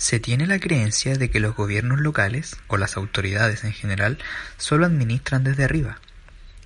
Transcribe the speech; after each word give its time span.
Se 0.00 0.18
tiene 0.18 0.46
la 0.46 0.58
creencia 0.58 1.14
de 1.16 1.28
que 1.28 1.40
los 1.40 1.54
gobiernos 1.54 2.00
locales, 2.00 2.56
o 2.68 2.78
las 2.78 2.96
autoridades 2.96 3.64
en 3.64 3.74
general, 3.74 4.16
solo 4.56 4.86
administran 4.86 5.44
desde 5.44 5.64
arriba. 5.64 5.98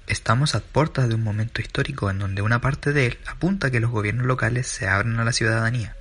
Estamos 0.06 0.54
a 0.54 0.60
puertas 0.60 1.08
de 1.08 1.16
un 1.16 1.24
momento 1.24 1.60
histórico 1.60 2.08
en 2.08 2.20
donde 2.20 2.42
una 2.42 2.60
parte 2.60 2.92
de 2.92 3.06
él 3.06 3.18
apunta 3.26 3.66
a 3.66 3.70
que 3.72 3.80
los 3.80 3.90
gobiernos 3.90 4.24
locales 4.24 4.68
se 4.68 4.86
abran 4.86 5.18
a 5.18 5.24
la 5.24 5.32
ciudadanía. 5.32 5.96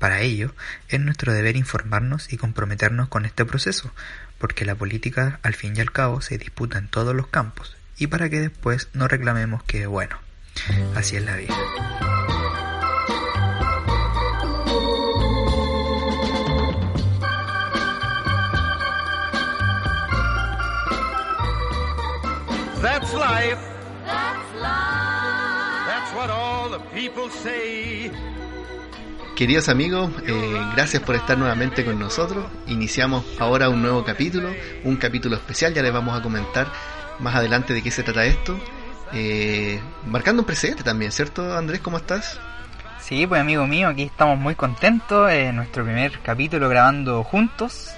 Para 0.00 0.22
ello, 0.22 0.52
es 0.88 0.98
nuestro 0.98 1.32
deber 1.32 1.56
informarnos 1.56 2.32
y 2.32 2.38
comprometernos 2.38 3.06
con 3.06 3.24
este 3.24 3.44
proceso, 3.44 3.92
porque 4.38 4.64
la 4.64 4.74
política, 4.74 5.38
al 5.44 5.54
fin 5.54 5.74
y 5.76 5.80
al 5.80 5.92
cabo, 5.92 6.22
se 6.22 6.38
disputa 6.38 6.78
en 6.78 6.88
todos 6.88 7.14
los 7.14 7.28
campos, 7.28 7.76
y 7.98 8.08
para 8.08 8.28
que 8.28 8.40
después 8.40 8.88
no 8.94 9.06
reclamemos 9.06 9.62
que, 9.62 9.86
bueno, 9.86 10.18
así 10.96 11.14
es 11.14 11.24
la 11.24 11.36
vida. 11.36 11.54
That's 23.04 23.16
life. 23.16 23.58
That's 24.06 24.54
life. 24.62 25.86
That's 25.86 26.14
what 26.14 26.30
all 26.30 26.70
the 26.70 26.80
people 26.94 27.28
say. 27.28 28.10
Queridos 29.36 29.68
amigos, 29.68 30.10
eh, 30.26 30.60
gracias 30.74 31.02
por 31.02 31.14
estar 31.14 31.36
nuevamente 31.36 31.84
con 31.84 31.98
nosotros. 31.98 32.46
Iniciamos 32.66 33.22
ahora 33.38 33.68
un 33.68 33.82
nuevo 33.82 34.04
capítulo, 34.04 34.54
un 34.84 34.96
capítulo 34.96 35.36
especial, 35.36 35.74
ya 35.74 35.82
les 35.82 35.92
vamos 35.92 36.18
a 36.18 36.22
comentar 36.22 36.68
más 37.18 37.34
adelante 37.34 37.74
de 37.74 37.82
qué 37.82 37.90
se 37.90 38.02
trata 38.04 38.24
esto. 38.24 38.58
Eh, 39.12 39.78
marcando 40.06 40.40
un 40.40 40.46
precedente 40.46 40.82
también, 40.82 41.12
¿cierto 41.12 41.54
Andrés? 41.54 41.80
¿Cómo 41.80 41.98
estás? 41.98 42.40
Sí, 43.00 43.26
pues 43.26 43.38
amigo 43.38 43.66
mío, 43.66 43.88
aquí 43.88 44.04
estamos 44.04 44.38
muy 44.38 44.54
contentos. 44.54 45.30
Eh, 45.30 45.52
nuestro 45.52 45.84
primer 45.84 46.20
capítulo 46.20 46.70
grabando 46.70 47.22
juntos. 47.22 47.94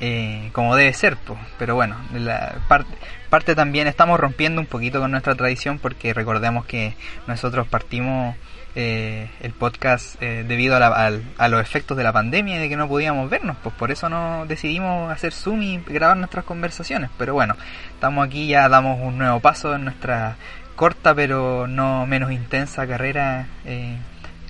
Eh, 0.00 0.50
como 0.52 0.76
debe 0.76 0.92
ser, 0.92 1.16
pues. 1.16 1.38
pero 1.58 1.74
bueno, 1.74 1.96
la 2.12 2.56
parte, 2.68 2.94
parte 3.34 3.56
también 3.56 3.88
estamos 3.88 4.20
rompiendo 4.20 4.60
un 4.60 4.68
poquito 4.68 5.00
con 5.00 5.10
nuestra 5.10 5.34
tradición 5.34 5.80
porque 5.80 6.14
recordemos 6.14 6.66
que 6.66 6.94
nosotros 7.26 7.66
partimos 7.66 8.36
eh, 8.76 9.28
el 9.40 9.52
podcast 9.52 10.22
eh, 10.22 10.44
debido 10.46 10.76
a, 10.76 10.78
la, 10.78 11.10
a, 11.36 11.48
los 11.48 11.60
efectos 11.60 11.96
de 11.96 12.04
la 12.04 12.12
pandemia 12.12 12.54
y 12.54 12.58
de 12.60 12.68
que 12.68 12.76
no 12.76 12.86
podíamos 12.86 13.28
vernos, 13.28 13.56
pues 13.60 13.74
por 13.74 13.90
eso 13.90 14.08
no 14.08 14.46
decidimos 14.46 15.10
hacer 15.10 15.32
Zoom 15.32 15.62
y 15.62 15.78
grabar 15.78 16.16
nuestras 16.16 16.44
conversaciones, 16.44 17.10
pero 17.18 17.34
bueno, 17.34 17.56
estamos 17.92 18.24
aquí, 18.24 18.46
ya 18.46 18.68
damos 18.68 19.00
un 19.02 19.18
nuevo 19.18 19.40
paso 19.40 19.74
en 19.74 19.82
nuestra 19.82 20.36
corta 20.76 21.12
pero 21.12 21.66
no 21.66 22.06
menos 22.06 22.30
intensa 22.30 22.86
carrera 22.86 23.48
eh, 23.64 23.96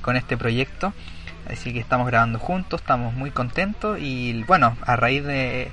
con 0.03 0.15
este 0.17 0.37
proyecto. 0.37 0.93
Así 1.51 1.73
que 1.73 1.81
estamos 1.81 2.07
grabando 2.07 2.39
juntos, 2.39 2.83
estamos 2.83 3.15
muy 3.15 3.31
contentos 3.31 3.99
y 3.99 4.43
bueno, 4.45 4.77
a 4.85 4.97
raíz 4.97 5.25
de, 5.25 5.73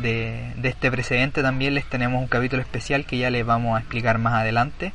de, 0.00 0.54
este 0.62 0.90
precedente 0.90 1.42
también 1.42 1.74
les 1.74 1.88
tenemos 1.88 2.20
un 2.20 2.28
capítulo 2.28 2.62
especial 2.62 3.04
que 3.04 3.18
ya 3.18 3.30
les 3.30 3.44
vamos 3.44 3.76
a 3.76 3.80
explicar 3.80 4.18
más 4.18 4.34
adelante. 4.34 4.92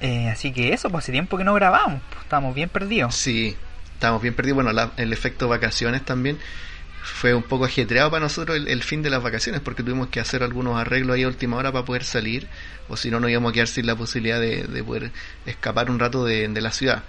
Eh, 0.00 0.28
así 0.28 0.52
que 0.52 0.72
eso, 0.72 0.90
pues 0.90 1.04
hace 1.04 1.12
tiempo 1.12 1.38
que 1.38 1.44
no 1.44 1.54
grabamos, 1.54 2.00
pues, 2.10 2.22
estábamos 2.22 2.54
bien 2.54 2.68
perdidos. 2.68 3.14
Sí, 3.14 3.56
estábamos 3.94 4.22
bien 4.22 4.34
perdidos. 4.34 4.56
Bueno, 4.56 4.72
la, 4.72 4.92
el 4.96 5.12
efecto 5.12 5.48
vacaciones 5.48 6.04
también 6.04 6.38
fue 7.02 7.34
un 7.34 7.42
poco 7.42 7.64
ajetreado 7.64 8.10
para 8.10 8.22
nosotros 8.22 8.56
el, 8.56 8.68
el, 8.68 8.82
fin 8.82 9.02
de 9.02 9.10
las 9.10 9.22
vacaciones 9.22 9.60
porque 9.60 9.82
tuvimos 9.82 10.08
que 10.08 10.20
hacer 10.20 10.42
algunos 10.42 10.80
arreglos 10.80 11.16
ahí 11.16 11.24
a 11.24 11.28
última 11.28 11.56
hora 11.56 11.72
para 11.72 11.84
poder 11.84 12.04
salir 12.04 12.46
o 12.88 12.96
si 12.96 13.10
no 13.10 13.18
nos 13.18 13.30
íbamos 13.30 13.50
a 13.50 13.52
quedar 13.54 13.68
sin 13.68 13.86
la 13.86 13.96
posibilidad 13.96 14.40
de, 14.40 14.64
de 14.64 14.84
poder 14.84 15.10
escapar 15.46 15.90
un 15.90 15.98
rato 15.98 16.24
de, 16.24 16.46
de 16.48 16.60
la 16.60 16.70
ciudad. 16.70 17.04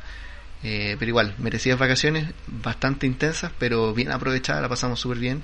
Eh, 0.64 0.96
pero 0.98 1.09
igual, 1.09 1.36
merecidas 1.40 1.78
vacaciones, 1.78 2.28
bastante 2.48 3.06
intensas, 3.06 3.52
pero 3.59 3.94
bien 3.94 4.12
aprovechadas, 4.12 4.62
la 4.62 4.69
pasamos 4.69 5.00
súper 5.00 5.19
bien. 5.19 5.44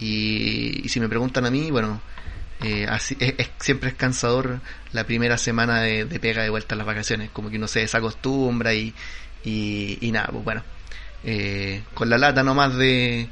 Y, 0.00 0.80
y, 0.84 0.88
si 0.88 0.98
me 0.98 1.08
preguntan 1.08 1.44
a 1.46 1.50
mí, 1.50 1.70
bueno, 1.70 2.00
eh, 2.62 2.86
es, 2.90 3.50
siempre 3.58 3.90
es 3.90 3.94
cansador 3.94 4.60
la 4.92 5.04
primera 5.04 5.38
semana 5.38 5.80
de, 5.82 6.04
de, 6.06 6.18
pega 6.20 6.42
de 6.42 6.50
vuelta 6.50 6.74
a 6.74 6.78
las 6.78 6.86
vacaciones, 6.86 7.30
como 7.30 7.50
que 7.50 7.56
uno 7.56 7.68
se 7.68 7.80
desacostumbra 7.80 8.74
y, 8.74 8.94
y, 9.44 9.98
y 10.00 10.12
nada, 10.12 10.28
pues 10.32 10.44
bueno, 10.44 10.62
eh, 11.22 11.82
con 11.94 12.08
la 12.08 12.18
lata 12.18 12.42
nomás 12.42 12.74
de, 12.76 13.28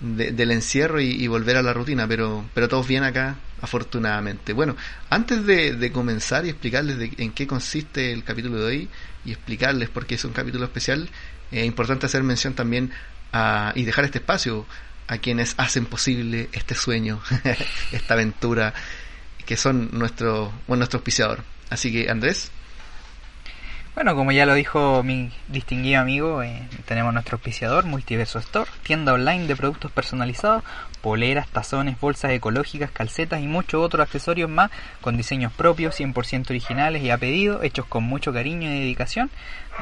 de 0.00 0.32
del 0.32 0.50
encierro 0.50 1.00
y, 1.00 1.26
volver 1.26 1.56
a 1.56 1.62
la 1.62 1.72
rutina, 1.72 2.06
pero, 2.06 2.44
pero 2.54 2.68
todos 2.68 2.86
bien 2.86 3.02
acá, 3.02 3.36
afortunadamente. 3.62 4.52
Bueno, 4.52 4.76
antes 5.10 5.46
de, 5.46 5.72
de 5.72 5.92
comenzar 5.92 6.44
y 6.44 6.50
explicarles 6.50 6.98
de, 6.98 7.12
en 7.16 7.32
qué 7.32 7.46
consiste 7.46 8.12
el 8.12 8.24
capítulo 8.24 8.58
de 8.58 8.64
hoy, 8.64 8.88
y 9.24 9.32
explicarles 9.32 9.88
por 9.88 10.06
qué 10.06 10.16
es 10.16 10.24
un 10.24 10.32
capítulo 10.32 10.64
especial, 10.64 11.08
es 11.50 11.64
importante 11.64 12.06
hacer 12.06 12.22
mención 12.22 12.54
también 12.54 12.90
a, 13.32 13.72
y 13.74 13.84
dejar 13.84 14.04
este 14.04 14.18
espacio 14.18 14.66
a 15.06 15.18
quienes 15.18 15.54
hacen 15.58 15.86
posible 15.86 16.48
este 16.52 16.74
sueño, 16.74 17.20
esta 17.92 18.14
aventura, 18.14 18.74
que 19.44 19.56
son 19.56 19.90
nuestro, 19.92 20.52
bueno, 20.66 20.80
nuestro 20.80 20.98
auspiciador. 20.98 21.44
Así 21.70 21.92
que, 21.92 22.10
Andrés. 22.10 22.50
Bueno, 23.94 24.16
como 24.16 24.32
ya 24.32 24.44
lo 24.44 24.54
dijo 24.54 25.04
mi 25.04 25.30
distinguido 25.46 26.00
amigo, 26.00 26.42
eh, 26.42 26.66
tenemos 26.84 27.14
nuestro 27.14 27.36
auspiciador, 27.36 27.84
Multiverso 27.84 28.40
Store, 28.40 28.68
tienda 28.82 29.12
online 29.12 29.46
de 29.46 29.54
productos 29.54 29.92
personalizados, 29.92 30.64
poleras, 31.00 31.46
tazones, 31.46 32.00
bolsas 32.00 32.32
ecológicas, 32.32 32.90
calcetas 32.90 33.40
y 33.40 33.46
muchos 33.46 33.80
otros 33.80 34.02
accesorios 34.02 34.50
más 34.50 34.72
con 35.00 35.16
diseños 35.16 35.52
propios, 35.52 35.94
100% 36.00 36.50
originales 36.50 37.04
y 37.04 37.10
a 37.10 37.18
pedido, 37.18 37.62
hechos 37.62 37.86
con 37.86 38.02
mucho 38.02 38.32
cariño 38.32 38.68
y 38.68 38.80
dedicación. 38.80 39.30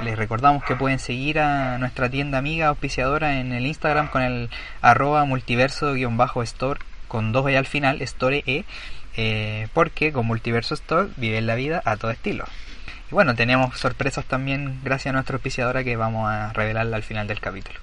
Les 0.05 0.19
recordamos 0.19 0.63
que 0.63 0.77
pueden 0.77 0.99
seguir 0.99 1.41
a 1.41 1.79
nuestra 1.79 2.11
tienda 2.11 2.37
amiga 2.37 2.67
auspiciadora 2.67 3.41
en 3.41 3.53
el 3.53 3.65
Instagram 3.65 4.09
con 4.09 4.21
el 4.21 4.51
arroba 4.83 5.25
multiverso-store 5.25 6.81
con 7.09 7.33
dos 7.33 7.49
E 7.49 7.57
al 7.57 7.67
final, 7.67 8.03
Store 8.03 8.45
E, 8.47 8.67
eh, 9.17 9.69
porque 9.73 10.13
con 10.13 10.27
Multiverso 10.27 10.75
Store 10.75 11.09
viven 11.17 11.47
la 11.47 11.55
vida 11.55 11.81
a 11.87 11.97
todo 11.97 12.11
estilo. 12.11 12.45
Y 13.13 13.15
bueno, 13.15 13.35
tenemos 13.35 13.79
sorpresas 13.79 14.25
también 14.25 14.81
gracias 14.83 15.11
a 15.11 15.13
nuestra 15.13 15.37
auspiciadora 15.37 15.85
que 15.85 15.97
vamos 15.97 16.31
a 16.31 16.51
revelarla 16.55 16.97
al 16.97 17.03
final 17.03 17.27
del 17.27 17.41
capítulo. 17.41 17.79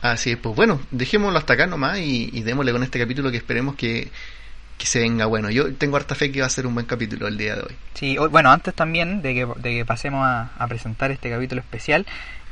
Así 0.00 0.30
es, 0.30 0.38
pues 0.38 0.56
bueno, 0.56 0.80
dejémoslo 0.90 1.38
hasta 1.38 1.52
acá 1.52 1.66
nomás 1.66 1.98
y, 1.98 2.30
y 2.32 2.42
démosle 2.42 2.72
con 2.72 2.82
este 2.82 2.98
capítulo 2.98 3.30
que 3.30 3.36
esperemos 3.36 3.74
que, 3.74 4.10
que 4.78 4.86
se 4.86 5.00
venga 5.00 5.26
bueno. 5.26 5.50
Yo 5.50 5.74
tengo 5.74 5.98
harta 5.98 6.14
fe 6.14 6.32
que 6.32 6.40
va 6.40 6.46
a 6.46 6.50
ser 6.50 6.66
un 6.66 6.72
buen 6.72 6.86
capítulo 6.86 7.28
el 7.28 7.36
día 7.36 7.54
de 7.54 7.62
hoy. 7.64 7.76
Sí, 7.92 8.16
bueno, 8.16 8.50
antes 8.50 8.72
también 8.72 9.20
de 9.20 9.34
que, 9.34 9.46
de 9.56 9.76
que 9.76 9.84
pasemos 9.84 10.24
a, 10.24 10.52
a, 10.56 10.66
presentar 10.68 11.10
este 11.10 11.28
capítulo 11.28 11.60
especial, 11.60 12.06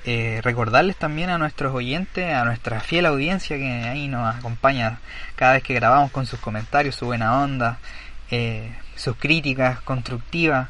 eh, 0.05 0.41
recordarles 0.43 0.97
también 0.97 1.31
a 1.31 1.39
nuestros 1.39 1.75
oyentes, 1.75 2.35
a 2.35 2.45
nuestra 2.45 2.81
fiel 2.81 3.07
audiencia 3.07 3.57
que 3.57 3.65
ahí 3.65 4.09
nos 4.09 4.37
acompaña 4.37 4.99
cada 5.37 5.55
vez 5.55 5.63
que 5.63 5.73
grabamos 5.73 6.11
con 6.11 6.27
sus 6.27 6.39
comentarios, 6.39 6.97
su 6.97 7.07
buena 7.07 7.41
onda, 7.41 7.79
eh, 8.31 8.77
sus 8.95 9.17
críticas 9.17 9.81
constructivas. 9.81 10.69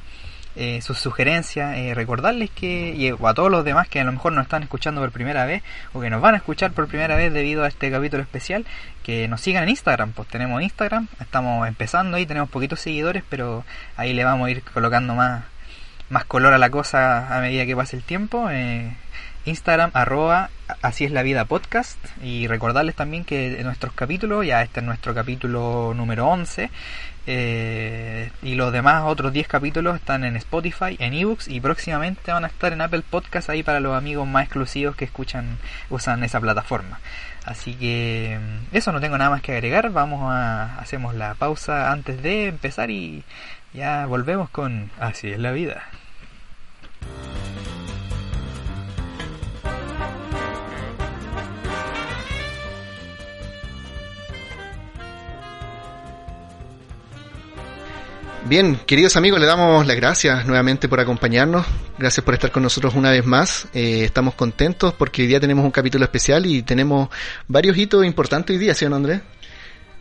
Eh, 0.54 0.82
sus 0.82 0.98
sugerencias, 0.98 1.78
eh, 1.78 1.94
recordarles 1.94 2.50
que, 2.50 2.94
y 2.94 3.08
a 3.08 3.34
todos 3.34 3.50
los 3.50 3.64
demás 3.64 3.88
que 3.88 4.00
a 4.00 4.04
lo 4.04 4.12
mejor 4.12 4.34
nos 4.34 4.42
están 4.42 4.62
escuchando 4.62 5.00
por 5.00 5.10
primera 5.10 5.46
vez 5.46 5.62
o 5.94 6.00
que 6.02 6.10
nos 6.10 6.20
van 6.20 6.34
a 6.34 6.36
escuchar 6.36 6.72
por 6.72 6.88
primera 6.88 7.16
vez 7.16 7.32
debido 7.32 7.64
a 7.64 7.68
este 7.68 7.90
capítulo 7.90 8.22
especial, 8.22 8.66
que 9.02 9.28
nos 9.28 9.40
sigan 9.40 9.62
en 9.62 9.70
Instagram, 9.70 10.12
pues 10.12 10.28
tenemos 10.28 10.60
Instagram, 10.62 11.08
estamos 11.20 11.66
empezando 11.66 12.18
ahí, 12.18 12.26
tenemos 12.26 12.50
poquitos 12.50 12.80
seguidores, 12.80 13.22
pero 13.30 13.64
ahí 13.96 14.12
le 14.12 14.24
vamos 14.24 14.46
a 14.46 14.50
ir 14.50 14.62
colocando 14.62 15.14
más, 15.14 15.44
más 16.10 16.26
color 16.26 16.52
a 16.52 16.58
la 16.58 16.68
cosa 16.68 17.34
a 17.34 17.40
medida 17.40 17.64
que 17.64 17.74
pase 17.74 17.96
el 17.96 18.02
tiempo. 18.02 18.50
Eh, 18.50 18.92
Instagram 19.44 19.90
arroba 19.94 20.50
así 20.82 21.04
es 21.04 21.10
la 21.10 21.22
vida 21.22 21.44
podcast 21.44 21.98
y 22.22 22.46
recordarles 22.46 22.94
también 22.94 23.24
que 23.24 23.60
nuestros 23.64 23.92
capítulos, 23.92 24.46
ya 24.46 24.62
este 24.62 24.80
es 24.80 24.86
nuestro 24.86 25.14
capítulo 25.14 25.92
número 25.94 26.28
11 26.28 26.70
eh, 27.26 28.30
y 28.42 28.54
los 28.56 28.72
demás 28.72 29.04
otros 29.06 29.32
10 29.32 29.46
capítulos 29.46 29.96
están 29.96 30.24
en 30.24 30.36
Spotify, 30.36 30.96
en 30.98 31.14
ebooks 31.14 31.48
y 31.48 31.60
próximamente 31.60 32.32
van 32.32 32.44
a 32.44 32.48
estar 32.48 32.72
en 32.72 32.80
Apple 32.80 33.02
Podcast 33.08 33.50
ahí 33.50 33.62
para 33.62 33.80
los 33.80 33.96
amigos 33.96 34.26
más 34.26 34.44
exclusivos 34.44 34.96
que 34.96 35.04
escuchan, 35.04 35.58
usan 35.90 36.24
esa 36.24 36.40
plataforma. 36.40 37.00
Así 37.44 37.74
que 37.74 38.38
eso 38.72 38.92
no 38.92 39.00
tengo 39.00 39.18
nada 39.18 39.30
más 39.30 39.42
que 39.42 39.52
agregar, 39.52 39.90
vamos 39.90 40.32
a 40.32 40.78
hacemos 40.78 41.14
la 41.14 41.34
pausa 41.34 41.90
antes 41.92 42.22
de 42.22 42.46
empezar 42.46 42.90
y 42.90 43.24
ya 43.72 44.06
volvemos 44.06 44.50
con 44.50 44.90
Así 44.98 45.30
es 45.30 45.38
la 45.38 45.52
vida. 45.52 45.82
Bien, 58.46 58.76
queridos 58.86 59.16
amigos, 59.16 59.40
le 59.40 59.46
damos 59.46 59.86
las 59.86 59.96
gracias 59.96 60.44
nuevamente 60.46 60.88
por 60.88 61.00
acompañarnos. 61.00 61.64
Gracias 61.98 62.24
por 62.24 62.34
estar 62.34 62.50
con 62.50 62.62
nosotros 62.62 62.94
una 62.94 63.10
vez 63.10 63.24
más. 63.24 63.68
Eh, 63.72 64.02
estamos 64.04 64.34
contentos 64.34 64.92
porque 64.94 65.22
hoy 65.22 65.28
día 65.28 65.40
tenemos 65.40 65.64
un 65.64 65.70
capítulo 65.70 66.04
especial 66.04 66.44
y 66.44 66.62
tenemos 66.62 67.08
varios 67.48 67.76
hitos 67.78 68.04
importantes 68.04 68.52
hoy 68.54 68.58
día, 68.60 68.74
¿sí 68.74 68.84
o 68.84 68.90
no, 68.90 68.96
Andrés? 68.96 69.20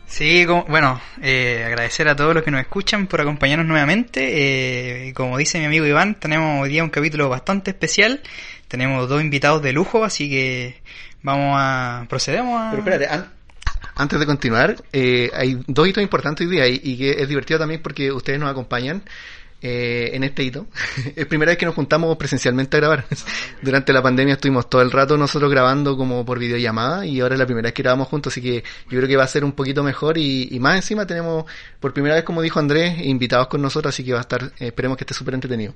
Sí, 0.07 0.45
como- 0.45 0.65
bueno, 0.65 0.99
eh, 1.21 1.63
agradecer 1.65 2.09
a 2.09 2.15
todos 2.15 2.33
los 2.33 2.43
que 2.43 2.51
nos 2.51 2.59
escuchan 2.59 3.07
por 3.07 3.21
acompañarnos 3.21 3.67
nuevamente. 3.67 5.07
Eh, 5.07 5.13
como 5.13 5.38
dice 5.38 5.59
mi 5.59 5.65
amigo 5.65 5.85
Iván, 5.85 6.15
tenemos 6.19 6.61
hoy 6.63 6.69
día 6.69 6.83
un 6.83 6.89
capítulo 6.89 7.29
bastante 7.29 7.71
especial. 7.71 8.21
Tenemos 8.67 9.07
dos 9.07 9.21
invitados 9.21 9.61
de 9.61 9.71
lujo, 9.71 10.03
así 10.03 10.29
que 10.29 10.81
vamos 11.21 11.55
a 11.57 12.05
procedemos 12.09 12.59
a. 12.59 12.71
Pero 12.71 12.79
espérate, 12.83 13.07
an- 13.07 13.31
antes 13.95 14.19
de 14.19 14.25
continuar, 14.25 14.75
eh, 14.93 15.29
hay 15.33 15.61
dos 15.67 15.88
hitos 15.88 16.03
importantes 16.03 16.47
hoy 16.47 16.53
día 16.53 16.67
y, 16.67 16.97
que 16.97 17.21
es 17.21 17.27
divertido 17.27 17.59
también 17.59 17.81
porque 17.81 18.11
ustedes 18.11 18.39
nos 18.39 18.49
acompañan 18.49 19.03
eh, 19.61 20.11
en 20.13 20.23
este 20.23 20.43
hito. 20.43 20.67
es 21.15 21.25
primera 21.27 21.51
vez 21.51 21.57
que 21.57 21.65
nos 21.65 21.75
juntamos 21.75 22.17
presencialmente 22.17 22.77
a 22.77 22.79
grabar. 22.79 23.05
Durante 23.61 23.93
la 23.93 24.01
pandemia 24.01 24.35
estuvimos 24.35 24.69
todo 24.69 24.81
el 24.81 24.91
rato 24.91 25.17
nosotros 25.17 25.51
grabando 25.51 25.97
como 25.97 26.25
por 26.25 26.39
videollamada 26.39 27.05
y 27.05 27.19
ahora 27.19 27.35
es 27.35 27.39
la 27.39 27.45
primera 27.45 27.67
vez 27.67 27.73
que 27.73 27.83
grabamos 27.83 28.07
juntos, 28.07 28.33
así 28.33 28.41
que 28.41 28.63
yo 28.89 28.97
creo 28.97 29.07
que 29.07 29.17
va 29.17 29.23
a 29.23 29.27
ser 29.27 29.43
un 29.43 29.51
poquito 29.51 29.83
mejor 29.83 30.17
y, 30.17 30.47
y 30.51 30.59
más 30.59 30.77
encima 30.77 31.05
tenemos 31.05 31.45
por 31.79 31.93
primera 31.93 32.15
vez, 32.15 32.23
como 32.23 32.41
dijo 32.41 32.59
Andrés, 32.59 33.05
invitados 33.05 33.47
con 33.47 33.61
nosotros, 33.61 33.93
así 33.93 34.03
que 34.03 34.13
va 34.13 34.19
a 34.19 34.21
estar, 34.21 34.43
eh, 34.43 34.67
esperemos 34.67 34.97
que 34.97 35.03
esté 35.03 35.13
súper 35.13 35.35
entretenido. 35.35 35.73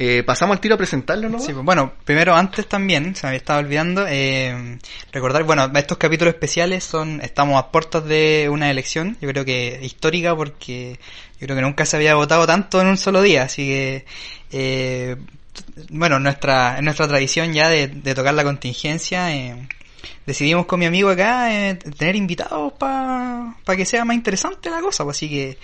Eh, 0.00 0.22
pasamos 0.22 0.56
al 0.56 0.60
tiro 0.60 0.76
a 0.76 0.78
presentarlo, 0.78 1.28
¿no? 1.28 1.40
Sí, 1.40 1.52
bueno, 1.52 1.92
primero 2.04 2.34
antes 2.34 2.68
también, 2.68 3.16
se 3.16 3.26
me 3.26 3.34
estaba 3.34 3.58
olvidando, 3.58 4.06
eh, 4.08 4.78
recordar, 5.12 5.42
bueno, 5.42 5.68
estos 5.74 5.98
capítulos 5.98 6.34
especiales 6.34 6.84
son, 6.84 7.20
estamos 7.20 7.58
a 7.58 7.72
puertas 7.72 8.04
de 8.04 8.48
una 8.48 8.70
elección, 8.70 9.16
yo 9.20 9.28
creo 9.28 9.44
que 9.44 9.80
histórica 9.82 10.36
porque 10.36 11.00
yo 11.40 11.46
creo 11.46 11.56
que 11.56 11.62
nunca 11.62 11.84
se 11.84 11.96
había 11.96 12.14
votado 12.14 12.46
tanto 12.46 12.80
en 12.80 12.86
un 12.86 12.96
solo 12.96 13.22
día, 13.22 13.42
así 13.42 13.66
que, 13.66 14.04
eh, 14.52 15.16
bueno, 15.90 16.20
nuestra, 16.20 16.80
nuestra 16.80 17.08
tradición 17.08 17.52
ya 17.52 17.68
de, 17.68 17.88
de 17.88 18.14
tocar 18.14 18.34
la 18.34 18.44
contingencia, 18.44 19.34
eh, 19.34 19.66
decidimos 20.26 20.66
con 20.66 20.78
mi 20.78 20.86
amigo 20.86 21.08
acá 21.08 21.52
eh, 21.52 21.74
tener 21.74 22.14
invitados 22.14 22.74
para 22.74 23.54
que 23.76 23.84
sea 23.84 24.04
más 24.04 24.14
interesante 24.14 24.70
la 24.70 24.80
cosa, 24.80 25.02
pues, 25.04 25.16
así 25.16 25.28
que 25.28 25.58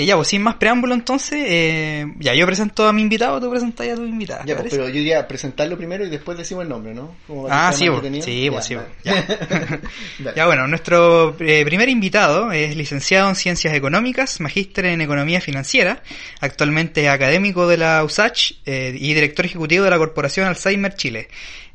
eh, 0.00 0.06
ya, 0.06 0.16
pues 0.16 0.28
sin 0.28 0.42
más 0.42 0.54
preámbulo 0.56 0.94
entonces, 0.94 1.44
eh, 1.46 2.06
ya 2.18 2.34
yo 2.34 2.46
presento 2.46 2.86
a 2.88 2.92
mi 2.92 3.02
invitado, 3.02 3.40
tú 3.40 3.50
presentas 3.50 3.88
a 3.88 3.94
tu 3.94 4.04
invitada. 4.04 4.44
Ya, 4.46 4.54
¿te 4.56 4.62
pues, 4.62 4.72
pero 4.72 4.88
yo 4.88 4.94
diría 4.94 5.26
presentarlo 5.28 5.76
primero 5.76 6.04
y 6.06 6.10
después 6.10 6.38
decimos 6.38 6.62
el 6.64 6.68
nombre, 6.70 6.94
¿no? 6.94 7.16
Como 7.26 7.46
Ah, 7.48 7.70
sea 7.70 7.78
sí, 7.78 7.84
entretenido. 7.86 8.24
sí, 8.62 8.74
dale. 8.74 8.88
ya. 9.04 9.80
Ya 10.36 10.46
bueno, 10.46 10.66
nuestro 10.66 11.36
eh, 11.40 11.64
primer 11.64 11.88
invitado 11.88 12.52
es 12.52 12.76
licenciado 12.76 13.28
en 13.28 13.34
Ciencias 13.34 13.74
Económicas, 13.74 14.40
magíster 14.40 14.86
en 14.86 15.00
Economía 15.00 15.40
Financiera, 15.40 16.02
actualmente 16.40 17.08
académico 17.08 17.66
de 17.66 17.76
la 17.76 18.04
USACH 18.04 18.52
eh, 18.66 18.94
y 18.98 19.14
director 19.14 19.44
ejecutivo 19.44 19.84
de 19.84 19.90
la 19.90 19.98
Corporación 19.98 20.46
Alzheimer 20.46 20.94
Chile. 20.94 21.28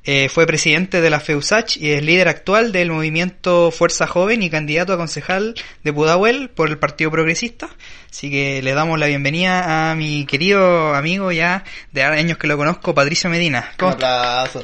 Eh, 0.07 0.29
fue 0.29 0.45
presidente 0.45 1.01
de 1.01 1.09
la 1.09 1.19
FEUSACH 1.19 1.77
y 1.77 1.91
es 1.91 2.03
líder 2.03 2.27
actual 2.27 2.71
del 2.71 2.91
movimiento 2.91 3.71
Fuerza 3.71 4.05
Joven 4.05 4.43
y 4.43 4.51
candidato 4.51 4.93
a 4.93 4.97
concejal 4.97 5.55
de 5.83 5.93
Pudahuel 5.93 6.49
por 6.49 6.69
el 6.69 6.77
Partido 6.77 7.09
Progresista. 7.09 7.69
Así 8.11 8.29
que 8.29 8.61
le 8.61 8.73
damos 8.73 8.99
la 8.99 9.07
bienvenida 9.07 9.89
a 9.89 9.95
mi 9.95 10.25
querido 10.25 10.93
amigo 10.93 11.31
ya 11.31 11.63
de 11.91 12.03
años 12.03 12.37
que 12.37 12.45
lo 12.45 12.55
conozco, 12.55 12.93
Patricio 12.93 13.31
Medina. 13.31 13.71
Un 13.71 13.77
¿Cómo, 13.77 13.91
aplauso. 13.93 14.63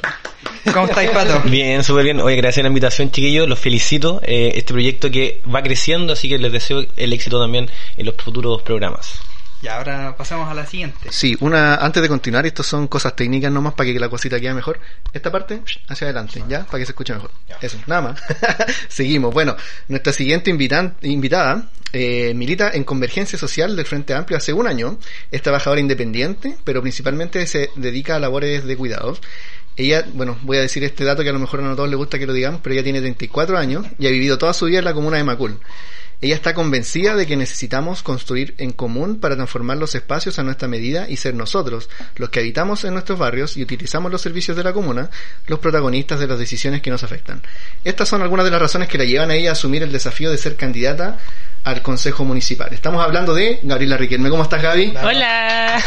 ¿cómo 0.71 0.85
estáis, 0.85 1.09
Pato? 1.09 1.41
Bien, 1.49 1.83
súper 1.83 2.03
bien. 2.03 2.21
Oye, 2.21 2.35
gracias 2.35 2.57
por 2.57 2.65
la 2.65 2.69
invitación, 2.69 3.11
chiquillos. 3.11 3.49
Los 3.49 3.59
felicito. 3.59 4.21
Eh, 4.23 4.53
este 4.55 4.73
proyecto 4.73 5.09
que 5.09 5.41
va 5.53 5.63
creciendo, 5.63 6.13
así 6.13 6.29
que 6.29 6.37
les 6.37 6.51
deseo 6.51 6.85
el 6.95 7.13
éxito 7.13 7.41
también 7.41 7.69
en 7.97 8.05
los 8.05 8.15
futuros 8.15 8.61
programas. 8.61 9.19
Y 9.61 9.67
ahora 9.67 10.15
pasamos 10.17 10.49
a 10.49 10.55
la 10.55 10.65
siguiente. 10.65 11.09
Sí, 11.11 11.37
una, 11.39 11.75
antes 11.75 12.01
de 12.01 12.09
continuar, 12.09 12.45
estos 12.47 12.65
son 12.65 12.87
cosas 12.87 13.15
técnicas 13.15 13.51
nomás 13.51 13.75
para 13.75 13.91
que 13.93 13.99
la 13.99 14.09
cosita 14.09 14.39
quede 14.39 14.55
mejor. 14.55 14.79
Esta 15.13 15.31
parte, 15.31 15.61
hacia 15.87 16.07
adelante, 16.07 16.43
¿ya? 16.49 16.65
Para 16.65 16.79
que 16.79 16.85
se 16.87 16.93
escuche 16.93 17.13
mejor. 17.13 17.29
Eso, 17.61 17.77
nada 17.85 18.01
más. 18.01 18.23
Seguimos. 18.89 19.31
Bueno, 19.33 19.55
nuestra 19.87 20.13
siguiente 20.13 20.49
invitan- 20.51 20.95
invitada 21.03 21.69
eh, 21.93 22.33
milita 22.33 22.71
en 22.73 22.83
Convergencia 22.83 23.37
Social 23.37 23.75
del 23.75 23.85
Frente 23.85 24.15
Amplio 24.15 24.37
hace 24.37 24.51
un 24.51 24.65
año. 24.65 24.97
Es 25.29 25.43
trabajadora 25.43 25.79
independiente, 25.79 26.57
pero 26.63 26.81
principalmente 26.81 27.45
se 27.45 27.69
dedica 27.75 28.15
a 28.15 28.19
labores 28.19 28.65
de 28.65 28.75
cuidados. 28.75 29.21
Ella, 29.77 30.05
bueno, 30.13 30.37
voy 30.41 30.57
a 30.57 30.61
decir 30.61 30.83
este 30.83 31.03
dato 31.05 31.21
que 31.23 31.29
a 31.29 31.33
lo 31.33 31.39
mejor 31.39 31.61
no 31.61 31.71
a 31.71 31.75
todos 31.75 31.87
les 31.89 31.97
gusta 31.97 32.17
que 32.17 32.25
lo 32.25 32.33
digamos, 32.33 32.61
pero 32.63 32.73
ella 32.73 32.83
tiene 32.83 32.99
34 32.99 33.57
años 33.57 33.85
y 33.99 34.07
ha 34.07 34.09
vivido 34.09 34.37
toda 34.39 34.53
su 34.53 34.65
vida 34.65 34.79
en 34.79 34.85
la 34.85 34.93
comuna 34.93 35.17
de 35.17 35.23
Macul. 35.23 35.59
Ella 36.21 36.35
está 36.35 36.53
convencida 36.53 37.15
de 37.15 37.25
que 37.25 37.35
necesitamos 37.35 38.03
construir 38.03 38.53
en 38.59 38.71
común 38.71 39.19
para 39.19 39.35
transformar 39.35 39.77
los 39.77 39.95
espacios 39.95 40.37
a 40.37 40.43
nuestra 40.43 40.67
medida 40.67 41.09
y 41.09 41.17
ser 41.17 41.33
nosotros, 41.33 41.89
los 42.15 42.29
que 42.29 42.41
habitamos 42.41 42.83
en 42.83 42.93
nuestros 42.93 43.17
barrios 43.17 43.57
y 43.57 43.63
utilizamos 43.63 44.11
los 44.11 44.21
servicios 44.21 44.55
de 44.55 44.63
la 44.63 44.71
comuna, 44.71 45.09
los 45.47 45.57
protagonistas 45.57 46.19
de 46.19 46.27
las 46.27 46.37
decisiones 46.37 46.81
que 46.83 46.91
nos 46.91 47.03
afectan. 47.03 47.41
Estas 47.83 48.07
son 48.07 48.21
algunas 48.21 48.45
de 48.45 48.51
las 48.51 48.61
razones 48.61 48.87
que 48.87 48.99
la 48.99 49.05
llevan 49.05 49.31
a 49.31 49.35
ella 49.35 49.49
a 49.49 49.53
asumir 49.53 49.81
el 49.81 49.91
desafío 49.91 50.29
de 50.29 50.37
ser 50.37 50.55
candidata 50.55 51.17
al 51.63 51.81
Consejo 51.81 52.23
Municipal. 52.23 52.69
Estamos 52.71 53.03
hablando 53.03 53.33
de 53.33 53.59
Gabriela 53.63 53.97
Riquelme. 53.97 54.29
¿Cómo 54.29 54.43
estás, 54.43 54.61
Gaby? 54.61 54.93
Hola. 55.03 55.81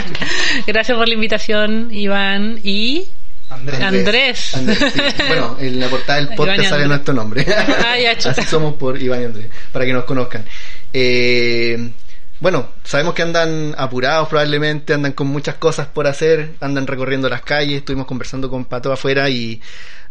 Gracias 0.66 0.96
por 0.96 1.06
la 1.06 1.14
invitación, 1.14 1.94
Iván 1.94 2.58
y 2.64 3.08
Andrés. 3.50 3.80
Andrés. 3.80 4.54
Andrés, 4.54 4.78
sí. 4.92 5.00
Bueno, 5.28 5.56
en 5.58 5.80
la 5.80 5.88
portada 5.88 6.20
del 6.20 6.34
podcast 6.34 6.68
sale 6.68 6.86
nuestro 6.86 7.14
nombre. 7.14 7.46
Ah, 7.84 7.98
ya. 7.98 8.12
Así 8.12 8.42
somos 8.42 8.74
por 8.74 9.00
Iván 9.00 9.22
y 9.22 9.24
Andrés, 9.24 9.46
para 9.72 9.84
que 9.84 9.92
nos 9.92 10.04
conozcan. 10.04 10.44
Eh, 10.92 11.90
bueno, 12.40 12.68
sabemos 12.84 13.14
que 13.14 13.22
andan 13.22 13.74
apurados 13.76 14.28
probablemente, 14.28 14.94
andan 14.94 15.12
con 15.12 15.26
muchas 15.26 15.56
cosas 15.56 15.88
por 15.88 16.06
hacer, 16.06 16.54
andan 16.60 16.86
recorriendo 16.86 17.28
las 17.28 17.42
calles, 17.42 17.78
estuvimos 17.78 18.06
conversando 18.06 18.48
con 18.48 18.64
Pato 18.66 18.92
afuera 18.92 19.28
y 19.28 19.60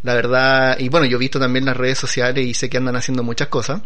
la 0.03 0.13
verdad, 0.13 0.77
y 0.77 0.89
bueno, 0.89 1.05
yo 1.05 1.17
he 1.17 1.19
visto 1.19 1.39
también 1.39 1.65
las 1.65 1.77
redes 1.77 1.97
sociales 1.97 2.45
y 2.45 2.53
sé 2.53 2.69
que 2.69 2.77
andan 2.77 2.95
haciendo 2.97 3.23
muchas 3.23 3.47
cosas. 3.47 3.81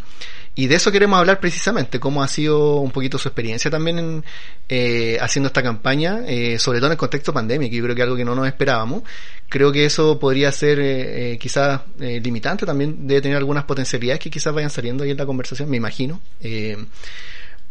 Y 0.54 0.68
de 0.68 0.76
eso 0.76 0.92
queremos 0.92 1.18
hablar 1.18 1.40
precisamente, 1.40 2.00
cómo 2.00 2.22
ha 2.22 2.28
sido 2.28 2.82
un 2.82 2.92
poquito 2.92 3.18
su 3.18 3.30
experiencia 3.30 3.72
también 3.72 4.00
en, 4.00 4.24
eh, 4.68 5.18
haciendo 5.22 5.48
esta 5.48 5.64
campaña, 5.64 6.20
eh, 6.28 6.60
sobre 6.60 6.80
todo 6.80 6.88
en 6.88 6.94
el 6.94 6.98
contexto 6.98 7.34
pandémico, 7.34 7.74
yo 7.74 7.84
creo 7.84 7.96
que 7.96 8.02
algo 8.02 8.18
que 8.18 8.26
no 8.26 8.36
nos 8.36 8.48
esperábamos. 8.48 9.04
Creo 9.48 9.72
que 9.72 9.86
eso 9.86 10.20
podría 10.20 10.52
ser 10.52 10.80
eh, 10.80 11.34
eh, 11.34 11.38
quizás 11.38 11.82
eh, 12.00 12.20
limitante, 12.22 12.66
también 12.66 13.08
debe 13.08 13.22
tener 13.22 13.38
algunas 13.38 13.64
potencialidades 13.64 14.20
que 14.20 14.30
quizás 14.30 14.54
vayan 14.54 14.70
saliendo 14.70 15.04
ahí 15.04 15.12
en 15.12 15.18
la 15.18 15.26
conversación, 15.26 15.70
me 15.70 15.78
imagino. 15.78 16.22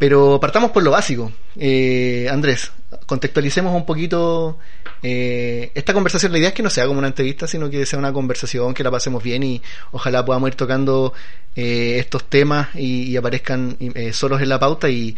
Pero 0.01 0.41
partamos 0.41 0.71
por 0.71 0.83
lo 0.83 0.93
básico. 0.93 1.31
Eh, 1.57 2.27
Andrés, 2.31 2.73
contextualicemos 3.05 3.75
un 3.75 3.85
poquito 3.85 4.57
eh, 5.03 5.71
esta 5.75 5.93
conversación. 5.93 6.33
La 6.33 6.39
idea 6.39 6.49
es 6.49 6.55
que 6.55 6.63
no 6.63 6.71
sea 6.71 6.87
como 6.87 7.01
una 7.01 7.09
entrevista, 7.09 7.47
sino 7.47 7.69
que 7.69 7.85
sea 7.85 7.99
una 7.99 8.11
conversación, 8.11 8.73
que 8.73 8.83
la 8.83 8.91
pasemos 8.91 9.23
bien 9.23 9.43
y 9.43 9.61
ojalá 9.93 10.25
podamos 10.25 10.49
ir 10.49 10.55
tocando 10.55 11.13
eh, 11.55 11.99
estos 11.99 12.25
temas 12.31 12.75
y, 12.77 13.15
aparezcan 13.15 13.77
eh, 13.79 14.15
solos 14.15 14.41
en 14.41 14.49
la 14.49 14.59
pauta 14.59 14.89
y, 14.89 15.15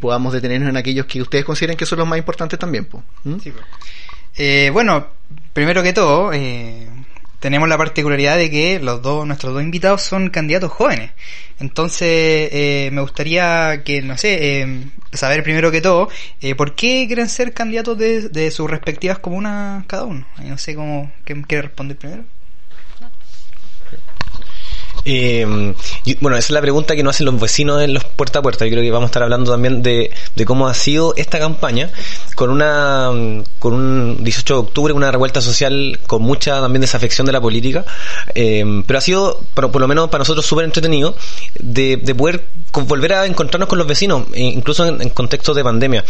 podamos 0.00 0.32
detenernos 0.32 0.70
en 0.70 0.78
aquellos 0.78 1.04
que 1.04 1.20
ustedes 1.20 1.44
consideren 1.44 1.76
que 1.76 1.84
son 1.84 1.98
los 1.98 2.08
más 2.08 2.18
importantes 2.18 2.58
también. 2.58 2.88
¿Mm? 3.24 3.38
Sí. 3.38 3.52
Eh, 4.36 4.70
bueno, 4.72 5.08
primero 5.52 5.82
que 5.82 5.92
todo, 5.92 6.32
eh, 6.32 6.88
tenemos 7.42 7.68
la 7.68 7.76
particularidad 7.76 8.36
de 8.36 8.50
que 8.50 8.78
los 8.78 9.02
dos, 9.02 9.26
nuestros 9.26 9.52
dos 9.52 9.64
invitados 9.64 10.02
son 10.02 10.30
candidatos 10.30 10.70
jóvenes. 10.70 11.10
Entonces, 11.58 12.08
eh, 12.52 12.88
me 12.92 13.00
gustaría 13.00 13.82
que, 13.84 14.00
no 14.00 14.16
sé, 14.16 14.60
eh, 14.62 14.84
saber 15.12 15.42
primero 15.42 15.72
que 15.72 15.80
todo, 15.80 16.08
eh, 16.40 16.54
¿por 16.54 16.76
qué 16.76 17.04
quieren 17.08 17.28
ser 17.28 17.52
candidatos 17.52 17.98
de, 17.98 18.28
de 18.28 18.52
sus 18.52 18.70
respectivas 18.70 19.18
comunas 19.18 19.84
cada 19.88 20.04
uno? 20.04 20.24
No 20.38 20.56
sé 20.56 20.76
cómo, 20.76 21.10
¿quién 21.24 21.42
quiere 21.42 21.62
responder 21.62 21.96
primero? 21.96 22.22
Eh, 25.04 25.74
y, 26.04 26.14
bueno, 26.16 26.36
esa 26.36 26.46
es 26.46 26.50
la 26.50 26.60
pregunta 26.60 26.94
que 26.94 27.02
nos 27.02 27.16
hacen 27.16 27.26
los 27.26 27.40
vecinos 27.40 27.82
en 27.82 27.94
los 27.94 28.04
puerta 28.04 28.38
a 28.38 28.42
puerta. 28.42 28.64
Yo 28.64 28.70
creo 28.72 28.82
que 28.82 28.90
vamos 28.90 29.06
a 29.06 29.10
estar 29.10 29.22
hablando 29.22 29.50
también 29.50 29.82
de, 29.82 30.10
cómo 30.46 30.68
ha 30.68 30.74
sido 30.74 31.14
esta 31.16 31.38
campaña 31.38 31.90
con 32.34 32.50
una 32.50 33.10
con 33.58 33.72
un 33.74 34.24
18 34.24 34.54
de 34.54 34.60
octubre, 34.60 34.92
una 34.92 35.10
revuelta 35.10 35.40
social 35.40 35.98
con 36.06 36.22
mucha 36.22 36.60
también 36.60 36.80
desafección 36.80 37.26
de 37.26 37.32
la 37.32 37.40
política. 37.40 37.84
Eh, 38.34 38.82
pero 38.86 38.98
ha 38.98 39.02
sido, 39.02 39.40
por, 39.54 39.70
por 39.70 39.80
lo 39.80 39.88
menos 39.88 40.08
para 40.08 40.20
nosotros, 40.20 40.44
súper 40.46 40.64
entretenido 40.64 41.16
de, 41.58 41.96
de 41.96 42.14
poder 42.14 42.44
con- 42.70 42.86
volver 42.86 43.12
a 43.14 43.26
encontrarnos 43.26 43.68
con 43.68 43.78
los 43.78 43.86
vecinos, 43.86 44.24
eh, 44.34 44.40
incluso 44.42 44.86
en, 44.86 45.00
en 45.02 45.08
contexto 45.10 45.54
de 45.54 45.62
pandemia. 45.64 46.04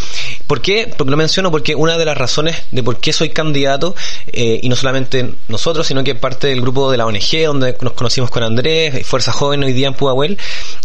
¿Por 0.46 0.61
qué? 0.61 0.90
Porque 0.96 1.11
lo 1.11 1.16
menciono 1.16 1.50
porque 1.50 1.75
una 1.75 1.99
de 1.99 2.04
las 2.04 2.16
razones 2.16 2.62
de 2.70 2.82
por 2.82 2.99
qué 2.99 3.12
soy 3.12 3.30
candidato, 3.30 3.94
eh, 4.28 4.61
y 4.62 4.68
no 4.68 4.76
solamente 4.76 5.34
nosotros, 5.49 5.87
sino 5.87 6.02
que 6.04 6.14
parte 6.14 6.49
del 6.49 6.61
grupo 6.61 6.90
de 6.90 6.96
la 6.96 7.06
ONG, 7.06 7.44
donde 7.46 7.76
nos 7.80 7.92
conocimos 7.92 8.30
con 8.30 8.42
Andrés, 8.42 8.82
Fuerza 9.05 9.33
Joven 9.33 9.62
hoy 9.62 9.73
día 9.73 9.89
en 9.89 9.95
Pudahuel, 9.95 10.39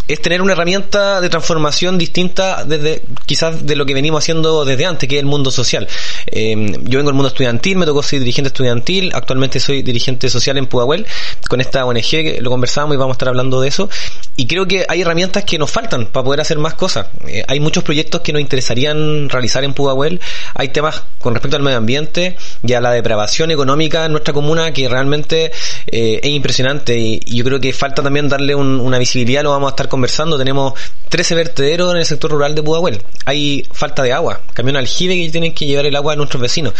es 0.08 0.22
tener 0.22 0.42
una 0.42 0.54
herramienta 0.54 1.22
de 1.22 1.30
transformación 1.30 1.98
distinta 1.98 2.64
desde 2.64 3.04
quizás 3.26 3.66
de 3.66 3.76
lo 3.76 3.86
que 3.86 3.94
venimos 3.94 4.24
haciendo 4.24 4.66
desde 4.66 4.86
antes, 4.86 5.08
que 5.10 5.16
es 5.16 5.22
el 5.22 5.26
mundo 5.26 5.52
social. 5.52 5.88
Eh, 6.28 6.56
yo 6.84 6.98
vengo 7.00 7.10
del 7.10 7.16
mundo 7.16 7.28
estudiantil, 7.28 7.78
me 7.78 7.86
tocó 7.86 8.04
ser 8.04 8.20
dirigente 8.20 8.48
estudiantil, 8.48 9.12
actualmente 9.14 9.60
soy 9.60 9.82
dirigente 9.82 10.30
social 10.30 10.58
en 10.58 10.68
Pudahuel, 10.68 11.06
con 11.50 11.62
esta 11.62 11.86
ONG 11.86 12.02
que 12.02 12.40
lo 12.42 12.50
conversamos 12.50 12.96
y 12.96 12.98
vamos 12.98 13.16
a 13.16 13.18
estar 13.18 13.28
hablando 13.28 13.62
de 13.62 13.68
eso. 13.68 13.90
Y 14.36 14.48
creo 14.48 14.68
que 14.68 14.86
hay 14.88 15.02
herramientas 15.02 15.44
que 15.44 15.58
nos 15.58 15.72
faltan 15.72 16.08
para 16.08 16.24
poder 16.24 16.42
hacer 16.42 16.58
más 16.58 16.76
cosas. 16.76 17.08
Eh, 17.28 17.44
hay 17.48 17.60
muchos 17.60 17.84
proyectos 17.84 18.22
que 18.22 18.34
nos 18.34 18.42
interesarían 18.42 19.30
realizar 19.30 19.64
en 19.64 19.74
Pudahuel. 19.74 20.22
Hay 20.54 20.70
temas 20.70 21.04
con 21.20 21.34
respecto 21.34 21.58
al 21.58 21.64
medio 21.64 21.78
ambiente 21.78 22.38
y 22.64 22.74
a 22.74 22.82
la 22.82 22.92
depravación 22.92 23.52
económica 23.52 24.06
en 24.06 24.12
nuestra 24.12 24.34
comuna 24.34 24.72
que 24.72 24.88
realmente 24.88 25.52
eh, 25.88 26.20
es 26.22 26.30
impresionante 26.30 26.98
y, 26.98 27.20
yo 27.28 27.44
creo 27.44 27.60
que 27.60 27.74
falta 27.74 28.02
también 28.02 28.30
darle 28.30 28.56
una 28.56 28.98
visibilidad, 28.98 29.44
lo 29.44 29.52
vamos 29.52 29.68
a 29.68 29.72
estar 29.72 29.90
conversando. 29.98 30.38
Tenemos 30.38 30.74
13 31.10 31.36
vertederos 31.36 31.92
en 31.92 31.98
el 31.98 32.06
sector 32.06 32.32
rural 32.32 32.54
de 32.54 32.62
Pudahuel. 32.62 33.02
Hay 33.26 33.66
falta 33.72 34.04
de 34.04 34.14
agua, 34.14 34.42
camión 34.54 34.78
aljibe 34.78 35.16
que 35.16 35.30
tienen 35.32 35.54
que 35.54 35.66
llevar 35.66 35.86
el 35.86 35.96
agua 35.96 36.14
a 36.14 36.16
nuestros 36.16 36.42
vecinos. 36.42 36.74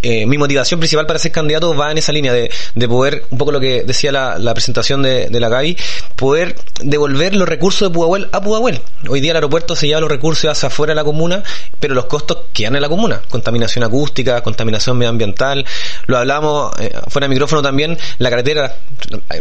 Eh, 0.00 0.24
mi 0.26 0.38
motivación 0.38 0.80
principal 0.80 1.06
para 1.06 1.18
ser 1.18 1.32
candidato 1.32 1.74
va 1.76 1.90
en 1.90 1.98
esa 1.98 2.12
línea 2.12 2.32
de, 2.32 2.50
de 2.74 2.88
poder, 2.88 3.26
un 3.30 3.38
poco 3.38 3.52
lo 3.52 3.60
que 3.60 3.84
decía 3.84 4.10
la, 4.10 4.38
la 4.38 4.54
presentación 4.54 5.02
de, 5.02 5.28
de 5.28 5.40
la 5.40 5.48
Gaby, 5.50 5.76
poder 6.16 6.56
devolver 6.82 7.34
los 7.34 7.48
recursos 7.48 7.88
de 7.88 7.94
Pudahuel 7.94 8.28
a 8.32 8.40
Pudahuel. 8.40 8.80
Hoy 9.08 9.20
día 9.20 9.32
el 9.32 9.36
aeropuerto 9.36 9.76
se 9.76 9.86
lleva 9.86 10.00
los 10.00 10.10
recursos 10.10 10.50
hacia 10.50 10.68
afuera 10.68 10.92
de 10.92 10.96
la 10.96 11.04
comuna, 11.04 11.42
pero 11.78 11.94
los 11.94 12.06
costos 12.06 12.38
quedan 12.54 12.76
en 12.76 12.82
la 12.82 12.88
comuna. 12.88 13.20
Contaminación 13.28 13.84
acústica, 13.84 14.40
contaminación 14.42 14.96
medioambiental. 14.96 15.66
Lo 16.06 16.16
hablamos 16.16 16.72
eh, 16.80 16.92
fuera 17.08 17.26
de 17.26 17.34
micrófono 17.34 17.60
también, 17.60 17.98
la 18.18 18.30
carretera 18.30 18.76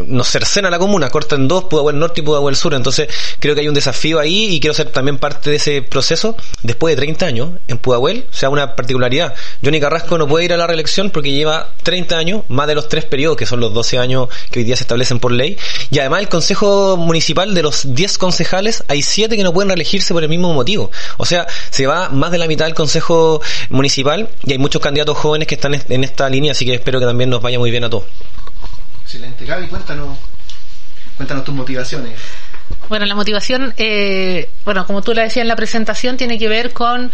nos 0.07 0.27
cercena 0.27 0.69
la 0.69 0.79
comuna, 0.79 1.09
corta 1.09 1.35
en 1.35 1.47
dos, 1.47 1.65
Pudahuel 1.65 1.97
Norte 1.97 2.21
y 2.21 2.23
Pudahuel 2.23 2.55
Sur. 2.55 2.73
Entonces 2.73 3.07
creo 3.39 3.55
que 3.55 3.61
hay 3.61 3.67
un 3.67 3.73
desafío 3.73 4.19
ahí 4.19 4.45
y 4.45 4.59
quiero 4.59 4.73
ser 4.73 4.89
también 4.89 5.17
parte 5.17 5.49
de 5.49 5.55
ese 5.57 5.81
proceso. 5.81 6.35
Después 6.63 6.95
de 6.95 7.01
30 7.01 7.25
años 7.25 7.49
en 7.67 7.77
Pudahuel, 7.77 8.25
sea 8.31 8.49
una 8.49 8.75
particularidad. 8.75 9.33
Johnny 9.63 9.79
Carrasco 9.79 10.17
no 10.17 10.27
puede 10.27 10.45
ir 10.45 10.53
a 10.53 10.57
la 10.57 10.67
reelección 10.67 11.09
porque 11.09 11.31
lleva 11.31 11.71
30 11.83 12.17
años, 12.17 12.43
más 12.49 12.67
de 12.67 12.75
los 12.75 12.89
tres 12.89 13.05
periodos, 13.05 13.37
que 13.37 13.45
son 13.45 13.59
los 13.59 13.73
12 13.73 13.97
años 13.97 14.29
que 14.49 14.59
hoy 14.59 14.65
día 14.65 14.75
se 14.75 14.83
establecen 14.83 15.19
por 15.19 15.31
ley. 15.31 15.57
Y 15.89 15.99
además 15.99 16.21
el 16.21 16.29
Consejo 16.29 16.97
Municipal 16.97 17.53
de 17.53 17.63
los 17.63 17.93
10 17.93 18.17
concejales, 18.17 18.83
hay 18.87 19.01
7 19.01 19.35
que 19.35 19.43
no 19.43 19.53
pueden 19.53 19.69
reelegirse 19.69 20.13
por 20.13 20.23
el 20.23 20.29
mismo 20.29 20.53
motivo. 20.53 20.91
O 21.17 21.25
sea, 21.25 21.47
se 21.69 21.87
va 21.87 22.09
más 22.09 22.31
de 22.31 22.37
la 22.37 22.47
mitad 22.47 22.65
del 22.65 22.73
Consejo 22.73 23.41
Municipal 23.69 24.29
y 24.43 24.53
hay 24.53 24.57
muchos 24.57 24.81
candidatos 24.81 25.17
jóvenes 25.17 25.47
que 25.47 25.55
están 25.55 25.73
en 25.73 26.03
esta 26.03 26.29
línea, 26.29 26.51
así 26.51 26.65
que 26.65 26.73
espero 26.73 26.99
que 26.99 27.05
también 27.05 27.29
nos 27.29 27.41
vaya 27.41 27.59
muy 27.59 27.71
bien 27.71 27.83
a 27.83 27.89
todos. 27.89 28.05
Excelente. 29.03 29.45
Gaby, 29.45 29.67
cuéntanos, 29.67 30.17
cuéntanos 31.17 31.43
tus 31.43 31.53
motivaciones. 31.53 32.13
Bueno, 32.89 33.05
la 33.05 33.15
motivación, 33.15 33.73
eh, 33.77 34.49
bueno, 34.65 34.85
como 34.85 35.01
tú 35.01 35.13
la 35.13 35.23
decías 35.23 35.43
en 35.43 35.47
la 35.47 35.55
presentación, 35.55 36.17
tiene 36.17 36.37
que 36.37 36.49
ver 36.49 36.71
con 36.71 37.11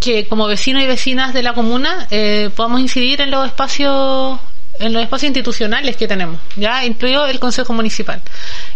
que 0.00 0.26
como 0.26 0.46
vecinos 0.46 0.82
y 0.82 0.86
vecinas 0.86 1.32
de 1.32 1.42
la 1.42 1.54
comuna 1.54 2.08
eh, 2.10 2.50
podamos 2.56 2.80
incidir 2.80 3.20
en 3.20 3.30
los 3.30 3.46
espacios 3.46 4.40
en 4.78 4.92
los 4.92 5.02
espacios 5.02 5.28
institucionales 5.28 5.96
que 5.96 6.08
tenemos, 6.08 6.40
ya 6.56 6.84
incluido 6.84 7.26
el 7.26 7.38
Consejo 7.38 7.72
Municipal. 7.72 8.20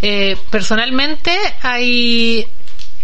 Eh, 0.03 0.37
personalmente 0.51 1.37
hay 1.63 2.47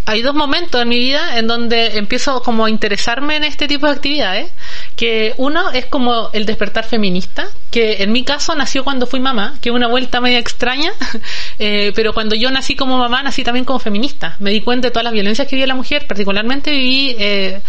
hay 0.05 0.21
dos 0.21 0.35
momentos 0.35 0.81
en 0.81 0.89
mi 0.89 0.99
vida 0.99 1.37
en 1.37 1.47
donde 1.47 1.97
empiezo 1.97 2.41
como 2.41 2.65
a 2.65 2.69
interesarme 2.69 3.35
en 3.37 3.43
este 3.43 3.67
tipo 3.67 3.87
de 3.87 3.93
actividades, 3.93 4.51
que 4.95 5.33
uno 5.37 5.71
es 5.71 5.85
como 5.85 6.29
el 6.33 6.45
despertar 6.45 6.85
feminista, 6.85 7.47
que 7.71 8.03
en 8.03 8.11
mi 8.11 8.23
caso 8.23 8.55
nació 8.55 8.83
cuando 8.83 9.07
fui 9.07 9.19
mamá, 9.19 9.57
que 9.61 9.69
es 9.69 9.75
una 9.75 9.87
vuelta 9.87 10.21
media 10.21 10.39
extraña, 10.39 10.91
eh, 11.59 11.91
pero 11.95 12.13
cuando 12.13 12.35
yo 12.35 12.51
nací 12.51 12.75
como 12.75 12.97
mamá, 12.97 13.23
nací 13.23 13.43
también 13.43 13.65
como 13.65 13.79
feminista. 13.79 14.35
Me 14.39 14.51
di 14.51 14.61
cuenta 14.61 14.87
de 14.87 14.91
todas 14.91 15.05
las 15.05 15.13
violencias 15.13 15.47
que 15.47 15.55
vivía 15.55 15.67
la 15.67 15.75
mujer, 15.75 16.05
particularmente 16.07 16.71
viví 16.71 17.15
eh, 17.17 17.61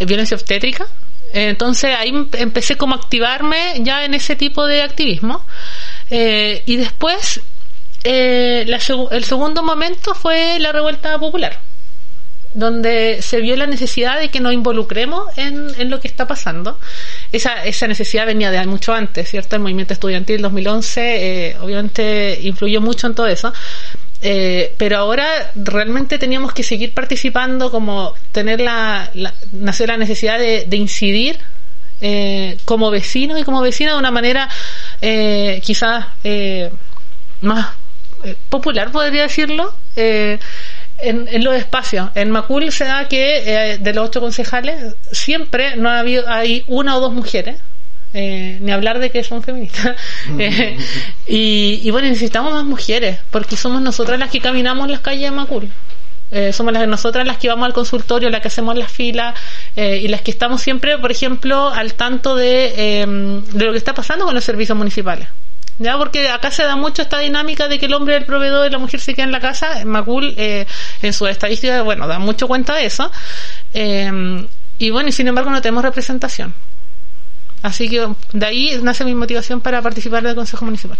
violencia 0.00 0.34
obstétrica, 0.34 0.86
entonces 1.32 1.94
ahí 1.96 2.12
empecé 2.32 2.76
como 2.76 2.94
a 2.94 2.98
activarme 2.98 3.74
ya 3.80 4.04
en 4.04 4.14
ese 4.14 4.36
tipo 4.36 4.66
de 4.66 4.82
activismo. 4.82 5.44
Eh, 6.10 6.62
y 6.66 6.76
después, 6.76 7.40
eh, 8.04 8.66
el 9.10 9.24
segundo 9.24 9.62
momento 9.62 10.14
fue 10.14 10.58
la 10.58 10.72
revuelta 10.72 11.18
popular, 11.18 11.60
donde 12.54 13.22
se 13.22 13.40
vio 13.40 13.56
la 13.56 13.66
necesidad 13.66 14.18
de 14.18 14.28
que 14.28 14.40
nos 14.40 14.52
involucremos 14.52 15.26
en, 15.36 15.68
en 15.78 15.90
lo 15.90 16.00
que 16.00 16.08
está 16.08 16.26
pasando. 16.26 16.78
Esa, 17.32 17.64
esa 17.64 17.86
necesidad 17.86 18.26
venía 18.26 18.50
de 18.50 18.66
mucho 18.66 18.92
antes, 18.92 19.28
¿cierto? 19.28 19.56
El 19.56 19.62
movimiento 19.62 19.92
estudiantil 19.92 20.42
2011 20.42 21.48
eh, 21.50 21.56
obviamente 21.60 22.38
influyó 22.42 22.80
mucho 22.80 23.06
en 23.06 23.14
todo 23.14 23.26
eso. 23.26 23.52
Eh, 24.22 24.74
pero 24.76 24.98
ahora 24.98 25.50
realmente 25.54 26.18
teníamos 26.18 26.52
que 26.52 26.62
seguir 26.62 26.92
participando, 26.92 27.70
como 27.70 28.14
tener 28.32 28.60
la, 28.60 29.10
nació 29.52 29.86
la 29.86 29.96
necesidad 29.96 30.38
de, 30.38 30.76
incidir 30.76 31.38
eh, 32.02 32.58
como 32.64 32.90
vecinos 32.90 33.40
y 33.40 33.44
como 33.44 33.62
vecinos 33.62 33.94
de 33.94 33.98
una 33.98 34.10
manera 34.10 34.48
eh, 35.00 35.60
quizás 35.64 36.06
eh, 36.24 36.70
más 37.40 37.68
popular, 38.50 38.92
podría 38.92 39.22
decirlo, 39.22 39.74
en, 41.02 41.28
en, 41.28 41.44
los 41.44 41.54
espacios. 41.54 42.10
En 42.14 42.30
Macul 42.30 42.70
se 42.72 42.84
da 42.84 43.08
que 43.08 43.78
de 43.80 43.92
los 43.94 44.08
ocho 44.08 44.20
concejales 44.20 44.94
siempre 45.12 45.76
no 45.76 45.88
ha 45.88 46.00
habido, 46.00 46.28
hay 46.28 46.64
una 46.66 46.96
o 46.96 47.00
dos 47.00 47.12
mujeres 47.12 47.56
eh, 48.12 48.58
ni 48.60 48.72
hablar 48.72 48.98
de 48.98 49.10
que 49.10 49.22
son 49.24 49.42
feministas. 49.42 49.96
Eh, 50.38 50.76
y, 51.82 51.90
bueno, 51.90 52.08
necesitamos 52.08 52.52
más 52.52 52.64
mujeres, 52.64 53.18
porque 53.30 53.56
somos 53.56 53.82
nosotras 53.82 54.18
las 54.18 54.30
que 54.30 54.40
caminamos 54.40 54.88
las 54.88 55.00
calles 55.00 55.22
de 55.22 55.30
Macul. 55.30 55.70
Eh, 56.30 56.52
somos 56.52 56.72
las, 56.72 56.86
nosotras 56.88 57.26
las 57.26 57.36
que 57.38 57.48
vamos 57.48 57.66
al 57.66 57.72
consultorio, 57.72 58.30
las 58.30 58.40
que 58.40 58.48
hacemos 58.48 58.76
las 58.76 58.90
filas 58.90 59.34
y 59.76 60.08
las 60.08 60.22
que 60.22 60.30
estamos 60.30 60.62
siempre, 60.62 60.98
por 60.98 61.10
ejemplo, 61.10 61.68
al 61.68 61.94
tanto 61.94 62.36
de, 62.36 63.04
de 63.52 63.64
lo 63.64 63.72
que 63.72 63.78
está 63.78 63.94
pasando 63.94 64.24
con 64.24 64.34
los 64.34 64.44
servicios 64.44 64.76
municipales. 64.76 65.28
¿Ya? 65.80 65.96
Porque 65.96 66.28
acá 66.28 66.50
se 66.50 66.62
da 66.62 66.76
mucho 66.76 67.00
esta 67.00 67.18
dinámica 67.18 67.66
de 67.66 67.78
que 67.78 67.86
el 67.86 67.94
hombre 67.94 68.14
es 68.14 68.20
el 68.20 68.26
proveedor 68.26 68.68
y 68.68 68.70
la 68.70 68.78
mujer 68.78 69.00
se 69.00 69.14
queda 69.14 69.24
en 69.24 69.32
la 69.32 69.40
casa. 69.40 69.82
Macul, 69.86 70.34
en 70.36 71.12
su 71.12 71.26
estadística, 71.26 71.80
bueno, 71.80 72.06
da 72.06 72.18
mucho 72.18 72.46
cuenta 72.46 72.74
de 72.74 72.84
eso. 72.84 73.10
Em, 73.72 74.46
y 74.78 74.90
bueno, 74.90 75.08
y 75.08 75.12
sin 75.12 75.26
embargo 75.26 75.50
no 75.50 75.62
tenemos 75.62 75.82
representación. 75.82 76.54
Así 77.62 77.90
que 77.90 78.08
de 78.32 78.46
ahí 78.46 78.78
nace 78.82 79.04
mi 79.04 79.14
motivación 79.14 79.60
para 79.60 79.82
participar 79.82 80.22
del 80.22 80.34
Consejo 80.34 80.64
Municipal. 80.64 80.96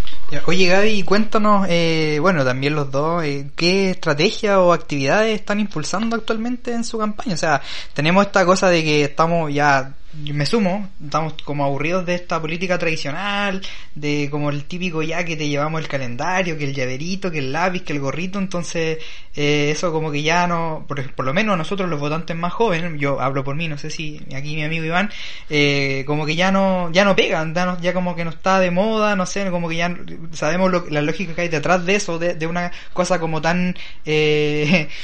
Oye 0.47 0.67
Gaby, 0.67 1.03
cuéntanos, 1.05 1.67
eh, 1.71 2.19
bueno, 2.21 2.45
también 2.45 2.75
los 2.75 2.91
dos, 2.91 3.25
eh, 3.25 3.51
¿qué 3.57 3.91
estrategia 3.91 4.61
o 4.61 4.73
actividades 4.73 5.35
están 5.41 5.61
impulsando 5.61 6.17
actualmente 6.17 6.73
en 6.73 6.85
su 6.85 6.99
campaña? 6.99 7.35
O 7.35 7.39
sea, 7.39 7.63
tenemos 7.95 8.27
esta 8.27 8.45
cosa 8.45 8.69
de 8.69 8.85
que 8.85 9.05
estamos 9.05 9.53
ya 9.53 9.95
me 10.13 10.45
sumo, 10.45 10.91
estamos 11.03 11.35
como 11.45 11.65
aburridos 11.65 12.05
de 12.05 12.15
esta 12.15 12.41
política 12.41 12.79
tradicional, 12.79 13.63
de 13.95 14.29
como 14.31 14.51
el 14.51 14.65
típico 14.65 15.03
ya 15.03 15.25
que 15.25 15.37
te 15.37 15.49
llevamos 15.49 15.81
el 15.81 15.89
calendario, 15.89 16.59
que 16.59 16.65
el 16.65 16.75
llaverito, 16.75 17.31
que 17.31 17.39
el 17.39 17.53
lápiz, 17.53 17.83
que 17.83 17.93
el 17.93 18.01
gorrito, 18.01 18.39
entonces 18.39 18.99
eh, 19.37 19.71
eso 19.71 19.93
como 19.93 20.11
que 20.11 20.23
ya 20.23 20.47
no, 20.47 20.85
por, 20.89 21.15
por, 21.15 21.25
lo 21.25 21.33
menos 21.33 21.57
nosotros 21.57 21.89
los 21.89 22.01
votantes 22.01 22.37
más 22.37 22.53
jóvenes, 22.53 22.93
yo 22.99 23.21
hablo 23.21 23.45
por 23.45 23.55
mí, 23.55 23.69
no 23.69 23.79
sé 23.79 23.91
si 23.91 24.21
aquí 24.35 24.57
mi 24.57 24.65
amigo 24.65 24.85
Iván, 24.85 25.11
eh, 25.49 26.05
como 26.07 26.27
que 26.27 26.35
ya 26.35 26.51
no, 26.51 26.91
ya 26.93 27.05
no 27.05 27.15
pegan, 27.15 27.55
ya, 27.81 27.95
como 27.95 28.17
que 28.17 28.25
no 28.25 28.31
está 28.31 28.59
de 28.59 28.71
moda, 28.71 29.15
no 29.15 29.27
sé, 29.27 29.49
como 29.51 29.69
que 29.69 29.77
ya 29.77 29.97
sabemos 30.33 30.71
lo, 30.73 30.87
la 30.91 31.03
lógica 31.03 31.35
que 31.35 31.43
hay 31.43 31.49
detrás 31.49 31.87
de 31.87 31.95
eso, 31.95 32.19
de, 32.19 32.35
de 32.35 32.47
una 32.47 32.73
cosa 32.93 33.21
como 33.21 33.41
tan... 33.41 33.77
Eh, 34.05 34.89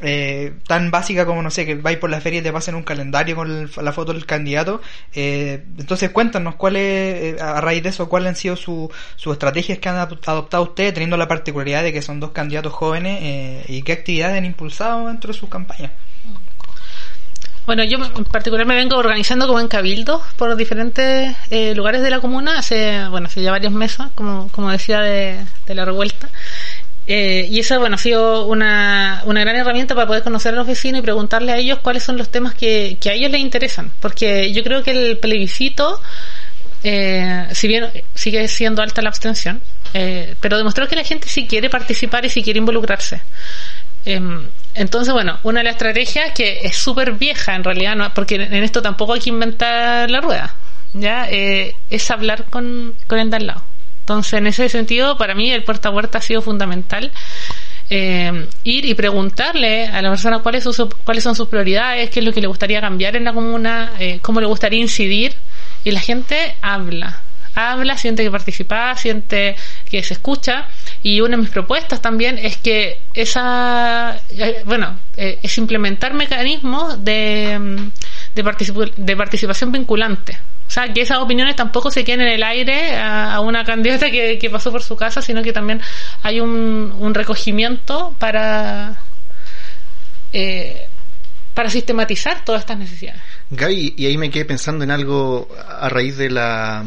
eh, 0.00 0.54
tan 0.66 0.90
básica 0.90 1.24
como, 1.24 1.42
no 1.42 1.50
sé, 1.50 1.66
que 1.66 1.74
vais 1.76 1.98
por 1.98 2.10
la 2.10 2.20
feria 2.20 2.40
y 2.40 2.42
te 2.42 2.52
pasen 2.52 2.74
un 2.74 2.82
calendario 2.82 3.36
con 3.36 3.70
la 3.76 3.92
foto 3.92 4.12
del 4.12 4.26
candidato. 4.26 4.80
Eh, 5.14 5.64
entonces, 5.78 6.10
cuéntanos, 6.10 6.56
¿cuál 6.56 6.76
es, 6.76 6.82
eh, 6.82 7.36
a 7.40 7.60
raíz 7.60 7.82
de 7.82 7.90
eso, 7.90 8.08
cuáles 8.08 8.30
han 8.30 8.36
sido 8.36 8.56
sus 8.56 8.90
estrategias 9.24 9.78
que 9.78 9.88
han 9.88 9.96
adoptado 9.96 10.62
ustedes, 10.62 10.94
teniendo 10.94 11.16
la 11.16 11.28
particularidad 11.28 11.82
de 11.82 11.92
que 11.92 12.02
son 12.02 12.20
dos 12.20 12.30
candidatos 12.30 12.72
jóvenes 12.72 13.18
eh, 13.22 13.64
y 13.68 13.82
qué 13.82 13.92
actividades 13.92 14.38
han 14.38 14.44
impulsado 14.44 15.06
dentro 15.08 15.32
de 15.32 15.38
sus 15.38 15.48
campañas? 15.48 15.92
Bueno, 17.66 17.82
yo 17.84 17.96
en 17.96 18.24
particular 18.26 18.66
me 18.66 18.74
vengo 18.74 18.98
organizando 18.98 19.46
como 19.46 19.58
en 19.58 19.68
cabildos 19.68 20.20
por 20.36 20.54
diferentes 20.54 21.34
lugares 21.74 22.02
de 22.02 22.10
la 22.10 22.20
comuna 22.20 22.58
hace, 22.58 23.08
bueno, 23.08 23.28
hace 23.28 23.42
ya 23.42 23.52
varios 23.52 23.72
meses, 23.72 24.06
como, 24.14 24.48
como 24.50 24.70
decía, 24.70 25.00
de, 25.00 25.42
de 25.66 25.74
la 25.74 25.86
revuelta. 25.86 26.28
Eh, 27.06 27.48
y 27.50 27.60
eso, 27.60 27.78
bueno, 27.78 27.96
ha 27.96 27.98
sido 27.98 28.46
una, 28.46 29.22
una 29.26 29.40
gran 29.40 29.56
herramienta 29.56 29.94
para 29.94 30.06
poder 30.06 30.22
conocer 30.22 30.54
a 30.54 30.56
los 30.56 30.66
vecinos 30.66 31.00
y 31.00 31.02
preguntarle 31.02 31.52
a 31.52 31.58
ellos 31.58 31.80
cuáles 31.80 32.02
son 32.02 32.16
los 32.16 32.30
temas 32.30 32.54
que, 32.54 32.96
que 33.00 33.10
a 33.10 33.12
ellos 33.12 33.30
les 33.30 33.40
interesan. 33.40 33.92
Porque 34.00 34.52
yo 34.52 34.62
creo 34.62 34.82
que 34.82 34.92
el 34.92 35.18
plebiscito, 35.18 36.00
eh, 36.82 37.46
si 37.52 37.68
bien 37.68 37.90
sigue 38.14 38.48
siendo 38.48 38.82
alta 38.82 39.02
la 39.02 39.10
abstención, 39.10 39.60
eh, 39.92 40.34
pero 40.40 40.56
demostró 40.56 40.88
que 40.88 40.96
la 40.96 41.04
gente 41.04 41.28
sí 41.28 41.46
quiere 41.46 41.68
participar 41.68 42.24
y 42.24 42.30
sí 42.30 42.42
quiere 42.42 42.58
involucrarse. 42.58 43.20
Em, 44.06 44.48
entonces, 44.74 45.12
bueno, 45.12 45.38
una 45.44 45.60
de 45.60 45.64
las 45.64 45.74
estrategias 45.74 46.32
que 46.32 46.60
es 46.62 46.76
súper 46.76 47.12
vieja 47.12 47.54
en 47.54 47.64
realidad, 47.64 47.96
¿no? 47.96 48.12
porque 48.12 48.34
en 48.36 48.52
esto 48.54 48.82
tampoco 48.82 49.14
hay 49.14 49.20
que 49.20 49.30
inventar 49.30 50.10
la 50.10 50.20
rueda, 50.20 50.54
¿ya? 50.92 51.26
es 51.30 52.10
hablar 52.10 52.44
con, 52.50 52.94
con 53.06 53.18
el 53.18 53.30
de 53.30 53.36
al 53.36 53.46
lado 53.46 53.62
entonces, 54.04 54.34
en 54.34 54.46
ese 54.46 54.68
sentido, 54.68 55.16
para 55.16 55.34
mí 55.34 55.50
el 55.50 55.64
puerta 55.64 55.88
a 55.88 55.92
puerta 55.92 56.18
ha 56.18 56.20
sido 56.20 56.42
fundamental. 56.42 57.10
eh, 57.90 58.46
ir 58.64 58.86
y 58.86 58.94
preguntarle 58.94 59.86
a 59.86 60.00
la 60.00 60.08
persona 60.08 60.38
cuáles, 60.38 60.64
son 60.64 60.72
sus- 60.72 60.94
cuáles 61.04 61.22
son 61.22 61.34
sus 61.36 61.48
prioridades, 61.48 62.08
qué 62.10 62.20
es 62.20 62.26
lo 62.26 62.32
que 62.32 62.40
le 62.40 62.46
gustaría 62.46 62.80
cambiar 62.80 63.14
en 63.14 63.24
la 63.24 63.32
comuna, 63.34 63.92
eh, 63.98 64.20
cómo 64.22 64.40
le 64.40 64.46
gustaría 64.46 64.80
incidir. 64.80 65.34
Y 65.84 65.90
la 65.90 66.00
gente 66.00 66.54
habla, 66.62 67.20
habla, 67.54 67.98
siente 67.98 68.22
que 68.24 68.30
participa, 68.30 68.96
siente 68.96 69.54
que 69.90 70.02
se 70.02 70.14
escucha. 70.14 70.66
Y 71.02 71.20
una 71.20 71.36
de 71.36 71.42
mis 71.42 71.50
propuestas 71.50 72.00
también 72.00 72.38
es 72.38 72.56
que 72.56 73.00
esa, 73.12 74.18
eh, 74.30 74.62
bueno, 74.64 74.98
es 75.16 75.58
implementar 75.58 76.14
mecanismos 76.14 77.04
de, 77.04 77.58
mm, 77.60 77.90
de, 78.34 78.44
participa- 78.44 78.92
de 78.96 79.16
participación 79.16 79.70
vinculante. 79.72 80.38
O 80.74 80.80
sea, 80.82 80.92
que 80.92 81.02
esas 81.02 81.18
opiniones 81.18 81.54
tampoco 81.54 81.88
se 81.88 82.02
queden 82.02 82.22
en 82.22 82.32
el 82.32 82.42
aire 82.42 82.96
a, 82.96 83.34
a 83.34 83.40
una 83.40 83.62
candidata 83.62 84.10
que, 84.10 84.38
que 84.40 84.50
pasó 84.50 84.72
por 84.72 84.82
su 84.82 84.96
casa, 84.96 85.22
sino 85.22 85.40
que 85.40 85.52
también 85.52 85.80
hay 86.24 86.40
un, 86.40 86.92
un 86.98 87.14
recogimiento 87.14 88.12
para, 88.18 88.96
eh, 90.32 90.88
para 91.54 91.70
sistematizar 91.70 92.44
todas 92.44 92.62
estas 92.62 92.76
necesidades. 92.76 93.22
Gaby, 93.50 93.94
y 93.96 94.06
ahí 94.06 94.18
me 94.18 94.32
quedé 94.32 94.46
pensando 94.46 94.82
en 94.82 94.90
algo 94.90 95.46
a 95.56 95.88
raíz 95.88 96.16
de 96.16 96.30
la 96.30 96.84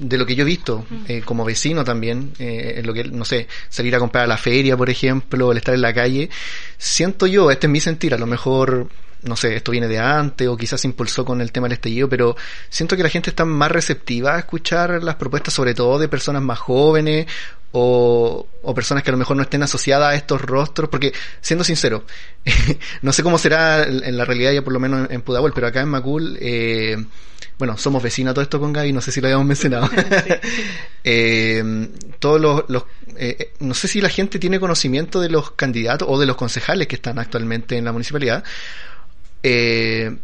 de 0.00 0.18
lo 0.18 0.26
que 0.26 0.34
yo 0.34 0.42
he 0.42 0.46
visto 0.46 0.84
eh, 1.06 1.22
como 1.24 1.44
vecino 1.44 1.84
también, 1.84 2.32
eh, 2.40 2.74
en 2.78 2.86
lo 2.88 2.92
que, 2.92 3.04
no 3.04 3.24
sé, 3.24 3.46
salir 3.68 3.94
a 3.94 4.00
comprar 4.00 4.24
a 4.24 4.26
la 4.26 4.36
feria, 4.36 4.76
por 4.76 4.90
ejemplo, 4.90 5.52
el 5.52 5.58
estar 5.58 5.76
en 5.76 5.82
la 5.82 5.94
calle, 5.94 6.28
siento 6.76 7.28
yo, 7.28 7.52
este 7.52 7.68
es 7.68 7.70
mi 7.70 7.78
sentir, 7.78 8.14
a 8.14 8.18
lo 8.18 8.26
mejor, 8.26 8.88
no 9.22 9.36
sé, 9.36 9.56
esto 9.56 9.72
viene 9.72 9.88
de 9.88 9.98
antes 9.98 10.48
o 10.48 10.56
quizás 10.56 10.80
se 10.80 10.86
impulsó 10.86 11.24
con 11.24 11.40
el 11.40 11.52
tema 11.52 11.66
del 11.66 11.74
estallido, 11.74 12.08
pero 12.08 12.36
siento 12.68 12.96
que 12.96 13.02
la 13.02 13.08
gente 13.08 13.30
está 13.30 13.44
más 13.44 13.70
receptiva 13.70 14.34
a 14.34 14.38
escuchar 14.38 15.02
las 15.02 15.16
propuestas, 15.16 15.54
sobre 15.54 15.74
todo 15.74 15.98
de 15.98 16.08
personas 16.08 16.42
más 16.42 16.58
jóvenes 16.58 17.26
o, 17.72 18.46
o 18.62 18.74
personas 18.74 19.02
que 19.02 19.10
a 19.10 19.12
lo 19.12 19.18
mejor 19.18 19.36
no 19.36 19.42
estén 19.42 19.62
asociadas 19.62 20.12
a 20.12 20.14
estos 20.14 20.40
rostros, 20.40 20.88
porque 20.88 21.12
siendo 21.40 21.64
sincero, 21.64 22.04
no 23.02 23.12
sé 23.12 23.22
cómo 23.22 23.38
será 23.38 23.84
en 23.84 24.16
la 24.16 24.24
realidad 24.24 24.52
ya 24.52 24.62
por 24.62 24.72
lo 24.72 24.80
menos 24.80 25.10
en 25.10 25.22
Pudahuel, 25.22 25.52
pero 25.52 25.66
acá 25.66 25.80
en 25.80 25.88
Macul, 25.88 26.38
eh, 26.40 26.96
bueno, 27.58 27.76
somos 27.76 28.02
vecinos 28.02 28.30
a 28.30 28.34
todo 28.34 28.42
esto 28.42 28.60
con 28.60 28.72
Gaby, 28.72 28.92
no 28.92 29.00
sé 29.00 29.10
si 29.10 29.20
lo 29.20 29.26
habíamos 29.26 29.46
mencionado. 29.46 29.90
eh, 31.04 31.88
todos 32.20 32.40
los, 32.40 32.64
los 32.68 32.84
eh, 33.16 33.52
no 33.58 33.74
sé 33.74 33.88
si 33.88 34.00
la 34.00 34.08
gente 34.08 34.38
tiene 34.38 34.60
conocimiento 34.60 35.20
de 35.20 35.28
los 35.28 35.50
candidatos 35.52 36.06
o 36.08 36.18
de 36.20 36.26
los 36.26 36.36
concejales 36.36 36.86
que 36.86 36.96
están 36.96 37.18
actualmente 37.18 37.76
en 37.76 37.84
la 37.84 37.92
municipalidad. 37.92 38.44
Eh, 39.42 40.16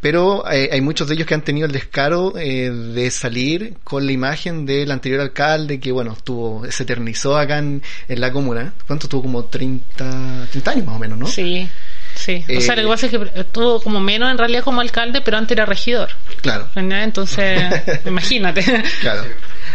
pero 0.00 0.48
eh, 0.50 0.68
hay 0.70 0.80
muchos 0.80 1.08
de 1.08 1.14
ellos 1.14 1.26
que 1.26 1.34
han 1.34 1.42
tenido 1.42 1.66
el 1.66 1.72
descaro 1.72 2.34
eh, 2.38 2.70
de 2.70 3.10
salir 3.10 3.74
con 3.82 4.06
la 4.06 4.12
imagen 4.12 4.64
del 4.64 4.90
anterior 4.92 5.20
alcalde 5.20 5.80
que, 5.80 5.90
bueno, 5.90 6.12
estuvo, 6.12 6.64
se 6.70 6.84
eternizó 6.84 7.36
acá 7.36 7.58
en, 7.58 7.82
en 8.06 8.20
la 8.20 8.30
comuna. 8.30 8.72
¿Cuánto 8.86 9.08
tuvo? 9.08 9.22
Como 9.22 9.46
30, 9.46 10.48
30 10.50 10.70
años 10.70 10.86
más 10.86 10.94
o 10.94 10.98
menos, 11.00 11.18
¿no? 11.18 11.26
Sí, 11.26 11.68
sí. 12.14 12.44
o 12.56 12.60
sea, 12.60 12.74
Eh, 12.74 12.76
lo 12.76 12.82
que 12.82 12.88
pasa 12.88 13.06
es 13.06 13.12
que 13.12 13.40
estuvo 13.40 13.80
como 13.80 13.98
menos 13.98 14.30
en 14.30 14.38
realidad 14.38 14.62
como 14.62 14.80
alcalde, 14.80 15.22
pero 15.22 15.38
antes 15.38 15.56
era 15.56 15.66
regidor. 15.66 16.10
Claro. 16.40 16.68
Entonces, 16.76 17.60
imagínate. 18.06 18.62
Claro. 19.00 19.24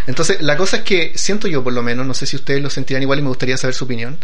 Entonces, 0.07 0.41
la 0.41 0.55
cosa 0.55 0.77
es 0.77 0.83
que 0.83 1.11
siento 1.15 1.47
yo, 1.49 1.63
por 1.63 1.73
lo 1.73 1.83
menos, 1.83 2.05
no 2.05 2.13
sé 2.13 2.25
si 2.25 2.37
ustedes 2.37 2.61
lo 2.61 2.69
sentirán 2.69 3.01
igual 3.03 3.19
y 3.19 3.21
me 3.23 3.27
gustaría 3.27 3.57
saber 3.57 3.73
su 3.73 3.83
opinión, 3.83 4.17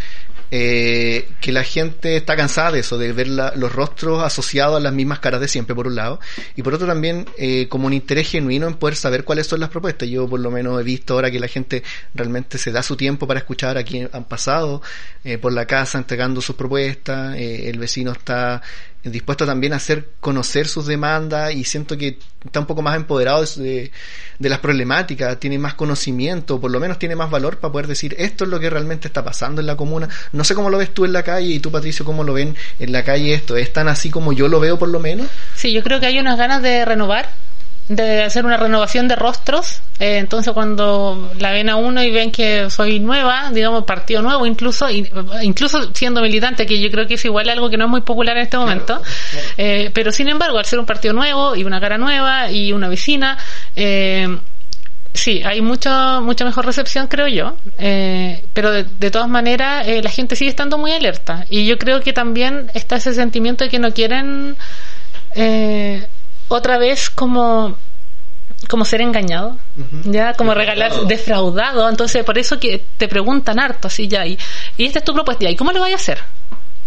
eh, 0.52 1.30
que 1.42 1.52
la 1.52 1.64
gente 1.64 2.16
está 2.16 2.36
cansada 2.36 2.72
de 2.72 2.80
eso, 2.80 2.98
de 2.98 3.12
ver 3.14 3.28
la- 3.28 3.54
los 3.56 3.72
rostros 3.74 4.24
asociados 4.24 4.78
a 4.78 4.80
las 4.80 4.94
mismas 4.94 5.20
caras 5.20 5.42
de 5.42 5.48
siempre, 5.48 5.76
por 5.76 5.88
un 5.88 5.96
lado, 5.96 6.20
y 6.56 6.62
por 6.62 6.74
otro 6.74 6.88
también 6.88 7.26
eh, 7.38 7.68
como 7.68 7.88
un 7.88 7.94
interés 7.94 8.30
genuino 8.30 8.68
en 8.68 8.76
poder 8.76 8.96
saber 8.96 9.24
cuáles 9.24 9.48
son 9.48 9.60
las 9.60 9.70
propuestas. 9.70 10.08
Yo, 10.10 10.28
por 10.28 10.40
lo 10.40 10.50
menos, 10.52 10.80
he 10.80 10.84
visto 10.84 11.14
ahora 11.14 11.30
que 11.32 11.40
la 11.40 11.48
gente 11.48 11.84
realmente 12.14 12.58
se 12.58 12.72
da 12.72 12.82
su 12.84 12.96
tiempo 12.96 13.28
para 13.28 13.40
escuchar 13.40 13.78
a 13.78 13.84
quien 13.84 14.10
han 14.14 14.26
pasado 14.26 14.82
eh, 15.24 15.38
por 15.38 15.52
la 15.54 15.66
casa 15.66 15.98
entregando 15.98 16.42
sus 16.42 16.56
propuestas, 16.56 17.36
eh, 17.36 17.70
el 17.70 17.78
vecino 17.80 18.12
está 18.12 18.62
dispuesto 19.12 19.46
también 19.46 19.74
a 19.74 19.78
hacer 19.78 20.10
conocer 20.20 20.68
sus 20.68 20.86
demandas 20.88 21.54
y 21.54 21.64
siento 21.64 21.98
que 21.98 22.18
está 22.46 22.60
un 22.60 22.66
poco 22.66 22.82
más 22.82 22.96
empoderado 22.96 23.44
de, 23.44 23.92
de- 24.40 24.50
las 24.50 24.60
problemáticas, 24.60 25.40
tiene 25.40 25.58
más 25.60 25.74
conocimiento, 25.74 26.60
por 26.62 26.72
lo 26.72 26.80
menos 26.80 27.00
tiene 27.00 27.16
más 27.16 27.30
valor 27.30 27.58
para 27.58 27.72
poder 27.72 27.88
decir 27.88 28.16
esto 28.18 28.44
es 28.46 28.50
lo 28.50 28.60
que 28.60 28.70
realmente 28.70 29.08
está 29.08 29.24
pasando 29.24 29.62
en 29.62 29.68
la 29.68 29.76
comuna. 29.76 30.08
No 30.32 30.44
sé 30.44 30.56
cómo 30.56 30.70
lo 30.70 30.78
ves 30.78 30.94
tú 30.94 31.06
en 31.06 31.14
la 31.14 31.24
calle 31.24 31.48
y 31.48 31.60
tú 31.60 31.72
Patricio 31.72 32.06
cómo 32.06 32.24
lo 32.24 32.34
ven 32.34 32.56
en 32.80 32.92
la 32.92 33.04
calle 33.04 33.34
esto, 33.34 33.58
¿es 33.58 33.74
tan 33.74 33.88
así 33.88 34.10
como 34.10 34.34
yo 34.34 34.48
lo 34.48 34.60
veo 34.60 34.78
por 34.80 34.90
lo 34.90 35.00
menos? 35.00 35.28
Sí, 35.56 35.72
yo 35.74 35.84
creo 35.84 36.00
que 36.00 36.06
hay 36.06 36.20
unas 36.20 36.38
ganas 36.38 36.62
de 36.62 36.86
renovar, 36.86 37.30
de 37.90 38.24
hacer 38.24 38.46
una 38.46 38.58
renovación 38.58 39.08
de 39.08 39.16
rostros. 39.16 39.82
Eh, 40.00 40.18
entonces, 40.18 40.54
cuando 40.54 41.32
la 41.40 41.52
ven 41.52 41.70
a 41.70 41.76
uno 41.78 42.04
y 42.04 42.12
ven 42.12 42.32
que 42.32 42.70
soy 42.70 43.00
nueva, 43.00 43.50
digamos, 43.52 43.86
partido 43.86 44.22
nuevo, 44.22 44.46
incluso 44.46 44.90
in- 44.90 45.10
incluso 45.42 45.92
siendo 45.94 46.22
militante, 46.22 46.66
que 46.66 46.80
yo 46.80 46.90
creo 46.92 47.08
que 47.08 47.14
es 47.16 47.26
igual 47.26 47.50
algo 47.50 47.70
que 47.70 47.78
no 47.78 47.86
es 47.86 47.90
muy 47.92 48.02
popular 48.02 48.36
en 48.38 48.44
este 48.44 48.58
momento. 48.58 49.02
Eh, 49.58 49.90
pero, 49.94 50.12
sin 50.12 50.28
embargo, 50.28 50.58
al 50.60 50.66
ser 50.66 50.80
un 50.80 50.86
partido 50.86 51.14
nuevo 51.14 51.56
y 51.56 51.64
una 51.64 51.80
cara 51.80 51.98
nueva 51.98 52.52
y 52.52 52.74
una 52.74 52.90
vecina, 52.90 53.38
eh, 53.76 54.38
Sí, 55.14 55.42
hay 55.44 55.62
mucho, 55.62 55.90
mucha 56.22 56.46
mejor 56.46 56.64
recepción, 56.68 57.08
creo 57.08 57.28
yo. 57.28 57.56
Eh, 57.80 58.44
pero 58.54 58.70
de, 58.70 58.84
de 58.84 59.10
todas 59.10 59.28
maneras, 59.28 59.88
eh, 59.88 60.04
la 60.04 60.12
gente 60.12 60.36
sigue 60.36 60.50
estando 60.52 60.78
muy 60.78 60.92
alerta. 60.92 61.44
Y 61.50 61.66
yo 61.66 61.80
creo 61.80 62.02
que 62.02 62.14
también 62.14 62.70
está 62.76 62.98
ese 62.98 63.16
sentimiento 63.16 63.64
de 63.64 63.72
que 63.72 63.80
no 63.80 63.92
quieren 63.94 64.56
eh, 65.34 66.08
otra 66.48 66.78
vez 66.78 67.10
como 67.10 67.78
como 68.68 68.86
ser 68.86 69.02
engañado, 69.02 69.58
ya 70.04 70.34
como 70.34 70.54
regalar 70.54 70.92
defraudado, 71.06 71.88
entonces 71.88 72.24
por 72.24 72.38
eso 72.38 72.60
que 72.60 72.84
te 72.98 73.08
preguntan 73.08 73.60
harto 73.60 73.88
así 73.88 74.08
ya 74.08 74.26
y, 74.26 74.38
y 74.78 74.86
esta 74.86 75.00
es 75.00 75.06
tu 75.06 75.14
propuesta 75.14 75.44
ya, 75.44 75.52
y 75.52 75.56
cómo 75.56 75.72
lo 75.72 75.80
vaya 75.82 75.96
a 75.96 75.98
hacer. 75.98 76.20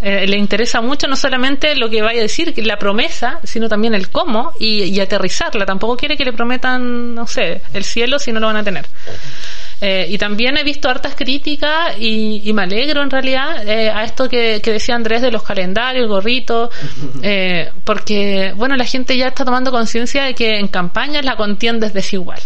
Eh, 0.02 0.26
le 0.26 0.38
interesa 0.38 0.80
mucho 0.80 1.06
no 1.06 1.14
solamente 1.14 1.76
lo 1.76 1.90
que 1.90 2.00
vaya 2.00 2.20
a 2.20 2.22
decir, 2.22 2.54
la 2.64 2.78
promesa, 2.78 3.38
sino 3.44 3.68
también 3.68 3.94
el 3.94 4.08
cómo 4.08 4.52
y, 4.58 4.84
y 4.84 4.98
aterrizarla. 4.98 5.66
Tampoco 5.66 5.96
quiere 5.96 6.16
que 6.16 6.24
le 6.24 6.32
prometan, 6.32 7.14
no 7.14 7.26
sé, 7.26 7.60
el 7.74 7.84
cielo 7.84 8.18
si 8.18 8.32
no 8.32 8.40
lo 8.40 8.46
van 8.46 8.56
a 8.56 8.64
tener. 8.64 8.86
Eh, 9.82 10.06
y 10.10 10.18
también 10.18 10.58
he 10.58 10.62
visto 10.62 10.90
hartas 10.90 11.14
críticas 11.14 11.96
y, 11.98 12.42
y 12.44 12.52
me 12.52 12.62
alegro 12.64 13.02
en 13.02 13.08
realidad 13.10 13.66
eh, 13.66 13.88
a 13.88 14.04
esto 14.04 14.28
que, 14.28 14.60
que 14.62 14.72
decía 14.72 14.94
Andrés 14.94 15.22
de 15.22 15.30
los 15.30 15.42
calendarios, 15.42 16.06
gorritos, 16.06 16.68
eh, 17.22 17.70
porque 17.84 18.52
bueno, 18.56 18.76
la 18.76 18.84
gente 18.84 19.16
ya 19.16 19.28
está 19.28 19.44
tomando 19.44 19.70
conciencia 19.70 20.24
de 20.24 20.34
que 20.34 20.58
en 20.58 20.68
campañas 20.68 21.24
la 21.24 21.36
contienda 21.36 21.86
es 21.86 21.94
desigual, 21.94 22.40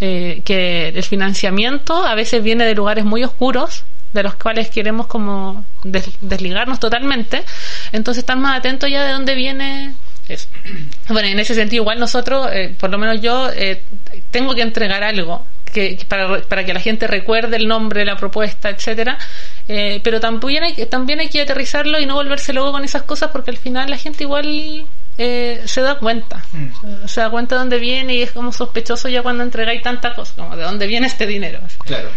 eh, 0.00 0.42
que 0.44 0.88
el 0.88 1.02
financiamiento 1.04 2.04
a 2.04 2.14
veces 2.16 2.42
viene 2.42 2.64
de 2.64 2.74
lugares 2.74 3.04
muy 3.04 3.22
oscuros, 3.22 3.84
de 4.12 4.22
los 4.24 4.34
cuales 4.34 4.68
queremos 4.68 5.06
como 5.06 5.64
des- 5.84 6.10
desligarnos 6.20 6.80
totalmente, 6.80 7.44
entonces 7.92 8.22
están 8.22 8.40
más 8.40 8.58
atentos 8.58 8.90
ya 8.90 9.04
de 9.04 9.12
dónde 9.12 9.34
viene 9.36 9.94
eso. 10.28 10.48
Bueno, 11.08 11.28
en 11.28 11.38
ese 11.38 11.54
sentido, 11.54 11.82
igual 11.82 12.00
nosotros, 12.00 12.48
eh, 12.52 12.74
por 12.80 12.90
lo 12.90 12.98
menos 12.98 13.20
yo, 13.20 13.48
eh, 13.54 13.82
tengo 14.32 14.54
que 14.54 14.62
entregar 14.62 15.04
algo 15.04 15.46
que, 15.74 15.98
para, 16.08 16.40
para 16.42 16.64
que 16.64 16.72
la 16.72 16.80
gente 16.80 17.06
recuerde 17.06 17.56
el 17.56 17.68
nombre, 17.68 18.06
la 18.06 18.16
propuesta, 18.16 18.70
etcétera. 18.70 19.18
Eh, 19.68 20.00
pero 20.02 20.20
también 20.20 20.62
hay, 20.64 20.72
que- 20.74 20.86
también 20.86 21.20
hay 21.20 21.28
que 21.28 21.42
aterrizarlo 21.42 21.98
y 22.00 22.06
no 22.06 22.14
volverse 22.14 22.54
luego 22.54 22.72
con 22.72 22.84
esas 22.84 23.02
cosas 23.02 23.30
porque 23.30 23.50
al 23.50 23.58
final 23.58 23.90
la 23.90 23.98
gente 23.98 24.24
igual 24.24 24.86
eh, 25.18 25.62
se 25.66 25.80
da 25.82 25.96
cuenta. 25.96 26.42
Mm. 26.52 27.06
Se 27.08 27.20
da 27.20 27.28
cuenta 27.28 27.56
de 27.56 27.58
dónde 27.58 27.78
viene 27.78 28.14
y 28.14 28.22
es 28.22 28.30
como 28.32 28.52
sospechoso 28.52 29.08
ya 29.10 29.20
cuando 29.22 29.42
entregáis 29.42 29.82
tanta 29.82 30.14
cosa, 30.14 30.32
como 30.36 30.56
de 30.56 30.62
dónde 30.62 30.86
viene 30.86 31.06
este 31.08 31.26
dinero. 31.26 31.60
Claro. 31.84 32.08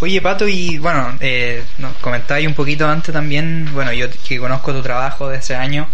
Oye, 0.00 0.20
Pato, 0.20 0.46
y 0.48 0.76
bueno, 0.78 1.16
eh, 1.20 1.62
nos 1.78 1.94
comentabas 1.98 2.44
un 2.44 2.52
poquito 2.54 2.86
antes 2.86 3.12
también, 3.12 3.70
bueno, 3.72 3.92
yo 3.92 4.08
que 4.26 4.38
conozco 4.38 4.72
tu 4.72 4.82
trabajo 4.82 5.28
de 5.28 5.38
hace 5.38 5.54
años, 5.54 5.86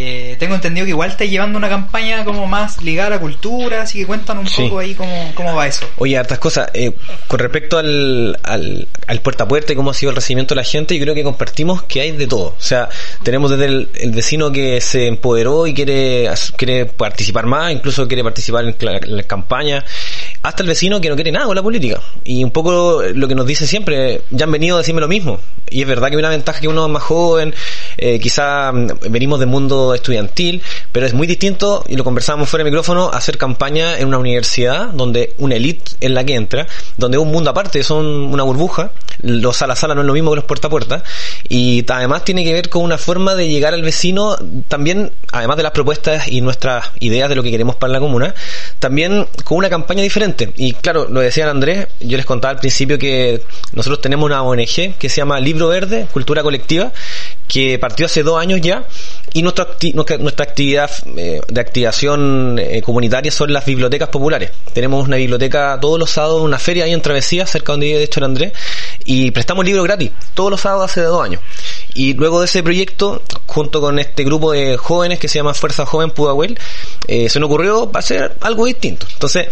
eh, 0.00 0.36
tengo 0.38 0.54
entendido 0.54 0.84
que 0.84 0.90
igual 0.90 1.10
estás 1.10 1.28
llevando 1.28 1.58
una 1.58 1.68
campaña 1.68 2.24
como 2.24 2.46
más 2.46 2.80
ligada 2.82 3.08
a 3.08 3.10
la 3.10 3.18
cultura, 3.20 3.82
así 3.82 3.98
que 3.98 4.06
cuéntanos 4.06 4.44
un 4.44 4.48
Sí. 4.48 4.62
poco 4.62 4.78
ahí 4.78 4.94
cómo, 4.94 5.32
cómo 5.34 5.56
va 5.56 5.66
eso. 5.66 5.86
Oye, 5.96 6.16
hartas 6.16 6.38
cosas. 6.38 6.68
Eh, 6.72 6.92
con 7.26 7.40
respecto 7.40 7.78
al, 7.78 8.38
al, 8.44 8.86
al 9.08 9.20
puerta 9.22 9.42
a 9.42 9.48
puerta 9.48 9.72
y 9.72 9.76
cómo 9.76 9.90
ha 9.90 9.94
sido 9.94 10.10
el 10.10 10.16
recibimiento 10.16 10.54
de 10.54 10.60
la 10.60 10.64
gente, 10.64 10.96
yo 10.96 11.02
creo 11.02 11.14
que 11.16 11.24
compartimos 11.24 11.82
que 11.82 12.00
hay 12.00 12.12
de 12.12 12.28
todo. 12.28 12.54
O 12.56 12.60
sea, 12.60 12.88
tenemos 13.24 13.50
desde 13.50 13.64
el, 13.64 13.88
el 13.98 14.12
vecino 14.12 14.52
que 14.52 14.80
se 14.80 15.08
empoderó 15.08 15.66
y 15.66 15.74
quiere, 15.74 16.30
quiere 16.56 16.86
participar 16.86 17.46
más, 17.46 17.72
incluso 17.72 18.06
quiere 18.06 18.22
participar 18.22 18.64
en 18.66 18.76
la, 18.80 18.98
en 18.98 19.16
la 19.16 19.22
campaña, 19.24 19.84
hasta 20.42 20.62
el 20.62 20.68
vecino 20.68 21.00
que 21.00 21.08
no 21.08 21.16
quiere 21.16 21.32
nada 21.32 21.46
con 21.46 21.56
la 21.56 21.62
política. 21.62 22.00
Y 22.24 22.44
un 22.44 22.52
poco 22.52 23.02
lo 23.02 23.26
que 23.26 23.34
nos 23.34 23.46
dice 23.46 23.66
siempre, 23.66 24.22
ya 24.30 24.44
han 24.44 24.52
venido 24.52 24.76
a 24.76 24.78
decirme 24.78 25.00
lo 25.00 25.08
mismo. 25.08 25.40
Y 25.70 25.82
es 25.82 25.88
verdad 25.88 26.08
que 26.08 26.14
hay 26.14 26.18
una 26.20 26.28
ventaja 26.30 26.60
que 26.60 26.68
uno 26.68 26.86
es 26.86 26.92
más 26.92 27.02
joven, 27.02 27.54
eh, 27.96 28.18
quizá 28.20 28.70
mm, 28.72 29.10
venimos 29.10 29.38
del 29.40 29.48
mundo 29.48 29.87
estudiantil, 29.94 30.62
pero 30.92 31.06
es 31.06 31.14
muy 31.14 31.26
distinto, 31.26 31.84
y 31.88 31.96
lo 31.96 32.04
conversábamos 32.04 32.48
fuera 32.48 32.64
de 32.64 32.70
micrófono, 32.70 33.10
hacer 33.12 33.38
campaña 33.38 33.98
en 33.98 34.08
una 34.08 34.18
universidad 34.18 34.88
donde 34.88 35.34
una 35.38 35.56
elite 35.56 35.92
en 36.00 36.14
la 36.14 36.24
que 36.24 36.34
entra, 36.34 36.66
donde 36.96 37.18
un 37.18 37.30
mundo 37.30 37.50
aparte, 37.50 37.82
son 37.82 38.06
una 38.06 38.42
burbuja, 38.42 38.92
los 39.20 39.56
sala 39.56 39.72
a 39.72 39.76
sala 39.76 39.94
no 39.94 40.02
es 40.02 40.06
lo 40.06 40.12
mismo 40.12 40.30
que 40.30 40.36
los 40.36 40.44
puerta 40.44 40.68
a 40.68 40.70
puerta, 40.70 41.02
y 41.48 41.84
además 41.88 42.24
tiene 42.24 42.44
que 42.44 42.52
ver 42.52 42.68
con 42.68 42.82
una 42.82 42.98
forma 42.98 43.34
de 43.34 43.48
llegar 43.48 43.74
al 43.74 43.82
vecino, 43.82 44.36
también, 44.68 45.12
además 45.32 45.56
de 45.56 45.62
las 45.62 45.72
propuestas 45.72 46.28
y 46.28 46.40
nuestras 46.40 46.90
ideas 47.00 47.28
de 47.28 47.34
lo 47.34 47.42
que 47.42 47.50
queremos 47.50 47.76
para 47.76 47.92
la 47.92 48.00
comuna, 48.00 48.34
también 48.78 49.26
con 49.44 49.58
una 49.58 49.70
campaña 49.70 50.02
diferente. 50.02 50.52
Y 50.56 50.72
claro, 50.72 51.08
lo 51.08 51.20
decía 51.20 51.48
Andrés, 51.48 51.88
yo 52.00 52.16
les 52.16 52.26
contaba 52.26 52.52
al 52.52 52.60
principio 52.60 52.98
que 52.98 53.42
nosotros 53.72 54.00
tenemos 54.00 54.26
una 54.26 54.42
ONG 54.42 54.96
que 54.98 55.08
se 55.08 55.16
llama 55.16 55.40
Libro 55.40 55.68
Verde, 55.68 56.06
Cultura 56.12 56.42
Colectiva, 56.42 56.92
que 57.46 57.78
partió 57.78 58.06
hace 58.06 58.22
dos 58.22 58.38
años 58.40 58.60
ya 58.60 58.84
y 59.32 59.42
nuestra, 59.42 59.66
nuestra, 60.18 60.44
actividad 60.44 60.90
eh, 61.16 61.40
de 61.46 61.60
activación 61.60 62.58
eh, 62.58 62.82
comunitaria 62.82 63.30
son 63.30 63.52
las 63.52 63.64
bibliotecas 63.64 64.08
populares. 64.08 64.50
Tenemos 64.72 65.06
una 65.06 65.16
biblioteca 65.16 65.78
todos 65.80 65.98
los 65.98 66.10
sábados, 66.10 66.42
una 66.42 66.58
feria 66.58 66.84
ahí 66.84 66.92
en 66.92 67.02
Travesía, 67.02 67.46
cerca 67.46 67.72
donde 67.72 67.86
vive 67.86 67.98
de 67.98 68.04
hecho 68.04 68.20
el 68.20 68.24
Andrés, 68.24 68.52
y 69.04 69.30
prestamos 69.30 69.64
libros 69.64 69.84
gratis 69.84 70.10
todos 70.34 70.50
los 70.50 70.60
sábados 70.60 70.90
hace 70.90 71.02
dos 71.02 71.22
años. 71.24 71.40
Y 71.94 72.14
luego 72.14 72.40
de 72.40 72.46
ese 72.46 72.62
proyecto, 72.62 73.22
junto 73.46 73.80
con 73.80 73.98
este 73.98 74.24
grupo 74.24 74.52
de 74.52 74.76
jóvenes 74.76 75.18
que 75.18 75.28
se 75.28 75.38
llama 75.38 75.54
Fuerza 75.54 75.84
Joven 75.84 76.10
Pudahuel, 76.10 76.58
eh, 77.06 77.28
se 77.28 77.40
nos 77.40 77.48
ocurrió 77.48 77.90
hacer 77.94 78.36
algo 78.40 78.66
distinto. 78.66 79.06
Entonces, 79.12 79.48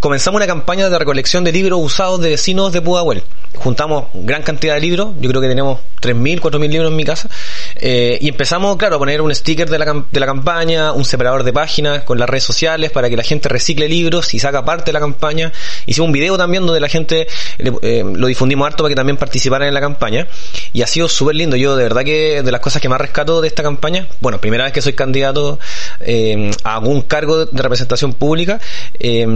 comenzamos 0.00 0.38
una 0.38 0.46
campaña 0.46 0.88
de 0.88 0.98
recolección 0.98 1.44
de 1.44 1.52
libros 1.52 1.78
usados 1.80 2.20
de 2.20 2.30
vecinos 2.30 2.72
de 2.72 2.80
Pudahuel. 2.80 3.22
Juntamos 3.56 4.06
gran 4.14 4.42
cantidad 4.42 4.74
de 4.74 4.80
libros, 4.80 5.10
yo 5.20 5.28
creo 5.28 5.42
que 5.42 5.48
tenemos 5.48 5.80
3.000, 6.00 6.40
4.000 6.40 6.68
libros 6.70 6.90
en 6.90 6.96
mi 6.96 7.04
casa, 7.04 7.28
eh, 7.76 8.16
y 8.20 8.28
empezamos, 8.28 8.76
claro, 8.78 8.96
a 8.96 8.98
poner 8.98 9.20
un 9.20 9.34
sticker 9.34 9.68
de 9.68 9.78
la, 9.78 10.04
de 10.10 10.20
la 10.20 10.26
campaña, 10.26 10.92
un 10.92 11.04
separador 11.04 11.42
de 11.42 11.52
páginas 11.52 12.04
con 12.04 12.18
las 12.18 12.30
redes 12.30 12.44
sociales 12.44 12.90
para 12.90 13.10
que 13.10 13.16
la 13.16 13.22
gente 13.22 13.48
recicle 13.50 13.88
libros 13.88 14.32
y 14.32 14.38
saca 14.38 14.64
parte 14.64 14.86
de 14.86 14.92
la 14.94 15.00
campaña. 15.00 15.52
Hicimos 15.84 16.06
un 16.06 16.12
video 16.12 16.38
también 16.38 16.64
donde 16.64 16.80
la 16.80 16.88
gente 16.88 17.26
eh, 17.58 18.04
lo 18.14 18.26
difundimos 18.28 18.66
harto 18.66 18.84
para 18.84 18.90
que 18.90 18.96
también 18.96 19.18
participaran 19.18 19.68
en 19.68 19.74
la 19.74 19.80
campaña, 19.80 20.26
y 20.72 20.80
ha 20.80 20.86
sido 20.86 21.08
súper 21.08 21.36
lindo. 21.36 21.56
Yo 21.56 21.76
de 21.76 21.82
verdad 21.82 22.04
que 22.04 22.42
de 22.42 22.52
las 22.52 22.60
cosas 22.60 22.80
que 22.80 22.88
más 22.88 23.00
rescato 23.00 23.42
de 23.42 23.48
esta 23.48 23.62
campaña, 23.62 24.06
bueno, 24.20 24.40
primera 24.40 24.64
vez 24.64 24.72
que 24.72 24.80
soy 24.80 24.94
candidato 24.94 25.58
eh, 26.00 26.50
a 26.64 26.76
algún 26.76 27.02
cargo 27.02 27.44
de 27.44 27.62
representación 27.62 28.14
pública, 28.14 28.58
eh, 28.98 29.26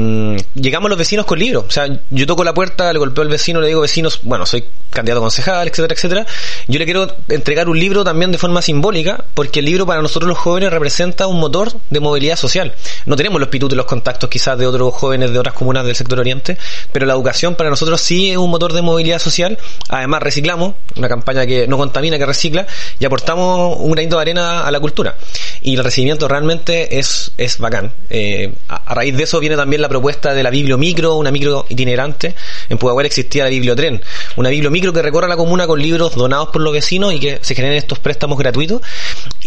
llegamos 0.54 0.88
los 0.88 0.98
vecinos 0.98 1.26
con 1.26 1.38
libros. 1.38 1.64
O 1.68 1.70
sea, 1.70 1.88
yo 2.10 2.26
toco 2.26 2.44
la 2.44 2.54
puerta, 2.54 2.92
le 2.92 2.98
golpeo 2.98 3.22
al 3.22 3.28
vecino, 3.28 3.60
le 3.60 3.68
digo, 3.68 3.80
vecinos, 3.80 4.20
bueno, 4.22 4.46
soy 4.46 4.64
candidato 4.90 5.20
a 5.20 5.24
concejal, 5.24 5.68
etcétera, 5.68 5.94
etcétera. 5.94 6.26
Yo 6.68 6.78
le 6.78 6.84
quiero 6.84 7.08
entregar 7.28 7.68
un 7.68 7.78
libro 7.78 8.04
también 8.04 8.32
de 8.32 8.38
forma 8.38 8.62
simbólica, 8.62 9.24
porque 9.34 9.60
el 9.60 9.66
libro 9.66 9.86
para 9.86 10.00
nosotros 10.02 10.28
los 10.28 10.38
jóvenes 10.38 10.72
representa 10.72 11.26
un 11.26 11.40
motor 11.40 11.72
de 11.90 12.00
movilidad 12.00 12.36
social. 12.36 12.74
No 13.06 13.16
tenemos 13.16 13.40
los 13.40 13.48
pitutos 13.48 13.74
y 13.74 13.76
los 13.76 13.86
contactos 13.86 14.30
quizás 14.30 14.58
de 14.58 14.66
otros 14.66 14.94
jóvenes 14.94 15.32
de 15.32 15.38
otras 15.38 15.54
comunas 15.54 15.84
del 15.84 15.96
sector 15.96 16.20
oriente, 16.20 16.56
pero 16.92 17.06
la 17.06 17.14
educación 17.14 17.54
para 17.56 17.70
nosotros 17.70 18.00
sí 18.00 18.30
es 18.30 18.36
un 18.36 18.50
motor 18.50 18.72
de 18.72 18.82
movilidad 18.82 19.18
social. 19.18 19.58
Además, 19.88 20.22
reciclamos, 20.22 20.74
una 20.96 21.08
campaña 21.08 21.46
que 21.46 21.66
no 21.66 21.76
contamina, 21.76 22.18
que 22.18 22.26
recicla, 22.26 22.66
y 22.98 23.04
aportamos 23.04 23.76
un 23.78 23.90
granito 23.92 24.16
de 24.16 24.22
arena 24.22 24.64
a 24.64 24.70
la 24.70 24.80
cultura. 24.80 25.16
Y 25.66 25.76
el 25.76 25.82
recibimiento 25.82 26.28
realmente 26.28 26.98
es, 26.98 27.32
es 27.38 27.56
bacán. 27.56 27.90
Eh, 28.10 28.52
a, 28.68 28.94
raíz 28.94 29.16
de 29.16 29.22
eso 29.22 29.40
viene 29.40 29.56
también 29.56 29.80
la 29.80 29.88
propuesta 29.88 30.34
de 30.34 30.42
la 30.42 30.50
bibliomicro, 30.50 31.14
una 31.16 31.30
micro 31.30 31.64
itinerante. 31.70 32.34
En 32.68 32.76
Pudahuel 32.76 33.06
existía 33.06 33.44
la 33.44 33.48
bibliotren, 33.48 34.02
una 34.36 34.50
bibliomicro 34.50 34.92
que 34.92 35.00
recorre 35.00 35.26
la 35.26 35.38
comuna 35.38 35.66
con 35.66 35.80
libros 35.80 36.16
donados 36.16 36.50
por 36.50 36.60
los 36.60 36.70
vecinos 36.70 37.14
y 37.14 37.18
que 37.18 37.38
se 37.40 37.54
generen 37.54 37.78
estos 37.78 37.98
préstamos 37.98 38.38
gratuitos. 38.38 38.82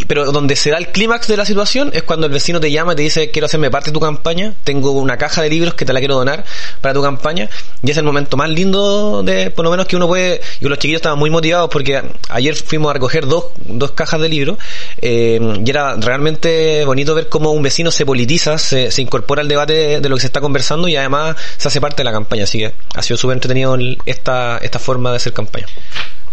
Pero 0.08 0.32
donde 0.32 0.56
se 0.56 0.72
da 0.72 0.80
el 0.80 0.88
clímax 0.88 1.28
de 1.28 1.38
la 1.38 1.46
situación 1.46 1.92
es 1.94 2.02
cuando 2.02 2.26
el 2.26 2.34
vecino 2.34 2.60
te 2.60 2.72
llama 2.72 2.94
y 2.94 2.96
te 2.96 3.04
dice 3.04 3.30
quiero 3.30 3.46
hacerme 3.46 3.70
parte 3.70 3.92
de 3.92 3.94
tu 3.94 4.00
campaña, 4.00 4.56
tengo 4.64 4.94
una 4.94 5.18
caja 5.18 5.44
de 5.44 5.52
libros 5.52 5.76
que 5.76 5.86
te 5.86 5.94
la 5.94 6.00
quiero 6.00 6.16
donar 6.16 6.46
para 6.82 6.96
tu 6.96 7.04
campaña. 7.04 7.48
Y 7.84 7.92
es 7.92 7.98
el 7.98 8.04
momento 8.04 8.38
más 8.38 8.50
lindo 8.50 9.22
de, 9.22 9.52
por 9.52 9.64
lo 9.64 9.70
menos 9.70 9.86
que 9.86 9.96
uno 9.96 10.08
puede, 10.08 10.42
y 10.62 10.66
los 10.66 10.80
chiquillos 10.80 10.98
estaban 10.98 11.20
muy 11.20 11.30
motivados 11.30 11.70
porque 11.70 12.02
ayer 12.30 12.56
fuimos 12.56 12.90
a 12.90 12.94
recoger 12.94 13.28
dos, 13.28 13.46
dos 13.68 13.92
cajas 13.92 14.20
de 14.20 14.30
libros 14.30 14.58
eh, 15.00 15.40
y 15.64 15.70
era 15.70 15.96
realmente 16.08 16.86
bonito 16.86 17.14
ver 17.14 17.28
cómo 17.28 17.52
un 17.52 17.62
vecino 17.62 17.92
se 17.92 18.06
politiza, 18.06 18.58
se, 18.58 18.90
incorpora 19.02 19.42
al 19.42 19.48
debate 19.48 20.00
de 20.00 20.10
lo 20.10 20.16
que 20.16 20.22
se 20.22 20.28
está 20.28 20.40
conversando 20.40 20.88
y 20.88 20.96
además 20.96 21.36
se 21.58 21.68
hace 21.68 21.82
parte 21.82 21.98
de 21.98 22.06
la 22.06 22.14
campaña. 22.14 22.46
Así 22.46 22.60
que 22.60 22.74
ha 22.96 23.02
sido 23.02 23.18
súper 23.18 23.36
entretenido 23.36 23.78
esta, 24.06 24.58
esta 24.60 24.80
forma 24.80 25.12
de 25.12 25.18
hacer 25.18 25.34
campaña. 25.34 25.68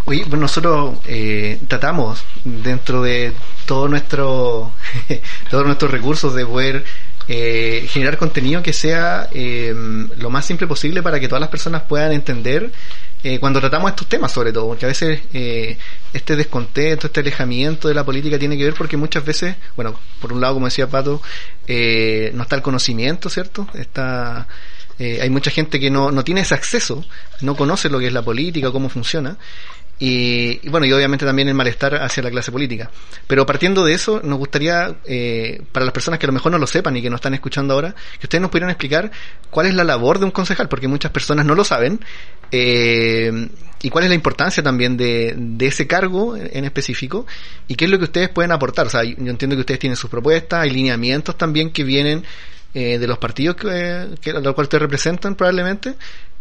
Oye, 0.06 0.22
bueno, 0.28 0.42
nosotros 0.42 0.98
eh, 1.06 1.58
tratamos 1.66 2.22
dentro 2.44 3.02
de 3.02 3.32
todo 3.66 3.88
nuestro, 3.88 4.72
todos 5.50 5.66
nuestros 5.66 5.90
recursos 5.90 6.34
de 6.34 6.46
poder 6.46 6.84
eh, 7.26 7.86
generar 7.88 8.18
contenido 8.18 8.62
que 8.62 8.72
sea 8.72 9.28
eh, 9.32 9.74
lo 10.18 10.30
más 10.30 10.44
simple 10.44 10.66
posible 10.66 11.02
para 11.02 11.18
que 11.18 11.26
todas 11.26 11.40
las 11.40 11.50
personas 11.50 11.82
puedan 11.82 12.12
entender 12.12 12.70
eh, 13.24 13.40
cuando 13.40 13.58
tratamos 13.58 13.90
estos 13.90 14.06
temas 14.06 14.30
sobre 14.30 14.52
todo, 14.52 14.68
porque 14.68 14.84
a 14.84 14.88
veces 14.88 15.22
eh, 15.32 15.78
este 16.14 16.36
descontento, 16.36 17.08
este 17.08 17.20
alejamiento 17.20 17.88
de 17.88 17.94
la 17.94 18.04
política 18.04 18.38
tiene 18.38 18.56
que 18.56 18.64
ver 18.64 18.74
porque 18.74 18.96
muchas 18.96 19.24
veces, 19.24 19.56
bueno, 19.76 19.98
por 20.20 20.32
un 20.32 20.40
lado, 20.40 20.54
como 20.54 20.66
decía 20.66 20.88
Pato, 20.88 21.20
eh, 21.66 22.30
no 22.34 22.44
está 22.44 22.54
el 22.56 22.62
conocimiento, 22.62 23.28
¿cierto? 23.28 23.66
Está, 23.74 24.46
eh, 24.98 25.18
hay 25.20 25.28
mucha 25.28 25.50
gente 25.50 25.80
que 25.80 25.90
no, 25.90 26.12
no 26.12 26.22
tiene 26.22 26.42
ese 26.42 26.54
acceso, 26.54 27.04
no 27.40 27.56
conoce 27.56 27.88
lo 27.90 27.98
que 27.98 28.06
es 28.06 28.12
la 28.12 28.22
política, 28.22 28.70
cómo 28.70 28.88
funciona, 28.88 29.36
y, 29.98 30.68
bueno, 30.68 30.86
y 30.86 30.92
obviamente 30.92 31.24
también 31.24 31.48
el 31.48 31.54
malestar 31.54 31.94
hacia 32.02 32.22
la 32.22 32.30
clase 32.30 32.50
política. 32.50 32.90
Pero 33.26 33.46
partiendo 33.46 33.84
de 33.84 33.94
eso, 33.94 34.20
nos 34.24 34.38
gustaría, 34.38 34.96
eh, 35.04 35.62
para 35.70 35.86
las 35.86 35.92
personas 35.92 36.18
que 36.18 36.26
a 36.26 36.28
lo 36.28 36.32
mejor 36.32 36.50
no 36.52 36.58
lo 36.58 36.66
sepan 36.66 36.96
y 36.96 37.02
que 37.02 37.10
nos 37.10 37.18
están 37.18 37.34
escuchando 37.34 37.74
ahora, 37.74 37.94
que 38.18 38.26
ustedes 38.26 38.42
nos 38.42 38.50
pudieran 38.50 38.70
explicar 38.70 39.10
cuál 39.50 39.66
es 39.66 39.74
la 39.74 39.84
labor 39.84 40.18
de 40.18 40.24
un 40.24 40.30
concejal, 40.32 40.68
porque 40.68 40.88
muchas 40.88 41.12
personas 41.12 41.46
no 41.46 41.54
lo 41.54 41.64
saben, 41.64 42.00
eh, 42.50 43.48
y 43.82 43.90
cuál 43.90 44.04
es 44.04 44.10
la 44.10 44.16
importancia 44.16 44.62
también 44.62 44.96
de, 44.96 45.34
de 45.36 45.66
ese 45.66 45.86
cargo 45.86 46.36
en 46.36 46.64
específico, 46.64 47.26
y 47.68 47.76
qué 47.76 47.84
es 47.84 47.90
lo 47.90 47.98
que 47.98 48.04
ustedes 48.04 48.30
pueden 48.30 48.50
aportar. 48.50 48.86
O 48.86 48.90
sea, 48.90 49.04
yo 49.04 49.14
entiendo 49.16 49.54
que 49.54 49.60
ustedes 49.60 49.78
tienen 49.78 49.96
sus 49.96 50.10
propuestas, 50.10 50.60
hay 50.60 50.70
lineamientos 50.70 51.38
también 51.38 51.70
que 51.70 51.84
vienen 51.84 52.24
eh, 52.74 52.98
de 52.98 53.06
los 53.06 53.18
partidos 53.18 53.54
que, 53.54 54.08
que, 54.20 54.30
a 54.30 54.40
los 54.40 54.54
cuales 54.54 54.66
ustedes 54.66 54.82
representan 54.82 55.36
probablemente, 55.36 55.94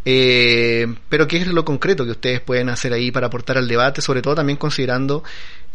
eh, 0.05 0.93
pero 1.09 1.27
¿qué 1.27 1.37
es 1.37 1.47
lo 1.47 1.63
concreto 1.63 2.05
que 2.05 2.11
ustedes 2.11 2.41
pueden 2.41 2.69
hacer 2.69 2.93
ahí 2.93 3.11
para 3.11 3.27
aportar 3.27 3.57
al 3.57 3.67
debate, 3.67 4.01
sobre 4.01 4.21
todo 4.21 4.35
también 4.35 4.57
considerando 4.57 5.23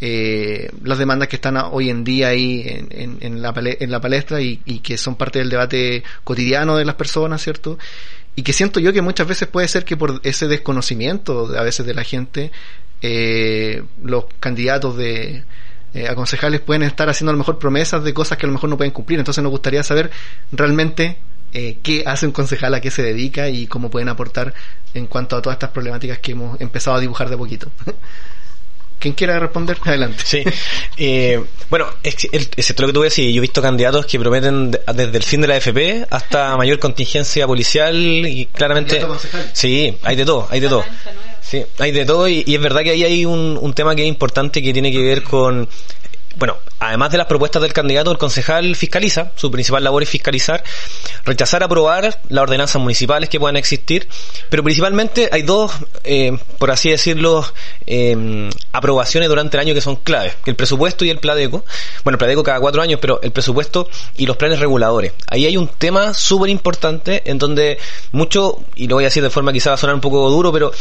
eh, 0.00 0.70
las 0.84 0.98
demandas 0.98 1.28
que 1.28 1.36
están 1.36 1.56
hoy 1.56 1.90
en 1.90 2.04
día 2.04 2.28
ahí 2.28 2.62
en, 2.66 2.88
en, 2.90 3.18
en, 3.20 3.42
la, 3.42 3.52
en 3.56 3.90
la, 3.90 4.00
palestra 4.00 4.40
y, 4.40 4.58
que 4.80 4.96
son 4.98 5.16
parte 5.16 5.38
del 5.38 5.50
debate 5.50 6.04
cotidiano 6.24 6.76
de 6.76 6.84
las 6.84 6.94
personas, 6.94 7.42
¿cierto? 7.42 7.78
Y 8.36 8.42
que 8.42 8.52
siento 8.52 8.78
yo 8.80 8.92
que 8.92 9.02
muchas 9.02 9.26
veces 9.26 9.48
puede 9.48 9.66
ser 9.66 9.84
que 9.84 9.96
por 9.96 10.20
ese 10.22 10.46
desconocimiento 10.46 11.50
a 11.58 11.62
veces 11.62 11.84
de 11.86 11.94
la 11.94 12.04
gente, 12.04 12.52
eh, 13.02 13.82
los 14.02 14.26
candidatos 14.38 14.96
de 14.96 15.42
eh, 15.94 16.06
a 16.06 16.14
concejales 16.14 16.60
pueden 16.60 16.82
estar 16.82 17.08
haciendo 17.08 17.30
a 17.30 17.32
lo 17.32 17.38
mejor 17.38 17.58
promesas 17.58 18.04
de 18.04 18.12
cosas 18.12 18.36
que 18.36 18.46
a 18.46 18.48
lo 18.48 18.52
mejor 18.52 18.68
no 18.68 18.76
pueden 18.76 18.92
cumplir. 18.92 19.18
Entonces 19.18 19.42
nos 19.42 19.50
gustaría 19.50 19.82
saber 19.82 20.10
realmente 20.52 21.18
eh, 21.52 21.78
qué 21.82 22.04
hace 22.06 22.26
un 22.26 22.32
concejal, 22.32 22.74
a 22.74 22.80
qué 22.80 22.90
se 22.90 23.02
dedica 23.02 23.48
y 23.48 23.66
cómo 23.66 23.90
pueden 23.90 24.08
aportar 24.08 24.54
en 24.94 25.06
cuanto 25.06 25.36
a 25.36 25.42
todas 25.42 25.56
estas 25.56 25.70
problemáticas 25.70 26.18
que 26.18 26.32
hemos 26.32 26.60
empezado 26.60 26.96
a 26.96 27.00
dibujar 27.00 27.30
de 27.30 27.36
poquito. 27.36 27.70
¿Quién 28.98 29.14
quiera 29.14 29.38
responder? 29.38 29.78
Adelante. 29.84 30.24
Sí. 30.26 30.42
Eh, 30.96 31.40
bueno, 31.70 31.86
excepto 32.02 32.82
lo 32.82 32.88
que 32.88 32.92
tú 32.92 33.00
ves, 33.02 33.14
yo 33.16 33.22
he 33.22 33.40
visto 33.40 33.62
candidatos 33.62 34.06
que 34.06 34.18
prometen 34.18 34.72
desde 34.72 35.16
el 35.16 35.22
fin 35.22 35.40
de 35.40 35.46
la 35.46 35.56
FP 35.56 36.06
hasta 36.10 36.56
mayor 36.56 36.80
contingencia 36.80 37.46
policial 37.46 37.94
y 37.96 38.46
claramente... 38.46 39.00
Sí, 39.52 39.96
hay 40.02 40.16
de 40.16 40.24
todo, 40.24 40.48
hay 40.50 40.58
de 40.58 40.68
todo. 40.68 40.84
Sí, 41.40 41.64
hay 41.78 41.92
de 41.92 42.04
todo 42.04 42.26
y, 42.28 42.42
y 42.44 42.56
es 42.56 42.60
verdad 42.60 42.82
que 42.82 42.90
ahí 42.90 43.04
hay 43.04 43.24
un, 43.24 43.56
un 43.60 43.72
tema 43.72 43.94
que 43.94 44.02
es 44.02 44.08
importante 44.08 44.60
que 44.60 44.72
tiene 44.72 44.90
que 44.90 45.00
ver 45.00 45.22
con 45.22 45.68
bueno, 46.38 46.56
además 46.80 47.10
de 47.10 47.18
las 47.18 47.26
propuestas 47.26 47.62
del 47.62 47.72
candidato, 47.72 48.10
el 48.10 48.18
concejal 48.18 48.74
fiscaliza, 48.76 49.32
su 49.36 49.50
principal 49.50 49.82
labor 49.84 50.02
es 50.02 50.08
fiscalizar, 50.08 50.62
rechazar, 51.24 51.62
aprobar 51.62 52.20
las 52.28 52.42
ordenanzas 52.42 52.80
municipales 52.80 53.28
que 53.28 53.40
puedan 53.40 53.56
existir, 53.56 54.08
pero 54.48 54.62
principalmente 54.62 55.28
hay 55.32 55.42
dos, 55.42 55.72
eh, 56.04 56.36
por 56.58 56.70
así 56.70 56.90
decirlo, 56.90 57.44
eh, 57.86 58.50
aprobaciones 58.72 59.28
durante 59.28 59.56
el 59.56 59.62
año 59.62 59.74
que 59.74 59.80
son 59.80 59.96
claves, 59.96 60.34
el 60.46 60.54
presupuesto 60.54 61.04
y 61.04 61.10
el 61.10 61.18
Pladeco. 61.18 61.64
Bueno, 62.04 62.14
el 62.14 62.18
Pladeco 62.18 62.42
cada 62.42 62.60
cuatro 62.60 62.82
años, 62.82 62.98
pero 63.00 63.20
el 63.22 63.32
presupuesto 63.32 63.88
y 64.16 64.26
los 64.26 64.36
planes 64.36 64.60
reguladores. 64.60 65.12
Ahí 65.26 65.46
hay 65.46 65.56
un 65.56 65.68
tema 65.68 66.14
súper 66.14 66.50
importante 66.50 67.22
en 67.30 67.38
donde 67.38 67.78
mucho, 68.12 68.58
y 68.76 68.86
lo 68.86 68.96
voy 68.96 69.04
a 69.04 69.08
decir 69.08 69.22
de 69.22 69.30
forma 69.30 69.52
quizá 69.52 69.70
va 69.70 69.74
a 69.74 69.78
sonar 69.78 69.94
un 69.94 70.00
poco 70.00 70.28
duro, 70.30 70.52
pero 70.52 70.72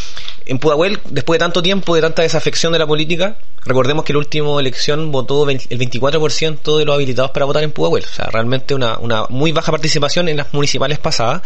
en 0.46 0.60
Pudahuel, 0.60 1.00
después 1.10 1.40
de 1.40 1.46
tanto 1.46 1.62
tiempo, 1.62 1.96
de 1.96 2.02
tanta 2.02 2.22
desafección 2.22 2.72
de 2.74 2.80
la 2.80 2.88
política, 2.88 3.38
recordemos 3.66 4.06
que 4.06 4.14
la 4.14 4.20
última 4.20 4.60
elección 4.60 5.12
votó 5.12 5.50
el 5.50 5.87
24% 5.90 6.78
de 6.78 6.86
los 6.86 6.96
habilitados 6.96 7.32
para 7.32 7.46
votar 7.46 7.64
en 7.64 7.72
Pudahuel. 7.72 8.04
O 8.04 8.14
sea, 8.14 8.26
realmente 8.26 8.74
una, 8.74 8.98
una 9.00 9.26
muy 9.30 9.52
baja 9.52 9.72
participación 9.72 10.30
en 10.30 10.38
las 10.38 10.54
municipales 10.54 11.00
pasadas 11.00 11.42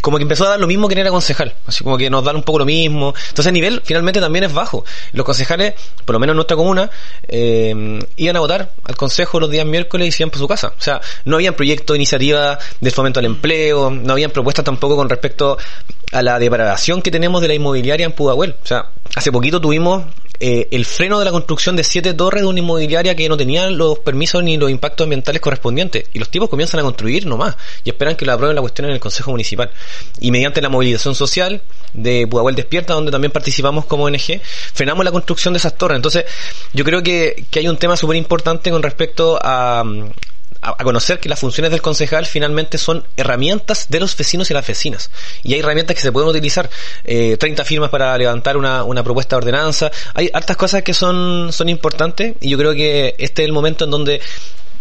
como 0.00 0.16
que 0.16 0.22
empezó 0.22 0.46
a 0.46 0.50
dar 0.50 0.60
lo 0.60 0.66
mismo 0.66 0.88
que 0.88 0.98
era 0.98 1.10
concejal, 1.10 1.54
así 1.66 1.84
como 1.84 1.96
que 1.98 2.10
nos 2.10 2.24
dan 2.24 2.36
un 2.36 2.42
poco 2.42 2.58
lo 2.58 2.64
mismo. 2.64 3.14
Entonces 3.28 3.46
el 3.46 3.52
nivel 3.52 3.82
finalmente 3.84 4.20
también 4.20 4.44
es 4.44 4.52
bajo. 4.52 4.84
Los 5.12 5.24
concejales, 5.24 5.74
por 6.04 6.14
lo 6.14 6.20
menos 6.20 6.32
en 6.32 6.36
nuestra 6.36 6.56
comuna, 6.56 6.90
eh, 7.28 7.98
iban 8.16 8.36
a 8.36 8.40
votar 8.40 8.72
al 8.84 8.96
consejo 8.96 9.40
los 9.40 9.50
días 9.50 9.66
miércoles 9.66 10.08
y 10.08 10.12
siempre 10.12 10.38
a 10.38 10.40
su 10.40 10.48
casa. 10.48 10.68
O 10.68 10.80
sea, 10.80 11.00
no 11.24 11.36
habían 11.36 11.54
proyectos, 11.54 11.96
iniciativas 11.96 12.58
de 12.80 12.90
fomento 12.90 13.20
al 13.20 13.26
empleo, 13.26 13.90
no 13.90 14.12
habían 14.12 14.30
propuestas 14.30 14.64
tampoco 14.64 14.96
con 14.96 15.08
respecto 15.08 15.58
a 16.12 16.22
la 16.22 16.38
depravación 16.38 17.02
que 17.02 17.10
tenemos 17.10 17.42
de 17.42 17.48
la 17.48 17.54
inmobiliaria 17.54 18.06
en 18.06 18.12
Pudahuel. 18.12 18.56
O 18.62 18.66
sea, 18.66 18.86
hace 19.14 19.30
poquito 19.30 19.60
tuvimos 19.60 20.04
eh, 20.42 20.68
el 20.70 20.86
freno 20.86 21.18
de 21.18 21.26
la 21.26 21.30
construcción 21.30 21.76
de 21.76 21.84
siete 21.84 22.14
torres 22.14 22.42
de 22.42 22.48
una 22.48 22.60
inmobiliaria 22.60 23.14
que 23.14 23.28
no 23.28 23.36
tenían 23.36 23.76
los 23.76 23.98
permisos 23.98 24.42
ni 24.42 24.56
los 24.56 24.70
impactos 24.70 25.04
ambientales 25.04 25.42
correspondientes. 25.42 26.04
Y 26.14 26.18
los 26.18 26.30
tipos 26.30 26.48
comienzan 26.48 26.80
a 26.80 26.82
construir 26.82 27.26
nomás 27.26 27.56
y 27.84 27.90
esperan 27.90 28.16
que 28.16 28.24
lo 28.24 28.32
aprueben 28.32 28.54
la 28.54 28.62
cuestión 28.62 28.86
en 28.86 28.92
el 28.94 29.00
Consejo 29.00 29.30
Municipal. 29.32 29.70
Y 30.18 30.30
mediante 30.30 30.62
la 30.62 30.70
movilización 30.70 31.14
social 31.14 31.60
de 31.92 32.26
Pudahuel 32.26 32.54
Despierta, 32.54 32.94
donde 32.94 33.12
también 33.12 33.32
participamos 33.32 33.84
como 33.84 34.04
ONG, 34.04 34.40
frenamos 34.72 35.04
la 35.04 35.12
construcción 35.12 35.52
de 35.52 35.58
esas 35.58 35.76
torres. 35.76 35.96
Entonces, 35.96 36.24
yo 36.72 36.84
creo 36.84 37.02
que, 37.02 37.44
que 37.50 37.58
hay 37.58 37.68
un 37.68 37.76
tema 37.76 37.96
súper 37.96 38.16
importante 38.16 38.70
con 38.70 38.82
respecto 38.82 39.38
a, 39.42 39.84
a, 40.62 40.76
conocer 40.84 41.20
que 41.20 41.28
las 41.28 41.40
funciones 41.40 41.70
del 41.70 41.82
concejal 41.82 42.26
finalmente 42.26 42.78
son 42.78 43.04
herramientas 43.16 43.86
de 43.88 44.00
los 44.00 44.16
vecinos 44.16 44.50
y 44.50 44.54
las 44.54 44.66
vecinas. 44.66 45.10
Y 45.42 45.54
hay 45.54 45.60
herramientas 45.60 45.96
que 45.96 46.02
se 46.02 46.12
pueden 46.12 46.28
utilizar. 46.28 46.68
Eh, 47.04 47.36
30 47.38 47.64
firmas 47.64 47.90
para 47.90 48.16
levantar 48.18 48.56
una, 48.56 48.84
una 48.84 49.02
propuesta 49.02 49.36
de 49.36 49.38
ordenanza. 49.38 49.90
Hay 50.14 50.30
hartas 50.32 50.56
cosas 50.56 50.82
que 50.82 50.94
son, 50.94 51.52
son 51.52 51.68
importantes 51.68 52.34
y 52.40 52.50
yo 52.50 52.58
creo 52.58 52.74
que 52.74 53.14
este 53.18 53.42
es 53.42 53.46
el 53.46 53.52
momento 53.52 53.84
en 53.84 53.90
donde 53.90 54.20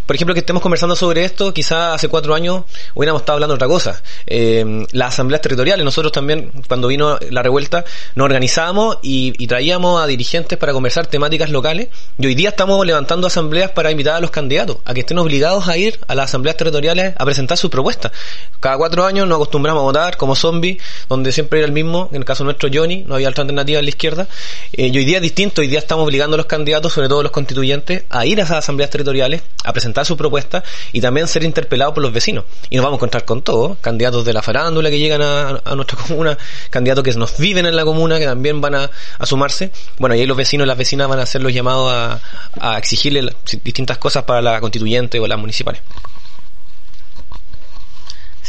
por 0.10 0.16
ejemplo, 0.16 0.34
que 0.34 0.40
estemos 0.40 0.64
conversando 0.64 0.96
sobre 0.96 1.24
esto, 1.24 1.54
quizás 1.54 1.94
hace 1.94 2.08
cuatro 2.08 2.34
años 2.34 2.64
hubiéramos 2.96 3.22
estado 3.22 3.36
hablando 3.36 3.54
de 3.54 3.58
otra 3.58 3.68
cosa. 3.68 4.02
Eh, 4.26 4.88
las 4.92 5.10
asambleas 5.14 5.40
territoriales, 5.40 5.86
nosotros 5.86 6.12
también, 6.12 6.52
cuando 6.68 6.88
vino 6.88 7.20
la 7.30 7.44
revuelta, 7.44 7.86
nos 8.16 8.26
organizábamos 8.26 8.98
y, 9.04 9.46
traíamos 9.46 10.02
a 10.02 10.08
dirigentes 10.08 10.58
para 10.58 10.74
conversar 10.74 11.06
temáticas 11.06 11.52
locales. 11.52 11.90
Y 12.18 12.26
hoy 12.26 12.34
día 12.34 12.50
estamos 12.50 12.84
levantando 12.88 13.28
asambleas 13.28 13.70
para 13.70 13.92
invitar 13.92 14.16
a 14.16 14.20
los 14.20 14.32
candidatos 14.32 14.78
a 14.84 14.96
que 14.96 15.02
estén 15.02 15.20
obligados 15.20 15.68
a 15.68 15.78
ir 15.78 16.00
a 16.08 16.16
las 16.16 16.32
asambleas 16.32 16.58
territoriales 16.58 17.14
a 17.16 17.24
presentar 17.24 17.60
sus 17.60 17.70
propuestas. 17.70 18.12
Cada 18.60 18.78
cuatro 18.78 19.06
años 19.06 19.28
nos 19.28 19.36
acostumbramos 19.36 19.82
a 19.82 19.84
votar 19.84 20.18
como 20.18 20.36
zombies, 20.36 20.82
donde 21.08 21.32
siempre 21.32 21.60
era 21.60 21.68
el 21.68 21.72
mismo, 21.72 22.10
en 22.12 22.18
el 22.18 22.26
caso 22.26 22.44
nuestro 22.44 22.68
Johnny, 22.74 23.04
no 23.06 23.14
había 23.14 23.30
otra 23.30 23.44
alternativa 23.44 23.78
en 23.78 23.86
la 23.86 23.90
izquierda. 23.90 24.28
Eh, 24.74 24.88
y 24.88 24.98
hoy 24.98 25.06
día 25.06 25.18
es 25.18 25.22
distinto, 25.22 25.62
hoy 25.62 25.68
día 25.68 25.78
estamos 25.78 26.04
obligando 26.04 26.34
a 26.34 26.38
los 26.38 26.48
candidatos, 26.48 26.94
sobre 26.94 27.10
todo 27.10 27.22
los 27.22 27.32
constituyentes, 27.32 28.06
a 28.10 28.26
ir 28.26 28.42
a 28.42 28.46
esas 28.46 28.58
asambleas 28.58 28.90
territoriales 28.90 29.44
a 29.64 29.72
presentar 29.72 29.99
su 30.06 30.18
propuesta 30.18 30.64
y 30.92 31.02
también 31.02 31.28
ser 31.28 31.44
interpelado 31.44 31.94
por 31.94 32.04
los 32.04 32.14
vecinos. 32.14 32.46
Y 32.70 32.76
nos 32.76 32.84
vamos 32.84 32.98
a 32.98 33.00
encontrar 33.00 33.26
con 33.26 33.42
todo, 33.42 33.78
candidatos 33.82 34.26
de 34.26 34.34
la 34.34 34.42
farándula 34.42 34.90
que 34.90 35.00
llegan 35.00 35.22
a, 35.22 35.76
nuestra 35.76 35.98
comuna, 36.08 36.38
candidatos 36.70 37.04
que 37.04 37.14
nos 37.14 37.38
viven 37.38 37.66
en 37.66 37.76
la 37.76 37.86
comuna, 37.86 38.20
que 38.20 38.26
también 38.26 38.62
van 38.62 38.76
a, 38.76 38.90
sumarse. 39.24 39.72
Bueno, 39.98 40.16
y 40.16 40.22
ahí 40.22 40.26
los 40.26 40.38
vecinos 40.38 40.66
y 40.66 40.68
las 40.68 40.78
vecinas 40.78 41.08
van 41.08 41.20
a 41.20 41.26
ser 41.26 41.42
los 41.42 41.54
llamados 41.54 41.92
a, 41.92 42.20
a 42.60 42.78
exigirle 42.78 43.34
distintas 43.64 43.98
cosas 43.98 44.24
para 44.24 44.42
la 44.42 44.60
constituyente 44.60 45.20
o 45.20 45.28
las 45.28 45.38
municipales. 45.38 45.82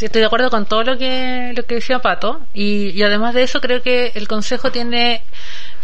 Sí, 0.01 0.07
estoy 0.07 0.21
de 0.21 0.29
acuerdo 0.29 0.49
con 0.49 0.65
todo 0.65 0.83
lo 0.83 0.97
que, 0.97 1.53
lo 1.55 1.63
que 1.65 1.75
decía 1.75 1.99
Pato. 1.99 2.41
Y, 2.55 2.89
y 2.89 3.03
además 3.03 3.35
de 3.35 3.43
eso, 3.43 3.61
creo 3.61 3.83
que 3.83 4.13
el 4.15 4.29
Consejo 4.29 4.73
tiene 4.73 5.23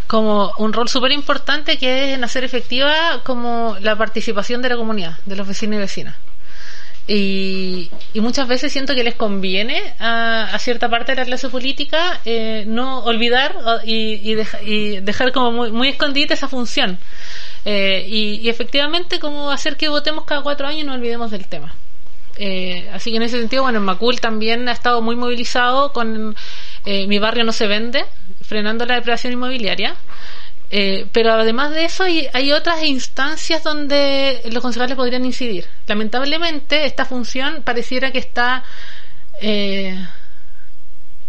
como 0.07 0.53
un 0.59 0.73
rol 0.73 0.89
súper 0.89 1.13
importante 1.13 1.79
que 1.79 2.05
es 2.05 2.15
en 2.15 2.25
hacer 2.25 2.45
efectiva 2.45 3.23
como 3.25 3.77
la 3.81 3.97
participación 3.97 4.63
de 4.63 4.71
la 4.71 4.77
comunidad, 4.77 5.19
de 5.27 5.37
los 5.37 5.47
vecinos 5.47 5.77
y 5.77 5.79
vecinas. 5.79 6.17
Y, 7.09 7.91
muchas 8.17 8.49
veces 8.49 8.73
siento 8.73 8.95
que 8.95 9.05
les 9.05 9.15
conviene 9.15 9.95
a, 10.01 10.57
cierta 10.59 10.89
parte 10.89 11.13
de 11.13 11.17
la 11.17 11.25
clase 11.25 11.49
política 11.49 12.21
eh, 12.25 12.65
no 12.67 13.05
olvidar 13.05 13.57
y, 13.85 14.35
dejar 15.01 15.33
como 15.33 15.53
muy, 15.53 15.71
muy 15.71 15.89
escondida 15.89 16.35
esa 16.35 16.49
función. 16.49 16.99
Eh, 17.65 18.05
y, 18.09 18.49
efectivamente 18.49 19.21
como 19.21 19.51
hacer 19.51 19.77
que 19.77 19.89
votemos 19.89 20.25
cada 20.25 20.43
cuatro 20.43 20.67
años 20.67 20.83
y 20.83 20.85
no 20.85 20.95
olvidemos 20.95 21.31
del 21.31 21.47
tema. 21.47 21.75
Eh, 22.39 22.91
así 22.93 23.11
que 23.11 23.17
en 23.17 23.23
ese 23.23 23.39
sentido, 23.39 23.63
bueno, 23.63 23.81
Macul 23.81 24.21
también 24.21 24.69
ha 24.69 24.73
estado 24.73 25.01
muy 25.01 25.17
movilizado 25.17 25.93
con 25.93 26.37
Mi 26.85 27.19
barrio 27.19 27.45
no 27.45 27.53
se 27.53 27.67
vende, 27.67 28.05
frenando 28.47 28.87
la 28.87 28.95
depredación 28.95 29.33
inmobiliaria. 29.33 29.95
Eh, 30.69 31.07
pero 31.13 31.33
además 31.33 31.71
de 31.71 31.85
eso 31.85 32.03
hay, 32.05 32.53
otras 32.53 32.83
instancias 32.83 33.63
donde 33.63 34.43
los 34.51 34.63
concejales 34.63 34.97
podrían 34.97 35.25
incidir. 35.25 35.67
Lamentablemente 35.87 36.87
esta 36.87 37.05
función 37.05 37.63
pareciera 37.63 38.11
que 38.11 38.19
está... 38.19 38.65
Eh, 39.41 39.97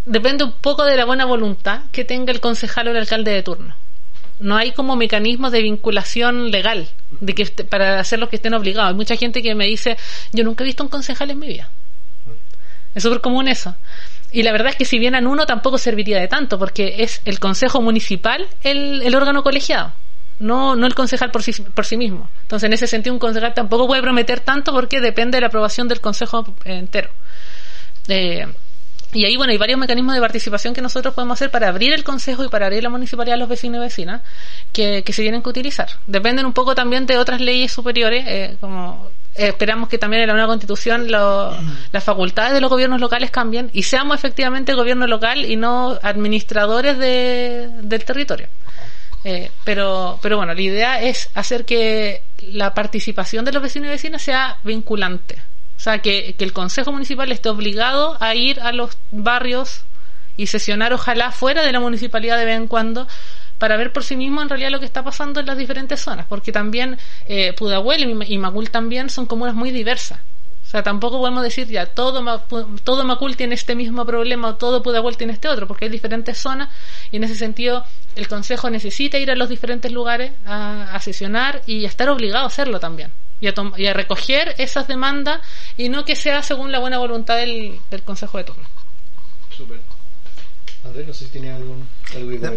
depende 0.06 0.46
un 0.46 0.54
poco 0.54 0.86
de 0.86 0.96
la 0.96 1.06
buena 1.06 1.26
voluntad 1.26 1.82
que 1.92 2.06
tenga 2.06 2.32
el 2.32 2.40
concejal 2.40 2.88
o 2.88 2.92
el 2.92 2.98
alcalde 2.98 3.32
de 3.32 3.44
turno. 3.44 3.76
No 4.40 4.56
hay 4.56 4.72
como 4.72 4.96
mecanismos 4.96 5.52
de 5.52 5.62
vinculación 5.62 6.52
legal 6.52 6.88
de 7.10 7.34
que 7.34 7.46
para 7.46 8.00
hacer 8.00 8.20
los 8.20 8.30
que 8.30 8.38
estén 8.38 8.54
obligados. 8.54 8.90
Hay 8.90 8.96
mucha 8.96 9.18
gente 9.18 9.42
que 9.42 9.56
me 9.56 9.66
dice, 9.66 9.98
yo 10.32 10.44
nunca 10.44 10.64
he 10.64 10.68
visto 10.68 10.84
un 10.84 10.90
concejal 10.90 11.32
en 11.32 11.40
mi 11.40 11.48
vida. 11.48 11.70
Es 12.96 13.04
súper 13.04 13.22
común 13.22 13.48
eso. 13.48 13.76
Y 14.32 14.44
la 14.44 14.52
verdad 14.52 14.70
es 14.70 14.76
que 14.76 14.86
si 14.86 15.00
vieran 15.00 15.26
uno 15.26 15.46
tampoco 15.46 15.78
serviría 15.78 16.20
de 16.20 16.28
tanto, 16.28 16.60
porque 16.60 16.96
es 17.00 17.22
el 17.26 17.40
Consejo 17.40 17.82
Municipal 17.82 18.48
el, 18.64 19.02
el 19.02 19.16
órgano 19.16 19.42
colegiado, 19.42 19.94
no, 20.40 20.76
no 20.76 20.86
el 20.86 20.94
concejal 20.94 21.32
por 21.32 21.44
sí, 21.44 21.54
por 21.62 21.86
sí 21.86 21.98
mismo. 21.98 22.30
Entonces, 22.44 22.68
en 22.68 22.74
ese 22.74 22.88
sentido, 22.88 23.14
un 23.14 23.20
concejal 23.20 23.54
tampoco 23.54 23.88
puede 23.88 24.02
prometer 24.02 24.40
tanto 24.42 24.72
porque 24.72 25.00
depende 25.00 25.38
de 25.38 25.42
la 25.42 25.48
aprobación 25.48 25.88
del 25.88 26.02
Consejo 26.02 26.54
entero. 26.66 27.10
Eh, 28.08 28.46
y 29.14 29.26
ahí, 29.26 29.38
bueno, 29.38 29.52
hay 29.52 29.58
varios 29.58 29.80
mecanismos 29.80 30.14
de 30.14 30.22
participación 30.22 30.74
que 30.74 30.82
nosotros 30.82 31.14
podemos 31.14 31.38
hacer 31.38 31.50
para 31.50 31.70
abrir 31.70 31.94
el 31.94 32.04
consejo 32.04 32.44
y 32.44 32.50
para 32.50 32.66
abrir 32.66 32.84
la 32.84 32.90
municipalidad 32.90 33.36
a 33.36 33.38
los 33.38 33.48
vecinos 33.48 33.78
y 33.78 33.80
vecinas 33.80 34.22
que, 34.74 35.04
que 35.04 35.14
se 35.14 35.22
tienen 35.22 35.42
que 35.42 35.50
utilizar. 35.50 35.88
Dependen 36.08 36.46
un 36.46 36.54
poco 36.54 36.76
también 36.76 37.06
de 37.06 37.18
otras 37.18 37.40
leyes 37.40 37.72
superiores, 37.72 38.26
eh, 38.28 38.58
como 38.60 39.10
esperamos 39.38 39.90
que 39.90 39.98
también 39.98 40.24
en 40.24 40.28
la 40.28 40.34
nueva 40.34 40.48
constitución 40.48 41.10
las 41.12 42.04
facultades 42.04 42.54
de 42.54 42.62
los 42.62 42.70
gobiernos 42.70 43.00
locales 43.00 43.32
cambien 43.32 43.70
y 43.74 43.84
seamos 43.84 44.18
efectivamente 44.18 44.74
gobierno 44.74 45.08
local 45.08 45.46
y 45.46 45.56
no 45.56 45.98
administradores 46.02 46.98
del 46.98 48.06
territorio. 48.06 48.48
Eh, 49.24 49.52
pero, 49.64 50.20
pero 50.22 50.38
bueno, 50.38 50.54
la 50.54 50.62
idea 50.62 51.02
es 51.02 51.30
hacer 51.34 51.66
que 51.66 52.22
la 52.52 52.74
participación 52.74 53.44
de 53.46 53.52
los 53.52 53.62
vecinos 53.62 53.88
y 53.88 53.92
vecinas 53.92 54.22
sea 54.22 54.58
vinculante. 54.64 55.36
O 55.76 55.80
sea, 55.80 56.00
que, 56.00 56.34
que 56.38 56.44
el 56.44 56.54
Consejo 56.54 56.92
Municipal 56.92 57.32
esté 57.32 57.50
obligado 57.50 58.18
a 58.20 58.36
ir 58.36 58.60
a 58.62 58.72
los 58.72 58.98
barrios 59.12 59.84
y 60.38 60.48
sesionar, 60.48 60.94
ojalá, 60.94 61.32
fuera 61.32 61.64
de 61.64 61.72
la 61.72 61.80
municipalidad 61.80 62.38
de 62.38 62.46
vez 62.46 62.56
en 62.56 62.68
cuando, 62.68 63.08
para 63.58 63.78
ver 63.78 63.92
por 63.92 64.04
sí 64.04 64.16
mismo 64.16 64.42
en 64.42 64.50
realidad 64.50 64.72
lo 64.72 64.80
que 64.80 64.86
está 64.86 65.04
pasando 65.04 65.40
en 65.40 65.46
las 65.46 65.58
diferentes 65.58 66.00
zonas, 66.00 66.26
porque 66.28 66.52
también 66.52 66.98
eh, 67.28 67.54
Pudahuel 67.54 68.24
y 68.28 68.38
Macul 68.38 68.70
también 68.70 69.10
son 69.10 69.26
comunas 69.26 69.56
muy 69.56 69.72
diversas. 69.72 70.20
O 70.68 70.70
sea, 70.70 70.84
tampoco 70.84 71.18
podemos 71.18 71.44
decir 71.44 71.68
ya 71.68 71.86
todo, 71.86 72.42
todo 72.84 73.06
Macul 73.06 73.38
tiene 73.38 73.56
este 73.56 73.74
mismo 73.74 74.06
problema 74.06 74.50
o 74.50 74.56
todo 74.56 74.84
Pudahuel 74.84 75.16
tiene 75.16 75.32
este 75.32 75.48
otro, 75.48 75.66
porque 75.66 75.86
hay 75.86 75.92
diferentes 75.92 76.38
zonas 76.38 76.68
y 77.10 77.16
en 77.16 77.24
ese 77.24 77.36
sentido 77.36 77.86
el 78.18 78.28
Consejo 78.28 78.70
necesita 78.70 79.18
ir 79.18 79.32
a 79.32 79.36
los 79.38 79.48
diferentes 79.48 79.94
lugares 79.94 80.34
a, 80.46 81.00
sesionar 81.00 81.62
y 81.68 81.86
a 81.86 81.88
estar 81.88 82.10
obligado 82.10 82.44
a 82.44 82.48
hacerlo 82.48 82.82
también. 82.82 83.14
Y 83.40 83.48
a, 83.48 83.54
y 83.78 83.86
a, 83.86 83.94
recoger 83.94 84.56
esas 84.58 84.90
demandas 84.90 85.40
y 85.78 85.88
no 85.88 86.04
que 86.04 86.18
sea 86.18 86.44
según 86.44 86.74
la 86.74 86.80
buena 86.80 86.98
voluntad 86.98 87.38
del, 87.38 87.80
del 87.90 88.04
Consejo 88.04 88.38
de 88.38 88.44
turno. 88.44 88.68
Super 89.56 89.80
no 91.06 91.14
sé 91.14 91.26
si 91.26 91.32
tiene 91.32 91.52
algún... 91.52 91.88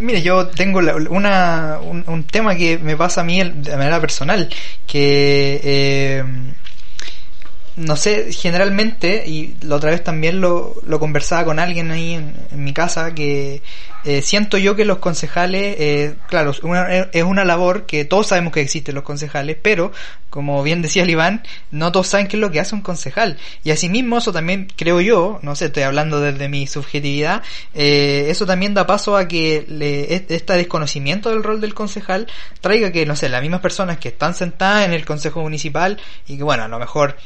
Mire, 0.00 0.22
yo 0.22 0.46
tengo 0.48 0.80
una, 1.10 1.78
un, 1.80 2.24
tema 2.24 2.54
que 2.56 2.78
me 2.78 2.96
pasa 2.96 3.20
a 3.20 3.24
mí 3.24 3.42
de 3.42 3.76
manera 3.76 4.00
personal, 4.00 4.48
que... 4.86 5.60
Eh, 5.62 6.24
no 7.76 7.96
sé, 7.96 8.32
generalmente, 8.32 9.24
y 9.26 9.56
la 9.62 9.76
otra 9.76 9.90
vez 9.90 10.04
también 10.04 10.40
lo, 10.40 10.74
lo 10.86 10.98
conversaba 10.98 11.44
con 11.44 11.58
alguien 11.58 11.90
ahí 11.90 12.14
en, 12.14 12.34
mi 12.62 12.72
casa, 12.72 13.14
que 13.14 13.62
eh, 14.04 14.22
siento 14.22 14.56
yo 14.56 14.76
que 14.76 14.84
los 14.84 14.98
concejales, 14.98 15.76
eh, 15.78 16.14
claro, 16.28 16.52
es 16.52 17.22
una 17.22 17.44
labor 17.44 17.86
que 17.86 18.04
todos 18.04 18.28
sabemos 18.28 18.52
que 18.52 18.60
existen 18.60 18.94
los 18.94 19.04
concejales, 19.04 19.56
pero, 19.60 19.92
como 20.30 20.62
bien 20.62 20.80
decía 20.80 21.02
el 21.02 21.10
Iván, 21.10 21.42
no 21.70 21.92
todos 21.92 22.08
saben 22.08 22.26
qué 22.26 22.36
es 22.36 22.40
lo 22.40 22.50
que 22.50 22.60
hace 22.60 22.74
un 22.74 22.80
concejal. 22.80 23.38
Y 23.62 23.70
asimismo, 23.70 24.18
eso 24.18 24.32
también 24.32 24.68
creo 24.74 25.00
yo, 25.00 25.38
no 25.42 25.54
sé, 25.54 25.66
estoy 25.66 25.82
hablando 25.82 26.20
desde 26.20 26.48
mi 26.48 26.66
subjetividad, 26.66 27.42
eh, 27.74 28.26
eso 28.28 28.46
también 28.46 28.74
da 28.74 28.86
paso 28.86 29.16
a 29.16 29.28
que 29.28 29.64
le, 29.68 30.14
este 30.14 30.54
desconocimiento 30.54 31.30
del 31.30 31.42
rol 31.42 31.60
del 31.60 31.74
concejal 31.74 32.26
traiga 32.60 32.92
que, 32.92 33.04
no 33.04 33.16
sé, 33.16 33.28
las 33.28 33.42
mismas 33.42 33.60
personas 33.60 33.98
que 33.98 34.08
están 34.08 34.34
sentadas 34.34 34.86
en 34.86 34.92
el 34.92 35.04
consejo 35.04 35.42
municipal 35.42 35.98
y 36.26 36.38
que, 36.38 36.42
bueno, 36.42 36.64
a 36.64 36.68
lo 36.68 36.78
mejor 36.78 37.16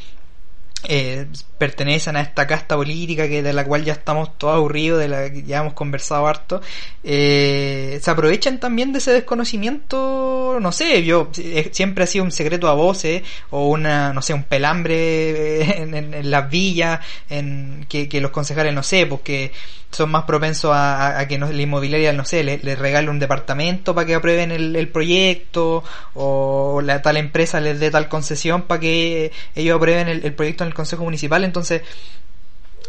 eh, 0.86 1.26
pertenecen 1.58 2.16
a 2.16 2.20
esta 2.20 2.46
casta 2.46 2.76
política 2.76 3.28
que 3.28 3.42
de 3.42 3.52
la 3.52 3.64
cual 3.64 3.84
ya 3.84 3.94
estamos 3.94 4.36
todos 4.36 4.56
aburridos, 4.56 5.00
de 5.00 5.08
la 5.08 5.30
que 5.30 5.42
ya 5.42 5.60
hemos 5.60 5.72
conversado 5.72 6.26
harto, 6.26 6.60
eh, 7.02 7.98
se 8.02 8.10
aprovechen 8.10 8.60
también 8.60 8.92
de 8.92 8.98
ese 8.98 9.12
desconocimiento, 9.12 10.58
no 10.60 10.72
sé, 10.72 11.04
yo 11.04 11.30
eh, 11.38 11.70
siempre 11.72 12.04
ha 12.04 12.06
sido 12.06 12.24
un 12.24 12.32
secreto 12.32 12.68
a 12.68 12.74
voces 12.74 13.22
o 13.50 13.68
una, 13.68 14.12
no 14.12 14.20
sé, 14.20 14.34
un 14.34 14.44
pelambre 14.44 15.62
eh, 15.62 15.82
en, 15.82 16.30
las 16.30 16.50
villas, 16.50 17.00
en 17.30 17.86
que, 17.88 18.20
los 18.20 18.30
concejales, 18.30 18.74
no 18.74 18.82
sé, 18.82 19.06
porque 19.06 19.52
son 19.94 20.10
más 20.10 20.24
propensos 20.24 20.72
a, 20.74 21.24
que 21.28 21.38
no, 21.38 21.50
la 21.50 21.62
inmobiliaria, 21.62 22.12
no 22.12 22.24
sé, 22.24 22.44
le, 22.44 22.58
le, 22.58 22.76
regale 22.76 23.10
un 23.10 23.18
departamento 23.18 23.94
para 23.94 24.06
que 24.06 24.14
aprueben 24.14 24.50
el, 24.50 24.88
proyecto 24.88 25.82
o 26.14 26.80
la 26.82 27.02
tal 27.02 27.16
empresa 27.16 27.60
les 27.60 27.80
dé 27.80 27.90
tal 27.90 28.08
concesión 28.08 28.62
para 28.62 28.80
que 28.80 29.32
ellos 29.54 29.76
aprueben 29.76 30.08
el, 30.08 30.24
el 30.24 30.34
proyecto 30.34 30.64
en 30.64 30.68
el 30.68 30.74
Consejo 30.74 31.04
Municipal, 31.04 31.44
entonces 31.44 31.82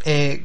eh, 0.07 0.43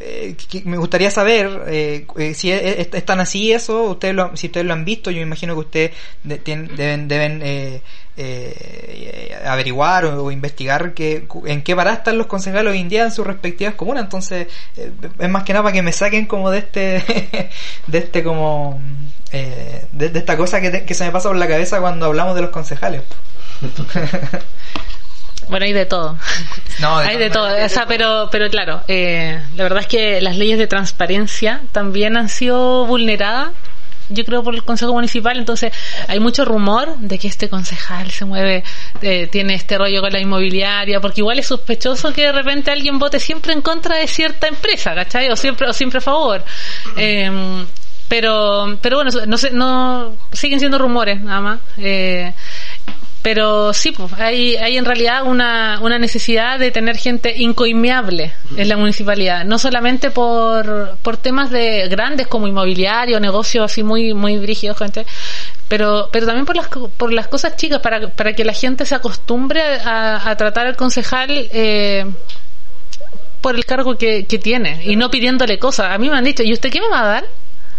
eh 0.00 0.36
me 0.64 0.76
gustaría 0.76 1.10
saber 1.10 1.64
eh, 1.66 2.06
eh 2.16 2.34
si 2.34 2.52
están 2.52 3.18
así 3.18 3.52
eso, 3.52 3.82
ustedes 3.82 4.14
lo, 4.14 4.36
si 4.36 4.46
ustedes 4.46 4.64
lo 4.64 4.74
han 4.74 4.84
visto, 4.84 5.10
yo 5.10 5.16
me 5.16 5.22
imagino 5.22 5.54
que 5.54 5.60
ustedes 5.60 5.90
deben, 6.22 7.08
deben 7.08 7.82
eh, 8.16 9.38
averiguar 9.44 10.04
o, 10.04 10.30
investigar 10.30 10.94
que, 10.94 11.26
en 11.46 11.62
qué 11.62 11.74
parada 11.76 11.96
están 11.96 12.18
los 12.18 12.26
concejales 12.26 12.72
hoy 12.72 12.80
en 12.80 12.88
día 12.88 13.04
en 13.04 13.12
sus 13.12 13.26
respectivas 13.26 13.74
comunas, 13.74 14.04
entonces 14.04 14.48
es 14.76 15.28
más 15.28 15.44
que 15.44 15.52
nada 15.52 15.62
para 15.64 15.72
que 15.72 15.82
me 15.82 15.92
saquen 15.92 16.26
como 16.26 16.50
de 16.50 16.58
este, 16.58 17.50
de 17.86 17.98
este 17.98 18.22
como, 18.22 18.80
de, 19.30 20.10
esta 20.14 20.36
cosa 20.36 20.60
que, 20.60 20.84
que 20.84 20.94
se 20.94 21.04
me 21.04 21.10
pasa 21.10 21.28
por 21.28 21.36
la 21.36 21.48
cabeza 21.48 21.80
cuando 21.80 22.06
hablamos 22.06 22.34
de 22.34 22.42
los 22.42 22.50
concejales. 22.50 23.02
Bueno, 25.48 25.66
hay 25.66 25.72
de 25.72 25.86
todo. 25.86 26.16
No, 26.80 26.96
hay 26.98 27.18
de 27.18 27.30
todo. 27.30 27.48
O 27.64 27.68
sea, 27.68 27.86
pero, 27.86 28.28
pero 28.30 28.48
claro, 28.48 28.82
eh, 28.88 29.40
la 29.56 29.64
verdad 29.64 29.80
es 29.80 29.86
que 29.86 30.20
las 30.20 30.36
leyes 30.36 30.58
de 30.58 30.66
transparencia 30.66 31.62
también 31.72 32.16
han 32.16 32.28
sido 32.28 32.86
vulneradas 32.86 33.50
yo 34.12 34.24
creo 34.24 34.42
por 34.42 34.54
el 34.54 34.64
Consejo 34.64 34.92
Municipal, 34.92 35.36
entonces 35.38 35.72
hay 36.08 36.20
mucho 36.20 36.44
rumor 36.44 36.98
de 36.98 37.18
que 37.18 37.28
este 37.28 37.48
concejal 37.48 38.10
se 38.10 38.24
mueve, 38.24 38.64
eh, 39.00 39.28
tiene 39.30 39.54
este 39.54 39.78
rollo 39.78 40.00
con 40.00 40.12
la 40.12 40.20
inmobiliaria, 40.20 41.00
porque 41.00 41.20
igual 41.20 41.38
es 41.38 41.46
sospechoso 41.46 42.12
que 42.12 42.22
de 42.22 42.32
repente 42.32 42.70
alguien 42.70 42.98
vote 42.98 43.18
siempre 43.20 43.52
en 43.52 43.60
contra 43.62 43.96
de 43.96 44.06
cierta 44.06 44.48
empresa, 44.48 44.94
¿cachai? 44.94 45.30
O 45.30 45.36
siempre, 45.36 45.68
o 45.68 45.72
siempre 45.72 45.98
a 45.98 46.02
favor. 46.02 46.44
Eh, 46.96 47.64
pero, 48.12 48.76
pero 48.82 48.96
bueno, 48.96 49.10
no 49.26 49.38
sé, 49.38 49.52
no, 49.52 50.14
siguen 50.32 50.58
siendo 50.58 50.76
rumores 50.76 51.18
nada 51.22 51.40
más. 51.40 51.60
Eh, 51.78 52.34
pero 53.22 53.72
sí, 53.72 53.92
pues, 53.92 54.12
hay, 54.14 54.56
hay 54.56 54.76
en 54.76 54.84
realidad 54.84 55.24
una, 55.24 55.78
una 55.80 55.98
necesidad 55.98 56.58
de 56.58 56.72
tener 56.72 56.96
gente 56.96 57.32
incoimiable 57.36 58.32
en 58.56 58.68
la 58.68 58.76
municipalidad, 58.76 59.44
no 59.44 59.58
solamente 59.58 60.10
por, 60.10 60.98
por 61.02 61.16
temas 61.16 61.50
de 61.50 61.88
grandes 61.88 62.26
como 62.26 62.48
inmobiliario, 62.48 63.20
negocios 63.20 63.64
así 63.64 63.84
muy, 63.84 64.12
muy 64.12 64.38
brígidos, 64.38 64.76
gente, 64.76 65.06
pero, 65.68 66.08
pero 66.10 66.26
también 66.26 66.46
por 66.46 66.56
las, 66.56 66.66
por 66.68 67.12
las 67.12 67.28
cosas 67.28 67.56
chicas, 67.56 67.80
para, 67.80 68.08
para 68.08 68.32
que 68.32 68.44
la 68.44 68.52
gente 68.52 68.84
se 68.84 68.96
acostumbre 68.96 69.62
a, 69.84 70.34
tratar 70.36 70.66
al 70.66 70.76
concejal 70.76 71.30
eh, 71.30 72.04
por 73.40 73.54
el 73.54 73.64
cargo 73.64 73.96
que, 73.96 74.26
que 74.26 74.38
tiene 74.38 74.80
y 74.84 74.96
no 74.96 75.10
pidiéndole 75.10 75.60
cosas. 75.60 75.92
A 75.92 75.98
mí 75.98 76.10
me 76.10 76.16
han 76.16 76.24
dicho, 76.24 76.42
¿y 76.42 76.52
usted 76.52 76.70
qué 76.70 76.80
me 76.80 76.88
va 76.88 77.02
a 77.02 77.06
dar? 77.06 77.24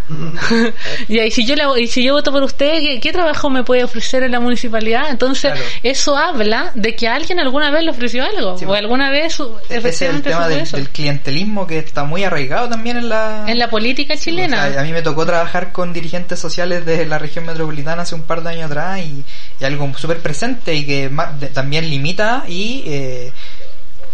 y 1.08 1.30
si 1.30 1.46
yo 1.46 1.76
y 1.76 1.86
si 1.86 2.04
yo 2.04 2.12
voto 2.12 2.30
por 2.30 2.42
usted 2.42 3.00
¿qué, 3.00 3.12
trabajo 3.12 3.48
me 3.48 3.64
puede 3.64 3.84
ofrecer 3.84 4.22
en 4.22 4.32
la 4.32 4.40
municipalidad 4.40 5.08
entonces 5.08 5.52
eso 5.82 6.16
habla 6.16 6.72
de 6.74 6.94
que 6.94 7.08
alguien 7.08 7.40
alguna 7.40 7.70
vez 7.70 7.84
le 7.84 7.90
ofreció 7.90 8.22
algo 8.22 8.52
o 8.54 8.58
pues. 8.58 8.78
alguna 8.78 9.10
vez 9.10 9.40
ese 9.70 9.88
es 9.88 10.02
el 10.02 10.22
tema 10.22 10.48
del, 10.48 10.64
clientelismo 10.90 11.66
que 11.66 11.78
está 11.78 12.04
muy 12.04 12.24
arraigado 12.24 12.68
también 12.68 12.98
en 12.98 13.08
la 13.08 13.44
en 13.46 13.58
la 13.58 13.70
política 13.70 14.16
chilena. 14.16 14.78
a 14.78 14.82
mí 14.82 14.92
me 14.92 15.02
tocó 15.02 15.24
trabajar 15.24 15.72
con 15.72 15.92
dirigentes 15.92 16.38
sociales 16.38 16.84
de 16.84 17.06
la 17.06 17.18
región 17.18 17.46
metropolitana 17.46 18.02
hace 18.02 18.14
un 18.14 18.22
par 18.22 18.42
de 18.42 18.50
años 18.50 18.70
atrás 18.70 19.00
y, 19.00 19.24
algo 19.64 19.90
súper 19.96 20.18
presente 20.18 20.74
y 20.74 20.84
que 20.84 21.10
también 21.54 21.88
limita 21.88 22.44
y 22.46 22.82
eh, 22.86 23.32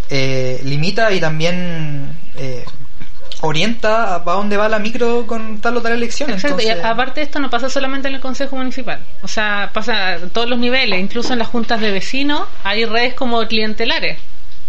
eh, 0.09 0.61
limita 0.63 1.11
y 1.11 1.19
también 1.19 2.17
eh, 2.35 2.63
orienta 3.41 4.23
para 4.23 4.37
dónde 4.37 4.57
va 4.57 4.69
la 4.69 4.79
micro 4.79 5.25
con 5.27 5.59
tal 5.59 5.77
o 5.77 5.81
tal 5.81 5.93
elección. 5.93 6.29
Exacto, 6.29 6.61
y 6.61 6.69
aparte 6.69 7.21
esto 7.21 7.39
no 7.39 7.49
pasa 7.49 7.69
solamente 7.69 8.07
en 8.07 8.15
el 8.15 8.21
Consejo 8.21 8.55
Municipal, 8.55 8.99
o 9.21 9.27
sea, 9.27 9.71
pasa 9.73 10.13
a 10.13 10.19
todos 10.19 10.49
los 10.49 10.59
niveles, 10.59 10.99
incluso 10.99 11.33
en 11.33 11.39
las 11.39 11.47
juntas 11.47 11.81
de 11.81 11.91
vecinos 11.91 12.47
hay 12.63 12.85
redes 12.85 13.13
como 13.13 13.45
clientelares. 13.47 14.17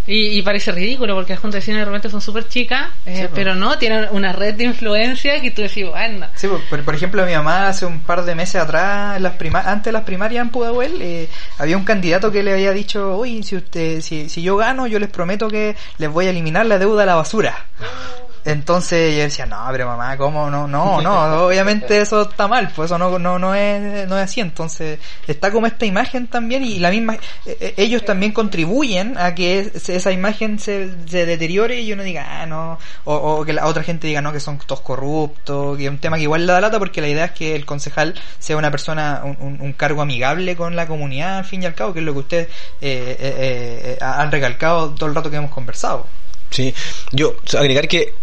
Y, 0.04 0.42
parece 0.42 0.72
ridículo 0.72 1.14
porque 1.14 1.32
las 1.32 1.40
juntas 1.40 1.54
de 1.54 1.58
vecinos 1.60 1.78
de 1.78 1.84
repente 1.84 2.10
son 2.10 2.20
súper 2.20 2.48
chicas, 2.48 2.88
eh, 3.06 3.28
pero 3.32 3.54
no, 3.54 3.78
tienen 3.78 4.08
una 4.10 4.32
red 4.32 4.54
de 4.54 4.64
influencia 4.64 5.40
que 5.40 5.52
tú 5.52 5.62
decís, 5.62 5.86
bueno. 5.86 6.26
Sí, 6.34 6.48
por, 6.68 6.82
por, 6.82 6.94
ejemplo, 6.96 7.24
mi 7.24 7.32
mamá 7.32 7.68
hace 7.68 7.86
un 7.86 8.00
par 8.00 8.24
de 8.24 8.34
meses 8.34 8.56
atrás, 8.56 9.20
las 9.20 9.34
antes 9.64 9.84
de 9.84 9.92
las 9.92 10.02
primarias 10.02 10.42
en 10.42 10.50
Pudahuel, 10.50 11.00
eh, 11.00 11.28
había 11.58 11.76
un 11.76 11.84
candidato 11.84 12.32
que 12.32 12.42
le 12.42 12.52
había 12.52 12.72
dicho, 12.72 13.16
uy, 13.16 13.44
si, 13.44 13.54
usted, 13.54 14.00
si, 14.00 14.28
si 14.28 14.42
yo 14.42 14.56
gano, 14.56 14.88
yo 14.88 14.98
les 14.98 15.08
prometo 15.08 15.46
que 15.46 15.76
les 15.98 16.10
voy 16.10 16.26
a 16.26 16.30
eliminar 16.30 16.66
la 16.66 16.80
deuda 16.80 17.04
a 17.04 17.06
la 17.06 17.14
basura. 17.14 17.66
Entonces 18.44 19.14
yo 19.14 19.22
decía, 19.22 19.46
no, 19.46 19.58
pero 19.70 19.86
mamá, 19.86 20.16
¿cómo? 20.16 20.50
No, 20.50 20.66
no, 20.66 21.00
no, 21.00 21.46
obviamente 21.46 22.00
eso 22.00 22.22
está 22.22 22.48
mal, 22.48 22.72
pues 22.74 22.90
eso 22.90 22.98
no, 22.98 23.18
no, 23.18 23.38
no, 23.38 23.54
es, 23.54 24.08
no 24.08 24.18
es 24.18 24.24
así. 24.24 24.40
Entonces 24.40 24.98
está 25.26 25.52
como 25.52 25.66
esta 25.66 25.86
imagen 25.86 26.26
también 26.26 26.64
y 26.64 26.78
la 26.78 26.90
misma, 26.90 27.14
eh, 27.46 27.56
eh, 27.60 27.74
ellos 27.76 28.04
también 28.04 28.32
contribuyen 28.32 29.16
a 29.18 29.34
que 29.34 29.70
esa 29.74 30.12
imagen 30.12 30.58
se, 30.58 30.90
se 31.06 31.26
deteriore 31.26 31.80
y 31.80 31.92
uno 31.92 32.02
diga, 32.02 32.42
ah, 32.42 32.46
no, 32.46 32.78
o, 33.04 33.44
que 33.44 33.52
la 33.52 33.66
otra 33.66 33.82
gente 33.82 34.06
diga, 34.06 34.20
no, 34.20 34.32
que 34.32 34.40
son 34.40 34.58
todos 34.58 34.80
corruptos, 34.80 35.76
que 35.76 35.84
es 35.84 35.90
un 35.90 35.98
tema 35.98 36.16
que 36.16 36.24
igual 36.24 36.46
le 36.46 36.52
da 36.52 36.60
lata 36.60 36.78
porque 36.78 37.00
la 37.00 37.08
idea 37.08 37.26
es 37.26 37.32
que 37.32 37.54
el 37.54 37.64
concejal 37.64 38.14
sea 38.38 38.56
una 38.56 38.70
persona, 38.70 39.22
un, 39.24 39.58
un, 39.60 39.72
cargo 39.72 40.02
amigable 40.02 40.56
con 40.56 40.76
la 40.76 40.86
comunidad, 40.86 41.38
al 41.38 41.44
fin 41.44 41.62
y 41.62 41.66
al 41.66 41.74
cabo, 41.74 41.92
que 41.92 42.00
es 42.00 42.04
lo 42.04 42.12
que 42.12 42.18
ustedes 42.18 42.48
eh, 42.80 43.16
eh, 43.20 43.98
han 44.00 44.30
recalcado 44.30 44.90
todo 44.90 45.08
el 45.08 45.14
rato 45.14 45.30
que 45.30 45.36
hemos 45.36 45.50
conversado. 45.50 46.06
Sí, 46.52 46.74
yo 47.12 47.34
agregar 47.58 47.88
que 47.88 48.14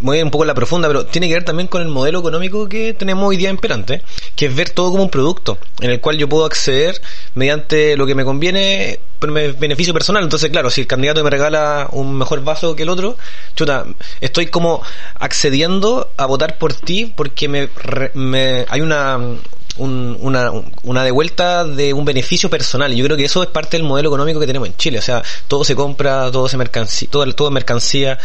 muy 0.00 0.20
un 0.22 0.30
poco 0.30 0.44
en 0.44 0.48
la 0.48 0.54
profunda, 0.54 0.88
pero 0.88 1.06
tiene 1.06 1.28
que 1.28 1.34
ver 1.34 1.44
también 1.44 1.68
con 1.68 1.82
el 1.82 1.88
modelo 1.88 2.20
económico 2.20 2.68
que 2.68 2.94
tenemos 2.94 3.28
hoy 3.28 3.36
día 3.36 3.50
imperante, 3.50 4.02
que 4.34 4.46
es 4.46 4.54
ver 4.54 4.70
todo 4.70 4.90
como 4.90 5.04
un 5.04 5.10
producto, 5.10 5.58
en 5.80 5.90
el 5.90 6.00
cual 6.00 6.18
yo 6.18 6.28
puedo 6.28 6.44
acceder 6.44 7.00
mediante 7.34 7.96
lo 7.96 8.06
que 8.06 8.14
me 8.14 8.24
conviene, 8.24 9.00
por 9.18 9.32
beneficio 9.32 9.92
personal. 9.92 10.22
Entonces, 10.22 10.50
claro, 10.50 10.70
si 10.70 10.82
el 10.82 10.86
candidato 10.86 11.24
me 11.24 11.30
regala 11.30 11.88
un 11.92 12.16
mejor 12.16 12.44
vaso 12.44 12.76
que 12.76 12.82
el 12.82 12.88
otro, 12.88 13.16
chuta, 13.54 13.86
estoy 14.20 14.46
como 14.46 14.82
accediendo 15.18 16.10
a 16.16 16.26
votar 16.26 16.58
por 16.58 16.74
ti 16.74 17.12
porque 17.16 17.48
me, 17.48 17.68
me 18.14 18.66
hay 18.68 18.80
una 18.80 19.18
una, 19.78 20.50
una 20.82 21.04
devuelta 21.04 21.64
de 21.64 21.92
un 21.92 22.04
beneficio 22.04 22.48
personal. 22.48 22.94
Yo 22.94 23.04
creo 23.04 23.16
que 23.16 23.24
eso 23.24 23.42
es 23.42 23.48
parte 23.48 23.76
del 23.76 23.86
modelo 23.86 24.08
económico 24.08 24.40
que 24.40 24.46
tenemos 24.46 24.68
en 24.68 24.76
Chile. 24.76 24.98
O 24.98 25.02
sea, 25.02 25.22
todo 25.48 25.64
se 25.64 25.74
compra, 25.74 26.30
todo 26.30 26.48
se 26.48 26.56
mercancía, 26.56 27.08
todo, 27.10 27.30
todo 27.34 27.50
mercancía. 27.50 28.18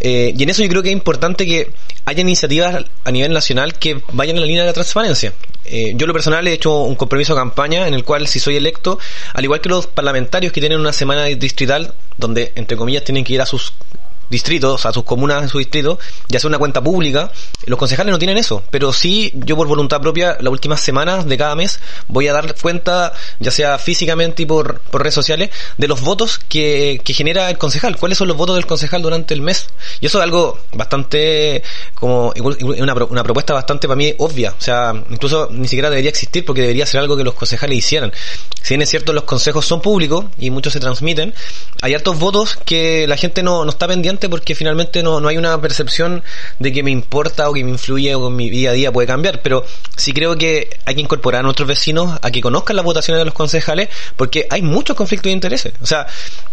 Eh, 0.00 0.32
y 0.36 0.42
en 0.42 0.50
eso 0.50 0.62
yo 0.62 0.68
creo 0.68 0.82
que 0.82 0.88
es 0.90 0.94
importante 0.94 1.46
que 1.46 1.70
haya 2.04 2.20
iniciativas 2.20 2.84
a 3.04 3.10
nivel 3.10 3.32
nacional 3.32 3.74
que 3.74 4.02
vayan 4.12 4.36
en 4.36 4.40
la 4.42 4.46
línea 4.46 4.62
de 4.62 4.68
la 4.68 4.74
transparencia. 4.74 5.32
Eh, 5.64 5.92
yo 5.96 6.06
lo 6.06 6.12
personal 6.12 6.46
he 6.48 6.52
hecho 6.52 6.82
un 6.82 6.94
compromiso 6.94 7.34
de 7.34 7.40
campaña 7.40 7.86
en 7.86 7.94
el 7.94 8.04
cual 8.04 8.26
si 8.26 8.40
soy 8.40 8.56
electo, 8.56 8.98
al 9.34 9.44
igual 9.44 9.60
que 9.60 9.68
los 9.68 9.86
parlamentarios 9.86 10.52
que 10.52 10.60
tienen 10.60 10.80
una 10.80 10.92
semana 10.92 11.24
distrital 11.24 11.94
donde 12.16 12.52
entre 12.54 12.76
comillas 12.76 13.04
tienen 13.04 13.24
que 13.24 13.34
ir 13.34 13.42
a 13.42 13.46
sus 13.46 13.74
distritos, 14.30 14.86
a 14.86 14.92
sus 14.92 15.04
comunas 15.04 15.42
en 15.42 15.48
su 15.48 15.58
distrito, 15.58 15.98
y 16.28 16.36
hacer 16.36 16.48
una 16.48 16.58
cuenta 16.58 16.82
pública. 16.82 17.30
Los 17.66 17.78
concejales 17.78 18.12
no 18.12 18.18
tienen 18.18 18.38
eso, 18.38 18.62
pero 18.70 18.92
sí 18.92 19.32
yo 19.34 19.56
por 19.56 19.66
voluntad 19.66 20.00
propia 20.00 20.36
las 20.40 20.50
últimas 20.50 20.80
semanas 20.80 21.26
de 21.26 21.36
cada 21.36 21.54
mes 21.54 21.80
voy 22.06 22.28
a 22.28 22.32
dar 22.32 22.54
cuenta, 22.60 23.12
ya 23.40 23.50
sea 23.50 23.78
físicamente 23.78 24.42
y 24.42 24.46
por, 24.46 24.80
por 24.80 25.02
redes 25.02 25.14
sociales, 25.14 25.50
de 25.76 25.88
los 25.88 26.00
votos 26.00 26.38
que, 26.38 27.00
que 27.04 27.14
genera 27.14 27.50
el 27.50 27.58
concejal, 27.58 27.96
cuáles 27.96 28.18
son 28.18 28.28
los 28.28 28.36
votos 28.36 28.56
del 28.56 28.66
concejal 28.66 29.02
durante 29.02 29.34
el 29.34 29.40
mes. 29.40 29.68
Y 30.00 30.06
eso 30.06 30.18
es 30.18 30.24
algo 30.24 30.58
bastante, 30.72 31.62
como 31.94 32.32
una, 32.36 32.94
una 32.94 33.24
propuesta 33.24 33.54
bastante 33.54 33.88
para 33.88 33.96
mí 33.96 34.14
obvia, 34.18 34.54
o 34.58 34.62
sea, 34.62 34.92
incluso 35.10 35.48
ni 35.50 35.68
siquiera 35.68 35.90
debería 35.90 36.10
existir 36.10 36.44
porque 36.44 36.62
debería 36.62 36.86
ser 36.86 37.00
algo 37.00 37.16
que 37.16 37.24
los 37.24 37.34
concejales 37.34 37.78
hicieran. 37.78 38.12
Si 38.62 38.74
bien 38.74 38.82
es 38.82 38.90
cierto, 38.90 39.12
los 39.12 39.24
consejos 39.24 39.64
son 39.64 39.80
públicos 39.80 40.26
y 40.38 40.50
muchos 40.50 40.72
se 40.72 40.80
transmiten, 40.80 41.34
hay 41.80 41.94
hartos 41.94 42.18
votos 42.18 42.58
que 42.64 43.06
la 43.06 43.16
gente 43.16 43.42
no, 43.42 43.64
no 43.64 43.70
está 43.70 43.86
pendiente 43.86 44.17
porque 44.28 44.54
finalmente 44.54 45.02
no, 45.02 45.20
no 45.20 45.28
hay 45.28 45.36
una 45.36 45.60
percepción 45.60 46.24
de 46.58 46.72
que 46.72 46.82
me 46.82 46.90
importa 46.90 47.48
o 47.50 47.52
que 47.52 47.62
me 47.62 47.70
influye 47.70 48.14
o 48.14 48.28
que 48.28 48.34
mi 48.34 48.50
día 48.50 48.70
a 48.70 48.72
día 48.72 48.90
puede 48.90 49.06
cambiar, 49.06 49.42
pero 49.42 49.64
sí 49.96 50.12
creo 50.12 50.36
que 50.36 50.70
hay 50.86 50.94
que 50.94 51.00
incorporar 51.00 51.40
a 51.40 51.42
nuestros 51.42 51.68
vecinos 51.68 52.18
a 52.22 52.30
que 52.30 52.40
conozcan 52.40 52.76
las 52.76 52.84
votaciones 52.84 53.20
de 53.20 53.24
los 53.26 53.34
concejales 53.34 53.88
porque 54.16 54.46
hay 54.50 54.62
muchos 54.62 54.96
conflictos 54.96 55.24
de 55.24 55.32
intereses. 55.32 55.72
O 55.82 55.86
sea, 55.86 56.06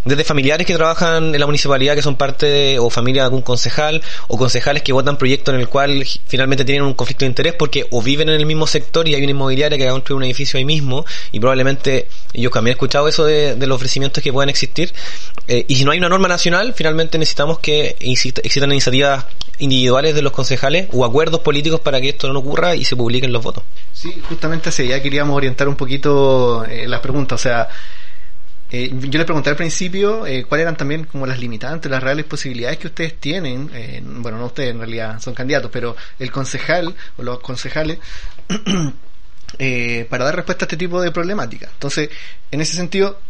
desde 0.04 0.24
familiares 0.24 0.66
que 0.66 0.74
trabajan 0.74 1.34
en 1.34 1.40
la 1.40 1.46
municipalidad 1.46 1.94
que 1.94 2.02
son 2.02 2.16
parte 2.16 2.78
o 2.78 2.90
familia 2.90 3.22
de 3.22 3.26
algún 3.26 3.42
concejal 3.42 4.02
o 4.28 4.36
concejales 4.36 4.82
que 4.82 4.92
votan 4.92 5.16
proyectos 5.16 5.54
en 5.54 5.60
el 5.60 5.68
cual 5.68 6.04
finalmente 6.26 6.64
tienen 6.64 6.84
un 6.84 6.94
conflicto 6.94 7.24
de 7.24 7.30
interés 7.30 7.54
porque 7.54 7.86
o 7.90 8.02
viven 8.02 8.28
en 8.28 8.36
el 8.36 8.46
mismo 8.46 8.66
sector 8.66 9.08
y 9.08 9.14
hay 9.14 9.22
una 9.22 9.30
inmobiliaria 9.30 9.78
que 9.78 9.84
va 9.84 9.90
a 9.90 9.94
construir 9.94 10.18
un 10.18 10.24
edificio 10.24 10.58
ahí 10.58 10.64
mismo 10.64 11.04
y 11.32 11.40
probablemente 11.40 12.08
yo 12.34 12.50
también 12.50 12.72
he 12.72 12.76
escuchado 12.76 13.08
eso 13.08 13.24
de, 13.24 13.56
los 13.66 13.76
ofrecimientos 13.76 14.22
que 14.22 14.32
puedan 14.32 14.48
existir 14.48 14.92
eh, 15.48 15.64
y 15.68 15.76
si 15.76 15.84
no 15.84 15.90
hay 15.90 15.98
una 15.98 16.08
norma 16.08 16.28
nacional 16.28 16.74
finalmente 16.74 17.18
necesitamos 17.18 17.55
que 17.58 17.96
existan 18.00 18.70
iniciativas 18.70 19.26
individuales 19.58 20.14
de 20.14 20.22
los 20.22 20.32
concejales 20.32 20.88
o 20.92 21.04
acuerdos 21.04 21.40
políticos 21.40 21.80
para 21.80 22.00
que 22.00 22.10
esto 22.10 22.32
no 22.32 22.40
ocurra 22.40 22.74
y 22.74 22.84
se 22.84 22.96
publiquen 22.96 23.32
los 23.32 23.42
votos. 23.42 23.64
Sí, 23.92 24.20
justamente 24.28 24.68
así, 24.68 24.86
ya 24.86 25.02
queríamos 25.02 25.36
orientar 25.36 25.68
un 25.68 25.76
poquito 25.76 26.64
eh, 26.64 26.86
las 26.86 27.00
preguntas, 27.00 27.40
o 27.40 27.42
sea, 27.42 27.68
eh, 28.70 28.90
yo 28.92 29.18
les 29.18 29.24
pregunté 29.24 29.50
al 29.50 29.56
principio 29.56 30.26
eh, 30.26 30.44
cuáles 30.44 30.64
eran 30.64 30.76
también 30.76 31.04
como 31.04 31.26
las 31.26 31.38
limitantes, 31.38 31.90
las 31.90 32.02
reales 32.02 32.24
posibilidades 32.24 32.78
que 32.78 32.88
ustedes 32.88 33.18
tienen, 33.18 33.70
bueno, 34.22 34.38
no 34.38 34.46
ustedes 34.46 34.70
en 34.70 34.78
realidad 34.78 35.20
son 35.20 35.34
candidatos, 35.34 35.70
pero 35.72 35.96
el 36.18 36.30
concejal 36.30 36.94
o 37.16 37.22
los 37.22 37.38
concejales 37.40 37.98
para 40.08 40.24
dar 40.24 40.36
respuesta 40.36 40.64
a 40.64 40.66
este 40.66 40.76
tipo 40.76 41.00
de 41.00 41.12
problemática. 41.12 41.70
Entonces, 41.72 42.10
en 42.50 42.60
ese 42.60 42.76
sentido, 42.76 43.20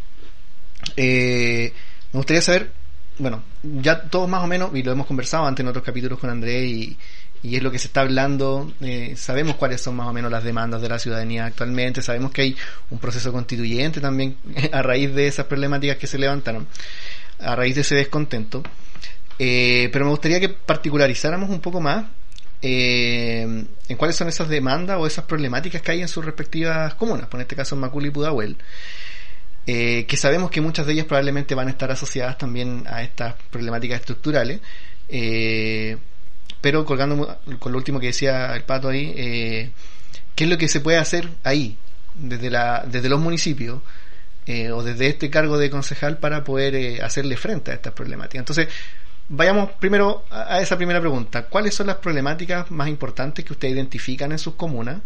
me 0.96 1.72
gustaría 2.12 2.40
saber, 2.40 2.72
bueno, 3.18 3.42
ya 3.62 4.02
todos 4.02 4.28
más 4.28 4.42
o 4.42 4.46
menos, 4.46 4.70
y 4.74 4.82
lo 4.82 4.92
hemos 4.92 5.06
conversado 5.06 5.46
antes 5.46 5.62
en 5.62 5.68
otros 5.68 5.84
capítulos 5.84 6.18
con 6.18 6.30
Andrés 6.30 6.64
y, 6.64 6.96
y 7.42 7.56
es 7.56 7.62
lo 7.62 7.70
que 7.70 7.78
se 7.78 7.88
está 7.88 8.00
hablando, 8.00 8.72
eh, 8.80 9.14
sabemos 9.16 9.56
cuáles 9.56 9.80
son 9.80 9.96
más 9.96 10.08
o 10.08 10.12
menos 10.12 10.30
las 10.30 10.42
demandas 10.42 10.82
de 10.82 10.88
la 10.88 10.98
ciudadanía 10.98 11.46
actualmente, 11.46 12.02
sabemos 12.02 12.32
que 12.32 12.42
hay 12.42 12.56
un 12.90 12.98
proceso 12.98 13.32
constituyente 13.32 14.00
también 14.00 14.36
a 14.72 14.82
raíz 14.82 15.14
de 15.14 15.28
esas 15.28 15.46
problemáticas 15.46 15.96
que 15.96 16.06
se 16.06 16.18
levantaron, 16.18 16.66
a 17.38 17.54
raíz 17.54 17.74
de 17.74 17.82
ese 17.82 17.94
descontento. 17.94 18.62
Eh, 19.38 19.90
pero 19.92 20.06
me 20.06 20.10
gustaría 20.10 20.40
que 20.40 20.48
particularizáramos 20.48 21.50
un 21.50 21.60
poco 21.60 21.80
más 21.80 22.06
eh, 22.62 23.42
en 23.88 23.96
cuáles 23.96 24.16
son 24.16 24.28
esas 24.28 24.48
demandas 24.48 24.98
o 24.98 25.06
esas 25.06 25.26
problemáticas 25.26 25.82
que 25.82 25.92
hay 25.92 26.00
en 26.00 26.08
sus 26.08 26.24
respectivas 26.24 26.94
comunas, 26.94 27.28
por 27.28 27.38
en 27.38 27.42
este 27.42 27.54
caso 27.54 27.74
en 27.74 27.82
Macul 27.82 28.06
y 28.06 28.10
Pudahuel, 28.10 28.56
eh, 29.66 30.06
que 30.06 30.16
sabemos 30.16 30.50
que 30.50 30.60
muchas 30.60 30.86
de 30.86 30.92
ellas 30.92 31.06
probablemente 31.06 31.54
van 31.54 31.68
a 31.68 31.70
estar 31.70 31.90
asociadas 31.90 32.38
también 32.38 32.84
a 32.88 33.02
estas 33.02 33.34
problemáticas 33.50 34.00
estructurales, 34.00 34.60
eh, 35.08 35.96
pero 36.60 36.84
colgando 36.84 37.38
con 37.58 37.72
lo 37.72 37.78
último 37.78 38.00
que 38.00 38.08
decía 38.08 38.54
el 38.54 38.62
pato 38.64 38.88
ahí, 38.88 39.12
eh, 39.16 39.70
¿qué 40.34 40.44
es 40.44 40.50
lo 40.50 40.58
que 40.58 40.68
se 40.68 40.80
puede 40.80 40.98
hacer 40.98 41.28
ahí, 41.44 41.76
desde, 42.14 42.50
la, 42.50 42.84
desde 42.86 43.08
los 43.08 43.20
municipios? 43.20 43.80
eh, 44.46 44.70
o 44.70 44.82
desde 44.82 45.08
este 45.08 45.28
cargo 45.28 45.58
de 45.58 45.70
concejal 45.70 46.18
para 46.18 46.44
poder 46.44 46.74
eh, 46.76 47.02
hacerle 47.02 47.36
frente 47.36 47.72
a 47.72 47.74
estas 47.74 47.92
problemáticas. 47.92 48.38
Entonces, 48.38 48.68
vayamos 49.28 49.72
primero 49.72 50.24
a, 50.30 50.60
esa 50.60 50.76
primera 50.76 51.00
pregunta. 51.00 51.46
¿Cuáles 51.46 51.74
son 51.74 51.88
las 51.88 51.96
problemáticas 51.96 52.70
más 52.70 52.88
importantes 52.88 53.44
que 53.44 53.52
ustedes 53.52 53.74
identifican 53.74 54.32
en 54.32 54.38
sus 54.38 54.54
comunas? 54.54 55.00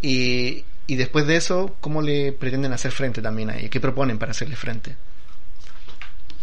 Y, 0.00 0.64
y 0.86 0.96
después 0.96 1.26
de 1.26 1.36
eso, 1.36 1.76
¿cómo 1.80 2.02
le 2.02 2.32
pretenden 2.32 2.72
hacer 2.72 2.92
frente 2.92 3.22
también 3.22 3.50
a 3.50 3.56
ellas? 3.56 3.70
¿Qué 3.70 3.80
proponen 3.80 4.18
para 4.18 4.32
hacerle 4.32 4.56
frente? 4.56 4.96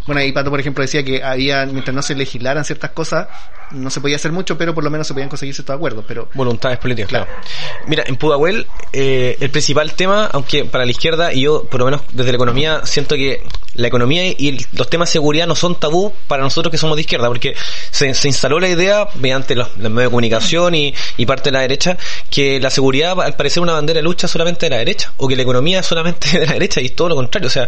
Bueno, 0.07 0.21
ahí 0.21 0.31
Pato, 0.31 0.49
por 0.49 0.59
ejemplo, 0.59 0.81
decía 0.81 1.03
que 1.03 1.23
había, 1.23 1.65
mientras 1.67 1.93
no 1.93 2.01
se 2.01 2.15
legislaran 2.15 2.65
ciertas 2.65 2.91
cosas, 2.91 3.27
no 3.71 3.89
se 3.89 4.01
podía 4.01 4.15
hacer 4.15 4.31
mucho, 4.31 4.57
pero 4.57 4.73
por 4.73 4.83
lo 4.83 4.89
menos 4.89 5.07
se 5.07 5.13
podían 5.13 5.29
conseguir 5.29 5.53
ciertos 5.55 5.75
acuerdos. 5.75 6.05
Pero 6.07 6.29
Voluntades 6.33 6.77
políticas, 6.79 7.09
claro. 7.09 7.27
Mira, 7.87 8.03
en 8.07 8.15
Pudahuel, 8.15 8.67
eh, 8.93 9.37
el 9.39 9.49
principal 9.49 9.93
tema, 9.93 10.29
aunque 10.31 10.65
para 10.65 10.85
la 10.85 10.91
izquierda, 10.91 11.33
y 11.33 11.41
yo, 11.41 11.63
por 11.65 11.79
lo 11.79 11.85
menos 11.85 12.01
desde 12.13 12.31
la 12.31 12.35
economía, 12.35 12.81
siento 12.85 13.15
que 13.15 13.43
la 13.75 13.87
economía 13.87 14.25
y 14.25 14.65
los 14.73 14.89
temas 14.89 15.09
de 15.09 15.13
seguridad 15.13 15.47
no 15.47 15.55
son 15.55 15.79
tabú 15.79 16.13
para 16.27 16.43
nosotros 16.43 16.71
que 16.71 16.77
somos 16.77 16.97
de 16.97 17.01
izquierda, 17.01 17.27
porque 17.27 17.55
se, 17.91 18.13
se 18.13 18.27
instaló 18.27 18.59
la 18.59 18.67
idea, 18.67 19.07
mediante 19.15 19.55
los, 19.55 19.69
los 19.77 19.91
medios 19.91 20.03
de 20.03 20.09
comunicación 20.09 20.75
y, 20.75 20.93
y 21.17 21.25
parte 21.25 21.49
de 21.49 21.53
la 21.53 21.61
derecha, 21.61 21.97
que 22.29 22.59
la 22.59 22.69
seguridad, 22.69 23.19
al 23.21 23.35
parecer, 23.35 23.63
una 23.63 23.73
bandera 23.73 23.99
de 23.99 24.03
lucha 24.03 24.27
solamente 24.27 24.65
de 24.65 24.71
la 24.71 24.77
derecha, 24.77 25.13
o 25.17 25.27
que 25.27 25.35
la 25.35 25.43
economía 25.43 25.79
es 25.79 25.85
solamente 25.85 26.39
de 26.39 26.45
la 26.45 26.53
derecha, 26.53 26.81
y 26.81 26.87
es 26.87 26.95
todo 26.95 27.09
lo 27.09 27.15
contrario. 27.15 27.47
O 27.47 27.51
sea, 27.51 27.67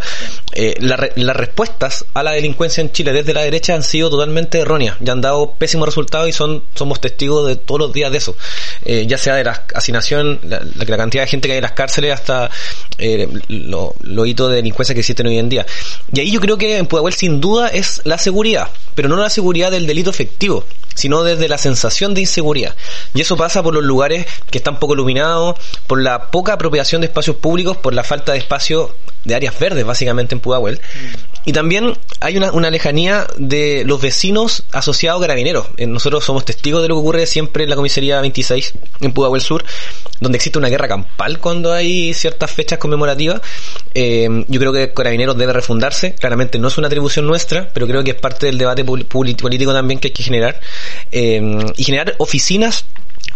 eh, 0.53 0.75
la 0.79 0.93
las 1.15 1.35
respuestas 1.35 2.05
a 2.13 2.23
la 2.23 2.31
delincuencia 2.31 2.81
en 2.81 2.91
Chile 2.91 3.13
desde 3.13 3.33
la 3.33 3.41
derecha 3.41 3.73
han 3.73 3.83
sido 3.83 4.09
totalmente 4.09 4.59
erróneas, 4.59 4.97
ya 4.99 5.13
han 5.13 5.21
dado 5.21 5.51
pésimos 5.51 5.87
resultados 5.93 6.27
y 6.27 6.31
son 6.31 6.63
somos 6.75 6.99
testigos 6.99 7.47
de 7.47 7.55
todos 7.55 7.79
los 7.79 7.93
días 7.93 8.11
de 8.11 8.17
eso. 8.17 8.35
Eh, 8.83 9.05
ya 9.07 9.17
sea 9.17 9.35
de 9.35 9.43
la 9.43 9.63
asignación, 9.73 10.39
la, 10.43 10.61
la, 10.75 10.97
cantidad 10.97 11.23
de 11.23 11.27
gente 11.27 11.47
que 11.47 11.53
hay 11.53 11.57
en 11.59 11.63
las 11.63 11.73
cárceles, 11.73 12.13
hasta 12.13 12.49
eh, 12.97 13.27
lo, 13.47 13.93
lo 14.01 14.25
hitos 14.25 14.49
de 14.49 14.57
delincuencia 14.57 14.93
que 14.93 15.01
existen 15.01 15.27
hoy 15.27 15.37
en 15.37 15.49
día. 15.49 15.65
Y 16.11 16.19
ahí 16.19 16.31
yo 16.31 16.39
creo 16.39 16.57
que 16.57 16.77
en 16.77 16.85
Pudahuel 16.85 17.13
sin 17.13 17.39
duda 17.39 17.67
es 17.67 18.01
la 18.03 18.17
seguridad, 18.17 18.69
pero 18.95 19.09
no 19.09 19.15
la 19.15 19.29
seguridad 19.29 19.71
del 19.71 19.87
delito 19.87 20.09
efectivo, 20.09 20.65
sino 20.95 21.23
desde 21.23 21.47
la 21.47 21.57
sensación 21.57 22.13
de 22.13 22.21
inseguridad. 22.21 22.75
Y 23.13 23.21
eso 23.21 23.37
pasa 23.37 23.63
por 23.63 23.73
los 23.73 23.83
lugares 23.83 24.25
que 24.49 24.57
están 24.57 24.79
poco 24.79 24.93
iluminados, 24.93 25.55
por 25.87 26.01
la 26.01 26.31
poca 26.31 26.53
apropiación 26.53 27.01
de 27.01 27.07
espacios 27.07 27.37
públicos, 27.37 27.77
por 27.77 27.93
la 27.93 28.03
falta 28.03 28.33
de 28.33 28.39
espacio 28.39 28.95
de 29.25 29.35
áreas 29.35 29.57
verdes 29.57 29.85
básicamente 29.85 30.35
en 30.35 30.41
Pudahuel. 30.41 30.81
Y 31.45 31.51
también 31.53 31.97
hay 32.21 32.37
una, 32.37 32.51
una 32.51 32.69
lejanía 32.69 33.27
de 33.37 33.83
los 33.85 34.01
vecinos 34.01 34.63
asociados 34.71 35.21
a 35.21 35.27
carabineros. 35.27 35.67
Eh, 35.77 35.85
Nosotros 35.87 36.23
somos 36.23 36.45
testigos 36.45 36.81
de 36.81 36.87
lo 36.87 36.95
que 36.95 37.01
ocurre 37.01 37.25
siempre 37.25 37.63
en 37.65 37.69
la 37.69 37.75
comisaría 37.75 38.21
26 38.21 38.73
en 39.01 39.11
Pudahuel 39.11 39.41
Sur, 39.41 39.63
donde 40.21 40.37
existe 40.37 40.57
una 40.57 40.69
guerra 40.69 40.87
campal 40.87 41.39
cuando 41.39 41.73
hay 41.73 42.13
ciertas 42.13 42.51
fechas 42.51 42.79
conmemorativas. 42.79 43.41
Eh, 43.93 44.45
yo 44.47 44.59
creo 44.59 44.71
que 44.71 44.93
Carabineros 44.93 45.37
debe 45.37 45.53
refundarse. 45.53 46.15
Claramente 46.15 46.59
no 46.59 46.69
es 46.69 46.77
una 46.77 46.87
atribución 46.87 47.27
nuestra, 47.27 47.69
pero 47.73 47.87
creo 47.87 48.03
que 48.03 48.11
es 48.11 48.19
parte 48.19 48.45
del 48.45 48.57
debate 48.57 48.85
político 48.85 49.73
también 49.73 49.99
que 49.99 50.07
hay 50.07 50.13
que 50.13 50.23
generar. 50.23 50.59
Eh, 51.11 51.41
y 51.75 51.83
generar 51.83 52.15
oficinas 52.19 52.85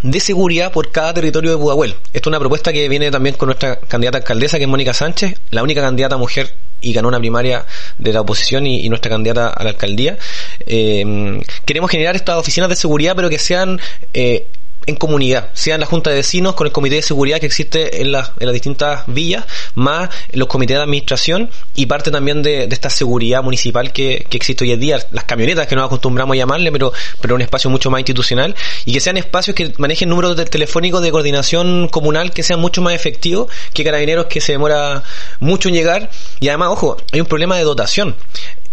de 0.01 0.19
seguridad 0.19 0.71
por 0.71 0.91
cada 0.91 1.13
territorio 1.13 1.51
de 1.51 1.57
Pudahuel. 1.57 1.95
Esto 2.13 2.19
es 2.21 2.27
una 2.27 2.39
propuesta 2.39 2.71
que 2.71 2.87
viene 2.89 3.11
también 3.11 3.35
con 3.35 3.47
nuestra 3.47 3.79
candidata 3.79 4.19
alcaldesa, 4.19 4.57
que 4.57 4.63
es 4.63 4.69
Mónica 4.69 4.93
Sánchez, 4.93 5.39
la 5.51 5.63
única 5.63 5.81
candidata 5.81 6.17
mujer 6.17 6.53
y 6.79 6.93
ganó 6.93 7.07
una 7.07 7.19
primaria 7.19 7.65
de 7.97 8.13
la 8.13 8.21
oposición 8.21 8.67
y, 8.67 8.85
y 8.85 8.89
nuestra 8.89 9.09
candidata 9.09 9.49
a 9.49 9.63
la 9.63 9.71
alcaldía. 9.71 10.17
Eh, 10.65 11.41
queremos 11.65 11.89
generar 11.89 12.15
estas 12.15 12.37
oficinas 12.37 12.69
de 12.69 12.75
seguridad, 12.75 13.15
pero 13.15 13.29
que 13.29 13.39
sean 13.39 13.79
eh, 14.13 14.47
en 14.87 14.95
comunidad, 14.95 15.49
sean 15.53 15.79
la 15.81 15.85
junta 15.85 16.09
de 16.09 16.15
vecinos 16.15 16.55
con 16.55 16.65
el 16.65 16.73
comité 16.73 16.95
de 16.95 17.01
seguridad 17.03 17.39
que 17.39 17.45
existe 17.45 18.01
en, 18.01 18.11
las- 18.11 18.31
en 18.39 18.47
las 18.47 18.53
distintas 18.53 19.03
villas, 19.07 19.45
más 19.75 20.09
los 20.31 20.47
comités 20.47 20.77
de 20.77 20.83
administración 20.83 21.49
y 21.75 21.85
parte 21.85 22.09
también 22.09 22.41
de, 22.41 22.67
de 22.67 22.73
esta 22.73 22.89
seguridad 22.89 23.43
municipal 23.43 23.91
que, 23.93 24.25
que 24.29 24.37
existe 24.37 24.63
hoy 24.63 24.71
en 24.71 24.79
día, 24.79 24.99
las 25.11 25.25
camionetas 25.25 25.67
que 25.67 25.75
nos 25.75 25.85
acostumbramos 25.85 26.33
a 26.33 26.37
llamarle, 26.37 26.71
pero, 26.71 26.91
pero 27.21 27.35
un 27.35 27.41
espacio 27.41 27.69
mucho 27.69 27.91
más 27.91 27.99
institucional. 27.99 28.55
Y 28.85 28.93
que 28.93 28.99
sean 28.99 29.17
espacios 29.17 29.55
que 29.55 29.73
manejen 29.77 30.09
números 30.09 30.35
de 30.37 30.45
telefónicos 30.45 31.01
de 31.01 31.11
coordinación 31.11 31.87
comunal 31.89 32.31
que 32.31 32.41
sean 32.43 32.59
mucho 32.59 32.81
más 32.81 32.93
efectivos 32.93 33.51
que 33.73 33.83
carabineros 33.83 34.27
que 34.27 34.39
se 34.41 34.53
demora 34.53 35.03
mucho 35.39 35.67
en 35.69 35.75
llegar. 35.75 36.09
Y 36.39 36.47
además, 36.47 36.69
ojo, 36.71 36.97
hay 37.11 37.19
un 37.19 37.27
problema 37.27 37.57
de 37.57 37.63
dotación 37.63 38.15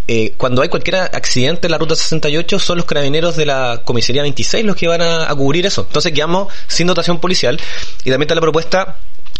eh, 0.07 0.33
cuando 0.37 0.61
hay 0.61 0.69
cualquier 0.69 0.97
accidente 0.97 1.65
en 1.65 1.71
la 1.71 1.77
ruta 1.79 1.95
68 1.95 2.59
son 2.59 2.77
los 2.77 2.85
carabineros 2.85 3.35
de 3.35 3.47
la 3.47 3.81
comisaría 3.83 4.21
26 4.21 4.63
los 4.63 4.75
que 4.75 4.87
van 4.87 5.01
a, 5.01 5.33
cubrir 5.35 5.65
eso. 5.65 5.81
Entonces 5.87 6.11
quedamos 6.11 6.53
sin 6.67 6.87
dotación 6.87 7.19
policial 7.19 7.59
y 8.03 8.09
también 8.09 8.23
está 8.23 8.35
la 8.35 8.41
propuesta 8.41 8.97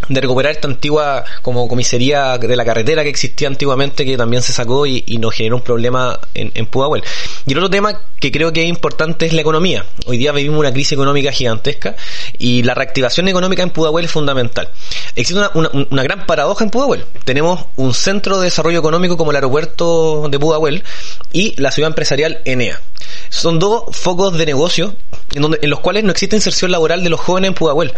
de 0.09 0.21
recuperar 0.21 0.51
esta 0.51 0.67
antigua 0.67 1.23
como 1.41 1.67
comisaría 1.67 2.37
de 2.37 2.55
la 2.55 2.65
carretera 2.65 3.01
que 3.01 3.09
existía 3.09 3.47
antiguamente 3.47 4.05
que 4.05 4.17
también 4.17 4.43
se 4.43 4.53
sacó 4.53 4.85
y, 4.85 5.03
nos 5.19 5.33
generó 5.33 5.55
un 5.55 5.61
problema 5.61 6.19
en, 6.33 6.65
Pudahuel. 6.65 7.03
Y 7.45 7.53
el 7.53 7.57
otro 7.59 7.69
tema 7.69 8.01
que 8.19 8.31
creo 8.31 8.51
que 8.51 8.63
es 8.63 8.69
importante 8.69 9.25
es 9.25 9.33
la 9.33 9.41
economía. 9.41 9.85
Hoy 10.05 10.17
día 10.17 10.31
vivimos 10.31 10.59
una 10.59 10.71
crisis 10.71 10.91
económica 10.91 11.31
gigantesca 11.31 11.95
y 12.37 12.63
la 12.63 12.73
reactivación 12.73 13.27
económica 13.29 13.63
en 13.63 13.69
Pudahuel 13.69 14.05
es 14.05 14.11
fundamental. 14.11 14.69
Existe 15.15 15.39
una, 15.39 15.51
una, 15.53 15.87
una 15.89 16.03
gran 16.03 16.25
paradoja 16.25 16.63
en 16.63 16.69
Pudahuel. 16.69 17.05
Tenemos 17.23 17.65
un 17.77 17.93
centro 17.93 18.37
de 18.37 18.45
desarrollo 18.45 18.79
económico 18.79 19.15
como 19.15 19.31
el 19.31 19.37
aeropuerto 19.37 20.27
de 20.29 20.37
Pudahuel 20.37 20.54
y 21.31 21.59
la 21.61 21.71
ciudad 21.71 21.89
empresarial 21.89 22.41
Enea. 22.45 22.81
Son 23.29 23.59
dos 23.59 23.83
focos 23.91 24.37
de 24.37 24.45
negocio 24.45 24.95
en, 25.33 25.41
donde, 25.41 25.59
en 25.61 25.69
los 25.69 25.79
cuales 25.79 26.03
no 26.03 26.11
existe 26.11 26.35
inserción 26.35 26.71
laboral 26.71 27.03
de 27.03 27.09
los 27.09 27.19
jóvenes 27.19 27.49
en 27.49 27.53
Pudahuel. 27.55 27.93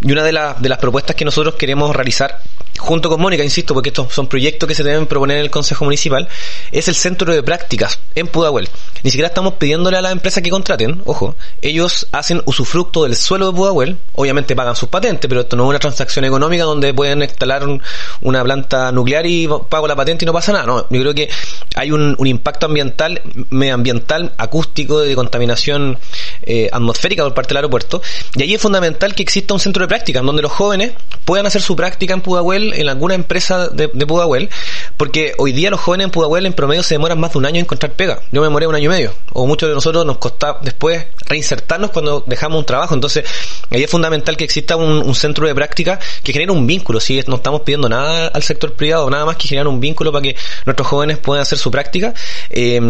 Y 0.00 0.12
una 0.12 0.22
de, 0.22 0.32
de 0.60 0.68
las 0.68 0.78
propuestas 0.78 1.16
que 1.16 1.24
nosotros 1.24 1.54
queremos 1.54 1.94
realizar 1.94 2.40
junto 2.78 3.08
con 3.08 3.20
Mónica, 3.20 3.44
insisto, 3.44 3.74
porque 3.74 3.90
estos 3.90 4.12
son 4.12 4.26
proyectos 4.26 4.66
que 4.66 4.74
se 4.74 4.82
deben 4.82 5.06
proponer 5.06 5.36
en 5.38 5.44
el 5.44 5.50
Consejo 5.50 5.84
Municipal, 5.84 6.28
es 6.72 6.88
el 6.88 6.94
centro 6.94 7.32
de 7.32 7.42
prácticas 7.42 7.98
en 8.14 8.26
Pudahuel. 8.26 8.68
Ni 9.02 9.10
siquiera 9.10 9.28
estamos 9.28 9.54
pidiéndole 9.54 9.98
a 9.98 10.00
las 10.00 10.12
empresas 10.12 10.42
que 10.42 10.50
contraten, 10.50 11.02
ojo, 11.04 11.36
ellos 11.60 12.06
hacen 12.12 12.42
usufructo 12.46 13.04
del 13.04 13.16
suelo 13.16 13.46
de 13.50 13.56
Pudahuel, 13.56 13.96
obviamente 14.14 14.56
pagan 14.56 14.74
sus 14.76 14.88
patentes, 14.88 15.28
pero 15.28 15.42
esto 15.42 15.56
no 15.56 15.64
es 15.64 15.70
una 15.70 15.78
transacción 15.78 16.24
económica 16.24 16.64
donde 16.64 16.94
pueden 16.94 17.22
instalar 17.22 17.66
un- 17.66 17.82
una 18.22 18.42
planta 18.42 18.90
nuclear 18.92 19.26
y 19.26 19.48
pago 19.68 19.86
la 19.86 19.96
patente 19.96 20.24
y 20.24 20.26
no 20.26 20.32
pasa 20.32 20.52
nada, 20.52 20.66
no, 20.66 20.80
yo 20.88 21.00
creo 21.00 21.14
que 21.14 21.28
hay 21.74 21.90
un, 21.92 22.16
impacto 22.26 22.66
ambiental, 22.66 23.20
medioambiental, 23.50 24.32
acústico, 24.38 25.00
de 25.00 25.14
contaminación 25.14 25.98
eh, 26.42 26.68
atmosférica 26.72 27.22
por 27.24 27.34
parte 27.34 27.48
del 27.50 27.58
aeropuerto, 27.58 28.00
y 28.34 28.42
allí 28.42 28.54
es 28.54 28.60
fundamental 28.62 29.14
que 29.14 29.22
exista 29.22 29.52
un 29.54 29.60
centro 29.60 29.82
de 29.82 29.88
prácticas 29.88 30.22
donde 30.22 30.42
los 30.42 30.52
jóvenes 30.52 30.92
puedan 31.24 31.46
hacer 31.46 31.60
su 31.62 31.76
práctica 31.76 32.14
en 32.14 32.20
Pudahuel 32.20 32.61
En 32.74 32.88
alguna 32.88 33.14
empresa 33.14 33.68
de, 33.68 33.90
de 33.92 34.06
Pudahuel, 34.06 34.48
porque 34.96 35.32
hoy 35.38 35.52
día 35.52 35.70
los 35.70 35.80
jóvenes 35.80 36.04
en 36.06 36.10
Pudahuel 36.10 36.46
en 36.46 36.52
promedio 36.52 36.82
se 36.82 36.94
demoran 36.94 37.18
más 37.18 37.32
de 37.32 37.38
un 37.38 37.46
año 37.46 37.56
en 37.56 37.62
encontrar 37.64 37.92
pega. 37.92 38.20
Yo 38.30 38.40
me 38.40 38.46
demoré 38.46 38.66
un 38.66 38.74
año 38.74 38.84
y 38.86 38.88
medio, 38.88 39.12
o 39.32 39.46
muchos 39.46 39.68
de 39.68 39.74
nosotros 39.74 40.06
nos 40.06 40.18
costaba 40.18 40.58
después 40.62 41.06
reinsertarnos 41.26 41.90
cuando 41.90 42.22
dejamos 42.26 42.58
un 42.58 42.64
trabajo. 42.64 42.94
Entonces, 42.94 43.24
ahí 43.70 43.82
es 43.82 43.90
fundamental 43.90 44.36
que 44.36 44.44
exista 44.44 44.76
un, 44.76 45.14
centro 45.14 45.46
de 45.46 45.54
práctica 45.54 45.98
que 46.22 46.32
genere 46.32 46.52
un 46.52 46.66
vínculo. 46.66 47.00
Si 47.00 47.20
no 47.26 47.36
estamos 47.36 47.60
pidiendo 47.62 47.88
nada 47.88 48.28
al 48.28 48.42
sector 48.42 48.72
privado, 48.74 49.08
nada 49.10 49.24
más 49.26 49.36
que 49.36 49.48
generar 49.48 49.68
un 49.68 49.80
vínculo 49.80 50.10
para 50.12 50.22
que 50.22 50.36
nuestros 50.66 50.86
jóvenes 50.88 51.18
puedan 51.18 51.42
hacer 51.42 51.58
su 51.58 51.70
práctica. 51.70 52.14
Eh, 52.50 52.80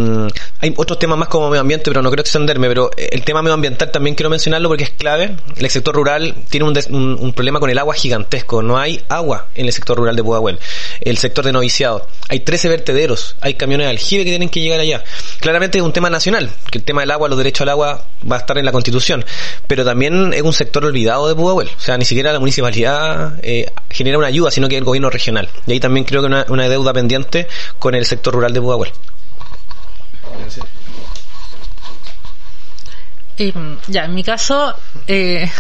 hay 0.61 0.75
otros 0.77 0.99
temas 0.99 1.19
más 1.19 1.29
como 1.29 1.49
medio 1.51 1.61
ambiente, 1.61 1.85
pero 1.91 2.03
no 2.03 2.11
quiero 2.11 2.21
extenderme, 2.23 2.69
pero 2.69 2.91
el 2.97 3.23
tema 3.25 3.43
medioambiental 3.43 3.91
también 3.91 4.15
quiero 4.17 4.31
mencionarlo 4.31 4.69
porque 4.69 4.85
es 4.85 4.91
clave. 4.91 5.37
El 5.57 5.71
sector 5.71 5.95
rural 5.95 6.35
tiene 6.49 6.67
un, 6.67 6.75
des- 6.75 6.89
un- 6.89 7.17
un 7.21 7.33
problema 7.33 7.61
con 7.61 7.71
el 7.71 7.79
agua 7.79 7.95
gigantesco. 7.95 8.63
No 8.63 8.79
hay 8.79 9.03
agua 9.09 9.47
en 9.63 9.69
el 9.69 9.73
sector 9.73 9.97
rural 9.97 10.17
de 10.17 10.23
Pudahuel. 10.23 10.59
El 11.01 11.19
sector 11.19 11.45
de 11.45 11.53
noviciado. 11.53 12.07
Hay 12.29 12.41
13 12.41 12.69
vertederos. 12.69 13.37
Hay 13.41 13.55
camiones 13.55 13.87
de 13.87 13.91
aljibe 13.91 14.25
que 14.25 14.31
tienen 14.31 14.49
que 14.49 14.61
llegar 14.61 14.81
allá. 14.81 15.03
Claramente 15.41 15.79
es 15.79 15.85
un 15.85 15.93
tema 15.93 16.11
nacional, 16.11 16.51
que 16.71 16.79
el 16.79 16.85
tema 16.85 17.01
del 17.01 17.11
agua, 17.11 17.29
los 17.29 17.39
derechos 17.39 17.63
al 17.63 17.71
agua 17.71 18.07
va 18.31 18.37
a 18.37 18.39
estar 18.41 18.59
en 18.59 18.65
la 18.65 18.73
constitución. 18.73 19.25
Pero 19.67 19.85
también 19.85 20.33
es 20.33 20.43
un 20.43 20.53
sector 20.53 20.85
olvidado 20.85 21.29
de 21.29 21.35
Pudahuel. 21.35 21.69
O 21.77 21.81
sea, 21.81 21.97
ni 21.97 22.05
siquiera 22.05 22.33
la 22.33 22.41
municipalidad 22.41 23.39
eh, 23.43 23.71
genera 23.91 24.19
una 24.19 24.27
ayuda, 24.27 24.51
sino 24.51 24.69
que 24.69 24.77
el 24.77 24.85
gobierno 24.85 25.11
regional. 25.11 25.49
Y 25.67 25.73
ahí 25.73 25.81
también 25.81 26.05
creo 26.05 26.21
que 26.21 26.27
una, 26.27 26.47
una 26.49 26.69
deuda 26.69 26.93
pendiente 26.93 27.49
con 27.79 27.95
el 27.95 28.05
sector 28.05 28.35
rural 28.35 28.53
de 28.53 28.61
Pudahuel. 28.61 28.93
Y, 33.37 33.51
mm, 33.53 33.79
ya, 33.89 34.05
en 34.05 34.15
mi 34.15 34.23
caso, 34.23 34.75
eh, 35.07 35.51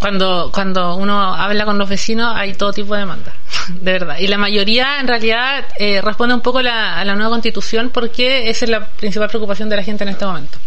cuando, 0.00 0.50
cuando 0.52 0.96
uno 0.96 1.34
habla 1.34 1.64
con 1.64 1.78
los 1.78 1.88
vecinos 1.88 2.32
hay 2.34 2.54
todo 2.54 2.72
tipo 2.72 2.94
de 2.94 3.00
demandas, 3.00 3.34
de 3.68 3.92
verdad. 3.92 4.16
Y 4.18 4.26
la 4.26 4.38
mayoría 4.38 4.98
en 4.98 5.06
realidad 5.06 5.64
eh, 5.78 6.00
responde 6.00 6.34
un 6.34 6.40
poco 6.40 6.62
la- 6.62 6.98
a 6.98 7.04
la 7.04 7.14
nueva 7.14 7.30
constitución 7.30 7.90
porque 7.92 8.48
esa 8.50 8.64
es 8.64 8.70
la 8.70 8.86
principal 8.86 9.28
preocupación 9.28 9.68
de 9.68 9.76
la 9.76 9.82
gente 9.82 10.02
en 10.04 10.10
este 10.10 10.24
momento. 10.26 10.58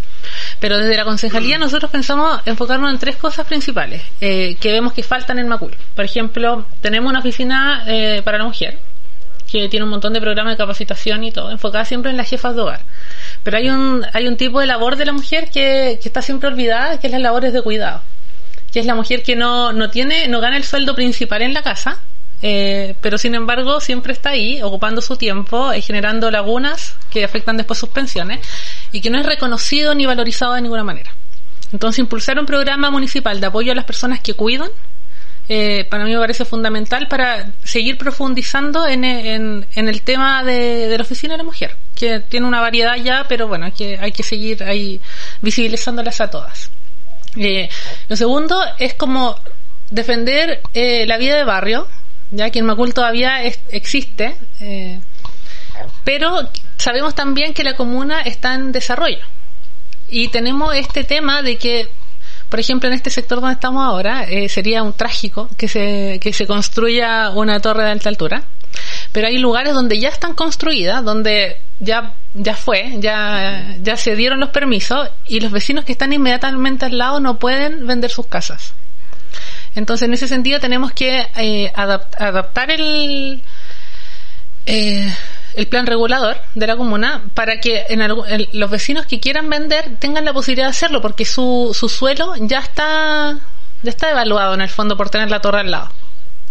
Pero 0.60 0.78
desde 0.78 0.96
la 0.96 1.04
concejalía 1.04 1.58
nosotros 1.60 1.90
pensamos 1.92 2.40
enfocarnos 2.46 2.92
en 2.92 3.00
tres 3.00 3.16
cosas 3.18 3.46
principales 3.48 4.02
eh, 4.22 4.56
que 4.60 4.72
vemos 4.72 4.94
que 4.94 5.04
faltan 5.04 5.40
en 5.40 5.48
Macul. 5.48 5.76
Por 5.96 6.06
ejemplo, 6.06 6.66
tenemos 6.82 7.10
una 7.10 7.20
oficina 7.20 7.84
eh, 7.88 8.22
para 8.24 8.38
la 8.38 8.44
mujer 8.46 8.80
que 9.52 9.68
tiene 9.70 9.84
un 9.84 9.90
montón 9.92 10.14
de 10.14 10.22
programas 10.22 10.54
de 10.54 10.58
capacitación 10.58 11.24
y 11.24 11.32
todo, 11.32 11.52
enfocada 11.52 11.86
siempre 11.86 12.10
en 12.10 12.18
las 12.18 12.28
jefas 12.30 12.56
de 12.56 12.62
hogar. 12.62 12.82
Pero 13.44 13.58
hay 13.58 13.70
un, 13.70 14.04
hay 14.14 14.28
un 14.28 14.36
tipo 14.38 14.60
de 14.60 14.66
labor 14.68 14.96
de 14.96 15.06
la 15.06 15.12
mujer 15.14 15.50
que, 15.52 16.00
que 16.02 16.08
está 16.10 16.22
siempre 16.24 16.50
olvidada, 16.50 17.00
que 17.00 17.08
es 17.08 17.14
las 17.14 17.22
labores 17.22 17.52
de 17.54 17.62
cuidado. 17.62 18.02
Que 18.74 18.80
es 18.80 18.86
la 18.88 18.96
mujer 18.96 19.22
que 19.24 19.36
no, 19.36 19.72
no 19.72 19.90
tiene, 19.92 20.28
no 20.28 20.40
gana 20.42 20.58
el 20.58 20.64
sueldo 20.64 20.96
principal 20.96 21.44
en 21.44 21.54
la 21.54 21.62
casa, 21.62 22.00
eh, 22.42 22.96
pero 23.02 23.18
sin 23.18 23.36
embargo 23.36 23.80
siempre 23.80 24.12
está 24.14 24.32
ahí, 24.32 24.62
ocupando 24.62 25.00
su 25.02 25.16
tiempo, 25.16 25.72
eh, 25.72 25.82
generando 25.82 26.30
lagunas 26.32 26.96
que 27.10 27.24
afectan 27.24 27.56
después 27.56 27.80
sus 27.80 27.90
pensiones, 27.90 28.40
y 28.92 29.00
que 29.02 29.10
no 29.10 29.20
es 29.20 29.26
reconocido 29.26 29.94
ni 29.94 30.06
valorizado 30.08 30.54
de 30.54 30.62
ninguna 30.62 30.84
manera. 30.84 31.12
Entonces, 31.72 32.00
impulsar 32.00 32.38
un 32.40 32.46
programa 32.46 32.90
municipal 32.92 33.40
de 33.40 33.48
apoyo 33.48 33.72
a 33.72 33.76
las 33.76 33.86
personas 33.86 34.20
que 34.22 34.34
cuidan, 34.34 34.70
eh, 35.50 35.86
para 35.90 36.06
mí 36.06 36.12
me 36.14 36.20
parece 36.20 36.46
fundamental 36.46 37.08
para 37.08 37.52
seguir 37.64 37.98
profundizando 37.98 38.88
en, 38.88 39.04
en- 39.04 39.66
en 39.76 39.88
el 39.90 40.02
tema 40.02 40.44
de, 40.44 40.88
de 40.88 40.98
la 40.98 41.04
oficina 41.04 41.34
de 41.34 41.40
la 41.40 41.44
mujer, 41.44 41.76
que 41.96 42.20
tiene 42.22 42.46
una 42.48 42.62
variedad 42.62 42.96
ya, 42.96 43.26
pero 43.28 43.48
bueno, 43.48 43.66
hay 43.66 43.72
que, 43.72 43.98
hay 44.00 44.12
que 44.12 44.24
seguir 44.24 44.64
ahí 44.64 45.00
visibilizándolas 45.42 46.22
a 46.22 46.30
todas. 46.30 46.70
Eh, 47.36 47.70
lo 48.10 48.16
segundo 48.16 48.62
es 48.80 48.94
como 48.94 49.36
defender 49.90 50.62
eh, 50.74 51.06
la 51.08 51.18
vida 51.18 51.36
de 51.36 51.44
barrio, 51.44 51.88
ya 52.32 52.50
que 52.50 52.60
en 52.60 52.66
Macul 52.66 52.94
todavía 52.94 53.44
existe, 53.44 54.36
eh, 54.60 55.00
pero 56.04 56.50
sabemos 56.78 57.16
también 57.16 57.54
que 57.54 57.64
la 57.64 57.76
comuna 57.76 58.22
está 58.22 58.54
en 58.56 58.72
desarrollo. 58.72 59.26
Y 60.10 60.28
tenemos 60.30 60.76
este 60.76 61.04
tema 61.04 61.42
de 61.42 61.58
que, 61.58 61.90
por 62.54 62.60
ejemplo, 62.60 62.88
en 62.88 62.94
este 62.94 63.10
sector 63.10 63.42
donde 63.42 63.56
estamos 63.56 63.84
ahora, 63.84 64.26
eh, 64.26 64.48
sería 64.48 64.84
un 64.84 64.94
trágico 64.94 65.50
que 65.58 65.68
se, 65.68 66.20
que 66.22 66.32
se 66.34 66.46
construya 66.46 67.32
una 67.32 67.60
torre 67.60 67.84
de 67.84 67.90
alta 67.90 68.10
altura. 68.10 68.44
Pero 69.12 69.26
hay 69.26 69.40
lugares 69.40 69.74
donde 69.74 70.00
ya 70.00 70.10
están 70.10 70.36
construidas, 70.36 71.04
donde 71.04 71.58
ya, 71.80 72.14
ya 72.36 72.56
fue, 72.56 72.98
ya, 73.00 73.76
ya 73.82 73.98
se 73.98 74.16
dieron 74.16 74.40
los 74.40 74.50
permisos 74.50 75.10
y 75.26 75.40
los 75.40 75.52
vecinos 75.52 75.84
que 75.84 75.94
están 75.94 76.14
inmediatamente 76.14 76.86
al 76.86 76.96
lado 76.96 77.20
no 77.20 77.40
pueden 77.40 77.88
vender 77.88 78.12
sus 78.12 78.28
casas. 78.28 78.76
Entonces, 79.74 80.08
en 80.08 80.14
ese 80.14 80.28
sentido, 80.28 80.60
tenemos 80.60 80.92
que 80.92 81.26
eh, 81.36 81.74
adapt- 81.76 82.16
adaptar 82.20 82.70
el, 82.70 83.42
eh, 84.68 85.12
el 85.56 85.68
plan 85.68 85.86
regulador 85.86 86.38
de 86.56 86.68
la 86.68 86.76
comuna 86.76 87.24
para 87.34 87.60
que 87.60 87.86
en 87.90 88.08
los 88.54 88.70
vecinos 88.70 89.06
que 89.06 89.20
quieran 89.20 89.50
vender 89.50 89.98
tengan 90.00 90.26
la 90.26 90.34
posibilidad 90.34 90.68
de 90.68 90.72
hacerlo, 90.72 91.02
porque 91.02 91.26
su, 91.26 91.72
su 91.74 91.90
suelo 91.90 92.34
ya 92.40 92.60
está, 92.60 93.40
ya 93.82 93.90
está 93.90 94.12
evaluado 94.12 94.54
en 94.54 94.62
el 94.62 94.70
fondo 94.70 94.98
por 94.98 95.10
tener 95.10 95.30
la 95.30 95.40
torre 95.40 95.62
al 95.62 95.72
lado. 95.72 95.90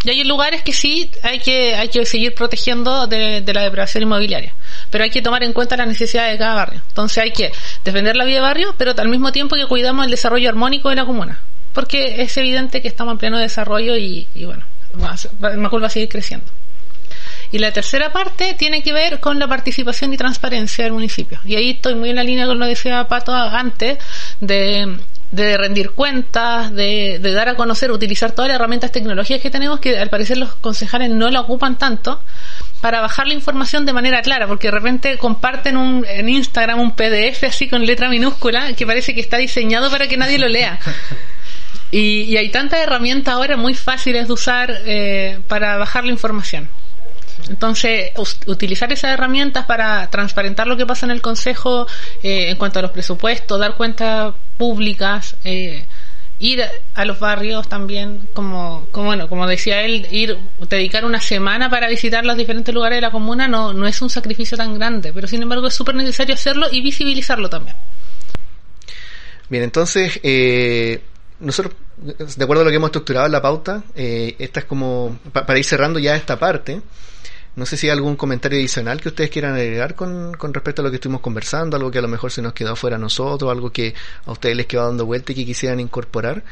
Y 0.05 0.11
hay 0.11 0.25
lugares 0.25 0.63
que 0.63 0.73
sí 0.73 1.11
hay 1.23 1.39
que, 1.39 1.77
hay 1.77 1.89
que 1.89 2.05
seguir 2.07 2.35
protegiendo 2.35 3.07
de, 3.07 3.43
la 3.53 3.63
depredación 3.63 4.03
inmobiliaria. 4.03 4.53
Pero 4.91 5.05
hay 5.05 5.11
que 5.11 5.23
tomar 5.23 5.45
en 5.45 5.53
cuenta 5.53 5.77
las 5.77 5.87
necesidades 5.87 6.33
de 6.33 6.39
cada 6.39 6.55
barrio. 6.55 6.83
Entonces 6.89 7.19
hay 7.19 7.31
que 7.31 7.53
defender 7.85 8.17
la 8.17 8.25
vida 8.25 8.37
de 8.37 8.43
barrio, 8.43 8.75
pero 8.77 8.95
al 8.97 9.09
mismo 9.09 9.31
tiempo 9.31 9.55
que 9.55 9.67
cuidamos 9.67 10.05
el 10.05 10.11
desarrollo 10.11 10.49
armónico 10.49 10.89
de 10.89 10.97
la 10.97 11.05
comuna. 11.05 11.41
Porque 11.73 12.21
es 12.21 12.37
evidente 12.37 12.83
que 12.83 12.89
estamos 12.89 13.13
en 13.13 13.19
pleno 13.19 13.39
desarrollo 13.39 13.97
y, 13.97 14.27
y 14.35 14.45
bueno, 14.45 14.65
Macul 15.57 15.83
va 15.83 15.87
a 15.87 15.91
seguir 15.91 16.09
creciendo. 16.09 16.47
Y 17.53 17.59
la 17.59 17.71
tercera 17.71 18.13
parte 18.13 18.55
tiene 18.55 18.83
que 18.83 18.95
ver 18.95 19.21
con 19.21 19.39
la 19.39 19.47
participación 19.47 20.13
y 20.13 20.17
transparencia 20.17 20.85
del 20.85 20.95
municipio. 20.95 21.39
Y 21.45 21.55
ahí 21.55 21.71
estoy 21.73 21.95
muy 21.95 22.11
en 22.11 22.17
la 22.17 22.25
línea 22.25 22.47
con 22.47 22.59
lo 22.59 22.65
que 22.65 22.71
decía 22.71 23.07
Pato 23.07 23.35
antes, 23.35 23.99
de, 24.41 24.99
rendir 25.31 25.91
cuentas, 25.91 26.75
de, 26.75 27.19
de 27.21 27.33
dar 27.33 27.51
a 27.51 27.55
conocer, 27.55 27.91
utilizar 27.91 28.33
todas 28.33 28.49
las 28.49 28.57
herramientas 28.57 28.91
tecnológicas 28.91 29.43
que 29.43 29.51
tenemos, 29.51 29.81
que 29.81 29.99
al 29.99 30.09
parecer 30.09 30.39
los 30.39 30.55
concejales 30.55 31.11
no 31.11 31.31
la 31.31 31.41
ocupan 31.41 31.77
tanto, 31.77 32.23
para 32.81 33.01
bajar 33.03 33.29
la 33.29 33.35
información 33.35 33.85
de 33.85 33.93
manera 33.93 34.23
clara, 34.23 34.47
porque 34.47 34.69
de 34.69 34.73
repente 34.73 35.19
comparten 35.19 35.77
un, 35.77 36.07
en 36.09 36.29
Instagram 36.31 36.81
un 36.81 36.97
PDF 36.97 37.45
así 37.45 37.69
con 37.69 37.85
letra 37.85 38.09
minúscula 38.09 38.73
que 38.73 38.87
parece 38.87 39.15
que 39.15 39.21
está 39.21 39.37
diseñado 39.37 39.91
para 39.91 40.09
que 40.09 40.17
nadie 40.17 40.39
lo 40.39 40.49
lea. 40.49 40.79
Y, 41.91 42.23
y 42.23 42.39
hay 42.39 42.49
tantas 42.49 42.81
herramientas 42.81 43.35
ahora 43.35 43.59
muy 43.59 43.75
fáciles 43.75 44.27
de 44.27 44.33
usar 44.33 44.73
eh, 44.87 45.41
para 45.47 45.77
bajar 45.77 46.05
la 46.07 46.13
información. 46.13 46.71
Entonces, 47.49 48.13
utilizar 48.47 48.93
esas 48.93 49.13
herramientas 49.13 49.67
para 49.67 50.09
transparentar 50.11 50.67
lo 50.67 50.77
que 50.77 50.87
pasa 50.87 51.07
en 51.07 51.13
el 51.13 51.21
Consejo 51.23 51.87
eh, 52.23 52.51
en 52.51 52.57
cuanto 52.57 52.79
a 52.79 52.83
los 52.83 52.91
presupuestos, 52.91 53.59
dar 53.59 53.75
cuentas 53.77 54.35
públicas, 54.57 55.37
eh, 55.45 55.85
ir 56.39 56.63
a 56.95 57.05
los 57.05 57.21
barrios 57.21 57.69
también, 57.69 58.29
como, 58.35 58.87
como, 58.91 59.07
bueno, 59.07 59.29
como 59.29 59.47
decía 59.47 59.83
él, 59.83 60.07
ir, 60.11 60.37
dedicar 60.69 61.05
una 61.05 61.21
semana 61.21 61.71
para 61.71 61.89
visitar 61.89 62.25
los 62.25 62.37
diferentes 62.37 62.75
lugares 62.75 62.97
de 62.97 63.03
la 63.03 63.11
comuna 63.13 63.47
no, 63.47 63.73
no 63.73 63.87
es 63.87 64.03
un 64.03 64.11
sacrificio 64.11 64.57
tan 64.57 64.75
grande, 64.77 65.13
pero 65.13 65.29
sin 65.29 65.41
embargo 65.43 65.69
es 65.69 65.75
súper 65.75 65.95
necesario 65.95 66.35
hacerlo 66.35 66.67
y 66.73 66.81
visibilizarlo 66.81 67.49
también. 67.49 67.77
Bien, 69.49 69.63
entonces, 69.65 70.19
eh, 70.23 71.03
nosotros, 71.41 71.75
de 72.37 72.43
acuerdo 72.45 72.63
a 72.63 72.65
lo 72.65 72.71
que 72.71 72.77
hemos 72.77 72.89
estructurado 72.89 73.27
en 73.27 73.33
la 73.33 73.43
pauta, 73.43 73.83
eh, 73.95 74.35
esta 74.39 74.61
es 74.61 74.67
como, 74.67 75.19
pa- 75.33 75.45
para 75.47 75.59
ir 75.59 75.65
cerrando 75.65 75.99
ya 75.99 76.17
esta 76.17 76.39
parte, 76.39 76.81
no 77.55 77.67
sé 77.67 77.77
si 77.77 77.87
hay 77.87 77.93
algún 77.93 78.17
comentario 78.17 78.59
adicional 78.59 79.01
que 79.01 79.09
ustedes 79.09 79.31
quieran 79.31 79.55
agregar 79.55 79.95
con, 79.95 80.33
con 80.35 80.55
respecto 80.55 80.83
a 80.83 80.85
lo 80.85 80.91
que 80.91 80.97
estuvimos 80.97 81.21
conversando, 81.21 81.77
algo 81.77 81.91
que 81.91 81.99
a 81.99 82.03
lo 82.03 82.09
mejor 82.09 82.31
se 82.31 82.43
nos 82.43 82.53
quedó 82.53 82.77
fuera 82.77 82.97
a 82.97 82.99
nosotros, 82.99 83.51
algo 83.51 83.71
que 83.71 83.95
a 84.25 84.33
ustedes 84.33 84.57
les 84.57 84.67
quedó 84.67 84.87
dando 84.87 85.05
vuelta 85.05 85.33
y 85.33 85.35
que 85.35 85.45
quisieran 85.45 85.81
incorporar. 85.81 86.43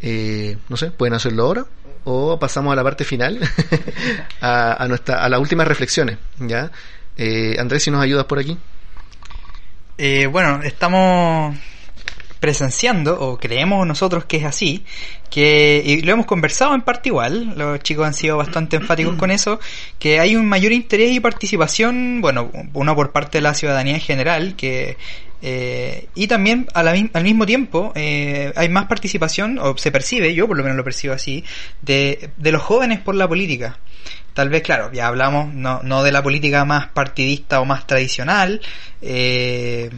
Eh, 0.00 0.56
no 0.68 0.76
sé, 0.76 0.90
pueden 0.90 1.14
hacerlo 1.14 1.44
ahora 1.44 1.66
o 2.08 2.38
pasamos 2.38 2.72
a 2.72 2.76
la 2.76 2.84
parte 2.84 3.04
final, 3.04 3.40
a, 4.40 4.86
nuestra, 4.88 5.24
a 5.24 5.28
las 5.28 5.40
últimas 5.40 5.66
reflexiones. 5.66 6.18
¿ya? 6.38 6.70
Eh, 7.16 7.56
Andrés, 7.58 7.82
si 7.82 7.90
nos 7.90 8.02
ayudas 8.02 8.26
por 8.26 8.38
aquí. 8.38 8.56
Eh, 9.98 10.26
bueno, 10.26 10.60
estamos 10.62 11.56
presenciando, 12.40 13.18
o 13.20 13.38
creemos 13.38 13.86
nosotros 13.86 14.24
que 14.24 14.38
es 14.38 14.44
así, 14.44 14.84
que 15.30 15.82
y 15.84 16.02
lo 16.02 16.12
hemos 16.12 16.26
conversado 16.26 16.74
en 16.74 16.82
parte 16.82 17.08
igual, 17.08 17.54
los 17.56 17.80
chicos 17.80 18.06
han 18.06 18.14
sido 18.14 18.36
bastante 18.36 18.76
enfáticos 18.80 19.16
con 19.16 19.30
eso, 19.30 19.60
que 19.98 20.20
hay 20.20 20.36
un 20.36 20.46
mayor 20.46 20.72
interés 20.72 21.12
y 21.12 21.20
participación, 21.20 22.20
bueno, 22.20 22.50
uno 22.72 22.94
por 22.94 23.12
parte 23.12 23.38
de 23.38 23.42
la 23.42 23.54
ciudadanía 23.54 23.94
en 23.94 24.00
general, 24.00 24.56
que 24.56 24.96
eh, 25.42 26.08
y 26.14 26.26
también 26.26 26.66
a 26.72 26.82
la 26.82 26.92
al 27.12 27.22
mismo 27.22 27.44
tiempo 27.44 27.92
eh, 27.94 28.52
hay 28.56 28.68
más 28.68 28.86
participación, 28.86 29.58
o 29.58 29.76
se 29.76 29.90
percibe, 29.92 30.34
yo 30.34 30.46
por 30.48 30.56
lo 30.56 30.62
menos 30.62 30.76
lo 30.76 30.84
percibo 30.84 31.14
así, 31.14 31.44
de, 31.82 32.30
de 32.36 32.52
los 32.52 32.62
jóvenes 32.62 33.00
por 33.00 33.14
la 33.14 33.28
política. 33.28 33.78
Tal 34.34 34.48
vez, 34.50 34.62
claro, 34.62 34.92
ya 34.92 35.06
hablamos 35.06 35.52
no, 35.54 35.82
no 35.82 36.02
de 36.02 36.12
la 36.12 36.22
política 36.22 36.64
más 36.64 36.88
partidista 36.88 37.60
o 37.60 37.64
más 37.64 37.86
tradicional, 37.86 38.60
eh, 39.00 39.90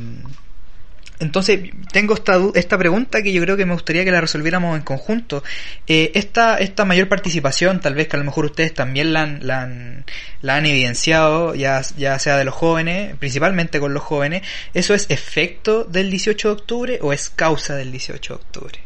entonces, 1.21 1.61
tengo 1.93 2.15
esta, 2.15 2.39
esta 2.55 2.79
pregunta 2.79 3.23
que 3.23 3.33
yo 3.33 3.43
creo 3.43 3.57
que 3.57 3.67
me 3.67 3.73
gustaría 3.73 4.05
que 4.05 4.13
la 4.13 4.21
resolviéramos 4.21 4.77
en 4.77 4.83
conjunto. 4.83 5.43
Eh, 5.87 6.13
esta, 6.15 6.59
esta 6.59 6.85
mayor 6.85 7.09
participación, 7.09 7.81
tal 7.81 7.95
vez 7.95 8.07
que 8.07 8.17
a 8.17 8.21
lo 8.21 8.25
mejor 8.25 8.45
ustedes 8.45 8.73
también 8.73 9.13
la 9.13 9.23
han, 9.23 9.47
la 9.47 9.63
han, 9.63 10.05
la 10.43 10.57
han 10.57 10.67
evidenciado, 10.67 11.57
ya, 11.57 11.83
ya 11.97 12.19
sea 12.21 12.37
de 12.37 12.45
los 12.45 12.55
jóvenes, 12.55 13.17
principalmente 13.17 13.81
con 13.81 13.95
los 13.95 14.03
jóvenes, 14.03 14.43
¿eso 14.75 14.95
es 14.95 15.07
efecto 15.09 15.85
del 15.85 16.11
18 16.11 16.49
de 16.49 16.55
octubre 16.55 16.99
o 17.03 17.13
es 17.13 17.31
causa 17.31 17.75
del 17.75 17.91
18 17.91 18.35
de 18.35 18.37
octubre? 18.37 18.79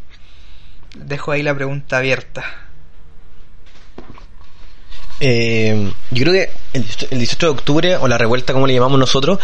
Dejo 0.94 1.32
ahí 1.32 1.42
la 1.42 1.54
pregunta 1.54 1.98
abierta. 1.98 2.44
Eh, 5.24 5.92
yo 6.10 6.24
creo 6.24 6.32
que 6.32 6.50
el 6.72 6.82
18 6.82 7.06
el 7.10 7.18
18 7.18 7.46
de 7.46 7.52
octubre, 7.52 7.96
o 7.96 8.08
la 8.08 8.18
revuelta 8.18 8.52
como 8.52 8.66
le 8.66 8.74
llamamos 8.74 8.98
nosotros, 8.98 9.38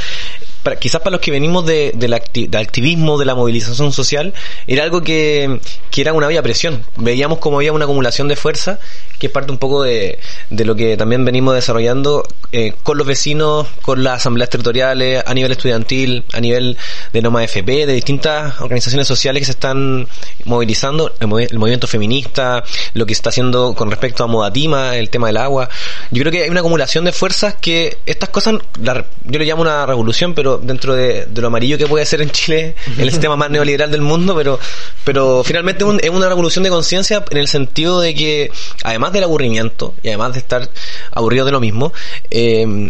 para- 0.62 0.76
quizás 0.76 1.00
para 1.00 1.12
los 1.12 1.20
que 1.20 1.30
venimos 1.30 1.64
de, 1.66 1.92
del 1.94 2.12
acti- 2.12 2.48
del 2.48 2.60
activismo, 2.60 3.18
de 3.18 3.24
la 3.24 3.34
movilización 3.34 3.92
social, 3.92 4.34
era 4.66 4.84
algo 4.84 5.02
que, 5.02 5.60
que 5.90 6.00
era 6.00 6.12
una 6.12 6.26
vía 6.28 6.42
presión. 6.42 6.84
Veíamos 6.96 7.38
como 7.38 7.56
había 7.58 7.72
una 7.72 7.84
acumulación 7.84 8.28
de 8.28 8.36
fuerza, 8.36 8.78
que 9.18 9.26
es 9.26 9.32
parte 9.32 9.50
un 9.50 9.58
poco 9.58 9.82
de, 9.82 10.18
lo 10.50 10.74
que 10.76 10.96
también 10.96 11.24
venimos 11.24 11.54
desarrollando 11.54 12.22
eh, 12.52 12.72
con 12.82 12.96
los 12.98 13.06
vecinos, 13.06 13.66
con 13.82 14.04
las 14.04 14.16
asambleas 14.20 14.48
territoriales, 14.50 15.22
a 15.26 15.34
nivel 15.34 15.50
estudiantil, 15.52 16.24
a 16.32 16.40
nivel 16.40 16.76
de 17.12 17.22
Noma 17.22 17.42
FP, 17.44 17.86
de 17.86 17.92
distintas 17.94 18.60
organizaciones 18.60 19.06
sociales 19.08 19.40
que 19.40 19.46
se 19.46 19.50
están 19.52 20.06
movilizando, 20.44 21.12
el, 21.20 21.28
movi- 21.28 21.48
el 21.50 21.58
movimiento 21.58 21.86
feminista, 21.86 22.62
lo 22.94 23.06
que 23.06 23.14
se 23.14 23.18
está 23.18 23.30
haciendo 23.30 23.74
con 23.74 23.90
respecto 23.90 24.24
a 24.24 24.26
Modatima, 24.28 24.96
el 24.96 25.10
tema 25.10 25.26
del 25.26 25.36
agua. 25.38 25.68
Yo 26.10 26.20
creo 26.22 26.32
que 26.32 26.44
hay 26.44 26.50
una 26.50 26.60
acumulación 26.60 27.04
de 27.04 27.12
fuerzas 27.12 27.54
que 27.60 27.98
estas 28.06 28.28
cosas, 28.28 28.54
la- 28.82 29.04
yo 29.24 29.38
le 29.38 29.44
llamo 29.44 29.62
una 29.62 29.84
revolución, 29.84 30.34
pero 30.34 30.47
dentro 30.56 30.94
de, 30.94 31.28
lo 31.36 31.46
amarillo 31.48 31.76
que 31.76 31.86
puede 31.86 32.06
ser 32.06 32.22
en 32.22 32.30
Chile, 32.30 32.74
el 32.96 33.10
sistema 33.10 33.36
más 33.36 33.50
neoliberal 33.50 33.90
del 33.90 34.00
mundo, 34.00 34.34
pero, 34.34 34.58
pero 35.04 35.44
finalmente 35.44 35.84
un- 35.84 36.00
es 36.02 36.08
una 36.08 36.28
revolución 36.28 36.64
de 36.64 36.70
conciencia 36.70 37.22
en 37.30 37.36
el 37.36 37.46
sentido 37.48 38.00
de 38.00 38.14
que, 38.14 38.50
además 38.84 39.12
del 39.12 39.24
aburrimiento 39.24 39.94
y 40.02 40.08
además 40.08 40.32
de 40.32 40.38
estar 40.38 40.70
aburrido 41.12 41.44
de 41.44 41.52
lo 41.52 41.60
mismo, 41.60 41.92
eh, 42.30 42.88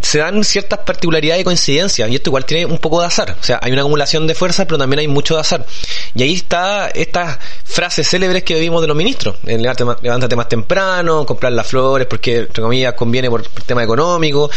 se 0.00 0.18
dan 0.18 0.44
ciertas 0.44 0.78
particularidades 0.80 1.40
y 1.40 1.44
coincidencias 1.44 2.08
y 2.10 2.14
esto 2.14 2.30
igual 2.30 2.44
tiene 2.44 2.66
un 2.66 2.78
poco 2.78 3.00
de 3.00 3.06
azar. 3.06 3.36
O 3.40 3.42
sea, 3.44 3.58
hay 3.62 3.72
una 3.72 3.82
acumulación 3.82 4.26
de 4.26 4.34
fuerzas, 4.34 4.66
pero 4.66 4.78
también 4.78 5.00
hay 5.00 5.08
mucho 5.08 5.34
de 5.34 5.40
azar. 5.40 5.66
Y 6.14 6.22
ahí 6.22 6.34
está 6.34 6.88
estas 6.88 7.38
frases 7.64 8.08
célebres 8.08 8.44
que 8.44 8.58
vimos 8.60 8.80
de 8.80 8.88
los 8.88 8.96
ministros. 8.96 9.36
El 9.44 9.62
levántate 9.62 10.36
más, 10.36 10.48
temprano, 10.48 11.26
comprar 11.26 11.52
las 11.52 11.66
flores 11.66 12.06
porque, 12.06 12.38
entre 12.40 12.62
comillas, 12.62 12.94
conviene 12.94 13.28
por, 13.28 13.42
por 13.48 13.62
tema 13.64 13.82
económico. 13.82 14.50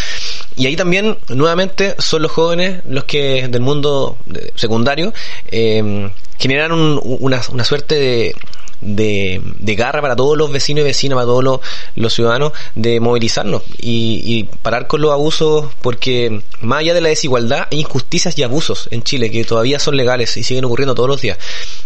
Y 0.56 0.68
ahí 0.68 0.76
también, 0.76 1.18
nuevamente, 1.30 1.96
son 1.98 2.22
los 2.22 2.32
jóvenes 2.32 2.82
los 2.88 3.06
que 3.06 3.48
del 3.48 3.62
mundo 3.62 4.18
eh, 4.34 4.52
secundario 4.56 5.14
eh, 5.50 6.10
generan 6.38 6.72
un- 6.72 7.00
una 7.20 7.64
suerte 7.64 7.96
de, 7.96 8.36
de, 8.82 9.42
de 9.60 9.76
garra 9.76 10.02
para 10.02 10.16
todos 10.16 10.38
los 10.38 10.52
vecinos 10.52 10.82
y 10.82 10.86
vecinas, 10.86 11.16
para 11.16 11.26
todos 11.26 11.62
los, 11.96 12.14
ciudadanos, 12.14 12.52
de 12.76 13.00
movilizarnos 13.00 13.64
y, 13.80 14.22
y 14.26 14.44
parar 14.62 14.88
con 14.88 15.02
los 15.02 15.12
abusos, 15.12 15.66
porque 15.82 16.42
más 16.62 16.80
allá 16.80 16.94
de 16.94 17.02
la 17.02 17.10
desigualdad, 17.10 17.68
hay 17.72 17.80
injusticias 17.80 18.38
y 18.38 18.44
abusos 18.44 18.88
en 18.92 19.04
Chile 19.04 19.32
que 19.32 19.44
todavía 19.44 19.80
son 19.80 19.96
legales 19.98 20.36
y 20.38 20.44
siguen 20.44 20.66
ocurriendo 20.66 20.96
todos 20.96 21.10
los 21.10 21.22
días. 21.22 21.38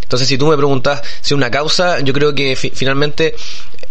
Entonces, 0.04 0.28
si 0.28 0.38
tú 0.38 0.48
me 0.48 0.58
preguntas 0.58 1.02
si 1.22 1.34
una 1.34 1.52
causa, 1.52 2.00
yo 2.02 2.14
creo 2.14 2.34
que 2.34 2.56
fi- 2.56 2.72
finalmente 2.74 3.36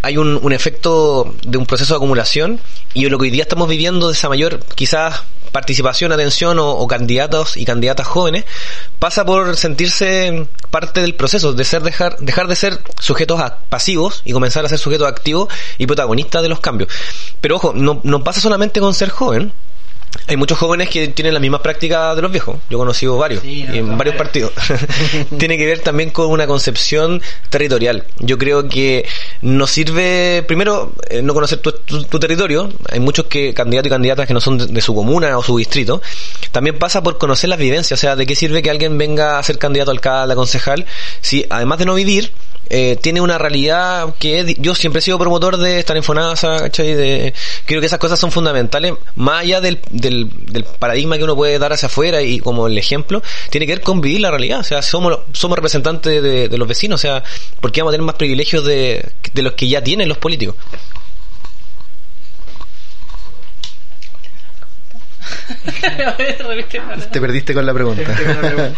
hay 0.03 0.17
un, 0.17 0.39
un 0.43 0.53
efecto 0.53 1.35
de 1.47 1.57
un 1.59 1.67
proceso 1.67 1.95
de 1.95 1.97
acumulación 1.99 2.61
y 2.93 3.09
lo 3.09 3.19
que 3.19 3.25
hoy 3.25 3.31
día 3.31 3.43
estamos 3.43 3.69
viviendo 3.69 4.09
de 4.09 4.13
esa 4.15 4.29
mayor, 4.29 4.61
quizás, 4.75 5.23
participación, 5.55 6.11
atención 6.11 6.59
o, 6.59 6.85
candidatos 6.89 7.57
y 7.57 7.65
candidatas 7.65 8.09
jóvenes 8.09 8.45
pasa 8.99 9.25
por 9.25 9.57
sentirse 9.57 10.49
parte 10.73 11.01
del 11.01 11.15
proceso, 11.15 11.53
de 11.53 11.65
ser 11.65 11.83
dejar, 11.83 12.19
dejar 12.19 12.49
de 12.49 12.57
ser 12.57 12.81
sujetos 12.99 13.41
pasivos 13.69 14.23
y 14.25 14.33
comenzar 14.33 14.65
a 14.65 14.69
ser 14.69 14.81
sujetos 14.81 15.07
activos 15.07 15.49
y 15.79 15.87
protagonistas 15.87 16.43
de 16.43 16.49
los 16.49 16.59
cambios. 16.59 16.91
Pero 17.41 17.55
ojo, 17.55 17.73
no, 17.73 18.01
no 18.03 18.25
pasa 18.25 18.41
solamente 18.41 18.81
con 18.81 18.95
ser 18.95 19.11
joven. 19.11 19.53
Hay 20.27 20.37
muchos 20.37 20.57
jóvenes 20.59 20.89
que 20.89 21.09
tienen 21.09 21.35
las 21.35 21.41
mismas 21.41 21.61
prácticas 21.61 22.17
de 22.17 22.23
los 22.23 22.31
viejos. 22.31 22.57
Yo 22.71 22.77
he 22.77 22.81
conocido 22.81 23.17
varios, 23.19 23.43
Sí, 23.43 23.65
no, 23.65 23.75
y 23.75 23.79
en 23.79 23.89
no, 23.91 23.97
varios 23.97 24.15
no. 24.15 24.19
partidos. 24.19 24.53
Tiene 25.39 25.57
que 25.59 25.67
ver 25.67 25.81
también 25.81 26.11
con 26.11 26.27
una 26.29 26.47
concepción 26.47 27.21
territorial. 27.51 28.05
Yo 28.21 28.39
creo 28.39 28.69
que 28.69 29.07
nos 29.43 29.71
sirve, 29.71 30.43
primero, 30.47 30.93
eh, 31.11 31.21
no 31.23 31.35
conocer 31.35 31.59
tu, 31.59 31.73
tu- 31.73 32.05
tu 32.05 32.19
territorio. 32.21 32.73
Hay 32.91 33.01
muchos 33.01 33.27
que 33.27 33.53
candidatos 33.55 33.89
y 33.89 33.91
candidatas 33.91 34.27
que 34.27 34.35
no 34.35 34.41
son 34.41 34.59
de, 34.59 34.67
de 34.67 34.81
su 34.81 34.95
comuna 34.95 35.37
o 35.37 35.43
su 35.43 35.59
distrito. 35.59 36.01
También 36.53 36.79
pasa 36.79 37.03
por 37.03 37.19
conocer 37.19 37.51
las 37.51 37.59
vivencias. 37.59 37.99
O 37.99 38.01
sea, 38.01 38.17
¿de 38.17 38.27
qué 38.27 38.35
sirve 38.37 38.63
que 38.63 38.71
alguien 38.71 38.97
venga 38.97 39.39
a 39.39 39.43
ser 39.43 39.59
candidato 39.59 39.91
a 39.91 39.95
alcalde, 39.95 40.33
a 40.33 40.37
concejal, 40.37 40.87
si 41.21 41.45
además 41.51 41.79
de 41.79 41.87
no 41.87 41.95
vivir, 41.95 42.33
eh, 42.71 42.97
tiene 43.01 43.21
una 43.21 43.39
realidad 43.39 44.15
que 44.19 44.57
yo 44.59 44.75
siempre 44.75 45.01
he 45.01 45.03
sido 45.03 45.19
promotor 45.19 45.57
de 45.57 45.79
estar 45.79 45.97
en 45.97 46.03
FONASA, 46.03 46.61
¿cachai? 46.61 46.95
De, 46.95 47.35
creo 47.67 47.81
que 47.81 47.87
esas 47.87 47.99
cosas 47.99 48.19
son 48.19 48.33
fundamentales, 48.33 48.95
más 49.17 49.43
allá 49.43 49.61
del, 49.61 49.81
del, 49.91 50.31
del 50.47 50.65
paradigma 50.65 51.19
que 51.19 51.25
uno 51.25 51.37
puede 51.37 51.59
dar 51.59 51.73
hacia 51.73 51.87
afuera 51.87 52.23
y 52.23 52.39
como 52.39 52.67
el 52.67 52.79
ejemplo, 52.79 53.23
tiene 53.51 53.67
que 53.67 53.73
ver 53.73 53.83
con 53.83 54.01
vivir 54.01 54.21
la 54.21 54.31
realidad, 54.31 54.61
o 54.61 54.65
sea, 54.65 54.83
somos, 54.83 55.19
somos 55.33 55.57
representantes 55.57 56.23
de, 56.23 56.49
de 56.49 56.59
los 56.59 56.69
vecinos, 56.69 57.01
o 57.01 57.03
sea, 57.03 57.23
¿por 57.61 57.73
qué 57.73 57.81
vamos 57.83 57.93
a 57.93 57.95
tener 57.95 58.07
más 58.07 58.17
privilegios 58.17 58.65
de, 58.65 59.13
de 59.33 59.43
los 59.43 59.53
que 59.53 59.69
ya 59.69 59.83
tienen 59.83 60.09
los 60.09 60.19
políticos? 60.19 60.57
Te 67.13 67.21
perdiste 67.21 67.55
con 67.55 67.67
la 67.67 67.75
pregunta. 67.75 68.03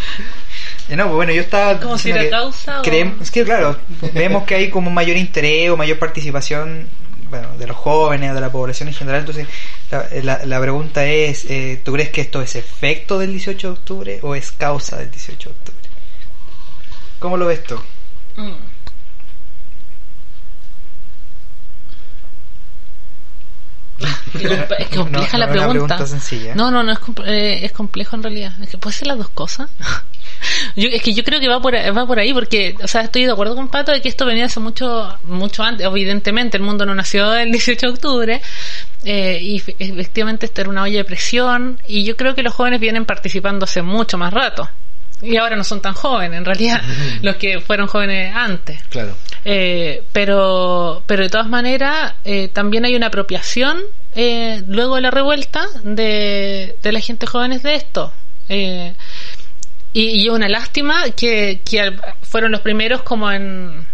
Eh, 0.89 0.95
No, 0.95 1.09
bueno, 1.13 1.31
yo 1.33 1.41
estaba... 1.41 1.79
Como 1.79 1.97
si 1.97 2.11
que 2.13 2.29
causa 2.29 2.81
o- 2.81 2.83
creem- 2.83 3.21
Es 3.21 3.31
que 3.31 3.43
claro, 3.43 3.77
vemos 4.13 4.43
que 4.43 4.55
hay 4.55 4.69
como 4.69 4.89
mayor 4.89 5.17
interés 5.17 5.69
o 5.69 5.77
mayor 5.77 5.99
participación 5.99 6.87
bueno, 7.29 7.57
de 7.57 7.67
los 7.67 7.75
jóvenes 7.75 8.31
o 8.31 8.35
de 8.35 8.39
la 8.41 8.49
población 8.51 8.87
en 8.87 8.95
general. 8.95 9.19
Entonces, 9.21 9.47
la, 9.91 10.07
la- 10.23 10.45
la 10.45 10.61
pregunta 10.61 11.05
es, 11.05 11.43
eh, 11.45 11.81
¿tú 11.83 11.91
crees 11.93 12.09
que 12.09 12.21
esto 12.21 12.41
es 12.41 12.55
efecto 12.55 13.19
del 13.19 13.31
18 13.31 13.67
de 13.67 13.73
octubre 13.73 14.19
o 14.21 14.33
es 14.35 14.51
causa 14.53 14.95
del 14.97 15.11
18 15.11 15.49
de 15.49 15.55
octubre? 15.55 15.77
¿Cómo 17.19 17.35
lo 17.35 17.47
ves 17.47 17.63
tú? 17.63 17.75
Mm. 18.37 18.51
Es 23.99 24.89
compleja 24.95 25.37
No, 25.37 25.45
la 25.45 25.47
no 25.47 25.51
una 25.53 25.67
pregunta. 25.67 25.69
pregunta 25.71 26.05
sencilla. 26.07 26.55
No, 26.55 26.69
no, 26.71 26.83
no 26.83 26.91
es, 26.91 26.99
compl- 26.99 27.27
eh, 27.27 27.65
es 27.65 27.71
complejo 27.71 28.15
en 28.15 28.23
realidad. 28.23 28.53
Es 28.61 28.69
que 28.69 28.77
puede 28.77 28.95
ser 28.95 29.07
las 29.07 29.17
dos 29.17 29.29
cosas. 29.29 29.69
Yo, 30.75 30.89
es 30.89 31.01
que 31.01 31.13
yo 31.13 31.23
creo 31.23 31.39
que 31.39 31.47
va 31.47 31.59
por, 31.61 31.73
va 31.75 32.05
por 32.07 32.19
ahí 32.19 32.33
porque, 32.33 32.75
o 32.83 32.87
sea, 32.87 33.01
estoy 33.01 33.25
de 33.25 33.31
acuerdo 33.31 33.55
con 33.55 33.67
Pato 33.69 33.91
de 33.91 34.01
que 34.01 34.09
esto 34.09 34.25
venía 34.25 34.45
hace 34.45 34.59
mucho, 34.59 35.17
mucho 35.23 35.63
antes. 35.63 35.85
Evidentemente, 35.85 36.57
el 36.57 36.63
mundo 36.63 36.85
no 36.85 36.93
nació 36.95 37.33
el 37.35 37.51
18 37.51 37.87
de 37.87 37.91
octubre. 37.93 38.41
eh, 39.05 39.39
y 39.41 39.59
fe- 39.59 39.75
efectivamente 39.79 40.45
esto 40.45 40.61
era 40.61 40.69
una 40.69 40.83
olla 40.83 40.97
de 40.97 41.05
presión 41.05 41.79
y 41.87 42.03
yo 42.03 42.15
creo 42.15 42.35
que 42.35 42.43
los 42.43 42.53
jóvenes 42.53 42.79
vienen 42.79 43.05
participando 43.05 43.63
hace 43.65 43.81
mucho 43.81 44.17
más 44.17 44.33
rato 44.33 44.69
y 45.21 45.37
ahora 45.37 45.55
no 45.55 45.63
son 45.63 45.81
tan 45.81 45.93
jóvenes 45.93 46.37
en 46.37 46.45
realidad 46.45 46.81
los 47.21 47.37
que 47.37 47.59
fueron 47.59 47.87
jóvenes 47.87 48.35
antes 48.35 48.81
Claro. 48.89 49.15
eh, 49.45 50.03
pero, 50.11 51.01
pero 51.07 51.23
de 51.23 51.29
todas 51.29 51.47
maneras, 51.47 52.13
eh, 52.23 52.49
también 52.49 52.85
hay 52.85 52.95
una 52.95 53.07
apropiación 53.07 53.79
eh, 54.15 54.61
luego 54.67 54.95
de 54.95 55.01
la 55.01 55.11
revuelta 55.11 55.65
de, 55.83 56.75
de 56.81 56.91
la 56.91 56.99
gente 56.99 57.25
jóvenes 57.27 57.63
de 57.63 57.75
esto. 57.75 58.11
Eh, 58.49 58.93
y, 59.97 60.25
y 60.25 60.29
una 60.29 60.47
lástima 60.47 61.09
que, 61.09 61.61
que 61.67 61.97
fueron 62.21 62.51
los 62.51 62.61
primeros 62.61 63.01
como 63.01 63.31
en, 63.31 63.87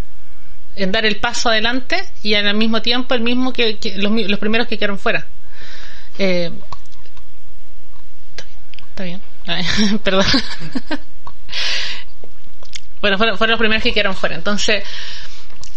en 0.76 0.92
dar 0.92 1.06
el 1.06 1.16
paso 1.16 1.48
adelante 1.48 2.04
y 2.22 2.34
al 2.34 2.54
mismo 2.56 2.82
tiempo 2.82 3.16
el 3.16 3.22
mismo 3.22 3.54
que, 3.54 3.78
que 3.78 3.98
los, 3.98 4.12
los 4.12 4.38
primeros 4.38 4.68
que 4.68 4.78
quedaron 4.78 5.00
fuera. 5.00 5.26
Eh, 6.20 6.52
está 8.90 9.06
bien, 9.06 9.22
perdón. 10.04 10.26
bueno, 13.00 13.18
fueron, 13.18 13.38
fueron 13.38 13.52
los 13.52 13.60
primeros 13.60 13.82
que 13.82 13.94
quedaron 13.94 14.18
fuera. 14.18 14.36
Entonces, 14.36 14.84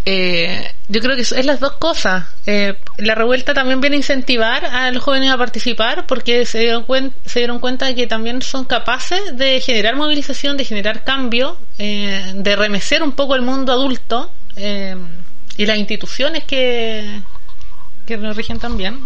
eh, 0.06 0.72
yo 0.88 1.00
creo 1.00 1.16
que 1.16 1.22
es, 1.22 1.32
es 1.32 1.44
las 1.44 1.58
dos 1.60 1.72
cosas. 1.72 2.24
Eh, 2.46 2.78
la 2.98 3.14
revuelta 3.16 3.52
también 3.54 3.80
viene 3.80 3.96
a 3.96 3.98
incentivar 3.98 4.64
a 4.64 4.90
los 4.92 5.02
jóvenes 5.02 5.30
a 5.32 5.36
participar 5.36 6.06
porque 6.06 6.46
se 6.46 6.60
dieron, 6.60 6.86
cuen- 6.86 7.12
se 7.24 7.40
dieron 7.40 7.58
cuenta 7.58 7.86
de 7.86 7.94
que 7.96 8.06
también 8.06 8.40
son 8.40 8.64
capaces 8.64 9.36
de 9.36 9.60
generar 9.60 9.96
movilización, 9.96 10.56
de 10.56 10.64
generar 10.64 11.02
cambio, 11.04 11.58
eh, 11.78 12.32
de 12.36 12.56
remecer 12.56 13.02
un 13.02 13.12
poco 13.12 13.34
el 13.34 13.42
mundo 13.42 13.72
adulto 13.72 14.32
eh, 14.54 14.96
y 15.56 15.66
las 15.66 15.76
instituciones 15.76 16.44
que, 16.44 17.20
que 18.06 18.16
nos 18.16 18.36
rigen 18.36 18.58
también. 18.60 19.00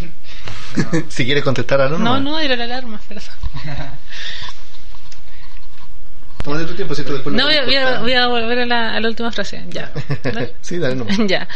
Ay, 0.00 1.04
si 1.08 1.24
quieres 1.24 1.44
contestar 1.44 1.80
algo, 1.80 1.98
No, 1.98 2.20
no, 2.20 2.38
era 2.38 2.56
la 2.56 2.64
alarma, 2.64 3.00
perdón. 3.08 3.24
Tómate 6.42 6.64
tu 6.66 6.74
tiempo, 6.74 6.94
si 6.94 7.02
tú 7.04 7.12
después 7.12 7.34
No, 7.34 7.44
voy 7.44 7.54
a, 7.56 7.64
voy 7.64 7.74
a- 7.76 8.00
voy 8.00 8.12
a 8.14 8.26
volver 8.28 8.60
a 8.60 8.66
la, 8.66 8.94
a 8.94 9.00
la 9.00 9.08
última 9.08 9.30
frase. 9.30 9.64
Ya. 9.68 9.90
¿Dale? 10.22 10.54
sí, 10.60 10.78
dale, 10.78 10.94
no. 10.96 11.06
ya. 11.26 11.46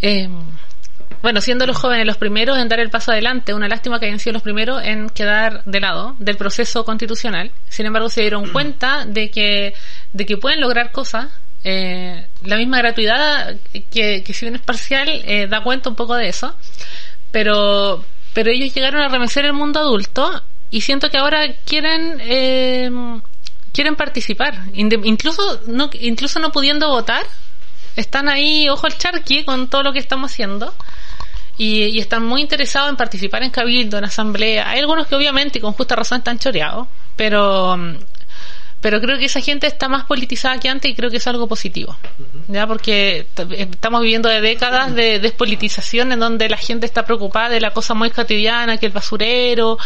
Eh, 0.00 0.28
bueno, 1.22 1.40
siendo 1.40 1.66
los 1.66 1.76
jóvenes 1.76 2.04
los 2.06 2.16
primeros 2.16 2.58
en 2.58 2.68
dar 2.68 2.80
el 2.80 2.90
paso 2.90 3.12
adelante, 3.12 3.54
una 3.54 3.68
lástima 3.68 4.00
que 4.00 4.06
hayan 4.06 4.18
sido 4.18 4.32
los 4.32 4.42
primeros 4.42 4.82
en 4.82 5.08
quedar 5.10 5.62
de 5.64 5.78
lado 5.78 6.16
del 6.18 6.36
proceso 6.36 6.84
constitucional. 6.84 7.52
Sin 7.68 7.86
embargo, 7.86 8.08
se 8.08 8.22
dieron 8.22 8.48
cuenta 8.52 9.04
de 9.06 9.30
que, 9.30 9.74
de 10.12 10.26
que 10.26 10.36
pueden 10.36 10.60
lograr 10.60 10.90
cosas. 10.90 11.28
Eh, 11.64 12.26
la 12.42 12.56
misma 12.56 12.78
gratuidad, 12.78 13.54
que, 13.92 14.24
que 14.24 14.34
si 14.34 14.46
bien 14.46 14.56
es 14.56 14.62
parcial, 14.62 15.08
eh, 15.08 15.46
da 15.46 15.62
cuenta 15.62 15.90
un 15.90 15.94
poco 15.94 16.16
de 16.16 16.28
eso. 16.28 16.56
Pero, 17.30 18.04
pero 18.34 18.50
ellos 18.50 18.74
llegaron 18.74 19.00
a 19.00 19.08
remecer 19.08 19.44
el 19.44 19.52
mundo 19.52 19.78
adulto 19.78 20.42
y 20.72 20.80
siento 20.80 21.08
que 21.08 21.18
ahora 21.18 21.44
quieren 21.64 22.18
eh, 22.20 22.90
quieren 23.72 23.96
participar. 23.96 24.54
Incluso 24.74 25.60
no 25.66 25.90
incluso 26.00 26.38
no 26.38 26.52
pudiendo 26.52 26.88
votar 26.88 27.24
están 27.96 28.28
ahí 28.28 28.68
ojo 28.68 28.86
al 28.86 28.96
charqui 28.96 29.44
con 29.44 29.68
todo 29.68 29.82
lo 29.82 29.92
que 29.92 29.98
estamos 29.98 30.32
haciendo 30.32 30.74
y, 31.58 31.98
están 32.00 32.24
muy 32.24 32.40
interesados 32.40 32.88
en 32.88 32.96
participar 32.96 33.42
en 33.42 33.50
cabildo 33.50 33.98
en 33.98 34.04
asamblea. 34.04 34.68
Hay 34.70 34.80
algunos 34.80 35.06
que 35.06 35.14
obviamente 35.14 35.58
y 35.58 35.60
con 35.62 35.72
justa 35.72 35.94
razón 35.94 36.18
están 36.18 36.38
choreados 36.38 36.88
pero 37.16 37.76
pero 38.82 39.00
creo 39.00 39.16
que 39.16 39.26
esa 39.26 39.40
gente 39.40 39.68
está 39.68 39.88
más 39.88 40.04
politizada 40.06 40.58
que 40.58 40.68
antes 40.68 40.90
y 40.90 40.94
creo 40.94 41.08
que 41.08 41.18
es 41.18 41.26
algo 41.28 41.46
positivo, 41.46 41.96
¿ya? 42.48 42.66
Porque 42.66 43.28
estamos 43.52 44.02
viviendo 44.02 44.28
de 44.28 44.40
décadas 44.40 44.92
de 44.92 45.20
despolitización 45.20 46.10
en 46.10 46.18
donde 46.18 46.48
la 46.48 46.56
gente 46.56 46.84
está 46.84 47.04
preocupada 47.04 47.48
de 47.48 47.60
la 47.60 47.70
cosa 47.70 47.94
muy 47.94 48.10
cotidiana, 48.10 48.78
que 48.78 48.86
el 48.86 48.92
basurero, 48.92 49.78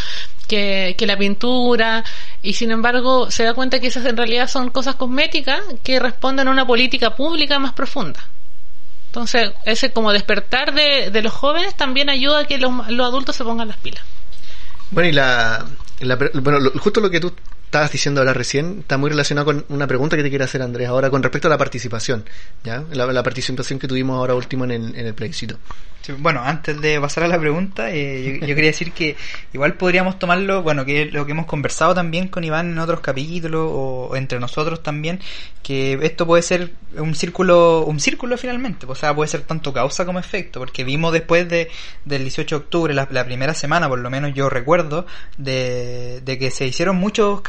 que, 0.49 0.95
que 0.97 1.07
la 1.07 1.19
pintura, 1.19 2.03
y 2.43 2.55
sin 2.55 2.71
embargo 2.71 3.31
se 3.31 3.45
da 3.45 3.53
cuenta 3.53 3.81
que 3.81 3.89
esas 3.89 4.07
en 4.07 4.17
realidad 4.17 4.49
son 4.49 4.71
cosas 4.71 4.95
cosméticas 4.95 5.61
que 5.83 6.01
responden 6.01 6.49
a 6.49 6.51
una 6.51 6.67
política 6.67 7.15
pública 7.15 7.59
más 7.59 7.75
profunda. 7.75 8.27
Entonces, 9.09 9.53
ese 9.67 9.93
como 9.93 10.11
despertar 10.11 10.73
de, 10.73 11.11
de 11.11 11.23
los 11.23 11.35
jóvenes 11.35 11.75
también 11.75 12.09
ayuda 12.09 12.41
a 12.41 12.45
que 12.47 12.57
los, 12.57 12.73
los 12.89 13.07
adultos 13.07 13.37
se 13.37 13.45
pongan 13.45 13.69
las 13.69 13.77
pilas. 13.77 14.03
Bueno, 14.91 15.11
y 15.11 15.13
la, 15.13 15.67
bueno, 16.35 16.71
justo 16.79 17.01
lo 17.01 17.11
que 17.11 17.21
tú 17.21 17.35
estabas 17.67 17.93
diciendo 17.93 18.21
ahora 18.21 18.33
recién 18.33 18.79
está 18.81 18.97
muy 18.97 19.11
relacionado 19.11 19.45
con 19.45 19.65
una 19.69 19.87
pregunta 19.87 20.17
que 20.17 20.23
te 20.23 20.31
quiero 20.31 20.45
hacer 20.45 20.63
Andrés 20.63 20.89
ahora 20.89 21.11
con 21.11 21.23
respecto 21.23 21.49
a 21.49 21.51
la 21.51 21.59
participación, 21.59 22.25
¿ya? 22.65 22.85
La, 22.93 23.23
participación 23.23 23.79
que 23.79 23.87
tuvimos 23.87 24.17
ahora 24.17 24.35
último 24.35 24.65
en 24.65 24.71
el, 24.71 24.97
en 24.97 25.07
el 25.07 25.15
plebiscito 25.15 25.59
bueno, 26.15 26.43
antes 26.45 26.81
de 26.81 27.01
pasar 27.01 27.25
a 27.25 27.29
la 27.29 27.39
pregunta, 27.39 27.91
eh, 27.91 28.39
yo, 28.41 28.47
quería 28.47 28.71
decir 28.71 28.93
que 28.93 29.17
igual 29.53 29.75
podríamos 29.75 30.19
tomarlo, 30.19 30.63
bueno, 30.63 30.85
que 30.85 31.07
lo 31.07 31.27
que 31.27 31.33
hemos 31.33 31.47
conversado 31.47 31.95
también 31.95 32.29
con 32.29 32.45
Iván 32.45 32.71
en 32.73 32.79
otros 32.79 33.01
capítulos 33.01 33.69
o, 33.73 34.17
entre 34.17 34.39
nosotros 34.39 34.83
también, 34.83 35.21
que 35.63 35.99
esto 36.03 36.27
puede 36.27 36.43
ser 36.43 36.73
un 36.97 37.15
círculo, 37.15 37.85
un 37.85 38.01
círculo 38.01 38.39
finalmente, 38.39 38.87
o 38.87 38.95
sea, 38.95 39.15
puede 39.15 39.29
ser 39.29 39.43
tanto 39.43 39.73
causa 39.73 40.05
como 40.05 40.19
efecto, 40.19 40.61
porque 40.61 40.85
vimos 40.85 41.13
después 41.13 41.49
de, 41.49 41.69
del 42.05 42.23
18 42.23 42.57
de 42.57 42.65
octubre, 42.65 42.95
la, 42.95 43.07
primera 43.27 43.55
semana, 43.55 43.89
por 43.89 43.99
lo 43.99 44.11
menos 44.11 44.35
yo 44.35 44.49
recuerdo, 44.49 45.07
de, 45.37 46.21
de 46.25 46.39
que 46.39 46.51
se 46.51 46.67
hicieron 46.67 46.97
muchos 46.97 47.41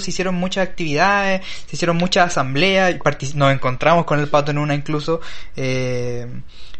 se 0.00 0.10
hicieron 0.10 0.34
muchas 0.34 0.68
actividades, 0.68 1.42
se 1.66 1.76
hicieron 1.76 1.96
muchas 1.96 2.28
asambleas, 2.28 2.96
nos 3.34 3.52
encontramos 3.52 4.04
con 4.04 4.20
el 4.20 4.28
pato 4.28 4.50
en 4.50 4.58
una 4.58 4.74
incluso, 4.74 5.20
eh, 5.56 6.26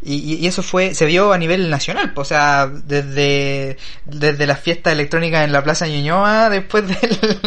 y, 0.06 0.34
y, 0.34 0.46
eso 0.46 0.62
fue, 0.62 0.94
se 0.94 1.06
vio 1.06 1.32
a 1.32 1.38
nivel 1.38 1.70
nacional, 1.70 2.12
o 2.14 2.24
sea, 2.24 2.66
desde, 2.66 3.78
desde 4.04 4.46
las 4.46 4.60
fiestas 4.60 4.92
electrónicas 4.92 5.44
en 5.44 5.52
la 5.52 5.62
Plaza 5.62 5.86
Ñuñoa, 5.86 6.50
después 6.50 6.86
del, 6.86 7.40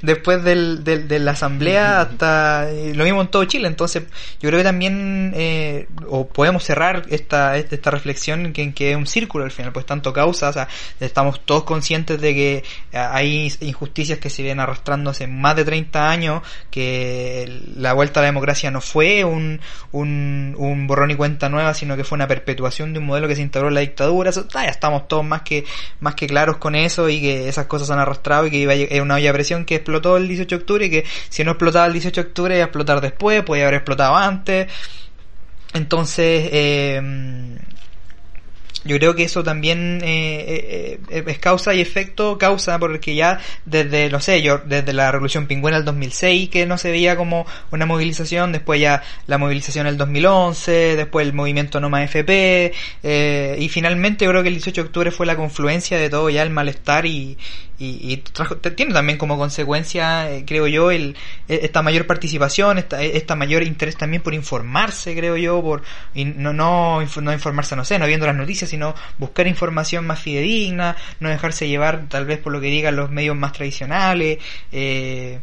después 0.00 0.42
del, 0.42 0.84
de 0.84 1.18
la 1.18 1.32
asamblea, 1.32 2.00
hasta 2.00 2.66
lo 2.94 3.04
mismo 3.04 3.20
en 3.20 3.28
todo 3.28 3.44
Chile. 3.44 3.68
Entonces, 3.68 4.04
yo 4.40 4.48
creo 4.48 4.60
que 4.60 4.64
también, 4.64 5.32
eh, 5.36 5.86
o 6.08 6.26
podemos 6.26 6.64
cerrar 6.64 7.04
esta, 7.10 7.58
esta 7.58 7.90
reflexión 7.90 8.46
en 8.46 8.52
que, 8.54 8.72
que 8.72 8.92
es 8.92 8.96
un 8.96 9.06
círculo 9.06 9.44
al 9.44 9.50
final, 9.50 9.72
pues 9.72 9.84
tanto 9.84 10.14
causa, 10.14 10.48
o 10.48 10.52
sea, 10.52 10.68
estamos 10.98 11.44
todos 11.44 11.64
conscientes 11.64 12.20
de 12.20 12.34
que 12.34 12.64
hay 12.96 13.52
injusticias 13.60 14.18
que 14.18 14.30
se 14.30 14.42
vienen 14.42 14.60
arrastrando 14.60 15.10
hace 15.10 15.26
más 15.26 15.56
de 15.56 15.66
30 15.66 16.08
años, 16.08 16.42
que 16.70 17.60
la 17.76 17.92
vuelta 17.92 18.20
a 18.20 18.22
la 18.22 18.28
democracia 18.28 18.70
no 18.70 18.80
fue 18.80 19.24
un, 19.24 19.60
un, 19.90 20.54
un 20.56 20.86
borrón 20.86 21.10
y 21.10 21.16
cuenta 21.16 21.50
nueva, 21.50 21.74
sino 21.82 21.96
que 21.96 22.04
fue 22.04 22.14
una 22.14 22.28
perpetuación 22.28 22.92
de 22.92 23.00
un 23.00 23.06
modelo 23.06 23.26
que 23.26 23.34
se 23.34 23.42
instauró 23.42 23.66
en 23.66 23.74
la 23.74 23.80
dictadura. 23.80 24.30
ya 24.30 24.64
estamos 24.66 25.08
todos 25.08 25.24
más 25.24 25.42
que, 25.42 25.64
más 25.98 26.14
que 26.14 26.28
claros 26.28 26.58
con 26.58 26.76
eso 26.76 27.08
y 27.08 27.20
que 27.20 27.48
esas 27.48 27.66
cosas 27.66 27.90
han 27.90 27.98
arrastrado 27.98 28.46
y 28.46 28.52
que 28.52 28.58
iba 28.58 28.72
a, 28.72 29.02
una 29.02 29.16
olla 29.16 29.30
de 29.30 29.32
presión 29.32 29.64
que 29.64 29.74
explotó 29.74 30.16
el 30.16 30.28
18 30.28 30.54
de 30.54 30.60
octubre 30.60 30.86
y 30.86 30.90
que 30.90 31.04
si 31.28 31.42
no 31.42 31.50
explotaba 31.50 31.86
el 31.86 31.92
18 31.94 32.22
de 32.22 32.28
octubre 32.28 32.54
iba 32.54 32.62
a 32.62 32.66
explotar 32.66 33.00
después, 33.00 33.42
podía 33.42 33.64
haber 33.64 33.74
explotado 33.74 34.14
antes. 34.14 34.68
Entonces, 35.74 36.50
eh, 36.52 37.58
yo 38.84 38.96
creo 38.98 39.14
que 39.14 39.24
eso 39.24 39.42
también 39.44 40.00
eh, 40.02 40.44
eh, 40.46 41.00
eh, 41.10 41.24
es 41.26 41.38
causa 41.38 41.74
y 41.74 41.80
efecto, 41.80 42.38
causa 42.38 42.78
porque 42.78 43.14
ya 43.14 43.38
desde, 43.64 44.10
no 44.10 44.20
sé, 44.20 44.42
yo 44.42 44.58
desde 44.58 44.92
la 44.92 45.12
Revolución 45.12 45.46
Pingüina 45.46 45.76
del 45.76 45.84
2006 45.84 46.48
que 46.50 46.66
no 46.66 46.78
se 46.78 46.90
veía 46.90 47.16
como 47.16 47.46
una 47.70 47.86
movilización, 47.86 48.52
después 48.52 48.80
ya 48.80 49.02
la 49.26 49.38
movilización 49.38 49.86
del 49.86 49.96
2011, 49.96 50.96
después 50.96 51.26
el 51.26 51.32
movimiento 51.32 51.80
Noma 51.80 52.02
FP 52.04 52.72
y 53.58 53.68
finalmente 53.68 54.26
creo 54.26 54.42
que 54.42 54.48
el 54.48 54.54
18 54.54 54.82
de 54.82 54.86
octubre 54.86 55.10
fue 55.10 55.26
la 55.26 55.36
confluencia 55.36 55.98
de 55.98 56.10
todo 56.10 56.28
ya 56.30 56.42
el 56.42 56.50
malestar 56.50 57.06
y, 57.06 57.36
y, 57.84 58.16
tiene 58.76 58.92
también 58.92 59.18
como 59.18 59.36
consecuencia, 59.36 60.30
eh, 60.30 60.44
creo 60.46 60.66
yo, 60.68 60.90
el, 60.90 61.16
e, 61.48 61.60
esta 61.62 61.82
mayor 61.82 62.06
participación, 62.06 62.78
esta, 62.78 63.02
e, 63.02 63.16
esta 63.16 63.34
mayor 63.34 63.62
interés 63.64 63.96
también 63.96 64.22
por 64.22 64.34
informarse, 64.34 65.16
creo 65.16 65.36
yo, 65.36 65.60
por 65.62 65.82
y 66.14 66.24
no, 66.24 66.52
no, 66.52 67.00
no 67.00 67.32
informarse, 67.32 67.74
no 67.74 67.84
sé, 67.84 67.98
no 67.98 68.06
viendo 68.06 68.26
las 68.26 68.36
noticias, 68.36 68.70
sino 68.70 68.94
buscar 69.18 69.46
información 69.46 70.06
más 70.06 70.20
fidedigna, 70.20 70.96
no 71.20 71.28
dejarse 71.28 71.66
llevar 71.68 72.08
tal 72.08 72.24
vez 72.24 72.38
por 72.38 72.52
lo 72.52 72.60
que 72.60 72.68
digan 72.68 72.96
los 72.96 73.10
medios 73.10 73.36
más 73.36 73.52
tradicionales. 73.52 74.38
Eh, 74.70 75.40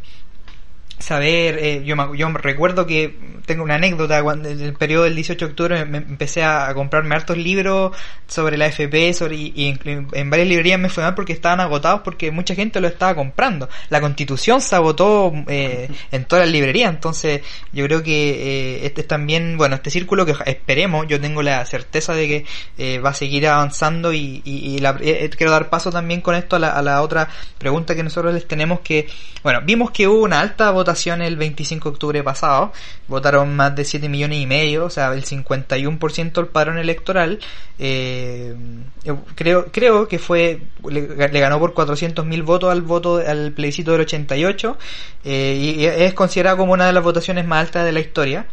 saber, 1.00 1.58
eh, 1.58 1.82
yo, 1.84 2.14
yo 2.14 2.28
recuerdo 2.28 2.86
que 2.86 3.16
tengo 3.46 3.64
una 3.64 3.74
anécdota, 3.74 4.22
cuando 4.22 4.48
en 4.48 4.60
el 4.60 4.74
periodo 4.74 5.04
del 5.04 5.16
18 5.16 5.44
de 5.44 5.50
octubre 5.50 5.84
me, 5.84 5.98
empecé 5.98 6.44
a, 6.44 6.72
comprarme 6.74 7.14
hartos 7.14 7.36
libros 7.36 7.96
sobre 8.26 8.56
la 8.56 8.66
FP 8.66 9.12
y, 9.32 9.76
en, 9.84 10.30
varias 10.30 10.48
librerías 10.48 10.78
me 10.78 10.88
fue 10.88 11.02
mal 11.02 11.14
porque 11.14 11.32
estaban 11.32 11.60
agotados 11.60 12.02
porque 12.04 12.30
mucha 12.30 12.54
gente 12.54 12.80
lo 12.80 12.88
estaba 12.88 13.14
comprando. 13.14 13.68
La 13.88 14.00
constitución 14.00 14.60
se 14.60 14.76
agotó 14.76 15.32
eh, 15.48 15.88
en 16.12 16.24
todas 16.26 16.44
las 16.44 16.52
librerías, 16.52 16.90
entonces 16.94 17.42
yo 17.72 17.84
creo 17.86 18.02
que 18.02 18.30
eh, 18.30 18.86
este 18.86 19.00
es 19.02 19.08
también, 19.08 19.56
bueno, 19.56 19.74
este 19.76 19.90
círculo 19.90 20.24
que 20.26 20.34
esperemos, 20.46 21.06
yo 21.08 21.20
tengo 21.20 21.42
la 21.42 21.64
certeza 21.66 22.14
de 22.14 22.28
que 22.28 22.44
eh, 22.78 22.98
va 23.00 23.10
a 23.10 23.14
seguir 23.14 23.48
avanzando 23.48 24.12
y, 24.12 24.78
la, 24.80 24.96
quiero 24.96 25.50
dar 25.50 25.68
paso 25.70 25.90
también 25.90 26.20
con 26.20 26.34
esto 26.34 26.56
a 26.56 26.58
la, 26.58 26.70
a 26.70 26.82
la 26.82 27.02
otra 27.02 27.28
pregunta 27.58 27.94
que 27.94 28.02
nosotros 28.02 28.32
les 28.32 28.46
tenemos 28.46 28.80
que, 28.80 29.08
bueno, 29.42 29.60
vimos 29.64 29.90
que 29.90 30.06
hubo 30.06 30.22
una 30.22 30.40
alta 30.40 30.70
votación 30.70 30.89
el 31.22 31.36
25 31.36 31.88
de 31.88 31.92
octubre 31.92 32.22
pasado. 32.22 32.72
Votaron 33.08 33.54
más 33.56 33.74
de 33.74 33.84
7 33.84 34.08
millones 34.08 34.38
y 34.40 34.46
medio, 34.46 34.86
o 34.86 34.90
sea, 34.90 35.12
el 35.12 35.24
51% 35.24 36.32
del 36.32 36.46
padrón 36.46 36.78
electoral. 36.78 37.38
Eh, 37.78 38.54
creo, 39.34 39.66
creo 39.72 40.08
que 40.08 40.18
fue, 40.18 40.62
le, 40.88 41.16
ganó 41.16 41.58
por 41.58 41.74
400 41.74 42.24
mil 42.26 42.42
votos 42.42 42.70
al 42.70 42.82
voto, 42.82 43.18
al 43.18 43.52
plebiscito 43.52 43.92
del 43.92 44.02
88, 44.02 44.76
eh, 45.24 45.76
y 45.78 45.84
es 45.84 46.14
considerado 46.14 46.56
como 46.58 46.72
una 46.72 46.86
de 46.86 46.92
las 46.92 47.02
votaciones 47.02 47.46
más 47.46 47.66
altas 47.66 47.84
de 47.84 47.92
la 47.92 48.00
historia. 48.00 48.46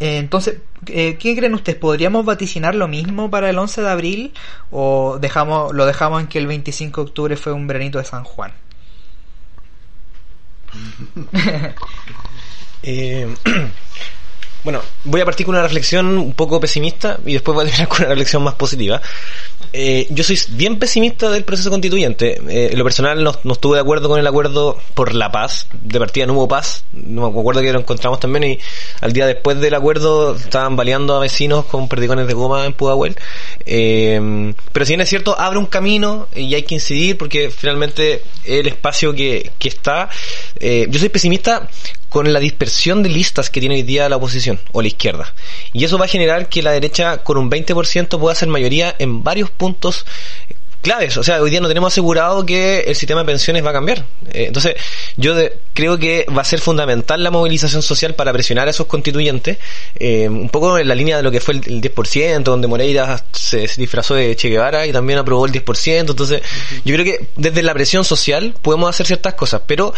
Eh, 0.00 0.18
entonces, 0.18 0.58
¿qué 0.84 1.16
creen 1.18 1.54
ustedes? 1.54 1.78
¿Podríamos 1.78 2.24
vaticinar 2.24 2.74
lo 2.74 2.88
mismo 2.88 3.30
para 3.30 3.50
el 3.50 3.58
11 3.58 3.82
de 3.82 3.88
abril 3.88 4.34
o 4.70 5.18
dejamos, 5.20 5.72
lo 5.72 5.86
dejamos 5.86 6.20
en 6.20 6.28
que 6.28 6.38
el 6.38 6.46
25 6.46 7.02
de 7.02 7.08
octubre 7.08 7.36
fue 7.36 7.52
un 7.52 7.66
veranito 7.66 7.98
de 7.98 8.04
San 8.04 8.24
Juan? 8.24 8.52
Eh, 12.82 13.26
bueno, 14.64 14.80
voy 15.04 15.20
a 15.20 15.24
partir 15.24 15.46
con 15.46 15.54
una 15.54 15.62
reflexión 15.62 16.18
un 16.18 16.32
poco 16.32 16.60
pesimista 16.60 17.18
y 17.24 17.34
después 17.34 17.54
voy 17.54 17.64
a 17.64 17.68
terminar 17.68 17.88
con 17.90 18.00
una 18.00 18.08
reflexión 18.08 18.42
más 18.42 18.54
positiva. 18.54 19.00
Eh, 19.72 20.06
yo 20.10 20.24
soy 20.24 20.38
bien 20.50 20.78
pesimista 20.78 21.30
del 21.30 21.44
proceso 21.44 21.70
constituyente. 21.70 22.40
Eh, 22.48 22.70
en 22.72 22.78
lo 22.78 22.84
personal 22.84 23.22
no, 23.22 23.52
estuve 23.52 23.76
de 23.76 23.82
acuerdo 23.82 24.08
con 24.08 24.18
el 24.18 24.26
acuerdo 24.26 24.78
por 24.94 25.14
la 25.14 25.30
paz. 25.30 25.66
De 25.82 25.98
partida 25.98 26.26
no 26.26 26.34
hubo 26.34 26.48
paz. 26.48 26.84
No 26.92 27.30
me 27.30 27.40
acuerdo 27.40 27.60
que 27.60 27.72
lo 27.72 27.80
encontramos 27.80 28.18
también 28.20 28.44
y 28.44 28.58
al 29.00 29.12
día 29.12 29.26
después 29.26 29.60
del 29.60 29.74
acuerdo 29.74 30.34
estaban 30.34 30.76
baleando 30.76 31.14
a 31.14 31.20
vecinos 31.20 31.66
con 31.66 31.88
perdigones 31.88 32.26
de 32.26 32.34
goma 32.34 32.64
en 32.66 32.72
Pudahuel. 32.72 33.16
Eh, 33.66 34.54
pero 34.72 34.86
si 34.86 34.92
bien 34.92 35.00
es 35.02 35.08
cierto, 35.08 35.38
abre 35.38 35.58
un 35.58 35.66
camino 35.66 36.28
y 36.34 36.54
hay 36.54 36.62
que 36.62 36.74
incidir 36.74 37.16
porque 37.16 37.50
finalmente 37.50 38.22
el 38.44 38.66
espacio 38.66 39.12
que, 39.12 39.52
que 39.58 39.68
está. 39.68 40.08
Eh, 40.58 40.86
yo 40.88 40.98
soy 40.98 41.08
pesimista 41.08 41.68
con 42.08 42.32
la 42.32 42.40
dispersión 42.40 43.02
de 43.02 43.10
listas 43.10 43.50
que 43.50 43.60
tiene 43.60 43.76
hoy 43.76 43.82
día 43.82 44.08
la 44.08 44.16
oposición 44.16 44.60
o 44.72 44.82
la 44.82 44.88
izquierda. 44.88 45.34
Y 45.72 45.84
eso 45.84 45.98
va 45.98 46.06
a 46.06 46.08
generar 46.08 46.48
que 46.48 46.62
la 46.62 46.72
derecha 46.72 47.18
con 47.18 47.36
un 47.38 47.50
20% 47.50 48.18
pueda 48.18 48.34
ser 48.34 48.48
mayoría 48.48 48.94
en 48.98 49.22
varios 49.22 49.50
puntos 49.50 50.04
claves. 50.80 51.16
O 51.16 51.24
sea, 51.24 51.42
hoy 51.42 51.50
día 51.50 51.60
no 51.60 51.68
tenemos 51.68 51.92
asegurado 51.92 52.46
que 52.46 52.80
el 52.80 52.94
sistema 52.94 53.20
de 53.20 53.26
pensiones 53.26 53.64
va 53.64 53.70
a 53.70 53.72
cambiar. 53.72 53.98
Eh, 54.32 54.46
entonces, 54.46 54.76
yo 55.16 55.34
creo 55.74 55.98
que 55.98 56.26
va 56.34 56.42
a 56.42 56.44
ser 56.44 56.60
fundamental 56.60 57.22
la 57.22 57.30
movilización 57.30 57.82
social 57.82 58.14
para 58.14 58.32
presionar 58.32 58.68
a 58.68 58.70
esos 58.70 58.86
constituyentes, 58.86 59.58
eh, 59.96 60.28
un 60.28 60.48
poco 60.48 60.78
en 60.78 60.88
la 60.88 60.94
línea 60.94 61.16
de 61.16 61.22
lo 61.22 61.30
que 61.30 61.40
fue 61.40 61.54
el, 61.54 61.82
10%, 61.82 62.42
donde 62.42 62.68
Moreira 62.68 63.22
se, 63.32 63.66
disfrazó 63.76 64.14
de 64.14 64.34
Che 64.36 64.48
Guevara 64.48 64.86
y 64.86 64.92
también 64.92 65.18
aprobó 65.18 65.46
el 65.46 65.52
10%. 65.52 66.10
Entonces, 66.10 66.42
yo 66.84 66.94
creo 66.94 67.04
que 67.04 67.28
desde 67.36 67.62
la 67.62 67.74
presión 67.74 68.04
social 68.04 68.54
podemos 68.62 68.88
hacer 68.88 69.06
ciertas 69.06 69.34
cosas, 69.34 69.62
pero 69.66 69.92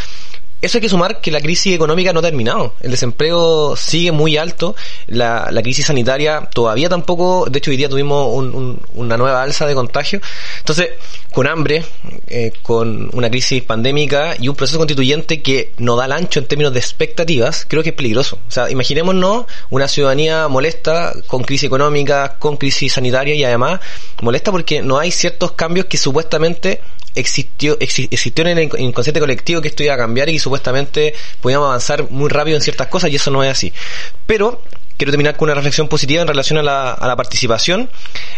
eso 0.62 0.78
hay 0.78 0.82
que 0.82 0.88
sumar 0.88 1.20
que 1.20 1.30
la 1.30 1.40
crisis 1.40 1.74
económica 1.74 2.12
no 2.12 2.20
ha 2.20 2.22
terminado. 2.22 2.74
El 2.80 2.90
desempleo 2.90 3.76
sigue 3.76 4.12
muy 4.12 4.36
alto. 4.36 4.76
La, 5.06 5.48
la 5.50 5.62
crisis 5.62 5.86
sanitaria 5.86 6.48
todavía 6.52 6.88
tampoco. 6.88 7.46
De 7.50 7.58
hecho, 7.58 7.70
hoy 7.70 7.78
día 7.78 7.88
tuvimos 7.88 8.76
una 8.94 9.16
nueva 9.16 9.42
alza 9.42 9.66
de 9.66 9.74
contagio. 9.74 10.20
Entonces, 10.58 10.90
con 11.32 11.46
hambre, 11.46 11.84
eh, 12.26 12.52
con 12.62 13.10
una 13.12 13.30
crisis 13.30 13.62
pandémica 13.62 14.34
y 14.38 14.48
un 14.48 14.56
proceso 14.56 14.78
constituyente 14.78 15.42
que 15.42 15.72
no 15.78 15.96
da 15.96 16.06
el 16.06 16.12
ancho 16.12 16.40
en 16.40 16.46
términos 16.46 16.72
de 16.72 16.80
expectativas, 16.80 17.66
creo 17.68 17.82
que 17.82 17.90
es 17.90 17.94
peligroso. 17.94 18.38
O 18.48 18.50
sea, 18.50 18.70
imaginémonos 18.70 19.46
una 19.70 19.86
ciudadanía 19.86 20.48
molesta 20.48 21.12
con 21.26 21.42
crisis 21.44 21.64
económica, 21.64 22.36
con 22.38 22.56
crisis 22.56 22.94
sanitaria 22.94 23.34
y 23.34 23.44
además 23.44 23.80
molesta 24.22 24.50
porque 24.50 24.82
no 24.82 24.98
hay 24.98 25.12
ciertos 25.12 25.52
cambios 25.52 25.86
que 25.86 25.96
supuestamente 25.96 26.80
existió, 27.14 27.76
existió 27.80 28.46
en 28.46 28.58
el 28.58 28.70
inconsciente 28.78 29.20
colectivo 29.20 29.60
que 29.60 29.68
esto 29.68 29.82
iba 29.82 29.94
a 29.94 29.98
cambiar 29.98 30.28
y 30.28 30.34
que 30.34 30.38
supuestamente 30.40 31.14
podíamos 31.40 31.66
avanzar 31.66 32.10
muy 32.10 32.28
rápido 32.28 32.56
en 32.56 32.62
ciertas 32.62 32.88
cosas 32.88 33.10
y 33.10 33.16
eso 33.16 33.30
no 33.30 33.42
es 33.44 33.50
así. 33.50 33.72
Pero 34.26 34.62
quiero 34.96 35.12
terminar 35.12 35.36
con 35.36 35.46
una 35.46 35.54
reflexión 35.54 35.88
positiva 35.88 36.20
en 36.20 36.28
relación 36.28 36.58
a 36.58 36.62
la, 36.62 36.92
a 36.92 37.06
la 37.06 37.16
participación 37.16 37.88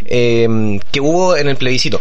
eh, 0.05 0.78
que 0.93 1.01
hubo 1.01 1.36
en 1.36 1.49
el 1.49 1.57
plebiscito. 1.57 2.01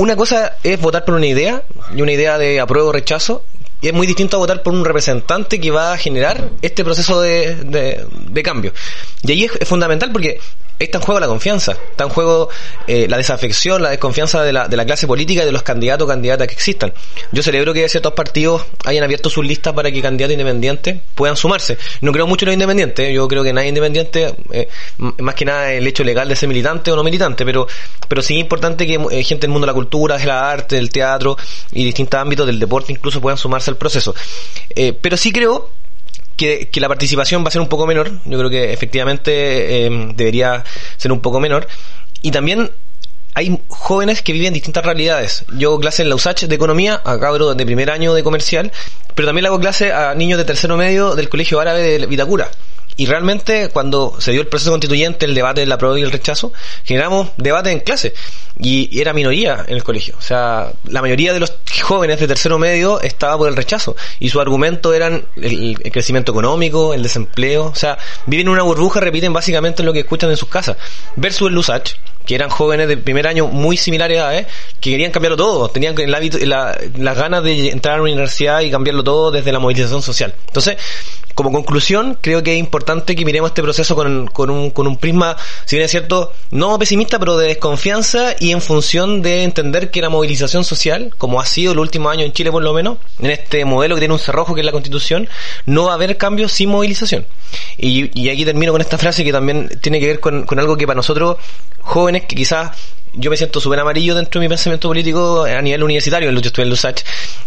Una 0.00 0.16
cosa 0.16 0.56
es 0.62 0.80
votar 0.80 1.04
por 1.04 1.14
una 1.14 1.26
idea, 1.26 1.62
y 1.94 2.00
una 2.00 2.12
idea 2.12 2.38
de 2.38 2.58
apruebo 2.58 2.88
o 2.88 2.92
rechazo, 2.92 3.44
y 3.82 3.88
es 3.88 3.92
muy 3.92 4.06
distinto 4.06 4.38
a 4.38 4.40
votar 4.40 4.62
por 4.62 4.72
un 4.72 4.82
representante 4.82 5.60
que 5.60 5.70
va 5.70 5.92
a 5.92 5.98
generar 5.98 6.48
este 6.62 6.84
proceso 6.84 7.20
de, 7.20 7.54
de, 7.54 8.42
cambio. 8.42 8.72
Y 9.22 9.32
ahí 9.32 9.44
es, 9.44 9.68
fundamental 9.68 10.10
porque 10.10 10.40
está 10.84 10.98
en 10.98 11.04
juego 11.04 11.20
la 11.20 11.26
confianza, 11.26 11.72
está 11.72 12.04
en 12.04 12.10
juego 12.10 12.48
eh, 12.86 13.06
la 13.08 13.18
desafección, 13.18 13.82
la 13.82 13.90
desconfianza 13.90 14.42
de 14.42 14.52
la, 14.52 14.66
de 14.66 14.76
la 14.76 14.86
clase 14.86 15.06
política 15.06 15.42
y 15.42 15.44
de 15.44 15.52
los 15.52 15.62
candidatos 15.62 16.06
o 16.06 16.08
candidatas 16.08 16.46
que 16.48 16.54
existan. 16.54 16.92
Yo 17.32 17.42
celebro 17.42 17.74
que 17.74 17.88
ciertos 17.88 18.14
partidos 18.14 18.64
hayan 18.86 19.04
abierto 19.04 19.28
sus 19.28 19.44
listas 19.44 19.74
para 19.74 19.92
que 19.92 20.00
candidatos 20.00 20.32
independientes 20.32 20.98
puedan 21.14 21.36
sumarse. 21.36 21.76
No 22.00 22.12
creo 22.12 22.26
mucho 22.26 22.46
en 22.46 22.48
los 22.48 22.54
independientes, 22.54 23.14
yo 23.14 23.28
creo 23.28 23.44
que 23.44 23.52
nadie 23.52 23.68
independiente, 23.68 24.34
eh, 24.52 24.68
más 25.18 25.34
que 25.34 25.44
nada 25.44 25.70
el 25.72 25.86
hecho 25.86 26.02
legal 26.02 26.28
de 26.28 26.36
ser 26.36 26.48
militante 26.48 26.90
o 26.90 26.96
no 26.96 27.04
militante, 27.04 27.44
pero, 27.44 27.66
pero 28.08 28.22
sí 28.22 28.34
es 28.36 28.40
importante 28.40 28.86
que 28.86 28.94
eh, 28.94 29.22
gente 29.22 29.42
del 29.42 29.50
mundo 29.50 29.66
de 29.66 29.72
la 29.72 29.74
cultura, 29.74 30.16
de 30.16 30.24
la 30.24 30.50
arte, 30.50 30.76
del 30.76 30.90
teatro 30.90 31.36
y 31.72 31.84
distintos 31.84 32.18
ámbitos 32.18 32.46
del 32.46 32.58
deporte 32.58 32.92
incluso 32.92 33.20
puedan 33.20 33.36
sumarse 33.36 33.70
al 33.70 33.76
proceso. 33.76 34.14
pero 35.02 35.16
sí 35.18 35.30
creo 35.30 35.70
que, 36.40 36.80
la 36.80 36.88
participación 36.88 37.44
va 37.44 37.48
a 37.48 37.50
ser 37.50 37.60
un 37.60 37.68
poco 37.68 37.86
menor. 37.86 38.10
Yo 38.24 38.38
creo 38.38 38.50
que 38.50 38.72
efectivamente 38.72 39.84
em, 39.84 40.14
debería 40.16 40.64
ser 40.96 41.12
un 41.12 41.20
poco 41.20 41.38
menor. 41.40 41.68
Y 42.22 42.30
también 42.30 42.70
hay 43.34 43.60
jóvenes 43.68 44.22
que 44.22 44.32
viven 44.32 44.54
distintas 44.54 44.84
realidades. 44.84 45.44
Yo 45.56 45.70
hago 45.70 45.80
clase 45.80 46.02
en 46.02 46.08
la 46.08 46.14
USACH 46.14 46.44
de 46.44 46.54
economía, 46.54 47.00
a 47.04 47.18
cabros 47.18 47.56
de 47.56 47.66
primer 47.66 47.90
año 47.90 48.14
de 48.14 48.22
comercial, 48.22 48.72
pero 49.14 49.28
también 49.28 49.42
le 49.42 49.48
hago 49.48 49.60
clase 49.60 49.92
a 49.92 50.14
niños 50.14 50.38
de 50.38 50.44
tercero 50.44 50.76
medio 50.76 51.14
del 51.14 51.28
Colegio 51.28 51.60
Árabe 51.60 51.98
de 51.98 52.06
Vitacura. 52.06 52.50
Y 53.00 53.06
realmente 53.06 53.70
cuando 53.70 54.16
se 54.18 54.30
dio 54.30 54.42
el 54.42 54.46
proceso 54.46 54.72
constituyente, 54.72 55.24
el 55.24 55.34
debate 55.34 55.62
de 55.62 55.66
la 55.66 55.78
prueba 55.78 55.98
y 55.98 56.02
el 56.02 56.12
rechazo, 56.12 56.52
generamos 56.84 57.30
debate 57.38 57.70
en 57.70 57.80
clase. 57.80 58.12
Y 58.60 59.00
era 59.00 59.14
minoría 59.14 59.64
en 59.66 59.74
el 59.74 59.82
colegio. 59.82 60.16
O 60.18 60.20
sea, 60.20 60.70
la 60.84 61.00
mayoría 61.00 61.32
de 61.32 61.40
los 61.40 61.50
jóvenes 61.82 62.20
de 62.20 62.28
tercero 62.28 62.58
medio 62.58 63.00
estaba 63.00 63.38
por 63.38 63.48
el 63.48 63.56
rechazo. 63.56 63.96
Y 64.18 64.28
su 64.28 64.38
argumento 64.38 64.92
eran 64.92 65.24
el, 65.36 65.78
crecimiento 65.90 66.32
económico, 66.32 66.92
el 66.92 67.02
desempleo. 67.02 67.68
O 67.68 67.74
sea, 67.74 67.96
viven 68.26 68.48
en 68.48 68.52
una 68.52 68.64
burbuja, 68.64 69.00
repiten 69.00 69.32
básicamente 69.32 69.82
lo 69.82 69.94
que 69.94 70.00
escuchan 70.00 70.28
en 70.28 70.36
sus 70.36 70.50
casas. 70.50 70.76
Versus 71.16 71.48
el 71.48 71.54
LUSACH, 71.54 71.94
que 72.26 72.34
eran 72.34 72.50
jóvenes 72.50 72.86
de 72.86 72.98
primer 72.98 73.26
año 73.26 73.46
muy 73.46 73.78
similares 73.78 74.20
a 74.20 74.46
que 74.78 74.90
querían 74.90 75.10
cambiarlo 75.10 75.38
todo, 75.38 75.70
tenían 75.70 75.98
el 75.98 76.14
hábito, 76.14 76.36
la, 76.42 76.78
las 76.98 77.16
ganas 77.16 77.42
de 77.44 77.70
entrar 77.70 77.94
a 77.94 77.96
la 77.96 78.02
universidad 78.02 78.60
y 78.60 78.70
cambiarlo 78.70 79.02
todo 79.02 79.30
desde 79.30 79.52
la 79.52 79.58
movilización 79.58 80.02
social. 80.02 80.34
Entonces, 80.48 80.76
como 81.34 81.52
conclusión, 81.52 82.18
creo 82.20 82.42
que 82.42 82.52
es 82.52 82.58
importante 82.58 83.16
que 83.16 83.24
miremos 83.24 83.50
este 83.50 83.62
proceso 83.62 83.94
con, 83.94 84.50
un 84.50 84.96
prisma, 84.98 85.36
si 85.64 85.76
bien 85.76 85.84
es 85.84 85.90
cierto, 85.90 86.32
no 86.50 86.78
pesimista, 86.78 87.18
pero 87.18 87.36
de 87.38 87.48
desconfianza 87.48 88.34
y 88.38 88.52
en 88.52 88.60
función 88.60 89.22
de 89.22 89.42
entender 89.42 89.90
que 89.90 90.00
la 90.00 90.08
movilización 90.08 90.64
social, 90.64 91.14
como 91.18 91.40
ha 91.40 91.46
sido 91.46 91.72
el 91.72 91.78
último 91.78 92.10
año 92.10 92.24
en 92.24 92.32
Chile 92.32 92.50
por 92.50 92.62
lo 92.62 92.72
menos, 92.72 92.98
en 93.20 93.30
este 93.30 93.64
modelo 93.64 93.94
que 93.94 94.00
tiene 94.00 94.14
un 94.14 94.20
cerrojo 94.20 94.54
que 94.54 94.60
es 94.60 94.66
la 94.66 94.72
constitución, 94.72 95.28
no 95.66 95.84
va 95.84 95.92
a 95.92 95.94
haber 95.94 96.16
cambios 96.16 96.52
sin 96.52 96.70
movilización. 96.70 97.26
Y, 97.78 98.10
y 98.20 98.28
aquí 98.28 98.44
termino 98.44 98.72
con 98.72 98.80
esta 98.80 98.98
frase 98.98 99.24
que 99.24 99.32
también 99.32 99.68
tiene 99.80 100.00
que 100.00 100.06
ver 100.06 100.20
con, 100.20 100.44
con 100.44 100.58
algo 100.58 100.76
que 100.76 100.86
para 100.86 100.96
nosotros, 100.96 101.36
jóvenes, 101.80 102.24
que 102.26 102.36
quizás 102.36 102.70
yo 103.14 103.30
me 103.30 103.36
siento 103.36 103.60
súper 103.60 103.80
amarillo 103.80 104.14
dentro 104.14 104.40
de 104.40 104.46
mi 104.46 104.48
pensamiento 104.48 104.88
político 104.88 105.44
a 105.44 105.60
nivel 105.62 105.82
universitario, 105.82 106.30
yo 106.30 106.40
estuve 106.40 106.64
en 106.64 106.70
Lusach, 106.70 107.02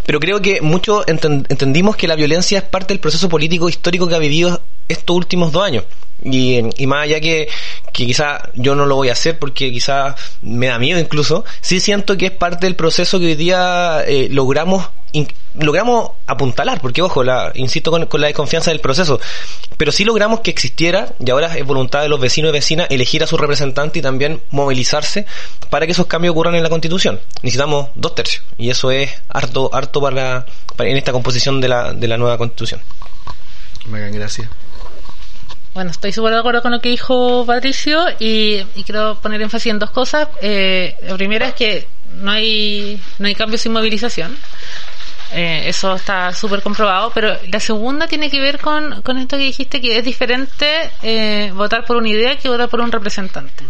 pero 0.05 0.19
creo 0.19 0.41
que 0.41 0.61
muchos 0.61 1.05
entendimos 1.07 1.95
que 1.95 2.07
la 2.07 2.15
violencia 2.15 2.59
es 2.59 2.63
parte 2.63 2.93
del 2.93 2.99
proceso 2.99 3.29
político 3.29 3.69
histórico 3.69 4.07
que 4.07 4.15
ha 4.15 4.19
vivido 4.19 4.61
estos 4.87 5.15
últimos 5.15 5.51
dos 5.51 5.63
años. 5.63 5.85
Y, 6.23 6.61
y 6.77 6.87
más 6.87 7.03
allá 7.03 7.19
que, 7.19 7.49
que 7.91 8.05
quizá 8.05 8.49
yo 8.53 8.75
no 8.75 8.85
lo 8.85 8.95
voy 8.95 9.09
a 9.09 9.13
hacer 9.13 9.37
porque 9.39 9.71
quizá 9.71 10.15
me 10.41 10.67
da 10.67 10.79
miedo 10.79 10.99
incluso, 10.99 11.43
sí 11.61 11.79
siento 11.79 12.17
que 12.17 12.27
es 12.27 12.31
parte 12.31 12.65
del 12.65 12.75
proceso 12.75 13.19
que 13.19 13.25
hoy 13.25 13.35
día 13.35 14.03
eh, 14.07 14.29
logramos 14.31 14.89
logramos 15.55 16.11
apuntalar, 16.25 16.81
porque 16.81 17.01
ojo, 17.03 17.23
la, 17.23 17.51
insisto 17.53 17.91
con, 17.91 18.07
con, 18.07 18.19
la 18.19 18.27
desconfianza 18.27 18.71
del 18.71 18.79
proceso, 18.79 19.19
pero 19.77 19.91
sí 19.91 20.03
logramos 20.03 20.39
que 20.39 20.49
existiera, 20.49 21.13
y 21.23 21.29
ahora 21.29 21.55
es 21.55 21.65
voluntad 21.65 22.01
de 22.01 22.09
los 22.09 22.19
vecinos 22.19 22.49
y 22.49 22.53
vecinas 22.53 22.87
elegir 22.89 23.23
a 23.23 23.27
su 23.27 23.37
representante 23.37 23.99
y 23.99 24.01
también 24.01 24.41
movilizarse 24.49 25.27
para 25.69 25.85
que 25.85 25.91
esos 25.91 26.07
cambios 26.07 26.31
ocurran 26.31 26.55
en 26.55 26.63
la 26.63 26.69
constitución. 26.69 27.19
Necesitamos 27.43 27.89
dos 27.93 28.15
tercios, 28.15 28.43
y 28.57 28.71
eso 28.71 28.89
es 28.89 29.11
harto, 29.29 29.69
harto 29.73 30.01
para, 30.01 30.47
en 30.79 30.97
esta 30.97 31.11
composición 31.11 31.61
de 31.61 31.67
la, 31.67 31.93
de 31.93 32.07
la 32.07 32.17
nueva 32.17 32.37
constitución. 32.39 32.81
gracias. 33.87 34.49
Bueno, 35.73 35.89
estoy 35.89 36.11
súper 36.11 36.33
de 36.33 36.39
acuerdo 36.39 36.61
con 36.61 36.71
lo 36.71 36.81
que 36.81 36.89
dijo 36.89 37.45
Patricio 37.47 38.05
y, 38.19 38.63
quiero 38.85 39.19
poner 39.19 39.41
énfasis 39.41 39.71
en 39.71 39.79
dos 39.79 39.89
cosas. 39.89 40.27
Eh, 40.41 40.95
la 41.01 41.15
primera 41.15 41.47
es 41.47 41.55
que 41.55 41.87
no 42.21 42.29
hay, 42.29 43.01
no 43.17 43.25
hay 43.25 43.33
cambio 43.33 43.57
sin 43.57 43.73
movilización. 43.73 44.37
Eh, 45.31 45.63
eso 45.67 45.95
está 45.95 46.31
súper 46.31 46.61
comprobado, 46.61 47.11
pero 47.11 47.35
la 47.51 47.59
segunda 47.59 48.05
tiene 48.05 48.29
que 48.29 48.39
ver 48.39 48.59
con, 48.59 49.01
con 49.01 49.17
esto 49.17 49.35
que 49.35 49.45
dijiste, 49.45 49.81
que 49.81 49.97
es 49.97 50.05
diferente 50.05 50.91
eh, 51.01 51.51
votar 51.55 51.85
por 51.85 51.97
una 51.97 52.09
idea 52.09 52.37
que 52.37 52.49
votar 52.49 52.69
por 52.69 52.79
un 52.79 52.91
representante. 52.91 53.63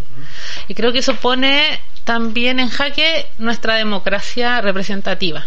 Y 0.67 0.73
creo 0.73 0.91
que 0.91 0.99
eso 0.99 1.15
pone 1.15 1.79
también 2.03 2.59
en 2.59 2.67
jaque 2.67 3.27
nuestra 3.37 3.75
democracia 3.75 4.59
representativa. 4.59 5.45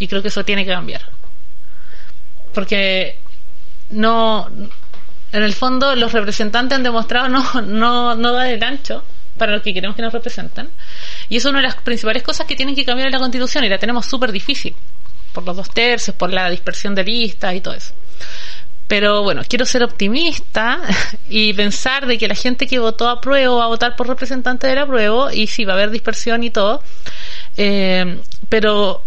Y 0.00 0.08
creo 0.08 0.20
que 0.20 0.28
eso 0.28 0.44
tiene 0.44 0.64
que 0.64 0.72
cambiar. 0.72 1.02
Porque 2.52 3.20
no 3.90 4.50
en 5.32 5.42
el 5.42 5.54
fondo 5.54 5.96
los 5.96 6.12
representantes 6.12 6.76
han 6.76 6.82
demostrado 6.82 7.28
no, 7.28 7.62
no, 7.62 8.14
no 8.14 8.32
dar 8.32 8.48
el 8.48 8.62
ancho 8.62 9.02
para 9.36 9.52
lo 9.52 9.62
que 9.62 9.72
queremos 9.72 9.96
que 9.96 10.02
nos 10.02 10.12
representen. 10.12 10.68
Y 11.28 11.36
eso 11.36 11.48
es 11.48 11.52
una 11.52 11.60
de 11.60 11.68
las 11.68 11.76
principales 11.76 12.22
cosas 12.22 12.46
que 12.46 12.54
tienen 12.54 12.74
que 12.74 12.84
cambiar 12.84 13.08
en 13.08 13.12
la 13.12 13.18
Constitución 13.18 13.64
y 13.64 13.68
la 13.68 13.78
tenemos 13.78 14.06
súper 14.06 14.30
difícil, 14.30 14.74
por 15.32 15.44
los 15.44 15.56
dos 15.56 15.70
tercios, 15.70 16.14
por 16.14 16.32
la 16.32 16.50
dispersión 16.50 16.94
de 16.94 17.04
listas 17.04 17.54
y 17.54 17.60
todo 17.60 17.74
eso. 17.74 17.94
Pero 18.86 19.22
bueno, 19.22 19.42
quiero 19.48 19.64
ser 19.64 19.82
optimista 19.84 20.80
y 21.30 21.54
pensar 21.54 22.06
de 22.06 22.18
que 22.18 22.28
la 22.28 22.34
gente 22.34 22.66
que 22.66 22.78
votó 22.78 23.08
a 23.08 23.20
prueba 23.20 23.54
va 23.54 23.64
a 23.64 23.68
votar 23.68 23.96
por 23.96 24.06
representante 24.06 24.66
del 24.66 24.78
apruebo 24.78 25.30
y 25.30 25.46
sí, 25.46 25.64
va 25.64 25.72
a 25.72 25.76
haber 25.76 25.90
dispersión 25.90 26.44
y 26.44 26.50
todo. 26.50 26.82
Eh, 27.56 28.20
pero 28.50 29.02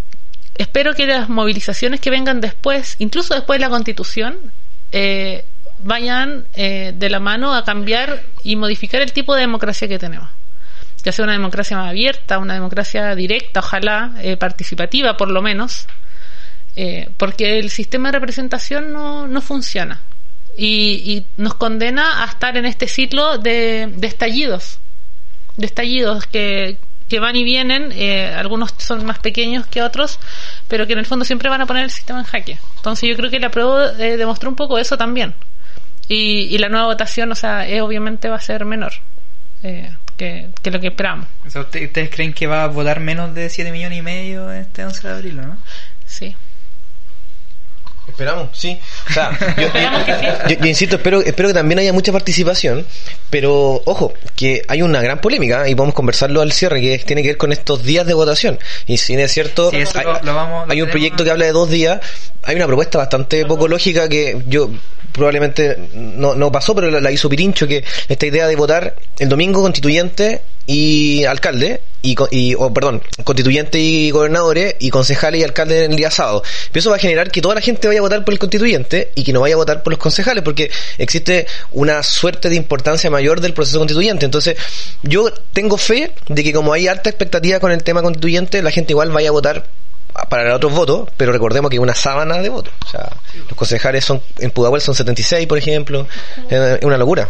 espero 0.56 0.96
que 0.96 1.06
las 1.06 1.30
movilizaciones 1.30 2.00
que 2.00 2.10
vengan 2.10 2.42
después, 2.42 2.96
incluso 2.98 3.36
después 3.36 3.60
de 3.60 3.66
la 3.66 3.70
Constitución, 3.70 4.40
eh, 4.92 5.46
vayan 5.80 6.48
eh, 6.54 6.94
de 6.96 7.10
la 7.10 7.20
mano 7.20 7.54
a 7.54 7.64
cambiar 7.64 8.24
y 8.44 8.56
modificar 8.56 9.02
el 9.02 9.14
tipo 9.14 9.36
de 9.36 9.42
democracia 9.42 9.88
que 9.88 10.00
tenemos. 10.00 10.30
Ya 11.04 11.12
sea 11.12 11.24
una 11.24 11.34
democracia 11.34 11.78
más 11.78 11.90
abierta, 11.90 12.40
una 12.40 12.56
democracia 12.56 13.14
directa, 13.16 13.60
ojalá, 13.60 14.14
eh, 14.22 14.38
participativa 14.38 15.18
por 15.18 15.30
lo 15.30 15.42
menos, 15.42 15.88
eh, 16.76 17.10
porque 17.18 17.60
el 17.60 17.70
sistema 17.70 18.10
de 18.10 18.20
representación 18.20 18.92
no, 18.92 19.28
no 19.28 19.42
funciona 19.42 20.02
y, 20.58 21.26
nos 21.38 21.54
condena 21.56 22.24
a 22.24 22.26
estar 22.26 22.58
en 22.58 22.66
este 22.66 22.88
ciclo 22.88 23.38
de, 23.38 23.94
de 23.96 24.08
estallidos, 24.08 24.80
de 25.58 25.66
estallidos 25.68 26.26
que, 26.26 26.80
que 27.08 27.20
van 27.20 27.36
y 27.36 27.44
vienen, 27.44 27.94
algunos 28.36 28.74
son 28.78 29.06
más 29.06 29.20
pequeños 29.20 29.68
que 29.68 29.84
otros, 29.84 30.20
pero 30.68 30.88
que 30.88 30.94
en 30.94 31.00
el 31.00 31.06
fondo 31.06 31.24
siempre 31.24 31.50
van 31.50 31.62
a 31.62 31.66
poner 31.68 31.84
el 31.84 31.92
sistema 31.92 32.20
en 32.20 32.26
jaque. 32.26 32.58
Entonces 32.78 33.10
yo 33.10 33.16
creo 33.16 33.30
que 33.30 33.40
la 33.40 33.52
prueba 33.52 33.92
demostró 33.92 34.50
un 34.50 34.56
poco 34.56 34.80
eso 34.80 34.98
también, 34.98 35.36
y, 36.08 36.48
y 36.54 36.58
la 36.60 36.70
nueva 36.70 36.86
votación, 36.88 37.32
o 37.32 37.36
sea, 37.36 37.66
obviamente 37.82 38.30
va 38.30 38.36
a 38.38 38.42
ser 38.42 38.66
menor. 38.66 38.94
Eh, 39.64 39.90
que, 40.18 40.48
que 40.62 40.72
lo 40.72 40.80
que 40.80 40.88
esperamos. 40.88 41.28
O 41.46 41.50
sea, 41.50 41.62
¿usted- 41.62 41.86
¿Ustedes 41.88 42.10
creen 42.10 42.34
que 42.34 42.48
va 42.48 42.64
a 42.64 42.68
votar 42.68 43.00
menos 43.02 43.34
de 43.36 43.50
7 43.50 43.72
millones 43.72 44.00
y 44.00 44.02
medio 44.02 44.52
este 44.52 44.86
11 44.86 45.08
de 45.08 45.14
abril, 45.14 45.36
no? 45.38 45.58
Sí. 46.06 46.36
Esperamos, 48.08 48.50
sí. 48.54 48.80
O 49.10 49.14
sea, 49.14 49.32
yo, 49.58 49.68
yo- 50.48 50.56
yo 50.60 50.68
insisto, 50.68 50.98
espero, 50.98 51.22
espero 51.22 51.50
que 51.50 51.54
también 51.56 51.80
haya 51.80 51.92
mucha 51.92 52.12
participación, 52.12 52.86
pero 53.32 53.82
ojo, 53.86 54.14
que 54.36 54.62
hay 54.68 54.84
una 54.84 55.02
gran 55.02 55.20
polémica 55.20 55.68
y 55.68 55.74
podemos 55.74 55.96
conversarlo 55.96 56.42
al 56.42 56.52
cierre, 56.52 56.80
que 56.82 57.00
tiene 57.00 57.24
que 57.24 57.30
ver 57.30 57.38
con 57.38 57.52
estos 57.52 57.84
días 57.84 58.06
de 58.06 58.14
votación. 58.14 58.60
Y 58.86 58.98
si 58.98 59.16
es 59.16 59.32
cierto, 59.34 59.72
Sí, 59.72 59.78
hay, 59.78 60.04
lo- 60.06 60.22
lo 60.22 60.36
vamos- 60.36 60.68
lo 60.68 60.72
hay 60.74 60.82
un 60.84 60.90
proyecto 60.92 61.24
que 61.24 61.32
habla 61.32 61.46
de 61.46 61.52
dos 61.52 61.70
días, 61.70 62.00
hay 62.44 62.56
una 62.56 62.68
propuesta 62.68 63.00
bastante 63.00 63.44
poco 63.48 63.68
lógica 63.68 64.08
que 64.08 64.44
yo 64.48 64.70
probablemente 65.16 65.78
no, 65.94 66.36
no 66.36 66.52
pasó, 66.52 66.76
pero 66.76 66.92
la, 66.92 67.12
hizo 67.12 67.30
Pirincho, 67.30 67.68
que 67.68 67.84
esta 68.10 68.26
idea 68.26 68.48
de 68.48 68.56
votar 68.56 68.96
el 69.18 69.30
domingo 69.30 69.62
constituyente 69.62 70.42
y 70.68 71.24
alcalde, 71.24 71.82
y, 72.02 72.16
y 72.32 72.56
perdón, 72.74 73.02
constituyente 73.24 73.80
y 73.80 74.12
gobernadores, 74.12 74.76
y 74.80 74.90
concejales 74.90 75.40
y 75.40 75.44
alcaldes 75.44 75.90
el 75.90 75.96
día 75.96 76.12
sábado. 76.12 76.44
Pero 76.72 76.80
eso 76.82 76.90
va 76.90 76.98
a 76.98 77.00
generar 77.00 77.32
que 77.32 77.42
toda 77.42 77.56
la 77.56 77.62
gente 77.62 77.88
vaya 77.88 78.00
a 78.00 78.04
votar 78.04 78.26
por 78.26 78.34
el 78.34 78.40
constituyente 78.40 79.12
y 79.16 79.24
que 79.24 79.32
no 79.32 79.42
vaya 79.42 79.56
a 79.56 79.58
votar 79.58 79.84
por 79.84 79.94
los 79.94 80.00
concejales, 80.00 80.44
porque 80.44 80.70
existe 80.98 81.48
una 81.72 82.04
suerte 82.04 82.50
de 82.50 82.56
importancia 82.56 83.10
mayor 83.10 83.40
del 83.40 83.54
proceso 83.54 83.78
constituyente. 83.78 84.26
Entonces, 84.26 84.58
yo 85.02 85.32
tengo 85.54 85.78
fe 85.78 86.12
de 86.28 86.44
que 86.44 86.52
como 86.52 86.74
hay 86.74 86.88
alta 86.88 87.10
expectativa 87.10 87.60
con 87.60 87.72
el 87.72 87.84
tema 87.84 88.02
constituyente, 88.02 88.62
la 88.62 88.72
gente 88.72 88.92
igual 88.92 89.12
vaya 89.12 89.30
a 89.30 89.32
votar 89.32 89.66
para 90.30 90.56
otros 90.56 90.74
votos, 90.74 91.10
pero 91.18 91.32
recordemos 91.32 91.70
que 91.70 91.76
hay 91.76 91.80
una 91.80 91.94
sábana 91.94 92.38
de 92.38 92.50
votos. 92.50 92.74
O 92.86 92.90
sea, 92.90 93.10
los 93.34 93.58
concejales 93.58 94.06
son, 94.06 94.22
en 94.40 94.52
Pudahuel 94.52 94.82
son 94.82 94.96
76, 94.96 95.48
por 95.48 95.58
ejemplo. 95.58 96.08
Es 96.50 96.84
una 96.84 96.98
locura. 96.98 97.30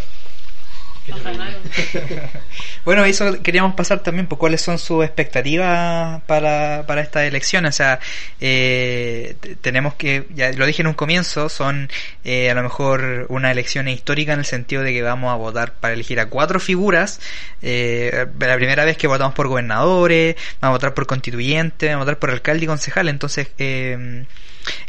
Bueno, 2.86 3.03
eso 3.03 3.41
queríamos 3.41 3.74
pasar 3.74 4.03
también 4.03 4.28
por 4.28 4.38
cuáles 4.38 4.62
son 4.62 4.78
sus 4.78 5.03
expectativas 5.03 6.22
para, 6.28 6.84
para 6.86 7.01
esta 7.01 7.26
elección. 7.26 7.66
O 7.66 7.72
sea, 7.72 7.99
eh, 8.39 9.36
tenemos 9.62 9.95
que, 9.95 10.28
ya 10.36 10.51
lo 10.51 10.68
dije 10.68 10.84
en 10.84 10.88
un 10.88 10.93
comienzo, 10.93 11.49
son 11.49 11.89
eh, 12.24 12.51
a 12.51 12.53
lo 12.53 12.62
mejor 12.62 13.26
una 13.30 13.51
elección 13.51 13.88
histórica 13.88 14.34
en 14.34 14.39
el 14.39 14.45
sentido 14.45 14.84
de 14.84 14.93
que 14.93 15.01
vamos 15.01 15.32
a 15.32 15.36
votar 15.36 15.74
para 15.74 15.95
elegir 15.95 16.20
a 16.20 16.28
cuatro 16.28 16.60
figuras. 16.60 17.20
Eh, 17.64 18.28
la 18.39 18.56
primera 18.56 18.86
vez 18.86 18.97
que 18.97 19.08
votamos 19.08 19.34
por 19.34 19.47
gobernadores, 19.47 20.36
vamos 20.62 20.76
a 20.76 20.78
votar 20.78 20.93
por 20.93 21.08
constituyentes, 21.08 21.89
vamos 21.89 22.03
a 22.03 22.06
votar 22.06 22.20
por 22.20 22.30
alcalde 22.30 22.66
y 22.66 22.68
concejal. 22.68 23.10
Entonces, 23.10 23.47
eh, 23.58 24.26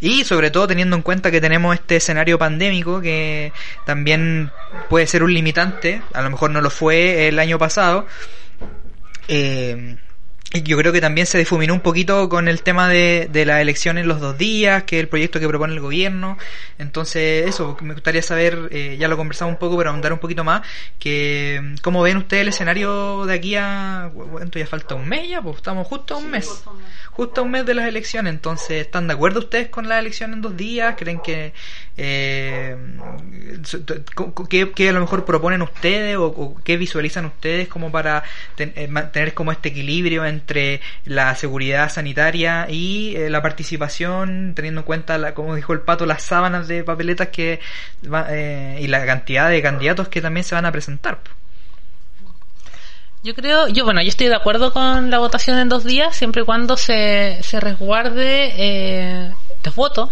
y 0.01 0.25
sobre 0.25 0.51
todo 0.51 0.67
teniendo 0.67 0.97
en 0.97 1.03
cuenta 1.03 1.31
que 1.31 1.41
tenemos 1.41 1.75
este 1.75 1.97
escenario 1.97 2.39
pandémico 2.39 3.01
que 3.01 3.53
también 3.85 4.51
puede 4.89 5.07
ser 5.07 5.23
un 5.23 5.33
limitante, 5.35 6.03
a 6.13 6.23
lo 6.23 6.31
mejor 6.31 6.51
no 6.51 6.61
lo 6.61 6.71
fue 6.71 7.29
el 7.29 7.39
año 7.39 7.59
pasado. 7.59 8.07
Eh, 9.29 9.97
yo 10.63 10.77
creo 10.77 10.93
que 10.93 11.01
también 11.01 11.27
se 11.27 11.39
difuminó 11.39 11.75
un 11.75 11.81
poquito 11.81 12.29
con 12.29 12.49
el 12.49 12.63
tema 12.63 12.89
de, 12.89 13.29
de 13.31 13.45
la 13.47 13.61
elección 13.61 13.99
en 13.99 14.09
los 14.09 14.21
dos 14.21 14.37
días, 14.39 14.85
que 14.85 14.97
es 14.97 15.03
el 15.03 15.09
proyecto 15.09 15.41
que 15.41 15.49
propone 15.49 15.73
el 15.75 15.81
gobierno. 15.81 16.39
Entonces, 16.79 17.47
eso, 17.49 17.77
me 17.81 17.95
gustaría 17.95 18.23
saber, 18.23 18.69
eh, 18.71 18.97
ya 18.99 19.09
lo 19.09 19.17
conversamos 19.17 19.53
un 19.55 19.59
poco, 19.59 19.77
pero 19.79 19.91
ahondar 19.91 20.13
un 20.13 20.19
poquito 20.19 20.45
más, 20.45 20.63
que 20.99 21.61
mm, 21.63 21.75
cómo 21.83 22.03
ven 22.03 22.17
ustedes 22.19 22.43
el 22.43 22.49
escenario 22.49 23.25
de 23.27 23.35
aquí 23.35 23.55
a... 23.57 24.11
¿Cuánto 24.15 24.59
ya 24.59 24.67
falta? 24.67 24.95
¿Un 24.95 25.09
mes 25.09 25.29
ya? 25.29 25.41
Pues 25.43 25.57
estamos 25.57 25.87
justo 25.87 26.15
a 26.15 26.19
un 26.19 26.31
mes 26.31 26.63
justo 27.13 27.41
a 27.41 27.45
un 27.45 27.51
mes 27.51 27.65
de 27.65 27.75
las 27.75 27.89
elecciones. 27.89 28.33
Entonces, 28.35 28.83
¿están 28.87 29.07
de 29.09 29.15
acuerdo 29.15 29.39
ustedes 29.41 29.69
con 29.69 29.89
la 29.89 29.99
elección 29.99 30.35
en 30.35 30.43
dos 30.43 30.55
días? 30.57 30.95
¿Creen 30.99 31.21
que 31.21 31.55
eh, 31.97 32.77
qué, 34.49 34.71
qué 34.73 34.89
a 34.89 34.93
lo 34.93 35.01
mejor 35.01 35.25
proponen 35.25 35.63
ustedes 35.63 36.17
o, 36.17 36.27
o 36.27 36.57
qué 36.63 36.77
visualizan 36.77 37.25
ustedes 37.27 37.69
como 37.69 37.91
para 37.91 38.23
ten- 38.55 38.73
eh, 38.77 38.89
mantener 38.89 39.35
como 39.35 39.53
este 39.53 39.71
equilibrio 39.71 40.25
entre 40.25 40.46
la 41.05 41.35
seguridad 41.35 41.91
sanitaria 41.91 42.67
y 42.69 43.15
eh, 43.17 43.31
la 43.31 43.43
participación, 43.43 44.53
teniendo 44.55 44.81
en 44.83 44.87
cuenta, 44.87 45.19
la, 45.19 45.35
como 45.35 45.55
dijo 45.55 45.73
el 45.73 45.81
pato, 45.81 46.07
las 46.07 46.23
sábanas 46.23 46.69
de 46.69 46.85
papeletas 46.85 47.29
que 47.29 47.61
va- 48.13 48.27
eh, 48.31 48.79
y 48.81 48.87
la 48.87 49.05
cantidad 49.07 49.49
de 49.51 49.63
candidatos 49.63 50.09
que 50.09 50.21
también 50.21 50.45
se 50.45 50.55
van 50.55 50.67
a 50.67 50.73
presentar? 50.73 51.19
Yo 53.23 53.35
creo, 53.35 53.67
yo 53.69 53.85
bueno, 53.85 54.03
yo 54.03 54.09
estoy 54.09 54.29
de 54.29 54.37
acuerdo 54.37 54.73
con 54.73 55.11
la 55.11 55.19
votación 55.19 55.59
en 55.59 55.69
dos 55.69 55.83
días, 55.85 56.15
siempre 56.15 56.43
y 56.43 56.45
cuando 56.45 56.77
se, 56.77 57.39
se 57.43 57.59
resguarde 57.59 58.53
eh, 58.57 59.33
los 59.65 59.75
votos. 59.75 60.11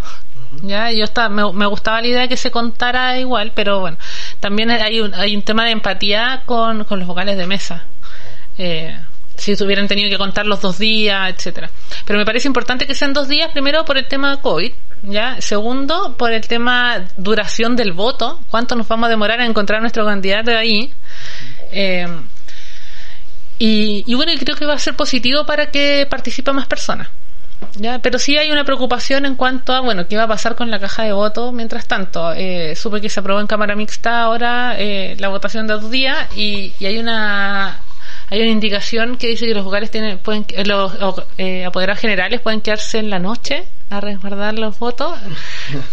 Ya, 0.63 0.91
yo 0.91 1.03
está, 1.03 1.29
me, 1.29 1.51
me 1.53 1.65
gustaba 1.65 2.01
la 2.01 2.07
idea 2.07 2.21
de 2.21 2.29
que 2.29 2.37
se 2.37 2.51
contara 2.51 3.17
igual, 3.19 3.51
pero 3.55 3.79
bueno, 3.79 3.97
también 4.39 4.69
hay 4.71 4.99
un, 5.01 5.13
hay 5.13 5.35
un 5.35 5.41
tema 5.43 5.65
de 5.65 5.71
empatía 5.71 6.43
con, 6.45 6.83
con 6.85 6.99
los 6.99 7.07
vocales 7.07 7.37
de 7.37 7.47
mesa. 7.47 7.83
Eh, 8.57 8.97
si 9.37 9.53
hubieran 9.63 9.87
tenido 9.87 10.09
que 10.09 10.17
contar 10.17 10.45
los 10.45 10.61
dos 10.61 10.77
días, 10.77 11.29
etcétera. 11.29 11.69
Pero 12.05 12.19
me 12.19 12.25
parece 12.25 12.47
importante 12.47 12.87
que 12.87 12.95
sean 12.95 13.13
dos 13.13 13.27
días, 13.27 13.51
primero 13.51 13.85
por 13.85 13.97
el 13.97 14.07
tema 14.07 14.41
COVID, 14.41 14.71
ya, 15.03 15.39
segundo 15.41 16.15
por 16.17 16.31
el 16.31 16.47
tema 16.47 17.05
duración 17.17 17.75
del 17.75 17.93
voto, 17.93 18.39
cuánto 18.49 18.75
nos 18.75 18.87
vamos 18.87 19.07
a 19.07 19.09
demorar 19.09 19.39
en 19.39 19.47
encontrar 19.47 19.81
nuestro 19.81 20.05
candidato 20.05 20.51
ahí. 20.51 20.91
Eh, 21.71 22.07
y, 23.59 24.03
y 24.05 24.13
bueno, 24.15 24.31
creo 24.39 24.55
que 24.55 24.65
va 24.65 24.73
a 24.73 24.79
ser 24.79 24.95
positivo 24.95 25.45
para 25.45 25.71
que 25.71 26.07
participen 26.09 26.55
más 26.55 26.67
personas. 26.67 27.09
¿ya? 27.75 27.99
Pero 27.99 28.19
sí 28.19 28.37
hay 28.37 28.51
una 28.51 28.63
preocupación 28.63 29.25
en 29.25 29.35
cuanto 29.35 29.73
a, 29.73 29.79
bueno, 29.79 30.07
qué 30.07 30.17
va 30.17 30.23
a 30.23 30.27
pasar 30.27 30.55
con 30.55 30.71
la 30.71 30.79
caja 30.79 31.03
de 31.03 31.13
votos 31.13 31.53
mientras 31.53 31.87
tanto. 31.87 32.33
Eh, 32.33 32.75
supe 32.75 33.01
que 33.01 33.09
se 33.09 33.19
aprobó 33.19 33.39
en 33.39 33.47
Cámara 33.47 33.75
Mixta 33.75 34.23
ahora 34.23 34.75
eh, 34.77 35.15
la 35.19 35.29
votación 35.29 35.67
de 35.67 35.73
dos 35.73 35.89
días 35.89 36.27
y, 36.35 36.73
y 36.79 36.85
hay 36.85 36.97
una 36.97 37.79
hay 38.29 38.41
una 38.41 38.49
indicación 38.51 39.17
que 39.17 39.27
dice 39.27 39.45
que 39.45 39.53
los 39.53 39.63
vocales 39.63 39.91
tienen 39.91 40.17
pueden 40.17 40.45
eh, 40.49 40.65
los 40.65 40.93
eh, 41.37 41.65
apoderados 41.65 41.99
generales 42.01 42.41
pueden 42.41 42.61
quedarse 42.61 42.97
en 42.99 43.09
la 43.09 43.19
noche 43.19 43.65
a 43.89 44.01
resguardar 44.01 44.57
los 44.57 44.79
votos. 44.79 45.17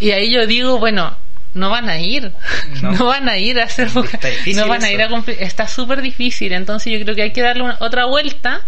Y 0.00 0.12
ahí 0.12 0.30
yo 0.32 0.46
digo 0.46 0.78
bueno 0.78 1.14
no 1.54 1.68
van 1.68 1.90
a 1.90 1.98
ir 2.00 2.32
No. 2.80 2.92
no, 2.98 3.04
van 3.06 3.28
a 3.28 3.36
ir 3.36 3.60
a 3.60 3.64
hacer 3.64 3.88
no 3.94 4.66
van 4.68 4.82
a 4.84 4.90
ir 4.90 5.02
a 5.02 5.08
cumplir 5.08 5.36
está 5.40 5.66
súper 5.68 6.00
difícil. 6.00 6.52
Entonces 6.52 6.92
yo 6.92 7.02
creo 7.04 7.14
que 7.14 7.22
hay 7.22 7.32
que 7.32 7.42
darle 7.42 7.64
una- 7.64 7.76
otra 7.80 8.06
vuelta 8.06 8.62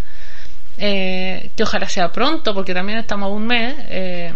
eh, 0.79 1.51
que 1.57 1.63
ojalá 1.63 1.89
sea 1.89 2.11
pronto 2.13 2.53
porque 2.53 2.75
también 2.75 2.99
estamos 2.99 3.29
a 3.29 3.31
un 3.31 3.47
mes 3.47 3.75
eh, 3.89 4.33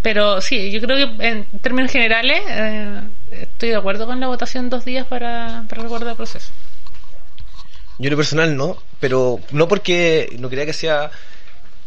pero 0.00 0.40
sí 0.40 0.70
yo 0.70 0.80
creo 0.80 0.96
que 1.18 1.26
en 1.28 1.44
términos 1.60 1.90
generales 1.90 2.40
eh, 2.48 3.00
estoy 3.32 3.70
de 3.70 3.76
acuerdo 3.76 4.06
con 4.06 4.20
la 4.20 4.28
votación 4.28 4.70
dos 4.70 4.84
días 4.84 5.06
para, 5.06 5.64
para 5.68 5.82
recordar 5.82 6.10
el 6.10 6.16
proceso 6.16 6.50
Yo 7.98 8.06
en 8.06 8.10
lo 8.12 8.16
personal 8.16 8.56
no, 8.56 8.76
pero 9.00 9.40
no 9.50 9.68
porque 9.68 10.34
no 10.38 10.48
creía 10.48 10.66
que 10.66 10.72
sea 10.72 11.10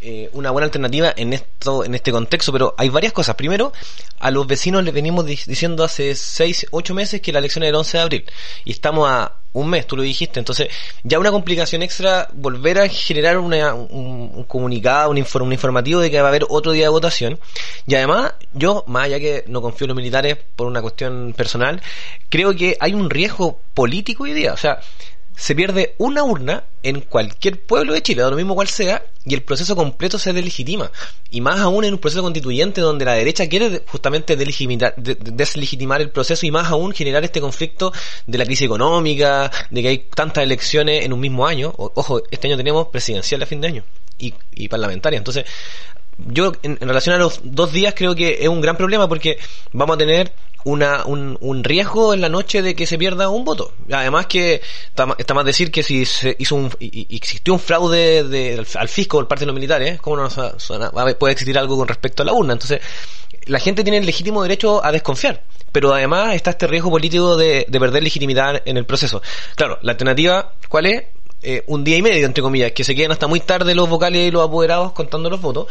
eh, 0.02 0.30
una 0.34 0.52
buena 0.52 0.66
alternativa 0.66 1.14
en 1.18 1.34
esto, 1.34 1.84
en 1.84 1.96
este 1.96 2.12
contexto, 2.12 2.52
pero 2.52 2.76
hay 2.78 2.90
varias 2.90 3.12
cosas. 3.14 3.36
Primero, 3.36 3.74
a 4.20 4.30
los 4.32 4.46
vecinos 4.46 4.84
les 4.84 4.94
venimos 4.94 5.26
di- 5.26 5.40
diciendo 5.48 5.84
hace 5.84 6.14
6, 6.16 6.68
8 6.72 6.94
meses 6.94 7.22
que 7.22 7.32
la 7.34 7.40
elección 7.40 7.64
era 7.64 7.70
el 7.70 7.76
11 7.76 7.98
de 7.98 8.04
abril 8.04 8.26
y 8.66 8.72
estamos 8.72 9.10
a 9.10 9.34
un 9.54 9.70
mes, 9.70 9.88
tú 9.88 9.96
lo 9.96 10.04
dijiste, 10.04 10.38
entonces 10.38 10.68
ya 11.04 11.18
una 11.18 11.32
complicación 11.32 11.82
extra 11.82 12.28
volver 12.34 12.78
a 12.78 12.90
generar 12.90 13.38
una, 13.38 13.74
un, 13.74 14.30
un 14.34 14.44
comunicado, 14.44 15.10
un, 15.10 15.18
infor- 15.18 15.42
un 15.44 15.54
informativo 15.54 16.02
de 16.02 16.12
que 16.12 16.20
va 16.20 16.28
a 16.28 16.30
haber 16.30 16.46
otro 16.50 16.74
día 16.74 16.84
de 16.84 16.90
votación. 16.90 17.40
Y 17.88 17.96
además 17.96 18.34
yo, 18.54 18.84
más 18.88 19.06
allá 19.06 19.18
que 19.18 19.46
no 19.48 19.62
confío 19.62 19.86
en 19.86 19.90
los 19.90 19.96
militares 19.98 20.38
por 20.58 20.68
una 20.68 20.82
cuestión 20.82 21.34
personal, 21.38 21.82
creo 22.30 22.54
que 22.54 22.76
hay 22.82 22.94
un 22.94 23.10
riesgo 23.10 23.58
político 23.74 24.24
hoy 24.24 24.34
día, 24.34 24.52
o 24.54 24.58
sea, 24.58 24.82
se 25.36 25.56
pierde 25.56 25.96
una 25.98 26.24
urna 26.24 26.64
en 26.84 27.02
cualquier 27.02 27.62
pueblo 27.66 27.94
de 27.94 28.02
Chile, 28.02 28.22
lo 28.22 28.36
mismo 28.36 28.56
cual 28.56 28.68
sea, 28.68 29.04
y 29.26 29.34
el 29.34 29.42
proceso 29.42 29.76
completo 29.76 30.20
se 30.20 30.34
deslegitima. 30.34 30.92
Y 31.30 31.42
más 31.42 31.60
aún 31.60 31.84
en 31.84 31.94
un 31.94 32.00
proceso 32.00 32.22
constituyente 32.22 32.82
donde 32.82 33.06
la 33.06 33.14
derecha 33.14 33.48
quiere 33.50 33.84
justamente 33.88 34.36
deslegitimar 34.36 36.02
el 36.02 36.12
proceso 36.12 36.46
y 36.46 36.52
más 36.52 36.70
aún 36.70 36.94
generar 36.94 37.24
este 37.24 37.42
conflicto 37.42 37.92
de 38.28 38.38
la 38.38 38.46
crisis 38.46 38.66
económica, 38.66 39.52
de 39.72 39.82
que 39.82 39.88
hay 39.88 39.98
tantas 40.14 40.44
elecciones 40.44 41.06
en 41.06 41.12
un 41.12 41.20
mismo 41.20 41.48
año. 41.48 41.74
Ojo, 41.76 42.22
este 42.30 42.48
año 42.48 42.58
tenemos 42.58 42.88
presidencial 42.88 43.42
a 43.42 43.46
fin 43.46 43.62
de 43.62 43.68
año 43.68 43.84
y, 44.18 44.34
y 44.54 44.68
parlamentaria. 44.68 45.18
Entonces, 45.18 45.46
yo 46.18 46.54
en, 46.64 46.78
relación 46.80 47.16
a 47.16 47.20
los 47.20 47.42
dos 47.44 47.72
días 47.72 47.94
creo 47.96 48.16
que 48.16 48.38
es 48.42 48.48
un 48.48 48.62
gran 48.62 48.78
problema 48.78 49.08
porque 49.08 49.38
vamos 49.74 49.96
a 49.96 49.98
tener 49.98 50.34
una, 50.64 51.06
un, 51.06 51.38
un 51.42 51.64
riesgo 51.64 52.14
en 52.14 52.22
la 52.22 52.30
noche 52.30 52.62
de 52.64 52.74
que 52.76 52.88
se 52.88 52.98
pierda 52.98 53.30
un 53.30 53.46
voto. 53.46 53.74
Además 53.92 54.26
que 54.26 54.62
está, 54.88 55.34
más 55.36 55.46
decir 55.46 55.72
que 55.72 55.84
si 55.84 56.06
se 56.06 56.36
hizo 56.40 56.56
un, 56.56 56.72
existió 56.80 57.54
un 57.54 57.60
fraude 57.60 58.24
de, 58.24 58.66
al, 58.76 58.88
fisco 58.90 59.18
por 59.18 59.28
parte 59.28 59.42
de 59.44 59.48
los 59.48 59.56
militares, 59.56 60.02
¿cómo 60.02 60.18
no 60.18 60.30
su- 60.30 60.54
suena- 60.58 60.90
puede 61.20 61.34
existir 61.34 61.58
algo 61.58 61.78
con 61.78 61.88
respecto 61.88 62.24
a 62.24 62.26
la 62.26 62.34
urna? 62.34 62.54
Entonces, 62.54 62.82
la 63.46 63.60
gente 63.60 63.84
tiene 63.84 64.00
el 64.00 64.06
legítimo 64.08 64.42
derecho 64.42 64.84
a 64.84 64.92
desconfiar. 64.92 65.44
Pero 65.72 65.94
además 65.94 66.34
está 66.34 66.52
este 66.52 66.68
riesgo 66.68 66.90
político 66.90 67.36
de 67.36 67.68
perder 67.70 68.02
legitimidad 68.02 68.62
en 68.66 68.78
el 68.78 68.86
proceso. 68.86 69.22
Claro, 69.56 69.78
la 69.82 69.92
alternativa, 69.92 70.54
¿cuál 70.70 70.86
es? 70.88 71.04
Eh, 71.48 71.64
un 71.68 71.84
día 71.84 71.96
y 71.96 72.02
medio, 72.02 72.26
entre 72.26 72.42
comillas, 72.42 72.72
que 72.72 72.84
se 72.84 72.96
queden 72.96 73.12
hasta 73.12 73.28
muy 73.28 73.40
tarde 73.40 73.76
los 73.76 73.88
vocales 73.88 74.28
y 74.28 74.32
los 74.32 74.44
apoderados 74.44 74.94
contando 74.94 75.30
los 75.30 75.40
votos. 75.40 75.68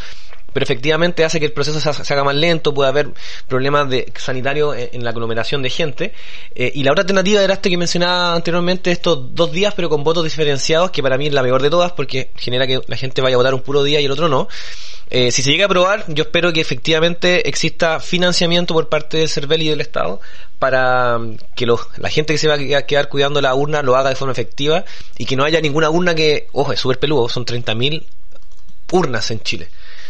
Pero 0.55 0.63
efectivamente 0.63 1.25
hace 1.25 1.37
que 1.41 1.47
el 1.47 1.51
proceso 1.51 1.81
se, 1.81 2.13
haga 2.13 2.23
más 2.23 2.33
lento, 2.33 2.73
puede 2.73 2.87
haber 2.87 3.09
problemas 3.45 3.89
de 3.89 4.09
sanitarios 4.15 4.73
en, 4.77 5.03
la 5.03 5.09
aglomeración 5.09 5.61
de 5.61 5.69
gente. 5.69 6.13
Eh, 6.55 6.71
y 6.73 6.83
la 6.83 6.93
otra 6.93 7.01
alternativa 7.01 7.43
era 7.43 7.55
este 7.55 7.69
que 7.69 7.75
mencionaba 7.75 8.33
anteriormente, 8.33 8.89
estos 8.89 9.35
dos 9.35 9.51
días, 9.51 9.73
pero 9.75 9.89
con 9.89 10.05
votos 10.05 10.23
diferenciados, 10.23 10.91
que 10.91 11.03
para 11.03 11.17
mí 11.17 11.27
es 11.27 11.33
la 11.33 11.43
mejor 11.43 11.61
de 11.61 11.69
todas, 11.69 11.91
porque 11.91 12.29
genera 12.37 12.67
que 12.67 12.79
la 12.87 12.95
gente 12.95 13.21
vaya 13.21 13.35
a 13.35 13.37
votar 13.37 13.53
un 13.53 13.63
puro 13.63 13.83
día 13.83 13.99
y 13.99 14.05
el 14.05 14.11
otro 14.11 14.29
no. 14.29 14.47
Eh, 15.09 15.29
si 15.29 15.41
se 15.41 15.51
llega 15.51 15.65
a 15.65 15.67
aprobar, 15.67 16.05
yo 16.07 16.23
espero 16.23 16.53
que 16.53 16.61
efectivamente 16.61 17.49
exista 17.49 17.99
financiamiento 17.99 18.73
por 18.73 18.87
parte 18.87 19.17
del 19.17 19.27
CERVEL 19.27 19.61
y 19.61 19.67
del 19.67 19.81
Estado 19.81 20.21
para 20.57 21.17
mm, 21.17 21.35
que 21.53 21.65
la 21.65 22.09
gente 22.09 22.31
que 22.31 22.37
se 22.37 22.47
va 22.47 22.53
a 22.53 22.81
quedar 22.83 23.09
cuidando 23.09 23.41
la 23.41 23.53
urna 23.53 23.81
lo 23.81 23.97
haga 23.97 24.07
de 24.07 24.15
forma 24.15 24.31
efectiva 24.31 24.85
y 25.17 25.25
que 25.25 25.35
no 25.35 25.43
haya 25.43 25.59
ninguna 25.59 25.89
urna 25.89 26.15
que, 26.15 26.47
ojo, 26.53 26.71
es 26.71 26.79
súper 26.79 26.97
peludo, 26.97 27.27
son 27.27 27.45
30.000 27.45 28.05
urnas 28.93 29.31
en 29.31 29.41
Chile. 29.41 29.67